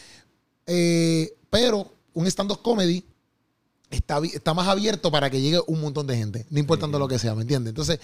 Eh, 0.65 1.35
pero 1.49 1.91
un 2.13 2.25
stand-up 2.27 2.61
comedy 2.61 3.03
está, 3.89 4.19
está 4.33 4.53
más 4.53 4.67
abierto 4.67 5.11
para 5.11 5.29
que 5.29 5.41
llegue 5.41 5.59
un 5.67 5.81
montón 5.81 6.07
de 6.07 6.17
gente, 6.17 6.45
no 6.49 6.59
importando 6.59 6.99
lo 6.99 7.07
que 7.07 7.19
sea, 7.19 7.35
¿me 7.35 7.41
entiendes? 7.43 7.71
Entonces, 7.71 7.99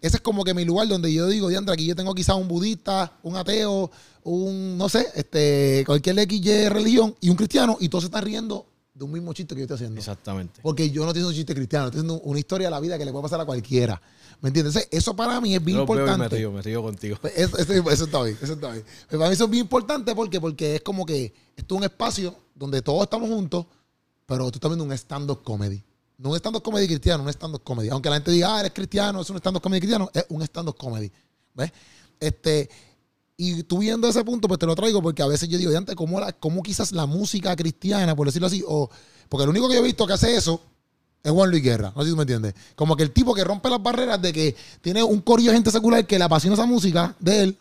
ese 0.00 0.16
es 0.16 0.22
como 0.22 0.44
que 0.44 0.54
mi 0.54 0.64
lugar 0.64 0.88
donde 0.88 1.12
yo 1.12 1.26
digo, 1.28 1.48
diantra, 1.48 1.74
aquí 1.74 1.84
yo 1.86 1.94
tengo 1.94 2.14
quizás 2.14 2.36
un 2.36 2.48
budista, 2.48 3.12
un 3.22 3.36
ateo, 3.36 3.90
un, 4.24 4.78
no 4.78 4.88
sé, 4.88 5.06
este, 5.14 5.82
cualquier 5.86 6.16
XY 6.28 6.68
religión 6.70 7.14
y 7.20 7.28
un 7.30 7.36
cristiano, 7.36 7.76
y 7.80 7.88
todos 7.88 8.04
se 8.04 8.06
están 8.06 8.24
riendo 8.24 8.66
de 8.94 9.04
un 9.04 9.12
mismo 9.12 9.32
chiste 9.32 9.54
que 9.54 9.60
yo 9.60 9.64
estoy 9.64 9.76
haciendo. 9.76 9.98
Exactamente. 9.98 10.60
Porque 10.62 10.90
yo 10.90 11.02
no 11.02 11.08
estoy 11.08 11.20
haciendo 11.20 11.28
un 11.28 11.34
chiste 11.34 11.54
cristiano, 11.54 11.86
estoy 11.86 12.00
haciendo 12.00 12.20
una 12.22 12.38
historia 12.38 12.66
de 12.66 12.70
la 12.70 12.80
vida 12.80 12.98
que 12.98 13.04
le 13.04 13.12
puede 13.12 13.22
pasar 13.22 13.40
a 13.40 13.44
cualquiera. 13.44 14.00
¿Me 14.42 14.48
entiendes? 14.48 14.74
Entonces, 14.74 14.88
Eso 14.98 15.14
para 15.14 15.38
mí 15.40 15.54
es 15.54 15.62
bien 15.62 15.78
Yo 15.78 15.84
y 15.84 15.86
me 15.86 15.92
importante. 16.00 16.36
río, 16.36 16.50
me 16.50 16.62
río 16.62 16.82
contigo. 16.82 17.16
Pues 17.20 17.34
Eso, 17.36 17.58
eso- 17.58 17.90
eso 17.90 18.04
está 18.04 18.22
bien, 18.22 18.38
eso 18.42 18.52
está 18.54 18.72
bien. 18.72 18.84
Pero 19.08 19.18
para 19.20 19.28
mí 19.30 19.34
eso 19.34 19.44
es 19.44 19.50
bien 19.50 19.62
importante 19.64 20.14
porque, 20.14 20.40
porque 20.40 20.76
es 20.76 20.80
como 20.82 21.04
que 21.04 21.32
esto 21.56 21.74
es 21.74 21.78
un 21.78 21.84
espacio 21.84 22.34
donde 22.54 22.80
todos 22.82 23.02
estamos 23.02 23.28
juntos, 23.28 23.66
pero 24.30 24.48
tú 24.48 24.58
estás 24.58 24.70
viendo 24.70 24.84
un 24.84 24.92
stand-up 24.92 25.42
comedy. 25.42 25.82
No 26.16 26.30
un 26.30 26.36
stand-up 26.36 26.62
comedy 26.62 26.86
cristiano, 26.86 27.24
un 27.24 27.28
stand-up 27.30 27.64
comedy. 27.64 27.88
Aunque 27.88 28.08
la 28.08 28.14
gente 28.14 28.30
diga, 28.30 28.54
ah, 28.54 28.60
eres 28.60 28.72
cristiano, 28.72 29.20
es 29.20 29.28
un 29.28 29.38
stand-up 29.38 29.60
comedy 29.60 29.80
cristiano, 29.80 30.08
es 30.14 30.24
un 30.28 30.40
stand-up 30.42 30.76
comedy. 30.76 31.10
¿Ves? 31.52 31.72
Este, 32.20 32.70
y 33.36 33.64
tú 33.64 33.78
viendo 33.78 34.08
ese 34.08 34.22
punto, 34.22 34.46
pues 34.46 34.60
te 34.60 34.66
lo 34.66 34.76
traigo 34.76 35.02
porque 35.02 35.20
a 35.20 35.26
veces 35.26 35.48
yo 35.48 35.58
digo, 35.58 35.76
antes, 35.76 35.96
¿cómo, 35.96 36.20
la, 36.20 36.32
cómo 36.32 36.62
quizás 36.62 36.92
la 36.92 37.06
música 37.06 37.56
cristiana, 37.56 38.14
por 38.14 38.28
decirlo 38.28 38.46
así, 38.46 38.62
o 38.64 38.88
porque 39.28 39.42
el 39.42 39.50
único 39.50 39.66
que 39.66 39.74
yo 39.74 39.80
he 39.80 39.84
visto 39.84 40.06
que 40.06 40.12
hace 40.12 40.36
eso 40.36 40.62
Es 41.24 41.32
Juan 41.32 41.50
Luis 41.50 41.64
Guerra, 41.64 41.92
no 41.96 42.02
sé 42.02 42.06
si 42.06 42.12
tú 42.12 42.16
me 42.16 42.22
entiendes. 42.22 42.54
Como 42.76 42.94
que 42.94 43.02
el 43.02 43.10
tipo 43.10 43.34
que 43.34 43.42
rompe 43.42 43.68
las 43.68 43.82
barreras 43.82 44.22
de 44.22 44.32
que 44.32 44.54
tiene 44.80 45.02
un 45.02 45.22
corillo 45.22 45.50
de 45.50 45.56
gente 45.56 45.72
secular 45.72 46.06
que 46.06 46.18
le 46.18 46.24
apasiona 46.24 46.54
esa 46.54 46.66
música 46.66 47.16
de 47.18 47.42
él. 47.42 47.58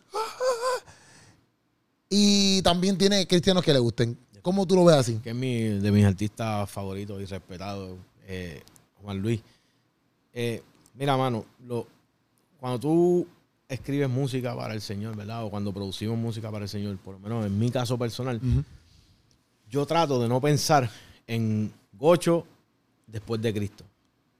Y 2.11 2.61
también 2.61 2.95
tiene 2.95 3.25
cristianos 3.25 3.63
que 3.63 3.73
le 3.73 3.79
gusten. 3.79 4.15
¿Cómo 4.41 4.65
tú 4.65 4.75
lo 4.75 4.85
ves 4.85 4.95
así? 4.95 5.19
Que 5.23 5.29
es 5.29 5.35
mi, 5.35 5.63
de 5.63 5.91
mis 5.91 6.05
artistas 6.05 6.69
favoritos 6.69 7.21
y 7.21 7.25
respetados, 7.25 7.97
eh, 8.27 8.61
Juan 9.01 9.19
Luis. 9.19 9.41
Eh, 10.33 10.61
mira, 10.95 11.17
mano, 11.17 11.45
lo, 11.65 11.87
cuando 12.59 12.79
tú 12.79 13.27
escribes 13.67 14.09
música 14.09 14.55
para 14.55 14.73
el 14.73 14.81
Señor, 14.81 15.15
¿verdad? 15.15 15.45
O 15.45 15.49
cuando 15.49 15.73
producimos 15.73 16.17
música 16.17 16.51
para 16.51 16.63
el 16.63 16.69
Señor, 16.69 16.97
por 16.97 17.15
lo 17.15 17.19
menos 17.19 17.45
en 17.45 17.57
mi 17.57 17.69
caso 17.71 17.97
personal, 17.97 18.41
yo 19.69 19.85
trato 19.85 20.21
de 20.21 20.27
no 20.27 20.41
pensar 20.41 20.89
en 21.27 21.71
Gocho 21.93 22.45
después 23.07 23.41
de 23.41 23.53
Cristo. 23.53 23.85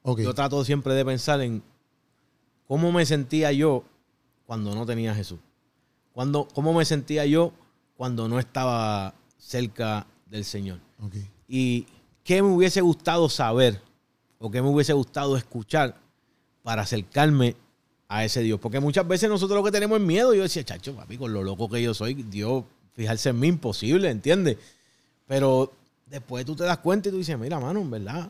Ok. 0.02 0.22
Yo 0.22 0.34
trato 0.34 0.64
siempre 0.66 0.94
de 0.94 1.06
pensar 1.06 1.42
en 1.42 1.62
cómo 2.68 2.92
me 2.92 3.06
sentía 3.06 3.52
yo 3.52 3.84
cuando 4.46 4.74
no 4.74 4.86
tenía 4.86 5.12
a 5.12 5.16
Jesús. 5.16 5.40
Cuando, 6.14 6.48
cómo 6.54 6.74
me 6.74 6.84
sentía 6.86 7.26
yo 7.26 7.54
cuando 7.96 8.28
no 8.28 8.40
estaba 8.40 9.14
cerca 9.40 10.06
del 10.28 10.46
Señor. 10.46 10.80
Y 11.48 11.88
qué 12.24 12.42
me 12.44 12.50
hubiese 12.50 12.82
gustado 12.82 13.28
saber 13.30 13.82
o 14.38 14.52
qué 14.52 14.62
me 14.62 14.70
hubiese 14.70 14.94
gustado 14.94 15.36
escuchar 15.38 15.96
para 16.62 16.84
acercarme 16.84 17.56
a 18.08 18.24
ese 18.26 18.42
Dios. 18.42 18.60
Porque 18.60 18.80
muchas 18.80 19.08
veces 19.08 19.30
nosotros 19.30 19.58
lo 19.58 19.64
que 19.64 19.72
tenemos 19.72 20.00
es 20.00 20.06
miedo. 20.06 20.34
Yo 20.36 20.44
decía, 20.44 20.64
chacho, 20.64 20.96
papi, 20.96 21.18
con 21.18 21.34
lo 21.34 21.44
loco 21.44 21.68
que 21.70 21.82
yo 21.82 21.94
soy, 21.94 22.14
Dios, 22.14 22.64
fijarse 22.94 23.30
en 23.30 23.40
mí, 23.40 23.48
imposible, 23.48 24.10
¿entiendes? 24.12 24.58
Pero 25.26 25.72
después 26.06 26.46
tú 26.46 26.56
te 26.56 26.64
das 26.64 26.78
cuenta 26.80 27.10
y 27.10 27.12
tú 27.12 27.18
dices, 27.18 27.38
mira, 27.40 27.60
mano, 27.60 27.80
en 27.82 27.90
verdad, 27.90 28.30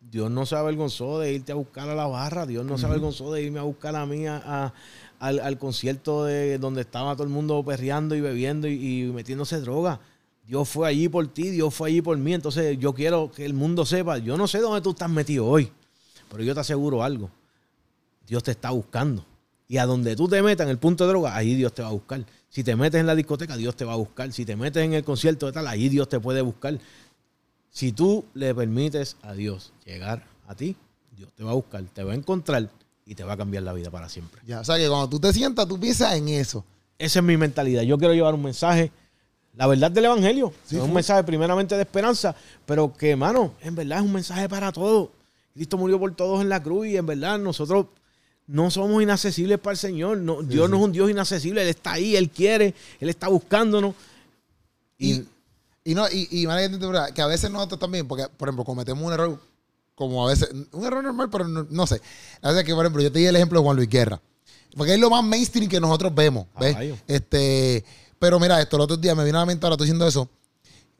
Dios 0.00 0.30
no 0.30 0.46
se 0.46 0.56
avergonzó 0.56 1.18
de 1.18 1.32
irte 1.34 1.52
a 1.52 1.56
buscar 1.56 1.88
a 1.88 1.94
la 1.94 2.06
barra, 2.06 2.46
Dios 2.46 2.64
no 2.64 2.78
se 2.78 2.86
avergonzó 2.86 3.32
de 3.32 3.42
irme 3.42 3.58
a 3.58 3.62
buscar 3.64 3.94
a 3.96 4.06
mí 4.06 4.26
a- 4.26 4.42
a- 4.44 4.74
al, 5.20 5.38
al 5.38 5.58
concierto 5.58 6.24
de 6.24 6.58
donde 6.58 6.80
estaba 6.80 7.14
todo 7.14 7.24
el 7.24 7.30
mundo 7.30 7.62
perreando 7.64 8.16
y 8.16 8.20
bebiendo 8.20 8.66
y, 8.66 9.04
y 9.04 9.12
metiéndose 9.12 9.60
droga. 9.60 10.00
Dios 10.44 10.68
fue 10.68 10.88
allí 10.88 11.08
por 11.08 11.28
ti, 11.28 11.50
Dios 11.50 11.72
fue 11.72 11.90
allí 11.90 12.02
por 12.02 12.16
mí. 12.18 12.34
Entonces 12.34 12.76
yo 12.78 12.92
quiero 12.92 13.30
que 13.30 13.44
el 13.44 13.54
mundo 13.54 13.86
sepa, 13.86 14.18
yo 14.18 14.36
no 14.36 14.48
sé 14.48 14.58
dónde 14.58 14.80
tú 14.80 14.90
estás 14.90 15.08
metido 15.08 15.46
hoy, 15.46 15.70
pero 16.28 16.42
yo 16.42 16.54
te 16.54 16.60
aseguro 16.60 17.04
algo. 17.04 17.30
Dios 18.26 18.42
te 18.42 18.50
está 18.50 18.70
buscando. 18.70 19.24
Y 19.68 19.76
a 19.76 19.86
donde 19.86 20.16
tú 20.16 20.26
te 20.26 20.42
metas 20.42 20.64
en 20.64 20.70
el 20.72 20.78
punto 20.78 21.04
de 21.04 21.10
droga, 21.10 21.36
ahí 21.36 21.54
Dios 21.54 21.72
te 21.72 21.82
va 21.82 21.88
a 21.88 21.92
buscar. 21.92 22.24
Si 22.48 22.64
te 22.64 22.74
metes 22.74 23.00
en 23.00 23.06
la 23.06 23.14
discoteca, 23.14 23.56
Dios 23.56 23.76
te 23.76 23.84
va 23.84 23.92
a 23.92 23.96
buscar. 23.96 24.32
Si 24.32 24.44
te 24.44 24.56
metes 24.56 24.82
en 24.82 24.94
el 24.94 25.04
concierto 25.04 25.46
de 25.46 25.52
tal, 25.52 25.68
ahí 25.68 25.88
Dios 25.88 26.08
te 26.08 26.18
puede 26.18 26.40
buscar. 26.40 26.76
Si 27.70 27.92
tú 27.92 28.24
le 28.34 28.52
permites 28.52 29.16
a 29.22 29.34
Dios 29.34 29.72
llegar 29.84 30.26
a 30.48 30.56
ti, 30.56 30.74
Dios 31.16 31.30
te 31.36 31.44
va 31.44 31.52
a 31.52 31.54
buscar, 31.54 31.84
te 31.84 32.02
va 32.02 32.12
a 32.12 32.16
encontrar 32.16 32.68
y 33.10 33.16
te 33.16 33.24
va 33.24 33.32
a 33.32 33.36
cambiar 33.36 33.64
la 33.64 33.72
vida 33.72 33.90
para 33.90 34.08
siempre. 34.08 34.40
Ya, 34.46 34.60
o 34.60 34.64
sea 34.64 34.78
que 34.78 34.86
cuando 34.86 35.08
tú 35.08 35.18
te 35.18 35.32
sientas, 35.32 35.66
tú 35.66 35.80
piensas 35.80 36.14
en 36.14 36.28
eso. 36.28 36.64
Esa 36.96 37.18
es 37.18 37.24
mi 37.24 37.36
mentalidad. 37.36 37.82
Yo 37.82 37.98
quiero 37.98 38.14
llevar 38.14 38.34
un 38.34 38.42
mensaje, 38.44 38.92
la 39.56 39.66
verdad 39.66 39.90
del 39.90 40.04
Evangelio. 40.04 40.54
Sí, 40.64 40.76
es 40.76 40.82
un 40.82 40.94
mensaje 40.94 41.24
primeramente 41.24 41.74
de 41.74 41.82
esperanza, 41.82 42.36
pero 42.64 42.92
que, 42.96 43.10
hermano, 43.10 43.52
en 43.62 43.74
verdad 43.74 43.98
es 43.98 44.04
un 44.04 44.12
mensaje 44.12 44.48
para 44.48 44.70
todos. 44.70 45.08
Cristo 45.52 45.76
murió 45.76 45.98
por 45.98 46.14
todos 46.14 46.40
en 46.40 46.48
la 46.48 46.62
cruz 46.62 46.86
y 46.86 46.96
en 46.96 47.04
verdad 47.04 47.36
nosotros 47.40 47.86
no 48.46 48.70
somos 48.70 49.02
inaccesibles 49.02 49.58
para 49.58 49.72
el 49.72 49.78
Señor. 49.78 50.18
No, 50.18 50.42
Dios 50.44 50.70
no 50.70 50.76
es 50.76 50.82
un 50.84 50.92
Dios 50.92 51.10
inaccesible. 51.10 51.62
Él 51.62 51.68
está 51.68 51.94
ahí, 51.94 52.14
Él 52.14 52.30
quiere, 52.30 52.76
Él 53.00 53.08
está 53.08 53.26
buscándonos. 53.26 53.96
Y, 54.98 55.14
Y, 55.14 55.28
y 55.82 55.94
no, 55.96 56.06
y, 56.08 56.28
y 56.30 56.46
que 57.12 57.22
a 57.22 57.26
veces 57.26 57.50
nosotros 57.50 57.80
también, 57.80 58.06
porque, 58.06 58.28
por 58.36 58.48
ejemplo, 58.48 58.64
cometemos 58.64 59.02
un 59.02 59.12
error, 59.12 59.40
como 60.00 60.26
a 60.26 60.30
veces, 60.30 60.48
un 60.72 60.86
error 60.86 61.04
normal, 61.04 61.28
pero 61.30 61.46
no, 61.46 61.66
no 61.68 61.86
sé. 61.86 62.00
A 62.40 62.48
veces 62.48 62.64
que, 62.64 62.74
por 62.74 62.86
ejemplo, 62.86 63.02
yo 63.02 63.12
te 63.12 63.18
di 63.18 63.26
el 63.26 63.36
ejemplo 63.36 63.60
de 63.60 63.64
Juan 63.64 63.76
Luis 63.76 63.88
Guerra. 63.90 64.18
Porque 64.74 64.94
es 64.94 64.98
lo 64.98 65.10
más 65.10 65.22
mainstream 65.22 65.68
que 65.68 65.78
nosotros 65.78 66.14
vemos. 66.14 66.46
¿ves? 66.58 66.72
Caballo. 66.72 66.96
Este, 67.06 67.84
pero 68.18 68.40
mira 68.40 68.58
esto, 68.62 68.76
el 68.76 68.82
otro 68.82 68.96
día 68.96 69.14
me 69.14 69.24
vino 69.24 69.36
a 69.36 69.42
la 69.42 69.46
mente 69.46 69.66
ahora, 69.66 69.74
estoy 69.74 69.88
diciendo 69.88 70.06
eso. 70.06 70.26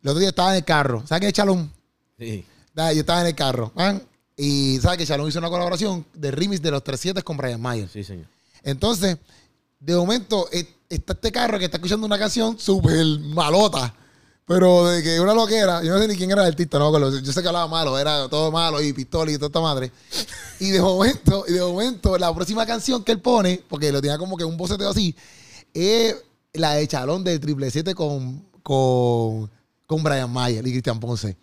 El 0.03 0.11
otro 0.11 0.21
día 0.21 0.29
estaba 0.29 0.51
en 0.51 0.57
el 0.57 0.65
carro. 0.67 1.03
¿Sabes 1.07 1.23
qué 1.23 1.27
es 1.29 1.33
Chalón? 1.33 1.73
sí, 2.19 2.45
Yo 2.77 2.83
estaba 2.91 3.23
en 3.23 3.29
el 3.29 3.35
carro. 3.35 3.73
¿van? 3.75 4.03
Y 4.37 4.79
sabes 4.83 4.99
que 4.99 5.07
Chalón 5.07 5.31
hizo 5.31 5.39
una 5.39 5.49
colaboración 5.49 6.05
de 6.13 6.31
remix 6.31 6.61
de 6.61 6.71
los 6.71 6.85
37 6.85 7.23
con 7.23 7.39
Brian 7.39 7.61
Mayer. 7.61 7.89
sí, 7.89 8.05
señor. 8.05 8.27
Entonces, 8.63 9.17
de 9.79 9.97
momento, 9.97 10.47
eh, 10.53 10.67
está 10.91 11.15
este 11.15 11.33
carro 11.33 11.59
que 11.59 11.65
está 11.65 11.79
escuchando 11.79 12.07
una 12.07 12.19
canción 12.19 12.59
súper 12.59 13.03
malota. 13.21 13.95
Pero 14.51 14.89
de 14.89 15.01
que 15.01 15.21
una 15.21 15.33
loquera, 15.33 15.81
yo 15.85 15.93
no 15.93 16.01
sé 16.01 16.09
ni 16.09 16.17
quién 16.17 16.29
era 16.29 16.43
el 16.43 16.49
artista, 16.49 16.77
no, 16.77 16.91
yo 17.21 17.33
sé 17.33 17.41
que 17.41 17.47
hablaba 17.47 17.69
malo, 17.69 17.97
era 17.97 18.29
todo 18.29 18.51
malo 18.51 18.83
y 18.83 18.93
pistola 18.93 19.31
y 19.31 19.37
toda 19.37 19.47
esta 19.47 19.61
madre. 19.61 19.93
Y 20.59 20.71
de 20.71 20.81
momento, 20.81 21.45
y 21.47 21.53
de 21.53 21.61
momento, 21.61 22.19
la 22.19 22.35
próxima 22.35 22.67
canción 22.67 23.05
que 23.05 23.13
él 23.13 23.21
pone, 23.21 23.63
porque 23.69 23.93
lo 23.93 24.01
tenía 24.01 24.19
como 24.19 24.37
que 24.37 24.43
un 24.43 24.57
boceteo 24.57 24.89
así, 24.89 25.15
es 25.73 26.17
la 26.53 26.75
de 26.75 26.89
Chalón 26.89 27.23
del 27.23 27.39
Triple 27.39 27.71
7 27.71 27.95
con, 27.95 28.45
con, 28.65 29.49
con 29.87 30.03
Brian 30.03 30.33
Mayer 30.33 30.67
y 30.67 30.73
Cristian 30.73 30.99
Ponce. 30.99 31.37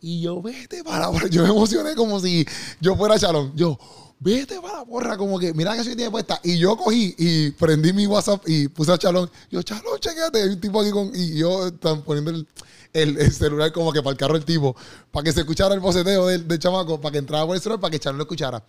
Y 0.00 0.22
yo, 0.22 0.40
vete 0.40 0.82
para 0.82 1.10
Yo 1.30 1.42
me 1.42 1.50
emocioné 1.50 1.94
como 1.94 2.20
si 2.20 2.46
yo 2.80 2.96
fuera 2.96 3.18
Chalón. 3.18 3.52
Yo, 3.54 3.78
vete 4.20 4.60
para 4.60 4.78
la 4.78 4.84
porra, 4.84 5.16
como 5.16 5.38
que, 5.38 5.52
mira 5.54 5.74
que 5.76 5.82
soy 5.82 5.96
tiene 5.96 6.10
puesta. 6.10 6.40
Y 6.44 6.58
yo 6.58 6.76
cogí 6.76 7.14
y 7.18 7.50
prendí 7.52 7.92
mi 7.92 8.06
WhatsApp 8.06 8.42
y 8.46 8.68
puse 8.68 8.92
a 8.92 8.98
Chalón. 8.98 9.28
Yo, 9.50 9.62
Chalón, 9.62 9.98
chequéate. 9.98 10.42
Hay 10.42 10.48
un 10.50 10.60
tipo 10.60 10.80
aquí 10.80 10.90
con. 10.90 11.10
Y 11.14 11.38
yo 11.38 11.66
están 11.68 12.02
poniendo 12.02 12.30
el, 12.30 12.46
el- 12.92 13.18
el 13.18 13.32
celular 13.32 13.72
como 13.72 13.92
que 13.92 14.00
para 14.02 14.12
el 14.12 14.16
carro 14.18 14.36
el 14.36 14.44
tipo, 14.44 14.76
para 15.10 15.24
que 15.24 15.32
se 15.32 15.40
escuchara 15.40 15.74
el 15.74 15.80
boceteo 15.80 16.26
del, 16.26 16.46
del 16.46 16.58
chamaco, 16.58 17.00
para 17.00 17.12
que 17.12 17.18
entrara 17.18 17.44
por 17.46 17.56
el 17.56 17.62
celular, 17.62 17.80
para 17.80 17.90
que 17.90 17.98
Chalón 17.98 18.18
lo 18.18 18.24
escuchara. 18.24 18.62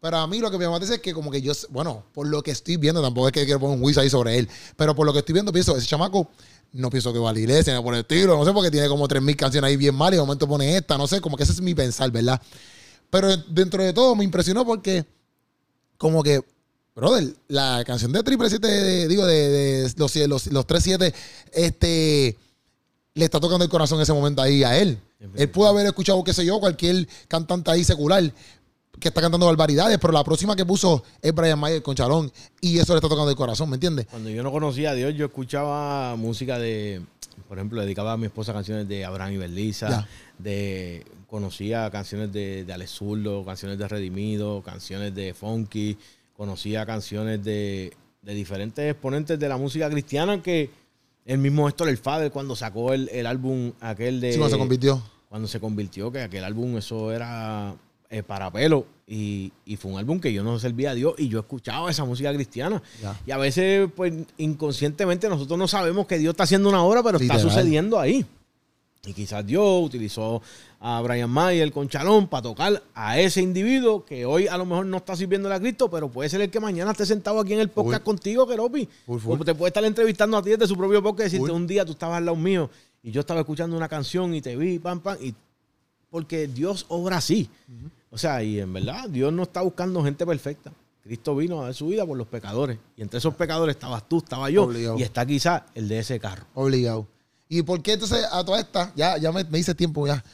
Pero 0.00 0.16
a 0.16 0.26
mí 0.26 0.40
lo 0.40 0.50
que 0.50 0.58
me 0.58 0.68
mata 0.68 0.84
es 0.84 0.98
que 1.00 1.14
como 1.14 1.30
que 1.30 1.40
yo, 1.40 1.52
bueno, 1.70 2.04
por 2.12 2.26
lo 2.26 2.42
que 2.42 2.50
estoy 2.50 2.76
viendo, 2.76 3.00
tampoco 3.00 3.28
es 3.28 3.32
que 3.32 3.44
quiero 3.44 3.60
poner 3.60 3.76
un 3.78 3.84
whiz 3.84 3.96
ahí 3.98 4.10
sobre 4.10 4.36
él, 4.36 4.48
pero 4.76 4.96
por 4.96 5.06
lo 5.06 5.12
que 5.12 5.20
estoy 5.20 5.32
viendo, 5.32 5.52
pienso, 5.52 5.76
ese 5.76 5.86
chamaco, 5.86 6.28
no 6.72 6.90
pienso 6.90 7.12
que 7.12 7.20
va 7.20 7.30
a 7.30 7.32
la 7.32 7.38
iglesia, 7.38 7.80
por 7.80 7.94
el 7.94 8.00
estilo, 8.00 8.36
no 8.36 8.44
sé, 8.44 8.52
porque 8.52 8.68
tiene 8.68 8.88
como 8.88 9.06
3.000 9.06 9.36
canciones 9.36 9.68
ahí 9.68 9.76
bien 9.76 9.94
mal 9.94 10.12
y 10.12 10.16
de 10.16 10.22
momento 10.22 10.48
pone 10.48 10.76
esta, 10.76 10.98
no 10.98 11.06
sé, 11.06 11.20
como 11.20 11.36
que 11.36 11.44
ese 11.44 11.52
es 11.52 11.60
mi 11.60 11.72
pensar, 11.76 12.10
¿verdad? 12.10 12.42
Pero 13.12 13.36
dentro 13.36 13.82
de 13.84 13.92
todo 13.92 14.16
me 14.16 14.24
impresionó 14.24 14.64
porque, 14.64 15.04
como 15.98 16.22
que, 16.22 16.40
brother, 16.96 17.34
la 17.46 17.84
canción 17.86 18.10
de 18.10 18.22
Triple 18.22 18.48
7, 18.48 18.66
de- 18.66 19.06
digo, 19.06 19.26
de, 19.26 19.50
de 19.50 19.92
los, 19.98 20.16
los, 20.16 20.46
los 20.46 20.66
3-7, 20.66 21.12
este, 21.52 22.38
le 23.12 23.24
está 23.26 23.38
tocando 23.38 23.64
el 23.64 23.70
corazón 23.70 23.98
en 23.98 24.04
ese 24.04 24.14
momento 24.14 24.40
ahí 24.40 24.64
a 24.64 24.78
él. 24.78 24.98
Él 25.36 25.50
pudo 25.50 25.68
haber 25.68 25.84
escuchado, 25.84 26.24
qué 26.24 26.32
sé 26.32 26.46
yo, 26.46 26.58
cualquier 26.58 27.06
cantante 27.28 27.70
ahí 27.70 27.84
secular 27.84 28.32
que 28.98 29.08
está 29.08 29.20
cantando 29.20 29.44
barbaridades, 29.44 29.98
pero 30.00 30.14
la 30.14 30.24
próxima 30.24 30.56
que 30.56 30.64
puso 30.64 31.04
es 31.20 31.34
Brian 31.34 31.58
Mayer 31.58 31.82
con 31.82 31.94
Chalón 31.94 32.32
y 32.62 32.78
eso 32.78 32.94
le 32.94 32.96
está 32.98 33.10
tocando 33.10 33.28
el 33.30 33.36
corazón, 33.36 33.68
¿me 33.68 33.76
entiendes? 33.76 34.06
Cuando 34.06 34.30
yo 34.30 34.42
no 34.42 34.50
conocía 34.50 34.92
a 34.92 34.94
Dios, 34.94 35.12
yo 35.14 35.26
escuchaba 35.26 36.16
música 36.16 36.58
de, 36.58 37.02
por 37.46 37.58
ejemplo, 37.58 37.82
dedicaba 37.82 38.12
a 38.12 38.16
mi 38.16 38.24
esposa 38.26 38.54
canciones 38.54 38.88
de 38.88 39.04
Abraham 39.04 39.32
y 39.32 39.36
Berliza, 39.36 40.08
de 40.38 41.04
conocía 41.32 41.88
canciones 41.90 42.30
de, 42.30 42.66
de 42.66 42.72
Alex 42.74 42.90
Zurdo, 42.90 43.42
canciones 43.42 43.78
de 43.78 43.88
Redimido, 43.88 44.60
canciones 44.60 45.14
de 45.14 45.32
Funky, 45.32 45.96
conocía 46.36 46.84
canciones 46.84 47.42
de, 47.42 47.90
de 48.20 48.34
diferentes 48.34 48.90
exponentes 48.92 49.38
de 49.38 49.48
la 49.48 49.56
música 49.56 49.88
cristiana 49.88 50.42
que 50.42 50.68
el 51.24 51.38
mismo 51.38 51.66
Héctor 51.70 51.88
El 51.88 51.96
Fader 51.96 52.30
cuando 52.30 52.54
sacó 52.54 52.92
el, 52.92 53.08
el 53.08 53.26
álbum 53.26 53.72
aquel 53.80 54.20
de 54.20 54.32
Sí, 54.32 54.38
cuando 54.38 54.54
se 54.54 54.58
convirtió. 54.58 55.02
cuando 55.30 55.48
se 55.48 55.58
convirtió, 55.58 56.12
que 56.12 56.20
aquel 56.20 56.44
álbum 56.44 56.76
eso 56.76 57.10
era 57.10 57.74
eh, 58.10 58.22
para 58.22 58.50
pelo 58.52 58.84
y, 59.06 59.50
y 59.64 59.76
fue 59.76 59.90
un 59.90 59.98
álbum 59.98 60.20
que 60.20 60.34
yo 60.34 60.44
no 60.44 60.58
servía 60.58 60.90
a 60.90 60.94
Dios 60.94 61.14
y 61.16 61.28
yo 61.30 61.38
escuchaba 61.40 61.90
esa 61.90 62.04
música 62.04 62.30
cristiana. 62.34 62.82
Ya. 63.00 63.18
Y 63.26 63.30
a 63.30 63.38
veces, 63.38 63.88
pues 63.96 64.12
inconscientemente 64.36 65.30
nosotros 65.30 65.58
no 65.58 65.66
sabemos 65.66 66.06
que 66.06 66.18
Dios 66.18 66.32
está 66.32 66.42
haciendo 66.42 66.68
una 66.68 66.84
obra, 66.84 67.02
pero 67.02 67.16
está 67.16 67.38
sucediendo 67.38 67.98
ahí. 67.98 68.26
Y 69.04 69.14
quizás 69.14 69.44
Dios 69.44 69.82
utilizó 69.84 70.40
a 70.84 71.00
Brian 71.00 71.30
Mayer 71.30 71.70
con 71.70 71.88
Chalón 71.88 72.26
para 72.26 72.42
tocar 72.42 72.82
a 72.92 73.18
ese 73.20 73.40
individuo 73.40 74.04
que 74.04 74.26
hoy 74.26 74.48
a 74.48 74.58
lo 74.58 74.66
mejor 74.66 74.84
no 74.84 74.96
está 74.96 75.14
sirviendo 75.14 75.50
a 75.52 75.60
Cristo, 75.60 75.88
pero 75.88 76.08
puede 76.08 76.28
ser 76.28 76.40
el 76.40 76.50
que 76.50 76.58
mañana 76.58 76.90
esté 76.90 77.06
sentado 77.06 77.38
aquí 77.38 77.52
en 77.52 77.60
el 77.60 77.68
podcast 77.68 78.02
contigo, 78.02 78.48
Keropi. 78.48 78.88
O 79.06 79.38
te 79.44 79.54
puede 79.54 79.68
estar 79.68 79.84
entrevistando 79.84 80.36
a 80.36 80.42
ti 80.42 80.50
desde 80.50 80.66
su 80.66 80.76
propio 80.76 81.00
podcast 81.00 81.32
y 81.32 81.38
decirte 81.38 81.52
un 81.52 81.68
día 81.68 81.84
tú 81.84 81.92
estabas 81.92 82.18
al 82.18 82.24
lado 82.24 82.36
mío 82.36 82.68
y 83.00 83.12
yo 83.12 83.20
estaba 83.20 83.40
escuchando 83.40 83.76
una 83.76 83.88
canción 83.88 84.34
y 84.34 84.42
te 84.42 84.56
vi, 84.56 84.80
pam, 84.80 85.00
pam, 85.00 85.16
y 85.20 85.34
porque 86.10 86.48
Dios 86.48 86.84
obra 86.88 87.18
así. 87.18 87.48
O 88.10 88.18
sea, 88.18 88.42
y 88.42 88.58
en 88.58 88.72
verdad, 88.72 89.08
Dios 89.08 89.32
no 89.32 89.44
está 89.44 89.62
buscando 89.62 90.02
gente 90.02 90.26
perfecta. 90.26 90.72
Cristo 91.04 91.34
vino 91.36 91.60
a 91.60 91.64
dar 91.64 91.74
su 91.74 91.86
vida 91.86 92.04
por 92.04 92.18
los 92.18 92.26
pecadores. 92.26 92.78
Y 92.96 93.02
entre 93.02 93.18
esos 93.18 93.34
pecadores 93.34 93.76
estabas 93.76 94.08
tú, 94.08 94.18
estaba 94.18 94.50
yo. 94.50 94.64
Obligado. 94.64 94.98
Y 94.98 95.02
está 95.02 95.24
quizás 95.24 95.62
el 95.74 95.88
de 95.88 96.00
ese 96.00 96.18
carro. 96.18 96.44
Obligado. 96.54 97.06
¿Y 97.54 97.60
por 97.60 97.82
qué 97.82 97.92
entonces 97.92 98.24
a 98.32 98.42
toda 98.42 98.60
esta, 98.60 98.94
ya, 98.96 99.18
ya 99.18 99.30
me, 99.30 99.44
me 99.44 99.58
hice 99.58 99.74
tiempo 99.74 100.06
ya, 100.06 100.24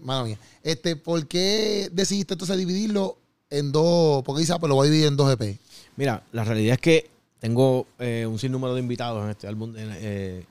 mala 0.00 0.22
mía, 0.22 0.38
este, 0.62 0.94
¿por 0.94 1.26
qué 1.26 1.88
decidiste 1.90 2.34
entonces 2.34 2.56
dividirlo 2.56 3.18
en 3.50 3.72
dos, 3.72 4.22
porque 4.22 4.42
dice, 4.42 4.52
ah, 4.52 4.60
pues 4.60 4.68
lo 4.68 4.76
voy 4.76 4.86
a 4.86 4.90
dividir 4.92 5.08
en 5.08 5.16
dos 5.16 5.28
EP? 5.32 5.58
Mira, 5.96 6.22
la 6.30 6.44
realidad 6.44 6.74
es 6.74 6.80
que 6.80 7.10
tengo 7.40 7.88
eh, 7.98 8.24
un 8.30 8.38
sinnúmero 8.38 8.74
de 8.74 8.80
invitados 8.80 9.24
en 9.24 9.30
este 9.30 9.48
álbum, 9.48 9.74
eh, 9.76 10.44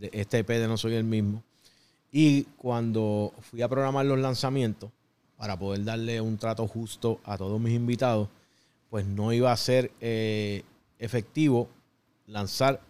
de 0.00 0.10
este 0.12 0.38
EP 0.38 0.48
de 0.48 0.66
No 0.66 0.76
Soy 0.76 0.94
el 0.94 1.04
Mismo. 1.04 1.44
Y 2.10 2.42
cuando 2.56 3.32
fui 3.40 3.62
a 3.62 3.68
programar 3.68 4.04
los 4.04 4.18
lanzamientos, 4.18 4.90
para 5.36 5.56
poder 5.56 5.84
darle 5.84 6.20
un 6.20 6.38
trato 6.38 6.66
justo 6.66 7.20
a 7.22 7.38
todos 7.38 7.60
mis 7.60 7.74
invitados, 7.74 8.28
pues 8.90 9.06
no 9.06 9.32
iba 9.32 9.52
a 9.52 9.56
ser 9.56 9.92
eh, 10.00 10.64
efectivo 10.98 11.68
lanzar 12.26 12.80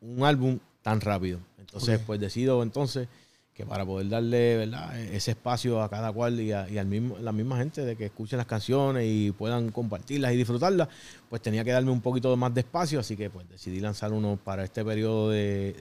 un 0.00 0.24
álbum 0.24 0.58
tan 0.80 1.02
rápido. 1.02 1.38
Entonces, 1.72 2.00
pues 2.04 2.18
decido 2.18 2.62
entonces 2.62 3.06
que 3.54 3.64
para 3.66 3.84
poder 3.84 4.08
darle 4.08 4.56
¿verdad? 4.56 4.98
ese 5.00 5.32
espacio 5.32 5.82
a 5.82 5.88
cada 5.90 6.12
cual 6.12 6.40
y 6.40 6.50
a, 6.50 6.68
y 6.68 6.78
al 6.78 6.86
mismo, 6.86 7.18
la 7.18 7.30
misma 7.30 7.58
gente 7.58 7.84
de 7.84 7.94
que 7.94 8.06
escuchen 8.06 8.38
las 8.38 8.46
canciones 8.46 9.04
y 9.06 9.32
puedan 9.32 9.70
compartirlas 9.70 10.32
y 10.32 10.36
disfrutarlas, 10.36 10.88
pues 11.28 11.42
tenía 11.42 11.62
que 11.62 11.70
darme 11.70 11.90
un 11.90 12.00
poquito 12.00 12.36
más 12.36 12.52
de 12.54 12.62
espacio, 12.62 12.98
así 13.00 13.16
que 13.16 13.28
pues 13.30 13.48
decidí 13.48 13.78
lanzar 13.80 14.12
uno 14.12 14.38
para 14.42 14.64
este 14.64 14.84
periodo 14.84 15.30
de 15.30 15.76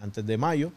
antes 0.00 0.24
de 0.24 0.38
mayo, 0.38 0.72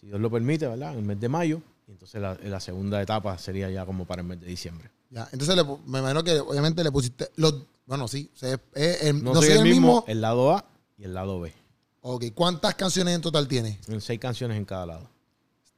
si 0.00 0.06
Dios 0.06 0.20
lo 0.20 0.30
permite, 0.30 0.66
¿verdad? 0.66 0.92
En 0.92 0.98
el 1.00 1.04
mes 1.04 1.20
de 1.20 1.28
mayo, 1.28 1.60
y 1.86 1.92
entonces 1.92 2.20
la, 2.20 2.36
la 2.42 2.60
segunda 2.60 3.00
etapa 3.02 3.36
sería 3.38 3.70
ya 3.70 3.84
como 3.84 4.06
para 4.06 4.22
el 4.22 4.28
mes 4.28 4.40
de 4.40 4.46
diciembre. 4.46 4.90
Ya, 5.10 5.28
entonces 5.32 5.54
le 5.54 5.64
me 5.86 5.98
imagino 6.00 6.24
que 6.24 6.40
obviamente 6.40 6.82
le 6.82 6.90
pusiste 6.90 7.28
los. 7.36 7.54
Bueno, 7.86 8.08
sí. 8.08 8.30
o 8.34 8.36
sea, 8.38 8.58
es 8.74 9.02
el- 9.02 9.22
No, 9.22 9.34
no, 9.34 9.40
soy 9.40 9.50
soy 9.50 9.58
el 9.58 9.64
mismo, 9.64 10.02
el 10.08 10.20
lado 10.20 10.52
A 10.52 10.64
y 10.96 11.04
el 11.04 11.12
lado 11.14 11.40
B. 11.40 11.52
Ok, 12.06 12.24
¿cuántas 12.34 12.74
canciones 12.74 13.14
en 13.14 13.22
total 13.22 13.48
tiene? 13.48 13.80
En 13.88 13.98
seis 13.98 14.20
canciones 14.20 14.58
en 14.58 14.66
cada 14.66 14.84
lado. 14.84 15.08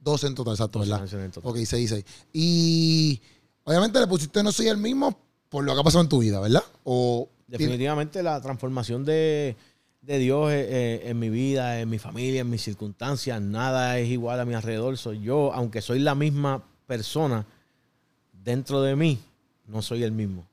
12 0.01 0.27
en 0.27 0.35
total, 0.35 0.55
exacto, 0.55 0.81
12 0.81 0.91
¿verdad? 0.91 1.01
canciones 1.03 1.25
en 1.27 1.31
total. 1.31 1.51
Ok, 1.53 1.59
6 1.65 1.73
y 1.75 1.89
6. 1.89 2.05
Y 2.33 3.23
obviamente 3.63 4.01
le 4.01 4.09
pusiste 4.09 4.43
no 4.43 4.51
soy 4.51 4.67
el 4.67 4.77
mismo 4.77 5.17
por 5.49 5.63
lo 5.63 5.73
que 5.73 5.81
ha 5.81 5.85
pasado 5.85 6.03
en 6.03 6.09
tu 6.09 6.19
vida, 6.19 6.41
¿verdad? 6.41 6.65
O 6.83 7.29
Definitivamente 7.47 8.25
la 8.25 8.41
transformación 8.41 9.05
de, 9.05 9.55
de 10.03 10.19
Dios 10.19 10.51
eh, 10.51 10.67
eh, 10.69 11.03
en 11.05 11.17
mi 11.21 11.31
vida, 11.31 11.79
en 11.81 11.89
mi 11.89 12.01
familia, 12.01 12.41
en 12.41 12.51
mis 12.51 12.63
circunstancias, 12.63 13.41
nada 13.41 13.97
es 14.01 14.09
igual 14.09 14.41
a 14.41 14.45
mi 14.45 14.55
alrededor. 14.55 14.99
Soy 14.99 15.21
yo, 15.21 15.53
aunque 15.55 15.81
soy 15.81 16.01
la 16.01 16.17
misma 16.17 16.65
persona, 16.89 17.47
dentro 18.33 18.83
de 18.83 18.97
mí, 18.97 19.21
no 19.69 19.81
soy 19.81 20.03
el 20.03 20.11
mismo. 20.11 20.45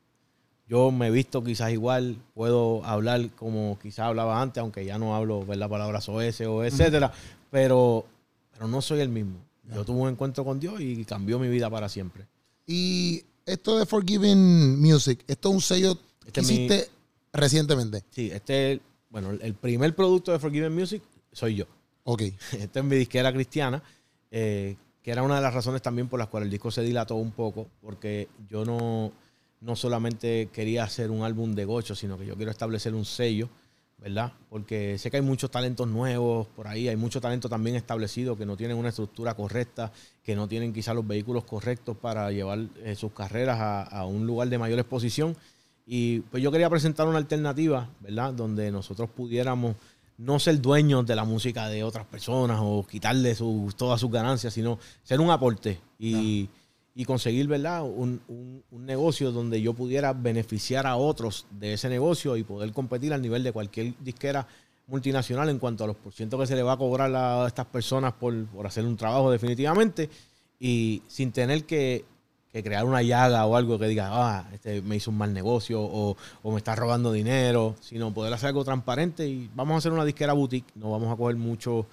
Yo 0.68 0.91
me 0.91 1.07
he 1.07 1.11
visto 1.11 1.43
quizás 1.43 1.72
igual, 1.72 2.18
puedo 2.34 2.84
hablar 2.86 3.30
como 3.32 3.78
quizás 3.82 4.05
hablaba 4.07 4.41
antes, 4.41 4.61
aunque 4.61 4.86
ya 4.86 4.97
no 4.97 5.16
hablo 5.16 5.45
ver 5.45 5.57
la 5.57 5.68
palabra 5.68 5.99
OS 5.99 6.41
o 6.41 6.64
etcétera, 6.64 7.11
pero, 7.51 8.05
pero 8.51 8.68
no 8.68 8.82
soy 8.82 9.01
el 9.01 9.09
mismo. 9.09 9.38
Yo 9.74 9.84
tuve 9.86 9.99
un 10.01 10.09
encuentro 10.09 10.43
con 10.45 10.59
Dios 10.59 10.80
y 10.82 11.03
cambió 11.05 11.38
mi 11.39 11.47
vida 11.49 11.70
para 11.70 11.89
siempre. 11.89 12.26
Y 12.66 13.24
esto 13.45 13.78
de 13.78 13.86
Forgiving 13.86 14.80
Music, 14.82 15.24
esto 15.28 15.49
es 15.49 15.55
un 15.55 15.61
sello 15.61 15.97
Este 16.26 16.32
que 16.32 16.41
mi- 16.41 16.53
hiciste 16.53 16.89
recientemente. 17.34 18.03
Sí, 18.09 18.30
este 18.32 18.74
es, 18.74 18.80
bueno, 19.09 19.32
el 19.32 19.53
primer 19.55 19.95
producto 19.95 20.32
de 20.32 20.39
Forgiven 20.39 20.74
Music 20.74 21.03
soy 21.32 21.55
yo. 21.55 21.66
Ok. 22.05 22.22
Esta 22.53 22.80
es 22.80 22.86
mi 22.86 22.95
disquera 22.97 23.32
cristiana, 23.34 23.82
eh, 24.32 24.76
que 25.01 25.11
era 25.11 25.24
una 25.24 25.36
de 25.36 25.41
las 25.41 25.53
razones 25.53 25.82
también 25.82 26.07
por 26.09 26.20
las 26.20 26.28
cuales 26.30 26.47
el 26.47 26.51
disco 26.51 26.70
se 26.72 26.82
dilató 26.82 27.16
un 27.16 27.32
poco, 27.32 27.68
porque 27.82 28.28
yo 28.49 28.66
no, 28.66 29.11
no 29.64 29.76
solamente 29.76 30.49
quería 30.51 30.84
hacer 30.84 31.09
un 31.11 31.24
álbum 31.24 31.53
de 31.55 31.66
gocho, 31.66 31.95
sino 31.95 32.18
que 32.18 32.26
yo 32.26 32.36
quiero 32.36 32.51
establecer 32.51 32.93
un 32.93 33.05
sello, 33.05 33.49
¿verdad? 33.97 34.34
Porque 34.49 34.97
sé 34.97 35.09
que 35.09 35.18
hay 35.18 35.24
muchos 35.24 35.49
talentos 35.49 35.88
nuevos 35.88 36.47
por 36.47 36.68
ahí, 36.68 36.89
hay 36.89 36.97
mucho 36.97 37.22
talento 37.22 37.47
también 37.47 37.76
establecido 37.78 38.36
que 38.38 38.45
no 38.45 38.57
tienen 38.57 38.76
una 38.78 38.89
estructura 38.89 39.34
correcta, 39.34 39.91
que 40.24 40.36
no 40.36 40.47
tienen 40.47 40.74
quizás 40.74 40.93
los 40.95 41.07
vehículos 41.07 41.45
correctos 41.45 41.95
para 41.97 42.30
llevar 42.32 42.59
eh, 42.84 42.95
sus 42.95 43.14
carreras 43.14 43.59
a, 43.59 43.84
a 43.84 44.05
un 44.05 44.28
lugar 44.28 44.49
de 44.49 44.57
mayor 44.57 44.80
exposición. 44.80 45.36
Y 45.86 46.20
pues 46.20 46.43
yo 46.43 46.51
quería 46.51 46.70
presentar 46.70 47.07
una 47.07 47.18
alternativa, 47.18 47.89
¿verdad? 48.01 48.34
Donde 48.34 48.72
nosotros 48.72 49.09
pudiéramos 49.09 49.76
no 50.18 50.39
ser 50.39 50.61
dueños 50.61 51.05
de 51.05 51.16
la 51.16 51.24
música 51.24 51.68
de 51.70 51.84
otras 51.84 52.05
personas 52.05 52.59
o 52.61 52.86
quitarle 52.86 53.34
sus- 53.36 53.76
todas 53.76 53.99
sus 53.99 54.11
ganancias, 54.11 54.53
sino 54.53 54.80
ser 55.03 55.20
un 55.22 55.30
aporte 55.32 55.80
y, 55.99 56.49
y 56.96 57.06
conseguir, 57.06 57.48
¿verdad? 57.48 57.84
Un, 57.84 58.22
un- 58.28 58.64
un 58.72 58.86
negocio 58.86 59.32
donde 59.32 59.62
yo 59.62 59.74
pudiera 59.74 60.14
beneficiar 60.14 60.86
a 60.86 60.96
otros 60.96 61.48
de 61.52 61.74
ese 61.74 61.89
negocio 61.89 62.38
y 62.38 62.44
poder 62.44 62.72
competir 62.72 63.14
al 63.14 63.22
nivel 63.22 63.44
de 63.44 63.52
cualquier 63.52 63.94
disquera 64.00 64.46
multinacional 64.88 65.50
en 65.50 65.60
cuanto 65.60 65.84
a 65.84 65.88
los 65.88 65.96
porcientos 65.96 66.39
que 66.39 66.46
se 66.48 66.56
le 66.56 66.62
va 66.64 66.74
a 66.74 66.78
cobrar 66.78 67.14
a 67.16 67.48
estas 67.48 67.66
personas 67.68 68.14
por, 68.14 68.46
por 68.48 68.68
hacer 68.68 68.86
un 68.86 68.98
trabajo 68.98 69.32
definitivamente 69.32 70.10
y 70.60 71.02
sin 71.08 71.32
tener 71.32 71.64
que, 71.66 72.06
que 72.52 72.62
crear 72.64 72.86
una 72.86 73.02
llaga 73.02 73.46
o 73.46 73.56
algo 73.56 73.80
que 73.80 73.88
diga, 73.88 74.10
ah, 74.12 74.50
este 74.54 74.82
me 74.82 74.98
hizo 74.98 75.10
un 75.10 75.18
mal 75.18 75.34
negocio 75.34 75.82
o, 75.82 76.16
o 76.44 76.52
me 76.52 76.58
está 76.58 76.76
robando 76.76 77.12
dinero, 77.12 77.76
sino 77.80 78.14
poder 78.14 78.34
hacer 78.34 78.50
algo 78.50 78.64
transparente 78.64 79.28
y 79.28 79.50
vamos 79.56 79.76
a 79.76 79.78
hacer 79.80 79.91
una 79.94 80.06
disquera 80.06 80.34
boutique, 80.34 80.68
no 80.76 80.91
vamos 80.91 81.12
a 81.12 81.16
coger 81.16 81.38
mucho, 81.38 81.88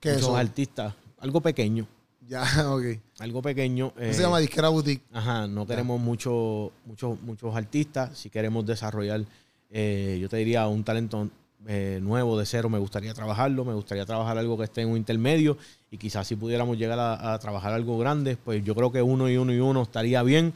¿Qué 0.00 0.10
es 0.10 0.14
muchos 0.14 0.28
eso? 0.28 0.36
artistas, 0.36 0.94
algo 1.18 1.40
pequeño, 1.40 1.86
Ya, 2.28 2.42
ok. 2.72 2.84
algo 3.20 3.42
pequeño. 3.42 3.92
Eh, 3.98 4.12
se 4.12 4.22
llama 4.22 4.38
Disquera 4.40 4.68
Boutique. 4.68 5.04
Ajá, 5.12 5.46
no 5.46 5.66
queremos 5.66 6.00
mucho, 6.00 6.72
muchos 6.84 7.20
muchos 7.22 7.54
artistas. 7.54 8.16
Si 8.18 8.30
queremos 8.30 8.66
desarrollar, 8.66 9.24
eh, 9.70 10.18
yo 10.20 10.28
te 10.28 10.36
diría, 10.38 10.66
un 10.66 10.82
talento 10.84 11.28
eh, 11.68 11.98
nuevo 12.02 12.38
de 12.38 12.46
cero, 12.46 12.68
me 12.68 12.78
gustaría 12.78 13.14
trabajarlo. 13.14 13.64
Me 13.64 13.74
gustaría 13.74 14.04
trabajar 14.06 14.38
algo 14.38 14.56
que 14.58 14.64
esté 14.64 14.82
en 14.82 14.88
un 14.88 14.96
intermedio. 14.96 15.56
Y 15.90 15.98
quizás 15.98 16.26
si 16.26 16.36
pudiéramos 16.36 16.76
llegar 16.78 16.98
a, 16.98 17.34
a 17.34 17.38
trabajar 17.38 17.72
algo 17.72 17.96
grande, 17.98 18.36
pues 18.36 18.64
yo 18.64 18.74
creo 18.74 18.90
que 18.90 19.02
uno 19.02 19.28
y 19.30 19.36
uno 19.36 19.52
y 19.52 19.60
uno 19.60 19.82
estaría 19.82 20.22
bien. 20.22 20.52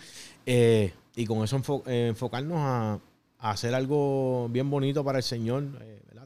Eh, 0.46 0.92
y 1.16 1.26
con 1.26 1.44
eso 1.44 1.56
enfo- 1.58 1.82
eh, 1.86 2.08
enfocarnos 2.08 2.58
a, 2.58 2.98
a 3.38 3.50
hacer 3.50 3.74
algo 3.74 4.48
bien 4.50 4.70
bonito 4.70 5.04
para 5.04 5.18
el 5.18 5.24
Señor. 5.24 5.64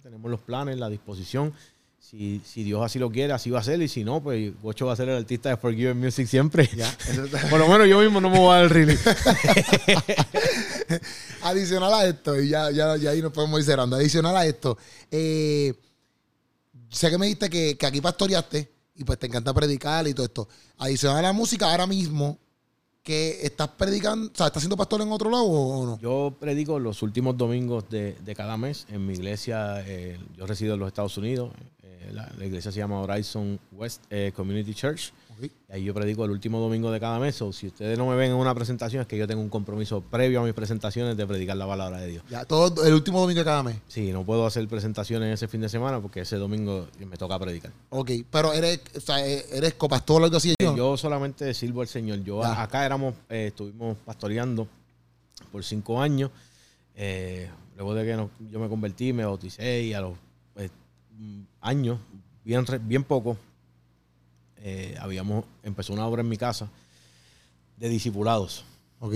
Tenemos 0.02 0.30
los 0.30 0.40
planes, 0.40 0.78
la 0.78 0.90
disposición. 0.90 1.54
Si, 2.10 2.42
si 2.44 2.64
Dios 2.64 2.82
así 2.84 2.98
lo 2.98 3.10
quiere, 3.10 3.32
así 3.32 3.48
va 3.48 3.60
a 3.60 3.62
ser. 3.62 3.80
Y 3.80 3.88
si 3.88 4.04
no, 4.04 4.22
pues 4.22 4.52
Gocho 4.60 4.84
va 4.84 4.92
a 4.92 4.96
ser 4.96 5.08
el 5.08 5.16
artista 5.16 5.48
de 5.48 5.56
Forgiven 5.56 5.98
Music 5.98 6.26
siempre. 6.26 6.68
Ya. 6.76 6.94
Por 7.50 7.58
lo 7.58 7.66
menos 7.66 7.88
yo 7.88 7.98
mismo 8.00 8.20
no 8.20 8.28
me 8.28 8.38
voy 8.38 8.52
a 8.52 8.56
dar 8.56 8.64
el 8.64 8.70
release. 8.70 9.10
Adicional 11.42 11.94
a 11.94 12.06
esto, 12.06 12.38
y 12.38 12.50
ya, 12.50 12.70
ya, 12.70 12.96
ya 12.98 13.10
ahí 13.10 13.22
nos 13.22 13.32
podemos 13.32 13.58
ir 13.60 13.66
cerrando. 13.66 13.96
Adicional 13.96 14.36
a 14.36 14.44
esto, 14.44 14.76
eh, 15.10 15.74
sé 16.90 17.10
que 17.10 17.16
me 17.16 17.26
dijiste 17.26 17.48
que, 17.48 17.78
que 17.78 17.86
aquí 17.86 18.02
pastoreaste 18.02 18.70
y 18.96 19.04
pues 19.04 19.18
te 19.18 19.26
encanta 19.26 19.54
predicar 19.54 20.06
y 20.06 20.12
todo 20.12 20.26
esto. 20.26 20.48
Adicional 20.78 21.18
a 21.18 21.22
la 21.22 21.32
música, 21.32 21.70
ahora 21.70 21.86
mismo, 21.86 22.38
que 23.04 23.40
estás 23.42 23.68
predicando, 23.68 24.28
o 24.32 24.34
sea, 24.34 24.46
¿estás 24.46 24.62
siendo 24.62 24.78
pastor 24.78 25.02
en 25.02 25.12
otro 25.12 25.30
lado 25.30 25.44
o, 25.44 25.86
no? 25.86 25.98
Yo 26.00 26.34
predico 26.40 26.78
los 26.78 27.02
últimos 27.02 27.36
domingos 27.36 27.88
de, 27.90 28.14
de 28.14 28.34
cada 28.34 28.56
mes 28.56 28.86
en 28.88 29.06
mi 29.06 29.12
iglesia. 29.12 29.84
eh, 29.86 30.18
yo 30.36 30.46
resido 30.46 30.74
en 30.74 30.80
los 30.80 30.88
Estados 30.88 31.16
Unidos. 31.18 31.52
eh, 31.82 32.10
la, 32.12 32.32
la 32.38 32.46
iglesia 32.46 32.72
se 32.72 32.78
llama 32.78 33.00
Horizon 33.00 33.60
West 33.72 34.02
eh, 34.08 34.32
Community 34.34 34.72
Church. 34.74 35.12
Y 35.42 35.72
ahí 35.72 35.84
yo 35.84 35.92
predico 35.94 36.24
el 36.24 36.30
último 36.30 36.60
domingo 36.60 36.90
de 36.90 37.00
cada 37.00 37.18
mes. 37.18 37.40
O 37.42 37.52
si 37.52 37.66
ustedes 37.66 37.98
no 37.98 38.06
me 38.06 38.16
ven 38.16 38.30
en 38.30 38.36
una 38.36 38.54
presentación, 38.54 39.02
es 39.02 39.06
que 39.08 39.16
yo 39.18 39.26
tengo 39.26 39.42
un 39.42 39.48
compromiso 39.48 40.00
previo 40.00 40.40
a 40.40 40.44
mis 40.44 40.54
presentaciones 40.54 41.16
de 41.16 41.26
predicar 41.26 41.56
la 41.56 41.66
palabra 41.66 41.98
de 42.00 42.08
Dios. 42.08 42.24
Ya, 42.30 42.44
todo 42.44 42.84
el 42.86 42.94
último 42.94 43.20
domingo 43.20 43.40
de 43.40 43.44
cada 43.44 43.62
mes. 43.62 43.76
Sí, 43.88 44.12
no 44.12 44.24
puedo 44.24 44.46
hacer 44.46 44.66
presentaciones 44.68 45.34
ese 45.34 45.48
fin 45.48 45.60
de 45.60 45.68
semana 45.68 46.00
porque 46.00 46.20
ese 46.20 46.36
domingo 46.36 46.86
me 46.98 47.16
toca 47.16 47.38
predicar. 47.38 47.72
Ok, 47.90 48.10
pero 48.30 48.52
eres, 48.52 48.80
o 48.96 49.00
sea, 49.00 49.26
eh, 49.26 49.44
eres 49.52 49.74
copastor 49.74 50.22
o 50.22 50.24
algo 50.24 50.36
así. 50.36 50.54
¿no? 50.60 50.76
Yo 50.76 50.96
solamente 50.96 51.52
sirvo 51.54 51.80
al 51.80 51.88
Señor. 51.88 52.22
Yo 52.22 52.42
Ya. 52.42 52.62
acá 52.62 52.84
éramos, 52.86 53.14
eh, 53.28 53.46
estuvimos 53.48 53.96
pastoreando 54.04 54.66
por 55.50 55.64
cinco 55.64 56.00
años. 56.00 56.30
Eh, 56.96 57.48
luego 57.76 57.94
de 57.94 58.04
que 58.04 58.14
no- 58.16 58.30
yo 58.50 58.60
me 58.60 58.68
convertí, 58.68 59.12
me 59.12 59.24
bauticé 59.24 59.82
y 59.82 59.94
a 59.94 60.00
los 60.00 60.12
pues, 60.54 60.70
mm, 61.18 61.40
años, 61.60 61.98
bien, 62.44 62.64
bien 62.82 63.02
poco, 63.02 63.36
eh, 64.66 64.96
habíamos 64.98 65.44
empezó 65.62 65.92
una 65.92 66.06
obra 66.06 66.22
en 66.22 66.28
mi 66.28 66.36
casa 66.38 66.68
de 67.76 67.88
discipulados. 67.88 68.64
Ok. 68.98 69.14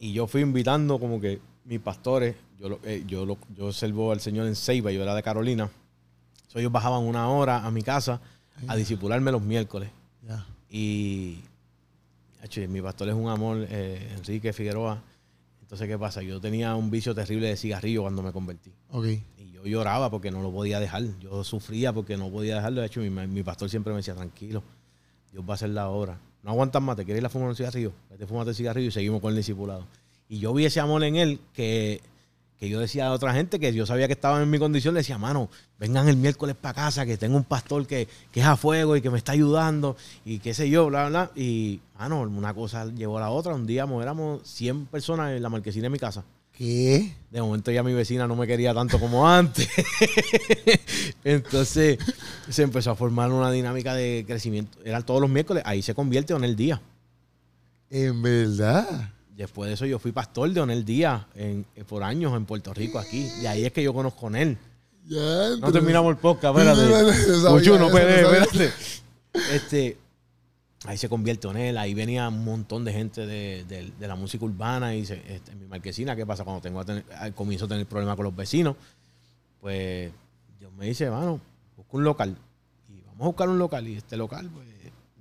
Y 0.00 0.12
yo 0.12 0.26
fui 0.26 0.40
invitando 0.40 0.98
como 0.98 1.20
que 1.20 1.40
mis 1.64 1.78
pastores, 1.80 2.34
yo, 2.58 2.68
lo- 2.70 2.80
eh, 2.84 3.04
yo, 3.06 3.26
lo- 3.26 3.36
yo 3.56 3.72
servo 3.72 4.12
al 4.12 4.20
Señor 4.20 4.46
en 4.46 4.56
Ceiba, 4.56 4.90
yo 4.90 5.02
era 5.02 5.14
de 5.14 5.22
Carolina. 5.22 5.70
So, 6.46 6.58
ellos 6.58 6.72
bajaban 6.72 7.02
una 7.02 7.28
hora 7.28 7.64
a 7.66 7.70
mi 7.70 7.82
casa 7.82 8.20
a 8.66 8.74
disipularme 8.76 9.30
los 9.30 9.42
miércoles. 9.42 9.90
Ya. 10.26 10.46
Y 10.70 11.40
hecho, 12.42 12.60
mi 12.68 12.80
pastor 12.80 13.08
es 13.10 13.14
un 13.14 13.28
amor, 13.28 13.66
eh, 13.68 14.14
Enrique 14.16 14.52
Figueroa. 14.54 15.02
Entonces, 15.60 15.86
¿qué 15.86 15.98
pasa? 15.98 16.22
Yo 16.22 16.40
tenía 16.40 16.74
un 16.74 16.90
vicio 16.90 17.14
terrible 17.14 17.48
de 17.48 17.56
cigarrillo 17.56 18.00
cuando 18.02 18.22
me 18.22 18.32
convertí. 18.32 18.72
Ok. 18.90 19.04
Y 19.36 19.50
yo 19.52 19.64
lloraba 19.66 20.08
porque 20.10 20.30
no 20.30 20.40
lo 20.40 20.50
podía 20.50 20.80
dejar. 20.80 21.02
Yo 21.20 21.44
sufría 21.44 21.92
porque 21.92 22.16
no 22.16 22.30
podía 22.30 22.54
dejarlo. 22.56 22.80
De 22.80 22.86
hecho, 22.86 23.00
mi, 23.00 23.10
mi 23.10 23.42
pastor 23.42 23.68
siempre 23.68 23.92
me 23.92 23.98
decía, 23.98 24.14
tranquilo, 24.14 24.62
Dios 25.32 25.44
va 25.44 25.52
a 25.52 25.54
hacer 25.54 25.70
la 25.70 25.88
obra. 25.88 26.18
No 26.42 26.50
aguantas 26.50 26.80
más, 26.82 26.96
te 26.96 27.04
quieres 27.04 27.20
ir 27.20 27.26
a 27.26 27.28
fumar 27.28 27.48
un 27.48 27.56
cigarrillo. 27.56 27.92
Vete, 28.10 28.26
fumate 28.26 28.50
el 28.50 28.56
cigarrillo 28.56 28.88
y 28.88 28.92
seguimos 28.92 29.20
con 29.20 29.30
el 29.30 29.36
discipulado. 29.36 29.84
Y 30.28 30.38
yo 30.38 30.52
vi 30.54 30.66
ese 30.66 30.80
amor 30.80 31.02
en 31.04 31.16
él 31.16 31.40
que, 31.52 32.00
que 32.58 32.68
yo 32.68 32.80
decía 32.80 33.06
a 33.06 33.12
otra 33.12 33.32
gente 33.32 33.58
que 33.58 33.72
yo 33.72 33.86
sabía 33.86 34.06
que 34.06 34.12
estaban 34.12 34.42
en 34.42 34.50
mi 34.50 34.58
condición. 34.58 34.94
Le 34.94 35.00
decía, 35.00 35.18
mano, 35.18 35.48
vengan 35.78 36.08
el 36.08 36.16
miércoles 36.16 36.54
para 36.54 36.74
casa, 36.74 37.06
que 37.06 37.16
tengo 37.16 37.36
un 37.36 37.44
pastor 37.44 37.86
que, 37.86 38.08
que 38.30 38.40
es 38.40 38.46
a 38.46 38.56
fuego 38.56 38.96
y 38.96 39.00
que 39.00 39.10
me 39.10 39.18
está 39.18 39.32
ayudando 39.32 39.96
y 40.24 40.38
qué 40.38 40.54
sé 40.54 40.68
yo, 40.70 40.86
bla, 40.86 41.08
bla. 41.08 41.30
Y, 41.34 41.80
mano, 41.98 42.20
una 42.20 42.54
cosa 42.54 42.86
llevó 42.86 43.18
a 43.18 43.22
la 43.22 43.30
otra. 43.30 43.54
Un 43.54 43.66
día 43.66 43.86
mo, 43.86 44.02
éramos 44.02 44.42
100 44.44 44.86
personas 44.86 45.32
en 45.32 45.42
la 45.42 45.48
marquesina 45.48 45.84
de 45.84 45.90
mi 45.90 45.98
casa. 45.98 46.24
¿Qué? 46.58 47.14
De 47.30 47.40
momento 47.40 47.70
ya 47.70 47.84
mi 47.84 47.92
vecina 47.92 48.26
no 48.26 48.34
me 48.34 48.44
quería 48.44 48.74
tanto 48.74 48.98
como 48.98 49.28
antes. 49.28 49.68
Entonces 51.24 51.98
se 52.50 52.62
empezó 52.62 52.90
a 52.90 52.96
formar 52.96 53.30
una 53.30 53.52
dinámica 53.52 53.94
de 53.94 54.24
crecimiento. 54.26 54.76
Eran 54.84 55.06
todos 55.06 55.20
los 55.20 55.30
miércoles, 55.30 55.62
ahí 55.64 55.82
se 55.82 55.94
convierte 55.94 56.34
en 56.34 56.42
el 56.42 56.56
día. 56.56 56.82
En 57.90 58.20
verdad. 58.22 59.12
Después 59.36 59.68
de 59.68 59.74
eso 59.74 59.86
yo 59.86 60.00
fui 60.00 60.10
pastor 60.10 60.50
de 60.50 60.60
Onel 60.60 60.84
Díaz 60.84 61.26
en, 61.36 61.64
por 61.86 62.02
años 62.02 62.34
en 62.34 62.44
Puerto 62.44 62.74
Rico 62.74 62.98
aquí. 62.98 63.30
Y 63.40 63.46
ahí 63.46 63.64
es 63.64 63.72
que 63.72 63.84
yo 63.84 63.94
conozco 63.94 64.28
a 64.28 64.40
él. 64.40 64.58
Ya, 65.06 65.50
No 65.60 65.70
terminamos 65.70 66.10
el 66.10 66.16
podcast, 66.16 66.58
espérate. 66.58 67.50
Mucho, 67.50 67.78
no 67.78 67.88
peleé, 67.88 68.22
espérate. 68.22 68.72
Este, 69.52 69.96
ahí 70.84 70.96
se 70.96 71.08
convierte 71.08 71.48
en 71.48 71.56
él, 71.56 71.76
ahí 71.78 71.92
venía 71.94 72.28
un 72.28 72.44
montón 72.44 72.84
de 72.84 72.92
gente 72.92 73.26
de, 73.26 73.64
de- 73.64 73.92
de 73.98 74.08
la 74.08 74.14
música 74.14 74.44
urbana 74.44 74.94
y 74.94 75.04
se, 75.04 75.14
este, 75.34 75.52
en 75.52 75.60
mi 75.60 75.66
marquesina, 75.66 76.14
¿qué 76.14 76.24
pasa? 76.24 76.44
Cuando 76.44 76.60
tengo 76.62 76.80
a 76.80 76.84
tener- 76.84 77.04
al 77.18 77.34
comienzo 77.34 77.64
a 77.64 77.68
tener 77.68 77.86
problemas 77.86 78.16
con 78.16 78.24
los 78.24 78.36
vecinos, 78.36 78.76
pues 79.60 80.12
Dios 80.60 80.72
me 80.74 80.86
dice, 80.86 81.10
mano, 81.10 81.40
busca 81.76 81.96
un 81.96 82.04
local. 82.04 82.36
Y 82.88 83.00
vamos 83.06 83.20
a 83.22 83.24
buscar 83.26 83.48
un 83.48 83.58
local. 83.58 83.86
Y 83.88 83.94
este 83.96 84.16
local, 84.16 84.48
pues, 84.52 84.66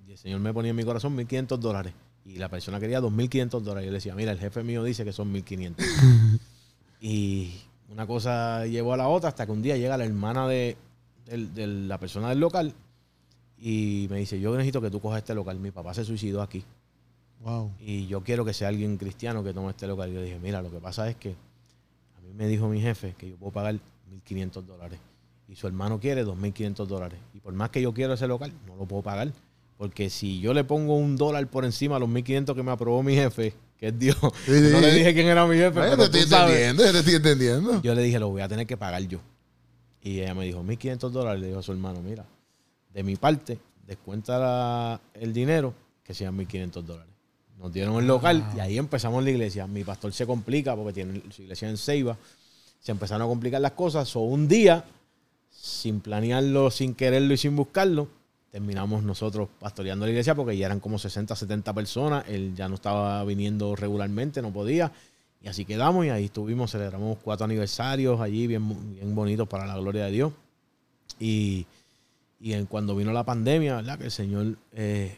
y 0.07 0.11
el 0.11 0.17
Señor 0.17 0.39
me 0.41 0.53
ponía 0.53 0.69
en 0.71 0.75
mi 0.75 0.83
corazón 0.83 1.15
1.500 1.17 1.57
dólares. 1.57 1.93
Y 2.25 2.37
la 2.37 2.49
persona 2.49 2.79
quería 2.79 2.99
2.500 3.01 3.61
dólares. 3.61 3.85
Yo 3.85 3.91
le 3.91 3.97
decía, 3.97 4.13
mira, 4.13 4.31
el 4.31 4.39
jefe 4.39 4.61
mío 4.63 4.83
dice 4.83 5.03
que 5.05 5.13
son 5.13 5.33
1.500. 5.33 5.75
y 7.01 7.53
una 7.89 8.05
cosa 8.05 8.65
llevó 8.65 8.93
a 8.93 8.97
la 8.97 9.07
otra 9.07 9.29
hasta 9.29 9.45
que 9.45 9.51
un 9.51 9.61
día 9.61 9.77
llega 9.77 9.97
la 9.97 10.05
hermana 10.05 10.47
de, 10.47 10.77
de 11.25 11.67
la 11.67 11.97
persona 11.99 12.29
del 12.29 12.39
local 12.39 12.73
y 13.59 14.07
me 14.09 14.17
dice, 14.19 14.39
yo 14.39 14.51
necesito 14.55 14.81
que 14.81 14.89
tú 14.91 14.99
cojas 14.99 15.19
este 15.19 15.33
local. 15.35 15.59
Mi 15.59 15.71
papá 15.71 15.93
se 15.93 16.03
suicidó 16.05 16.41
aquí 16.41 16.63
Wow. 17.43 17.71
y 17.79 18.07
yo 18.07 18.21
quiero 18.23 18.43
que 18.45 18.53
sea 18.53 18.67
alguien 18.69 18.97
cristiano 18.97 19.43
que 19.43 19.53
tome 19.53 19.69
este 19.69 19.87
local. 19.87 20.09
Y 20.09 20.13
yo 20.15 20.21
dije, 20.21 20.39
mira, 20.39 20.61
lo 20.61 20.71
que 20.71 20.79
pasa 20.79 21.07
es 21.09 21.15
que 21.15 21.31
a 22.17 22.21
mí 22.21 22.33
me 22.35 22.47
dijo 22.47 22.67
mi 22.67 22.81
jefe 22.81 23.13
que 23.17 23.29
yo 23.29 23.35
puedo 23.37 23.51
pagar 23.51 23.75
1.500 24.27 24.63
dólares 24.63 24.99
y 25.47 25.55
su 25.55 25.67
hermano 25.67 25.99
quiere 25.99 26.25
2.500 26.25 26.85
dólares. 26.87 27.19
Y 27.33 27.39
por 27.39 27.53
más 27.53 27.69
que 27.69 27.81
yo 27.81 27.93
quiero 27.93 28.13
ese 28.13 28.27
local, 28.27 28.51
no 28.67 28.75
lo 28.75 28.85
puedo 28.85 29.01
pagar. 29.03 29.31
Porque 29.77 30.09
si 30.09 30.39
yo 30.39 30.53
le 30.55 30.63
pongo 30.63 30.95
un 30.95 31.15
dólar 31.15 31.45
por 31.47 31.63
encima 31.63 31.95
de 31.95 31.99
los 32.01 32.09
1.500 32.09 32.55
que 32.55 32.63
me 32.63 32.71
aprobó 32.71 33.03
mi 33.03 33.13
jefe, 33.13 33.53
que 33.77 33.89
es 33.89 33.99
Dios, 33.99 34.15
Sí, 34.45 34.51
sí, 34.53 34.69
no 34.71 34.79
le 34.81 34.91
dije 34.93 35.13
quién 35.13 35.27
era 35.27 35.45
mi 35.45 35.55
jefe, 35.55 35.79
Ay, 35.79 35.89
pero 35.91 36.05
te 36.05 36.09
tú 36.09 36.17
estoy 36.17 36.29
sabes. 36.31 36.55
entendiendo, 36.55 36.83
yo 36.85 36.91
te 36.91 36.97
estoy 36.99 37.13
entendiendo. 37.15 37.81
Yo 37.83 37.93
le 37.95 38.01
dije, 38.01 38.17
lo 38.19 38.29
voy 38.29 38.41
a 38.41 38.47
tener 38.47 38.65
que 38.65 38.75
pagar 38.77 39.03
yo. 39.03 39.19
Y 40.01 40.21
ella 40.21 40.33
me 40.33 40.45
dijo, 40.45 40.63
1.500 40.63 41.09
dólares. 41.11 41.39
Le 41.41 41.47
dijo 41.49 41.59
a 41.59 41.63
su 41.63 41.71
hermano, 41.71 42.01
mira, 42.01 42.25
de 42.93 43.03
mi 43.03 43.15
parte, 43.15 43.59
descuenta 43.85 44.99
el 45.13 45.33
dinero, 45.33 45.73
que 46.03 46.13
sean 46.13 46.38
1.500 46.38 46.81
dólares. 46.83 47.13
Nos 47.57 47.73
dieron 47.73 47.97
el 47.97 48.05
local 48.05 48.47
y 48.55 48.59
ahí 48.59 48.77
empezamos 48.77 49.23
la 49.23 49.31
iglesia. 49.31 49.65
Mi 49.65 49.83
pastor 49.83 50.13
se 50.13 50.27
complica 50.27 50.75
porque 50.75 50.93
tiene 50.93 51.23
su 51.31 51.41
iglesia 51.41 51.69
en 51.69 51.77
Ceiba. 51.77 52.15
Se 52.79 52.91
empezaron 52.91 53.23
a 53.23 53.25
complicar 53.25 53.61
las 53.61 53.71
cosas. 53.71 54.15
O 54.15 54.21
un 54.21 54.47
día, 54.47 54.85
sin 55.49 55.99
planearlo, 55.99 56.69
sin 56.69 56.93
quererlo 56.93 57.33
y 57.33 57.38
sin 57.38 57.55
buscarlo, 57.55 58.09
terminamos 58.51 59.03
nosotros 59.03 59.49
pastoreando 59.59 60.05
la 60.05 60.11
iglesia 60.11 60.35
porque 60.35 60.55
ya 60.55 60.67
eran 60.67 60.79
como 60.79 60.99
60, 60.99 61.35
70 61.35 61.73
personas. 61.73 62.25
Él 62.27 62.53
ya 62.55 62.69
no 62.69 62.75
estaba 62.75 63.23
viniendo 63.23 63.75
regularmente, 63.75 64.41
no 64.41 64.53
podía. 64.53 64.91
Y 65.41 65.47
así 65.47 65.65
quedamos 65.65 66.05
y 66.05 66.09
ahí 66.09 66.25
estuvimos, 66.25 66.71
celebramos 66.71 67.17
cuatro 67.23 67.45
aniversarios 67.45 68.21
allí, 68.21 68.45
bien, 68.45 68.93
bien 68.93 69.15
bonitos 69.15 69.47
para 69.47 69.65
la 69.65 69.77
gloria 69.77 70.05
de 70.05 70.11
Dios. 70.11 70.33
Y, 71.19 71.65
y 72.39 72.53
en- 72.53 72.65
cuando 72.65 72.95
vino 72.95 73.11
la 73.11 73.23
pandemia, 73.23 73.77
¿verdad? 73.77 73.97
Que 73.97 74.05
el 74.05 74.11
Señor 74.11 74.57
eh, 74.73 75.17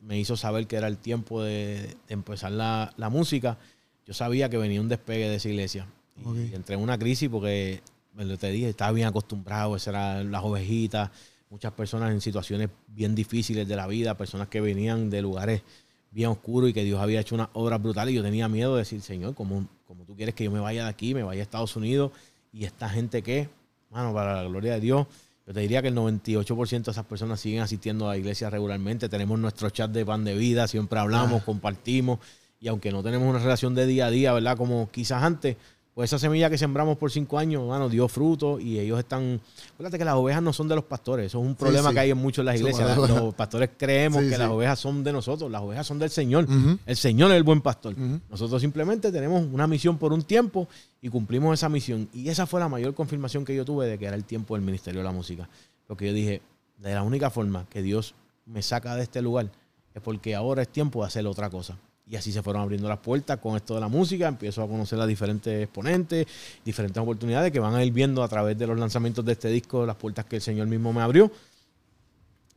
me 0.00 0.18
hizo 0.18 0.36
saber 0.36 0.66
que 0.66 0.76
era 0.76 0.86
el 0.88 0.98
tiempo 0.98 1.42
de, 1.42 1.96
de 2.06 2.14
empezar 2.14 2.52
la, 2.52 2.92
la 2.96 3.08
música, 3.08 3.58
yo 4.06 4.12
sabía 4.12 4.48
que 4.50 4.58
venía 4.58 4.80
un 4.80 4.88
despegue 4.88 5.28
de 5.28 5.36
esa 5.36 5.48
iglesia. 5.48 5.86
Y, 6.16 6.26
Ok. 6.28 6.36
entré 6.54 6.74
en 6.76 6.82
una 6.82 6.98
crisis 6.98 7.28
porque, 7.28 7.80
bueno, 8.14 8.36
te 8.36 8.50
dije, 8.50 8.68
estaba 8.68 8.92
bien 8.92 9.06
acostumbrado, 9.08 9.76
esas 9.76 9.88
eran 9.94 10.30
las 10.30 10.42
ovejitas, 10.44 11.10
muchas 11.50 11.72
personas 11.72 12.10
en 12.12 12.20
situaciones 12.20 12.68
bien 12.88 13.14
difíciles 13.14 13.66
de 13.66 13.76
la 13.76 13.86
vida, 13.86 14.16
personas 14.16 14.48
que 14.48 14.60
venían 14.60 15.08
de 15.08 15.22
lugares 15.22 15.62
bien 16.10 16.28
oscuros 16.28 16.70
y 16.70 16.72
que 16.72 16.84
Dios 16.84 17.00
había 17.00 17.20
hecho 17.20 17.34
unas 17.34 17.48
obras 17.54 17.80
brutales. 17.82 18.12
Y 18.12 18.16
yo 18.16 18.22
tenía 18.22 18.48
miedo 18.48 18.74
de 18.74 18.80
decir, 18.80 19.00
Señor, 19.00 19.34
como, 19.34 19.66
como 19.86 20.04
tú 20.04 20.14
quieres 20.14 20.34
que 20.34 20.44
yo 20.44 20.50
me 20.50 20.60
vaya 20.60 20.84
de 20.84 20.90
aquí, 20.90 21.14
me 21.14 21.22
vaya 21.22 21.40
a 21.40 21.44
Estados 21.44 21.74
Unidos 21.76 22.12
y 22.52 22.64
esta 22.64 22.88
gente 22.88 23.22
que, 23.22 23.48
mano, 23.90 24.12
para 24.12 24.42
la 24.42 24.48
gloria 24.48 24.74
de 24.74 24.80
Dios, 24.80 25.06
yo 25.46 25.52
te 25.52 25.60
diría 25.60 25.82
que 25.82 25.88
el 25.88 25.94
98% 25.94 26.84
de 26.84 26.90
esas 26.92 27.04
personas 27.04 27.38
siguen 27.40 27.60
asistiendo 27.62 28.06
a 28.08 28.12
la 28.12 28.16
iglesia 28.18 28.48
regularmente. 28.50 29.08
Tenemos 29.08 29.38
nuestro 29.38 29.68
chat 29.70 29.90
de 29.90 30.04
pan 30.06 30.24
de 30.24 30.34
vida, 30.34 30.66
siempre 30.68 30.98
hablamos, 30.98 31.42
Ah. 31.42 31.44
compartimos. 31.44 32.18
Y 32.60 32.68
aunque 32.68 32.90
no 32.92 33.02
tenemos 33.02 33.28
una 33.28 33.38
relación 33.40 33.74
de 33.74 33.84
día 33.86 34.06
a 34.06 34.10
día, 34.10 34.32
¿verdad? 34.32 34.56
Como 34.56 34.90
quizás 34.90 35.22
antes, 35.22 35.56
pues 35.94 36.10
esa 36.10 36.18
semilla 36.18 36.50
que 36.50 36.58
sembramos 36.58 36.98
por 36.98 37.12
cinco 37.12 37.38
años, 37.38 37.62
hermano, 37.62 37.88
dio 37.88 38.08
fruto 38.08 38.58
y 38.58 38.80
ellos 38.80 38.98
están. 38.98 39.40
Acuérdate 39.74 39.96
que 39.96 40.04
las 40.04 40.16
ovejas 40.16 40.42
no 40.42 40.52
son 40.52 40.66
de 40.66 40.74
los 40.74 40.84
pastores. 40.84 41.26
Eso 41.26 41.40
es 41.40 41.46
un 41.46 41.54
problema 41.54 41.90
sí. 41.90 41.94
que 41.94 42.00
hay 42.00 42.10
en 42.10 42.18
muchas 42.18 42.44
de 42.44 42.50
las 42.50 42.56
iglesias. 42.60 42.96
Los 42.96 43.32
pastores 43.34 43.70
creemos 43.76 44.24
Sí, 44.24 44.30
que 44.30 44.36
las 44.36 44.48
ovejas 44.48 44.80
son 44.80 45.04
de 45.04 45.12
nosotros. 45.12 45.48
Las 45.52 45.62
ovejas 45.62 45.86
son 45.86 46.00
del 46.00 46.10
Señor. 46.10 46.48
El 46.84 46.96
Señor 46.96 47.30
es 47.30 47.36
el 47.36 47.44
buen 47.44 47.60
pastor. 47.60 47.94
Nosotros 48.28 48.60
simplemente 48.60 49.12
tenemos 49.12 49.46
una 49.52 49.68
misión 49.68 49.96
por 49.96 50.12
un 50.12 50.22
tiempo 50.22 50.66
y 51.00 51.08
cumplimos 51.10 51.54
esa 51.54 51.68
misión. 51.68 52.08
Y 52.12 52.28
esa 52.28 52.46
fue 52.46 52.58
la 52.58 52.68
mayor 52.68 52.92
confirmación 52.94 53.44
que 53.44 53.54
yo 53.54 53.64
tuve 53.64 53.86
de 53.86 53.96
que 53.96 54.06
era 54.06 54.16
el 54.16 54.24
tiempo 54.24 54.56
del 54.56 54.64
ministerio 54.64 55.00
de 55.00 55.04
la 55.04 55.12
música. 55.12 55.48
Porque 55.86 56.08
yo 56.08 56.12
dije, 56.12 56.42
de 56.78 56.92
la 56.92 57.04
única 57.04 57.30
forma 57.30 57.66
que 57.70 57.82
Dios 57.82 58.16
me 58.46 58.62
saca 58.62 58.96
de 58.96 59.04
este 59.04 59.22
lugar 59.22 59.48
es 59.94 60.02
porque 60.02 60.34
ahora 60.34 60.62
es 60.62 60.68
tiempo 60.68 61.02
de 61.02 61.06
hacer 61.06 61.24
otra 61.26 61.50
cosa. 61.50 61.78
Y 62.06 62.16
así 62.16 62.32
se 62.32 62.42
fueron 62.42 62.62
abriendo 62.62 62.86
las 62.88 62.98
puertas 62.98 63.38
con 63.38 63.56
esto 63.56 63.74
de 63.74 63.80
la 63.80 63.88
música. 63.88 64.28
Empiezo 64.28 64.62
a 64.62 64.68
conocer 64.68 65.00
a 65.00 65.06
diferentes 65.06 65.62
exponentes, 65.64 66.26
diferentes 66.64 67.02
oportunidades 67.02 67.50
que 67.50 67.60
van 67.60 67.74
a 67.74 67.82
ir 67.82 67.92
viendo 67.92 68.22
a 68.22 68.28
través 68.28 68.58
de 68.58 68.66
los 68.66 68.78
lanzamientos 68.78 69.24
de 69.24 69.32
este 69.32 69.48
disco, 69.48 69.86
las 69.86 69.96
puertas 69.96 70.26
que 70.26 70.36
el 70.36 70.42
Señor 70.42 70.66
mismo 70.66 70.92
me 70.92 71.00
abrió. 71.00 71.30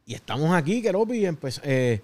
Y 0.05 0.13
estamos 0.15 0.51
aquí, 0.53 0.81
Keropi, 0.81 1.25
eh, 1.63 2.01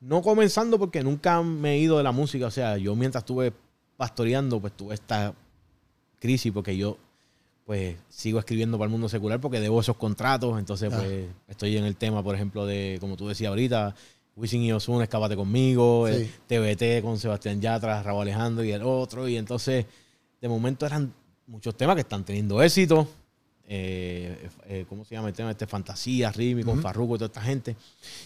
no 0.00 0.20
comenzando 0.22 0.78
porque 0.78 1.02
nunca 1.02 1.42
me 1.42 1.72
he 1.72 1.78
ido 1.78 1.96
de 1.96 2.02
la 2.04 2.12
música. 2.12 2.46
O 2.46 2.50
sea, 2.50 2.76
yo 2.76 2.94
mientras 2.94 3.22
estuve 3.22 3.52
pastoreando, 3.96 4.60
pues 4.60 4.74
tuve 4.74 4.94
esta 4.94 5.32
crisis 6.18 6.52
porque 6.52 6.76
yo 6.76 6.98
pues 7.64 7.96
sigo 8.10 8.38
escribiendo 8.38 8.76
para 8.76 8.86
el 8.86 8.92
mundo 8.92 9.08
secular 9.08 9.40
porque 9.40 9.58
debo 9.60 9.80
esos 9.80 9.96
contratos. 9.96 10.58
Entonces, 10.58 10.92
Ah. 10.92 10.98
pues 10.98 11.26
estoy 11.48 11.78
en 11.78 11.84
el 11.84 11.96
tema, 11.96 12.22
por 12.22 12.34
ejemplo, 12.34 12.66
de, 12.66 12.98
como 13.00 13.16
tú 13.16 13.26
decías 13.28 13.48
ahorita, 13.48 13.94
Wisin 14.36 14.62
y 14.62 14.72
Ozuna, 14.72 15.04
Escápate 15.04 15.36
conmigo, 15.36 16.08
Sí. 16.08 16.14
el 16.14 16.30
TBT 16.46 17.02
con 17.02 17.18
Sebastián 17.18 17.60
Yatra, 17.60 18.02
Raúl 18.02 18.22
Alejandro 18.22 18.64
y 18.64 18.72
el 18.72 18.82
otro. 18.82 19.28
Y 19.28 19.36
entonces, 19.36 19.86
de 20.40 20.48
momento 20.48 20.86
eran 20.86 21.12
muchos 21.46 21.76
temas 21.76 21.94
que 21.94 22.00
están 22.02 22.24
teniendo 22.24 22.60
éxito. 22.62 23.06
Eh, 23.66 24.48
eh, 24.66 24.84
¿Cómo 24.88 25.04
se 25.04 25.14
llama 25.14 25.28
el 25.28 25.34
tema? 25.34 25.50
Este 25.52 25.66
Fantasía, 25.66 26.30
Rimi, 26.32 26.62
con 26.64 26.74
Ujú. 26.74 26.82
Farruko 26.82 27.14
y 27.14 27.18
toda 27.18 27.26
esta 27.26 27.40
gente. 27.42 27.76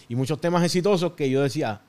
Y 0.09 0.15
muchos 0.15 0.41
temas 0.41 0.63
exitosos 0.63 1.13
que 1.13 1.29
yo 1.29 1.41
decía, 1.43 1.81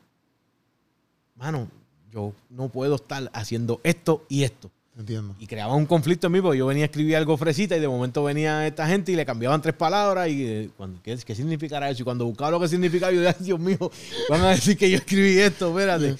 mano, 1.36 1.68
yo 2.10 2.32
no 2.50 2.68
puedo 2.68 2.96
estar 2.96 3.30
haciendo 3.32 3.80
esto 3.82 4.24
y 4.28 4.42
esto. 4.44 4.70
Entiendo. 4.99 5.34
Y 5.38 5.47
creaba 5.47 5.74
un 5.74 5.86
conflicto 5.86 6.26
en 6.26 6.32
mí 6.34 6.41
porque 6.41 6.59
yo 6.59 6.66
venía 6.66 6.84
a 6.84 6.86
escribir 6.86 7.16
algo 7.16 7.36
fresita 7.36 7.76
y 7.76 7.80
de 7.80 7.88
momento 7.88 8.22
venía 8.24 8.66
esta 8.66 8.86
gente 8.86 9.12
y 9.12 9.16
le 9.16 9.24
cambiaban 9.24 9.62
tres 9.62 9.74
palabras 9.74 10.28
y 10.28 10.45
eh, 10.47 10.70
cuando- 10.76 11.01
¿qué, 11.03 11.16
qué 11.24 11.34
significará 11.34 11.88
eso? 11.88 12.03
Y 12.03 12.05
cuando 12.05 12.26
buscaba 12.26 12.51
lo 12.51 12.61
que 12.61 12.68
significaba, 12.68 13.12
yo 13.12 13.20
decía, 13.20 13.36
"Ay, 13.38 13.47
Dios 13.47 13.61
mío, 13.61 13.78
van 14.28 14.41
a 14.43 14.49
decir 14.51 14.76
que 14.76 14.91
yo 14.91 14.97
escribí 14.97 15.38
esto, 15.38 15.70
espérate. 15.70 16.16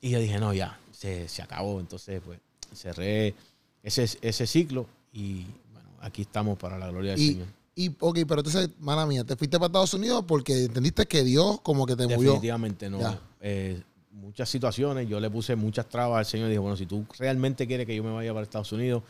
Y 0.00 0.10
yo 0.10 0.18
dije, 0.20 0.38
no, 0.38 0.52
ya, 0.52 0.78
se, 0.92 1.28
se 1.28 1.42
acabó. 1.42 1.80
Entonces, 1.80 2.20
pues, 2.24 2.38
cerré 2.74 3.34
ese, 3.82 4.06
ese 4.20 4.46
ciclo 4.46 4.86
y 5.12 5.46
bueno, 5.72 5.88
aquí 6.00 6.22
estamos 6.22 6.58
para 6.58 6.76
la 6.78 6.88
gloria 6.90 7.12
del 7.12 7.20
Y, 7.20 7.28
Señor. 7.28 7.46
y, 7.76 7.88
ok, 7.98 8.18
pero 8.26 8.40
entonces, 8.40 8.68
mala 8.80 9.06
mía, 9.06 9.24
te 9.24 9.36
fuiste 9.36 9.58
para 9.58 9.66
Estados 9.68 9.94
Unidos 9.94 10.24
porque 10.26 10.64
entendiste 10.64 11.06
que 11.06 11.22
Dios 11.24 11.60
como 11.62 11.86
que 11.86 11.96
te 11.96 12.02
movió. 12.04 12.18
Definitivamente 12.32 12.90
no. 12.90 13.18
Eh, 13.40 13.80
muchas 14.20 14.48
situaciones, 14.48 15.08
yo 15.08 15.20
le 15.20 15.30
puse 15.30 15.56
muchas 15.56 15.88
trabas 15.88 16.18
al 16.18 16.26
Señor 16.26 16.46
y 16.46 16.50
dije, 16.50 16.58
bueno, 16.58 16.76
si 16.76 16.86
tú 16.86 17.06
realmente 17.18 17.66
quieres 17.66 17.86
que 17.86 17.94
yo 17.96 18.02
me 18.04 18.12
vaya 18.12 18.32
para 18.32 18.44
Estados 18.44 18.72
Unidos, 18.72 19.02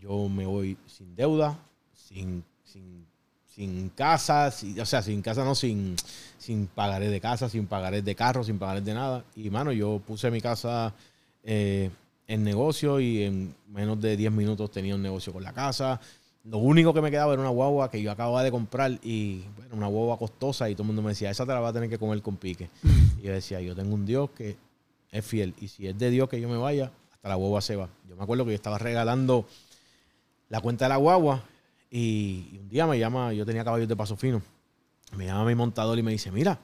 yo 0.00 0.28
me 0.28 0.44
voy 0.46 0.76
sin 0.86 1.14
deuda, 1.16 1.56
sin, 1.94 2.44
sin, 2.64 3.06
sin 3.46 3.88
casa, 3.90 4.50
sin- 4.50 4.78
o 4.80 4.86
sea, 4.86 5.00
sin 5.02 5.22
casa 5.22 5.44
no, 5.44 5.54
sin, 5.54 5.96
sin 6.38 6.66
pagaré 6.66 7.08
de 7.08 7.20
casa, 7.20 7.48
sin 7.48 7.66
pagaré 7.66 8.02
de 8.02 8.14
carro, 8.14 8.44
sin 8.44 8.58
pagaré 8.58 8.80
de 8.80 8.92
nada. 8.94 9.24
Y, 9.36 9.48
mano, 9.50 9.72
yo 9.72 10.00
puse 10.06 10.30
mi 10.30 10.40
casa 10.40 10.92
eh, 11.42 11.90
en 12.26 12.44
negocio 12.44 13.00
y 13.00 13.22
en 13.22 13.54
menos 13.68 14.00
de 14.00 14.16
10 14.16 14.32
minutos 14.32 14.70
tenía 14.70 14.94
un 14.94 15.02
negocio 15.02 15.32
con 15.32 15.42
la 15.42 15.52
casa. 15.52 16.00
Lo 16.44 16.58
único 16.58 16.92
que 16.92 17.00
me 17.00 17.10
quedaba 17.10 17.32
era 17.32 17.40
una 17.40 17.50
guagua 17.50 17.90
que 17.90 18.02
yo 18.02 18.10
acababa 18.10 18.42
de 18.42 18.50
comprar 18.50 18.98
y 19.02 19.44
bueno, 19.56 19.76
una 19.76 19.86
guagua 19.86 20.18
costosa 20.18 20.68
y 20.68 20.74
todo 20.74 20.82
el 20.82 20.88
mundo 20.88 21.02
me 21.02 21.10
decía, 21.10 21.30
esa 21.30 21.46
te 21.46 21.52
la 21.52 21.60
vas 21.60 21.70
a 21.70 21.72
tener 21.74 21.88
que 21.88 21.98
comer 21.98 22.20
con 22.20 22.36
pique. 22.36 22.68
Y 23.18 23.22
yo 23.22 23.32
decía, 23.32 23.60
yo 23.60 23.74
tengo 23.74 23.94
un 23.94 24.04
Dios 24.04 24.30
que 24.30 24.56
es 25.10 25.24
fiel 25.24 25.54
y 25.58 25.68
si 25.68 25.86
es 25.86 25.98
de 25.98 26.10
Dios 26.10 26.28
que 26.28 26.40
yo 26.40 26.48
me 26.48 26.58
vaya, 26.58 26.92
hasta 27.12 27.28
la 27.28 27.36
guagua 27.36 27.62
se 27.62 27.76
va. 27.76 27.88
Yo 28.08 28.16
me 28.16 28.22
acuerdo 28.22 28.44
que 28.44 28.50
yo 28.50 28.56
estaba 28.56 28.78
regalando 28.78 29.46
la 30.50 30.60
cuenta 30.60 30.84
de 30.84 30.90
la 30.90 30.96
guagua 30.96 31.42
y, 31.90 32.50
y 32.52 32.58
un 32.58 32.68
día 32.68 32.86
me 32.86 32.98
llama, 32.98 33.32
yo 33.32 33.46
tenía 33.46 33.64
caballos 33.64 33.88
de 33.88 33.96
paso 33.96 34.16
fino, 34.16 34.42
me 35.16 35.24
llama 35.24 35.46
mi 35.46 35.54
montador 35.54 35.98
y 35.98 36.02
me 36.02 36.12
dice, 36.12 36.30
mira, 36.30 36.58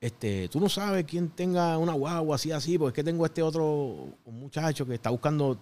este, 0.00 0.48
tú 0.48 0.60
no 0.60 0.68
sabes 0.70 1.04
quién 1.04 1.28
tenga 1.28 1.76
una 1.76 1.92
guagua 1.92 2.36
así, 2.36 2.50
así, 2.52 2.78
porque 2.78 3.00
es 3.00 3.04
que 3.04 3.10
tengo 3.10 3.26
este 3.26 3.42
otro 3.42 4.08
muchacho 4.24 4.86
que 4.86 4.94
está 4.94 5.10
buscando 5.10 5.58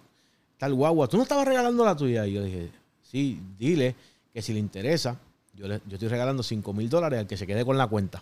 tal 0.57 0.73
guagua. 0.73 1.07
Tú 1.07 1.17
no 1.17 1.23
estabas 1.23 1.45
regalando 1.45 1.83
la 1.83 1.95
tuya. 1.95 2.25
Y 2.25 2.33
yo 2.33 2.43
dije, 2.43 2.71
sí, 3.09 3.39
dile 3.57 3.95
que 4.33 4.41
si 4.41 4.53
le 4.53 4.59
interesa, 4.59 5.17
yo, 5.53 5.67
le- 5.67 5.81
yo 5.87 5.93
estoy 5.95 6.07
regalando 6.09 6.43
5 6.43 6.73
mil 6.73 6.89
dólares 6.89 7.19
al 7.19 7.27
que 7.27 7.37
se 7.37 7.47
quede 7.47 7.65
con 7.65 7.77
la 7.77 7.87
cuenta. 7.87 8.21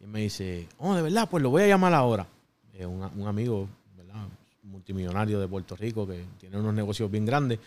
Y 0.00 0.06
me 0.06 0.20
dice, 0.20 0.68
oh, 0.78 0.94
de 0.94 1.02
verdad, 1.02 1.28
pues 1.30 1.42
lo 1.42 1.50
voy 1.50 1.62
a 1.62 1.66
llamar 1.68 1.94
ahora. 1.94 2.26
eh, 2.74 2.84
un, 2.86 3.02
un 3.02 3.26
amigo, 3.28 3.68
¿verdad? 3.96 4.26
multimillonario 4.64 5.38
de 5.40 5.46
Puerto 5.48 5.76
Rico 5.76 6.06
que 6.06 6.24
tiene 6.40 6.58
unos 6.58 6.74
negocios 6.74 7.10
bien 7.10 7.24
grandes, 7.24 7.58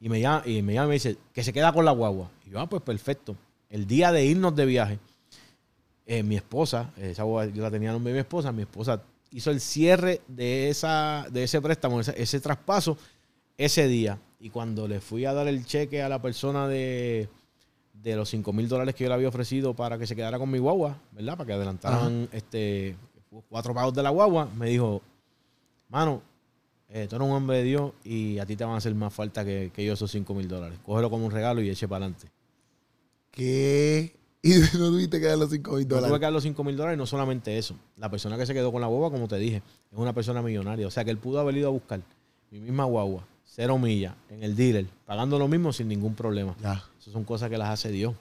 y 0.00 0.08
me 0.08 0.20
llama 0.20 0.42
y 0.46 0.62
me, 0.62 0.74
llama 0.74 0.86
y 0.86 0.88
me 0.88 0.94
dice 0.94 1.16
que 1.32 1.42
se 1.42 1.52
queda 1.52 1.72
con 1.72 1.84
la 1.84 1.90
guagua. 1.92 2.30
Y 2.46 2.50
yo, 2.50 2.60
ah, 2.60 2.68
pues 2.68 2.82
perfecto. 2.82 3.36
El 3.70 3.86
día 3.86 4.12
de 4.12 4.24
irnos 4.24 4.54
de 4.54 4.64
viaje, 4.66 4.98
eh, 6.06 6.22
mi 6.22 6.36
esposa, 6.36 6.92
esa 6.98 7.22
guagua 7.22 7.52
yo 7.52 7.62
la 7.62 7.70
tenía 7.70 7.88
en 7.88 7.94
nombre 7.94 8.12
de 8.12 8.18
mi 8.18 8.20
esposa, 8.20 8.52
mi 8.52 8.62
esposa 8.62 9.02
hizo 9.30 9.50
el 9.50 9.60
cierre 9.60 10.20
de, 10.28 10.68
esa, 10.68 11.26
de 11.30 11.44
ese 11.44 11.60
préstamo, 11.60 12.00
ese 12.00 12.40
traspaso, 12.40 12.96
ese 13.56 13.88
día. 13.88 14.18
Y 14.44 14.50
cuando 14.50 14.86
le 14.86 15.00
fui 15.00 15.24
a 15.24 15.32
dar 15.32 15.48
el 15.48 15.64
cheque 15.64 16.02
a 16.02 16.08
la 16.10 16.20
persona 16.20 16.68
de, 16.68 17.30
de 17.94 18.14
los 18.14 18.28
5 18.28 18.52
mil 18.52 18.68
dólares 18.68 18.94
que 18.94 19.04
yo 19.04 19.08
le 19.08 19.14
había 19.14 19.28
ofrecido 19.28 19.72
para 19.72 19.96
que 19.96 20.06
se 20.06 20.14
quedara 20.14 20.38
con 20.38 20.50
mi 20.50 20.58
guagua, 20.58 20.98
¿verdad? 21.12 21.38
Para 21.38 21.46
que 21.46 21.52
adelantaran 21.54 22.28
este, 22.30 22.94
cuatro 23.48 23.72
pagos 23.72 23.94
de 23.94 24.02
la 24.02 24.10
guagua, 24.10 24.46
me 24.58 24.68
dijo, 24.68 25.00
mano, 25.88 26.20
eh, 26.90 27.06
tú 27.08 27.16
eres 27.16 27.26
un 27.26 27.34
hombre 27.34 27.56
de 27.56 27.62
Dios 27.62 27.92
y 28.04 28.38
a 28.38 28.44
ti 28.44 28.54
te 28.54 28.64
van 28.64 28.74
a 28.74 28.76
hacer 28.76 28.94
más 28.94 29.14
falta 29.14 29.46
que, 29.46 29.70
que 29.74 29.82
yo 29.82 29.94
esos 29.94 30.10
5 30.10 30.34
mil 30.34 30.46
dólares. 30.46 30.78
Cógelo 30.84 31.08
como 31.08 31.24
un 31.24 31.32
regalo 31.32 31.62
y 31.62 31.70
eche 31.70 31.88
para 31.88 32.04
adelante. 32.04 32.28
¿Qué? 33.30 34.14
Y 34.46 34.58
no 34.76 34.90
tuviste 34.90 35.20
que 35.20 35.26
dar 35.26 35.38
los 35.38 35.48
5 35.48 35.70
mil 35.70 35.80
No 35.84 35.88
tuve 35.88 36.00
dólares. 36.00 36.18
que 36.18 36.22
dar 36.26 36.32
los 36.34 36.42
5 36.42 36.64
mil 36.64 36.76
dólares 36.76 36.96
y 36.96 36.98
no 36.98 37.06
solamente 37.06 37.56
eso. 37.56 37.76
La 37.96 38.10
persona 38.10 38.36
que 38.36 38.44
se 38.44 38.52
quedó 38.52 38.70
con 38.70 38.82
la 38.82 38.88
guagua, 38.88 39.10
como 39.10 39.26
te 39.26 39.38
dije, 39.38 39.62
es 39.90 39.98
una 39.98 40.12
persona 40.12 40.42
millonaria. 40.42 40.86
O 40.86 40.90
sea 40.90 41.02
que 41.02 41.10
él 41.10 41.16
pudo 41.16 41.40
haber 41.40 41.56
ido 41.56 41.68
a 41.68 41.70
buscar 41.70 42.02
mi 42.50 42.60
misma 42.60 42.84
guagua, 42.84 43.26
cero 43.44 43.78
millas, 43.78 44.14
en 44.30 44.42
el 44.42 44.56
dealer, 44.56 44.86
pagando 45.06 45.38
lo 45.38 45.48
mismo 45.48 45.72
sin 45.72 45.88
ningún 45.88 46.14
problema. 46.14 46.54
Ya. 46.62 46.84
Esas 47.00 47.12
son 47.12 47.24
cosas 47.24 47.50
que 47.50 47.58
las 47.58 47.70
hace 47.70 47.90
Dios. 47.90 48.14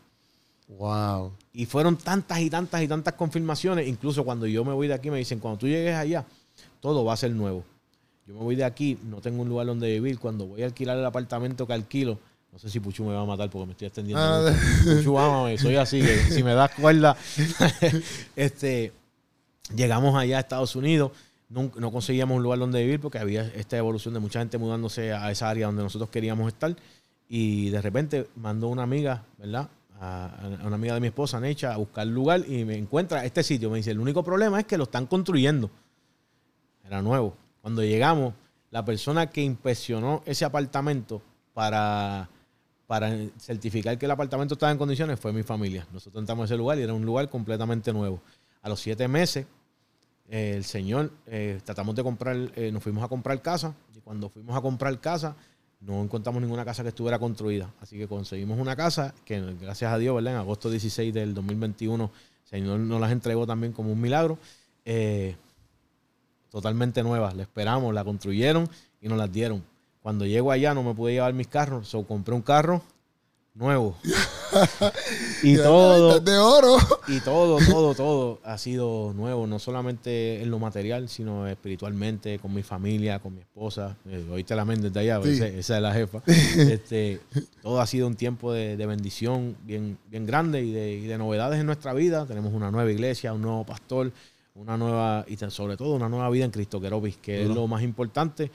Wow. 0.67 1.31
Y 1.53 1.65
fueron 1.65 1.97
tantas 1.97 2.39
y 2.39 2.49
tantas 2.49 2.81
y 2.81 2.87
tantas 2.87 3.13
confirmaciones. 3.13 3.87
Incluso 3.87 4.23
cuando 4.23 4.47
yo 4.47 4.63
me 4.63 4.73
voy 4.73 4.87
de 4.87 4.93
aquí, 4.93 5.09
me 5.11 5.17
dicen, 5.17 5.39
cuando 5.39 5.59
tú 5.59 5.67
llegues 5.67 5.95
allá, 5.95 6.25
todo 6.79 7.03
va 7.05 7.13
a 7.13 7.17
ser 7.17 7.31
nuevo. 7.31 7.63
Yo 8.25 8.33
me 8.33 8.41
voy 8.41 8.55
de 8.55 8.63
aquí, 8.63 8.97
no 9.03 9.21
tengo 9.21 9.41
un 9.41 9.49
lugar 9.49 9.67
donde 9.67 9.87
vivir. 9.87 10.19
Cuando 10.19 10.47
voy 10.47 10.63
a 10.63 10.65
alquilar 10.65 10.97
el 10.97 11.05
apartamento 11.05 11.67
que 11.67 11.73
alquilo, 11.73 12.17
no 12.51 12.59
sé 12.59 12.69
si 12.69 12.79
Puchu 12.79 13.03
me 13.03 13.13
va 13.13 13.21
a 13.21 13.25
matar 13.25 13.49
porque 13.49 13.65
me 13.65 13.71
estoy 13.73 13.87
extendiendo. 13.87 14.23
Ah. 14.23 14.53
Puchu, 14.83 15.19
ámame, 15.19 15.57
soy 15.57 15.75
así. 15.75 16.01
si 16.29 16.43
me 16.43 16.53
das 16.53 16.71
cuerda, 16.71 17.17
este, 18.35 18.93
llegamos 19.75 20.15
allá 20.15 20.37
a 20.37 20.39
Estados 20.39 20.75
Unidos. 20.75 21.11
No, 21.49 21.91
conseguíamos 21.91 22.37
un 22.37 22.43
lugar 22.43 22.59
donde 22.59 22.81
vivir 22.81 22.99
porque 22.99 23.19
había 23.19 23.47
esta 23.49 23.77
evolución 23.77 24.13
de 24.13 24.19
mucha 24.19 24.39
gente 24.39 24.57
mudándose 24.57 25.13
a 25.13 25.29
esa 25.31 25.49
área 25.49 25.67
donde 25.67 25.83
nosotros 25.83 26.09
queríamos 26.09 26.47
estar. 26.47 26.75
Y 27.29 27.69
de 27.69 27.81
repente 27.81 28.27
mandó 28.35 28.67
una 28.69 28.83
amiga, 28.83 29.23
¿verdad? 29.37 29.69
A, 29.99 30.27
a 30.61 30.67
una 30.67 30.75
amiga 30.75 30.95
de 30.95 30.99
mi 30.99 31.07
esposa, 31.07 31.39
Necha, 31.39 31.73
a 31.73 31.77
buscar 31.77 32.07
lugar 32.07 32.43
y 32.47 32.65
me 32.65 32.75
encuentra 32.75 33.23
este 33.23 33.43
sitio. 33.43 33.69
Me 33.69 33.77
dice, 33.77 33.91
el 33.91 33.99
único 33.99 34.23
problema 34.23 34.59
es 34.59 34.65
que 34.65 34.77
lo 34.77 34.85
están 34.85 35.05
construyendo. 35.05 35.69
Era 36.83 37.01
nuevo. 37.01 37.35
Cuando 37.61 37.83
llegamos, 37.83 38.33
la 38.73 38.83
persona 38.83 39.29
que 39.29 39.41
inspeccionó 39.41 40.23
ese 40.25 40.45
apartamento 40.45 41.21
para, 41.53 42.27
para 42.87 43.15
certificar 43.37 43.97
que 43.97 44.05
el 44.05 44.11
apartamento 44.11 44.55
estaba 44.55 44.71
en 44.71 44.77
condiciones 44.77 45.19
fue 45.19 45.31
mi 45.31 45.43
familia. 45.43 45.87
Nosotros 45.93 46.21
entramos 46.21 46.43
a 46.43 46.45
ese 46.45 46.57
lugar 46.57 46.79
y 46.79 46.81
era 46.81 46.93
un 46.93 47.05
lugar 47.05 47.29
completamente 47.29 47.93
nuevo. 47.93 48.19
A 48.61 48.69
los 48.69 48.79
siete 48.79 49.07
meses, 49.07 49.45
eh, 50.29 50.53
el 50.55 50.63
señor, 50.63 51.11
eh, 51.27 51.59
tratamos 51.63 51.95
de 51.95 52.03
comprar, 52.03 52.51
eh, 52.55 52.71
nos 52.71 52.81
fuimos 52.81 53.03
a 53.03 53.07
comprar 53.07 53.41
casa 53.41 53.73
y 53.95 53.99
cuando 53.99 54.29
fuimos 54.29 54.55
a 54.55 54.61
comprar 54.61 54.99
casa 54.99 55.35
no 55.85 56.01
encontramos 56.01 56.41
ninguna 56.41 56.63
casa 56.63 56.83
que 56.83 56.89
estuviera 56.89 57.19
construida. 57.19 57.73
Así 57.81 57.97
que 57.97 58.07
conseguimos 58.07 58.57
una 58.57 58.75
casa 58.75 59.13
que 59.25 59.41
gracias 59.59 59.91
a 59.91 59.97
Dios, 59.97 60.15
¿verdad? 60.15 60.33
En 60.33 60.39
agosto 60.39 60.69
16 60.69 61.13
del 61.13 61.33
2021 61.33 62.05
el 62.05 62.49
Señor 62.49 62.79
nos 62.79 63.01
las 63.01 63.11
entregó 63.11 63.45
también 63.45 63.73
como 63.73 63.91
un 63.91 63.99
milagro. 63.99 64.37
Eh, 64.85 65.35
totalmente 66.49 67.03
nueva. 67.03 67.33
La 67.33 67.43
esperamos, 67.43 67.93
la 67.93 68.03
construyeron 68.03 68.69
y 69.01 69.07
nos 69.07 69.17
las 69.17 69.31
dieron. 69.31 69.63
Cuando 70.01 70.25
llego 70.25 70.51
allá 70.51 70.73
no 70.73 70.83
me 70.83 70.93
pude 70.93 71.13
llevar 71.13 71.33
mis 71.33 71.47
carros, 71.47 71.87
so 71.87 72.05
compré 72.05 72.35
un 72.35 72.41
carro 72.41 72.83
nuevo. 73.55 73.95
y 75.43 75.55
todo, 75.57 76.19
De 76.19 76.37
oro. 76.37 76.77
y 77.07 77.19
todo, 77.19 77.59
todo, 77.69 77.93
todo 77.95 78.39
ha 78.43 78.57
sido 78.57 79.13
nuevo, 79.15 79.47
no 79.47 79.59
solamente 79.59 80.41
en 80.41 80.49
lo 80.51 80.59
material, 80.59 81.09
sino 81.09 81.47
espiritualmente, 81.47 82.39
con 82.39 82.53
mi 82.53 82.63
familia, 82.63 83.19
con 83.19 83.35
mi 83.35 83.41
esposa. 83.41 83.95
Eh, 84.09 84.25
oíste 84.31 84.55
la 84.55 84.65
mente 84.65 84.89
de 84.89 84.99
allá, 84.99 85.21
Sí. 85.23 85.29
esa, 85.29 85.47
esa 85.47 85.75
es 85.77 85.81
la 85.81 85.93
jefa. 85.93 86.21
Este, 86.73 87.19
todo 87.61 87.79
ha 87.79 87.87
sido 87.87 88.07
un 88.07 88.15
tiempo 88.15 88.51
de, 88.53 88.77
de 88.77 88.85
bendición 88.85 89.55
bien, 89.63 89.97
bien 90.09 90.25
grande 90.25 90.63
y 90.63 90.71
de, 90.71 90.93
y 90.93 91.05
de 91.05 91.17
novedades 91.17 91.59
en 91.59 91.65
nuestra 91.65 91.93
vida. 91.93 92.25
Tenemos 92.25 92.53
una 92.53 92.71
nueva 92.71 92.91
iglesia, 92.91 93.33
un 93.33 93.41
nuevo 93.41 93.65
pastor, 93.65 94.11
una 94.55 94.77
nueva, 94.77 95.25
y 95.27 95.37
sobre 95.49 95.77
todo 95.77 95.95
una 95.95 96.09
nueva 96.09 96.29
vida 96.29 96.45
en 96.45 96.51
Cristo 96.51 96.79
Querobis, 96.79 97.17
que 97.17 97.43
es 97.43 97.49
lo 97.49 97.67
más 97.67 97.83
importante. 97.83 98.51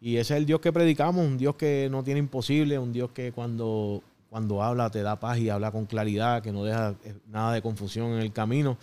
Y 0.00 0.16
ese 0.16 0.34
es 0.34 0.38
el 0.38 0.46
Dios 0.46 0.60
que 0.60 0.72
predicamos, 0.72 1.24
un 1.24 1.38
Dios 1.38 1.54
que 1.54 1.88
no 1.90 2.02
tiene 2.02 2.18
imposible, 2.18 2.78
un 2.78 2.92
Dios 2.92 3.10
que 3.14 3.30
cuando, 3.30 4.02
cuando 4.32 4.62
habla 4.62 4.88
te 4.88 5.02
da 5.02 5.20
paz 5.20 5.36
y 5.36 5.50
habla 5.50 5.70
con 5.70 5.84
claridad, 5.84 6.42
que 6.42 6.52
no 6.52 6.64
deja 6.64 6.94
eh, 7.04 7.14
nada 7.26 7.52
de 7.52 7.60
confusión 7.60 8.12
en 8.12 8.20
el 8.20 8.32
camino. 8.32 8.78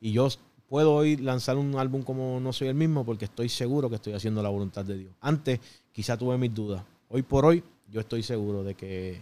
Y 0.00 0.12
yo 0.12 0.28
puedo 0.68 0.94
hoy 0.94 1.16
lanzar 1.16 1.56
un 1.56 1.76
álbum 1.76 2.02
como 2.02 2.38
No 2.38 2.52
Soy 2.52 2.68
el 2.68 2.76
mismo 2.76 3.04
porque 3.04 3.24
estoy 3.24 3.48
seguro 3.48 3.90
que 3.90 3.96
estoy 3.96 4.12
haciendo 4.12 4.44
la 4.44 4.48
voluntad 4.48 4.84
de 4.84 4.98
Dios. 4.98 5.12
Antes 5.20 5.58
quizá 5.90 6.16
tuve 6.16 6.38
mis 6.38 6.54
dudas. 6.54 6.84
Hoy 7.08 7.22
por 7.22 7.44
hoy 7.44 7.64
yo 7.90 7.98
estoy 7.98 8.22
seguro 8.22 8.62
de 8.62 8.76
que 8.76 9.20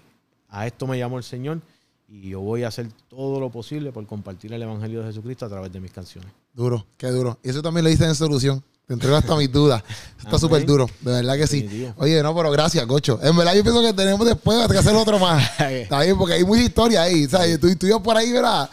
a 0.51 0.67
esto 0.67 0.87
me 0.87 0.99
llamó 0.99 1.17
el 1.17 1.25
Señor 1.25 1.63
y 2.07 2.29
yo 2.29 2.41
voy 2.41 2.65
a 2.65 2.69
hacer 2.69 2.87
todo 3.09 3.41
lo 3.41 3.49
posible 3.49 3.91
por 3.91 4.07
compartir 4.07 4.53
el 4.53 4.61
Evangelio 4.61 5.01
de 5.01 5.07
Jesucristo 5.07 5.47
a 5.47 5.49
través 5.49 5.73
de 5.73 5.81
mis 5.81 5.93
canciones. 5.93 6.31
Duro, 6.53 6.85
qué 6.99 7.07
duro. 7.07 7.39
Y 7.43 7.49
eso 7.49 7.63
también 7.63 7.85
lo 7.85 7.91
hice 7.91 8.05
en 8.05 8.15
solución. 8.15 8.63
Te 8.91 8.95
entrego 8.95 9.15
hasta 9.15 9.37
mis 9.37 9.53
dudas. 9.53 9.85
Está 10.19 10.37
súper 10.37 10.67
duro, 10.67 10.91
de 11.03 11.13
verdad 11.13 11.37
que 11.37 11.47
sí. 11.47 11.89
Oye, 11.97 12.21
no, 12.25 12.35
pero 12.35 12.51
gracias, 12.51 12.85
Gocho. 12.89 13.21
En 13.23 13.37
verdad 13.37 13.55
yo 13.55 13.63
pienso 13.63 13.81
que 13.83 13.93
tenemos 13.93 14.27
después 14.27 14.67
que 14.67 14.79
hacer 14.79 14.97
otro 14.97 15.17
más. 15.21 15.49
Está 15.61 16.01
bien, 16.01 16.19
porque 16.19 16.35
hay 16.35 16.45
mucha 16.45 16.63
historia 16.63 17.03
ahí. 17.03 17.29
¿sabes? 17.29 17.61
Tú, 17.61 17.73
tú 17.77 17.87
y 17.87 17.91
yo 17.91 18.03
por 18.03 18.17
ahí, 18.17 18.33
¿verdad? 18.33 18.69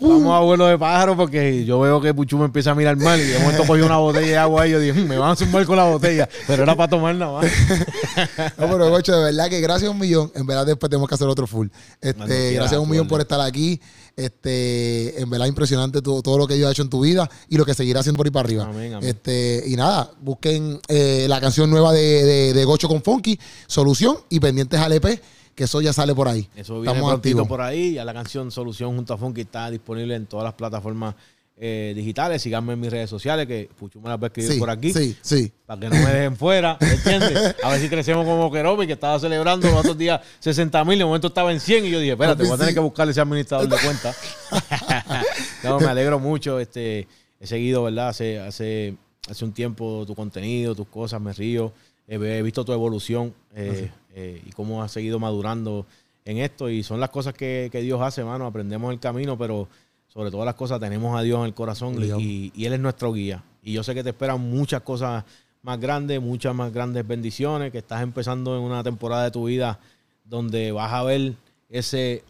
Vamos 0.00 0.32
a 0.32 0.40
vuelo 0.40 0.66
de 0.66 0.78
pájaro 0.78 1.16
porque 1.16 1.64
yo 1.64 1.80
veo 1.80 2.00
que 2.00 2.14
Puchu 2.14 2.38
me 2.38 2.44
empieza 2.44 2.70
a 2.70 2.74
mirar 2.74 2.96
mal 2.96 3.20
y 3.20 3.24
de 3.24 3.38
momento 3.38 3.64
cogió 3.66 3.84
una 3.86 3.96
botella 3.98 4.26
de 4.26 4.36
agua 4.38 4.66
y 4.66 4.70
yo 4.70 4.80
dije, 4.80 5.00
"Mm, 5.00 5.08
me 5.08 5.18
van 5.18 5.32
a 5.32 5.36
zumbar 5.36 5.66
con 5.66 5.76
la 5.76 5.84
botella, 5.84 6.28
pero 6.46 6.62
era 6.62 6.76
para 6.76 6.88
tomar 6.88 7.14
nada 7.14 7.32
más. 7.40 7.46
No, 8.58 8.70
pero 8.70 8.88
Gocho, 8.90 9.16
de 9.16 9.24
verdad 9.24 9.48
que 9.48 9.60
gracias 9.60 9.88
a 9.88 9.90
un 9.92 9.98
millón. 9.98 10.30
En 10.34 10.46
verdad 10.46 10.66
después 10.66 10.88
tenemos 10.90 11.08
que 11.08 11.14
hacer 11.14 11.28
otro 11.28 11.46
full. 11.46 11.68
Este, 12.00 12.52
gracias 12.52 12.74
a 12.74 12.80
un 12.80 12.88
millón 12.88 13.08
por 13.08 13.20
estar 13.20 13.40
aquí. 13.40 13.80
Este, 14.16 15.20
en 15.20 15.28
verdad 15.28 15.46
impresionante 15.46 16.00
todo, 16.00 16.22
todo 16.22 16.38
lo 16.38 16.46
que 16.46 16.54
Dios 16.54 16.68
ha 16.68 16.72
hecho 16.72 16.82
en 16.82 16.88
tu 16.88 17.00
vida 17.00 17.28
y 17.48 17.58
lo 17.58 17.66
que 17.66 17.74
seguirá 17.74 18.00
haciendo 18.00 18.16
por 18.16 18.26
ahí 18.26 18.30
para 18.30 18.46
arriba. 18.46 18.64
Amén, 18.64 18.94
amén. 18.94 19.08
Este, 19.08 19.62
y 19.66 19.76
nada, 19.76 20.10
busquen 20.20 20.80
eh, 20.88 21.26
la 21.28 21.40
canción 21.40 21.68
nueva 21.70 21.92
de, 21.92 22.24
de, 22.24 22.52
de 22.54 22.64
Gocho 22.64 22.88
con 22.88 23.02
Funky, 23.02 23.38
Solución, 23.66 24.16
y 24.30 24.40
pendientes 24.40 24.80
al 24.80 24.92
EP, 24.92 25.20
que 25.56 25.64
eso 25.64 25.80
ya 25.80 25.92
sale 25.92 26.14
por 26.14 26.28
ahí. 26.28 26.48
Eso 26.54 26.74
viene 26.80 26.92
Estamos 26.92 27.14
activos. 27.14 27.48
por 27.48 27.60
ahí. 27.62 27.94
Ya 27.94 28.04
la 28.04 28.12
canción 28.14 28.50
Solución 28.52 28.94
junto 28.94 29.14
a 29.14 29.18
Funky 29.18 29.40
está 29.40 29.70
disponible 29.70 30.14
en 30.14 30.26
todas 30.26 30.44
las 30.44 30.52
plataformas 30.54 31.14
eh, 31.56 31.94
digitales. 31.96 32.42
Síganme 32.42 32.74
en 32.74 32.80
mis 32.80 32.90
redes 32.90 33.08
sociales 33.08 33.46
que 33.46 33.68
Puchu 33.78 33.98
me 34.00 34.10
las 34.10 34.18
va 34.18 34.24
a 34.24 34.26
escribir 34.26 34.52
Sí, 34.52 34.58
por 34.58 34.68
aquí. 34.68 34.92
sí, 34.92 35.16
sí. 35.22 35.50
Para 35.64 35.80
que 35.80 35.88
no 35.88 35.94
me 35.96 36.12
dejen 36.12 36.36
fuera, 36.36 36.76
¿entiendes? 36.78 37.56
A 37.64 37.70
ver 37.70 37.80
si 37.80 37.88
crecemos 37.88 38.26
como 38.26 38.52
Kerobi, 38.52 38.86
que 38.86 38.92
estaba 38.92 39.18
celebrando 39.18 39.66
los 39.68 39.78
otros 39.80 39.96
días 39.96 40.20
60 40.40 40.84
mil, 40.84 40.98
de 40.98 41.06
momento 41.06 41.28
estaba 41.28 41.50
en 41.50 41.58
100 41.58 41.86
y 41.86 41.90
yo 41.90 42.00
dije, 42.00 42.12
espérate, 42.12 42.42
voy 42.44 42.52
a 42.52 42.58
tener 42.58 42.74
que 42.74 42.80
buscarle 42.80 43.12
ese 43.12 43.22
administrador 43.22 43.66
de 43.66 43.76
cuenta. 43.78 44.14
no, 45.64 45.80
me 45.80 45.86
alegro 45.86 46.18
mucho. 46.18 46.60
Este, 46.60 47.08
he 47.40 47.46
seguido, 47.46 47.84
¿verdad? 47.84 48.08
Hace, 48.10 48.38
hace, 48.40 48.94
hace 49.28 49.44
un 49.44 49.52
tiempo 49.52 50.04
tu 50.06 50.14
contenido, 50.14 50.74
tus 50.74 50.88
cosas, 50.88 51.20
me 51.20 51.32
río. 51.32 51.72
He, 52.08 52.14
he 52.14 52.42
visto 52.42 52.64
tu 52.64 52.72
evolución 52.72 53.34
eh, 53.54 53.90
eh, 54.14 54.42
y 54.46 54.50
cómo 54.52 54.82
has 54.82 54.92
seguido 54.92 55.18
madurando 55.18 55.86
en 56.24 56.38
esto. 56.38 56.68
Y 56.70 56.82
son 56.82 57.00
las 57.00 57.10
cosas 57.10 57.34
que, 57.34 57.68
que 57.72 57.80
Dios 57.80 58.00
hace, 58.00 58.20
hermano. 58.20 58.46
Aprendemos 58.46 58.92
el 58.92 59.00
camino, 59.00 59.36
pero 59.36 59.68
sobre 60.08 60.30
todas 60.30 60.46
las 60.46 60.54
cosas 60.54 60.80
tenemos 60.80 61.18
a 61.18 61.22
Dios 61.22 61.38
en 61.40 61.46
el 61.46 61.54
corazón 61.54 61.96
y, 62.18 62.52
y 62.54 62.64
Él 62.64 62.72
es 62.72 62.80
nuestro 62.80 63.12
guía. 63.12 63.42
Y 63.62 63.72
yo 63.72 63.82
sé 63.82 63.94
que 63.94 64.02
te 64.02 64.10
esperan 64.10 64.40
muchas 64.40 64.82
cosas 64.82 65.24
más 65.62 65.80
grandes, 65.80 66.20
muchas 66.22 66.54
más 66.54 66.72
grandes 66.72 67.06
bendiciones, 67.06 67.72
que 67.72 67.78
estás 67.78 68.02
empezando 68.02 68.56
en 68.56 68.62
una 68.62 68.84
temporada 68.84 69.24
de 69.24 69.30
tu 69.32 69.46
vida 69.46 69.80
donde 70.24 70.70
vas 70.72 70.92
a 70.92 71.02
ver 71.02 71.34
ese, 71.68 72.22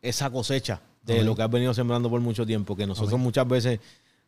esa 0.00 0.30
cosecha 0.30 0.80
de 1.04 1.14
Amén. 1.14 1.26
lo 1.26 1.36
que 1.36 1.42
has 1.42 1.50
venido 1.50 1.74
sembrando 1.74 2.08
por 2.08 2.20
mucho 2.22 2.46
tiempo, 2.46 2.74
que 2.74 2.86
nosotros 2.86 3.20
muchas 3.20 3.46
veces 3.46 3.80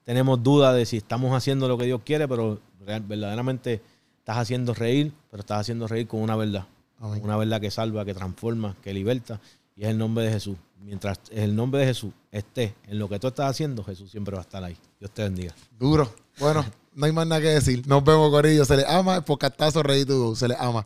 tenemos 0.04 0.42
dudas 0.42 0.76
de 0.76 0.84
si 0.84 0.98
estamos 0.98 1.34
haciendo 1.34 1.66
lo 1.66 1.78
que 1.78 1.86
Dios 1.86 2.02
quiere, 2.04 2.28
pero 2.28 2.60
real- 2.84 3.02
verdaderamente 3.02 3.80
estás 4.26 4.38
haciendo 4.38 4.74
reír, 4.74 5.12
pero 5.30 5.42
estás 5.42 5.60
haciendo 5.60 5.86
reír 5.86 6.08
con 6.08 6.20
una 6.20 6.34
verdad. 6.34 6.66
Amén. 6.98 7.20
Una 7.22 7.36
verdad 7.36 7.60
que 7.60 7.70
salva, 7.70 8.04
que 8.04 8.12
transforma, 8.12 8.74
que 8.82 8.92
liberta, 8.92 9.40
y 9.76 9.84
es 9.84 9.88
el 9.88 9.98
nombre 9.98 10.24
de 10.24 10.32
Jesús. 10.32 10.56
Mientras 10.82 11.20
el 11.30 11.54
nombre 11.54 11.82
de 11.82 11.86
Jesús 11.86 12.12
esté 12.32 12.74
en 12.88 12.98
lo 12.98 13.08
que 13.08 13.20
tú 13.20 13.28
estás 13.28 13.48
haciendo, 13.48 13.84
Jesús 13.84 14.10
siempre 14.10 14.34
va 14.34 14.40
a 14.40 14.42
estar 14.42 14.64
ahí. 14.64 14.76
Dios 14.98 15.12
te 15.12 15.22
bendiga. 15.22 15.54
Duro. 15.78 16.12
Bueno, 16.40 16.64
no 16.96 17.06
hay 17.06 17.12
más 17.12 17.24
nada 17.24 17.40
que 17.40 17.48
decir. 17.50 17.86
Nos 17.86 18.02
vemos, 18.02 18.28
Corillo. 18.30 18.64
Se 18.64 18.76
les 18.76 18.86
ama. 18.88 19.14
El 19.14 19.22
podcastazo 19.22 19.84
Ready 19.84 20.04
to 20.04 20.18
Go. 20.18 20.34
Se 20.34 20.48
les 20.48 20.58
ama. 20.58 20.84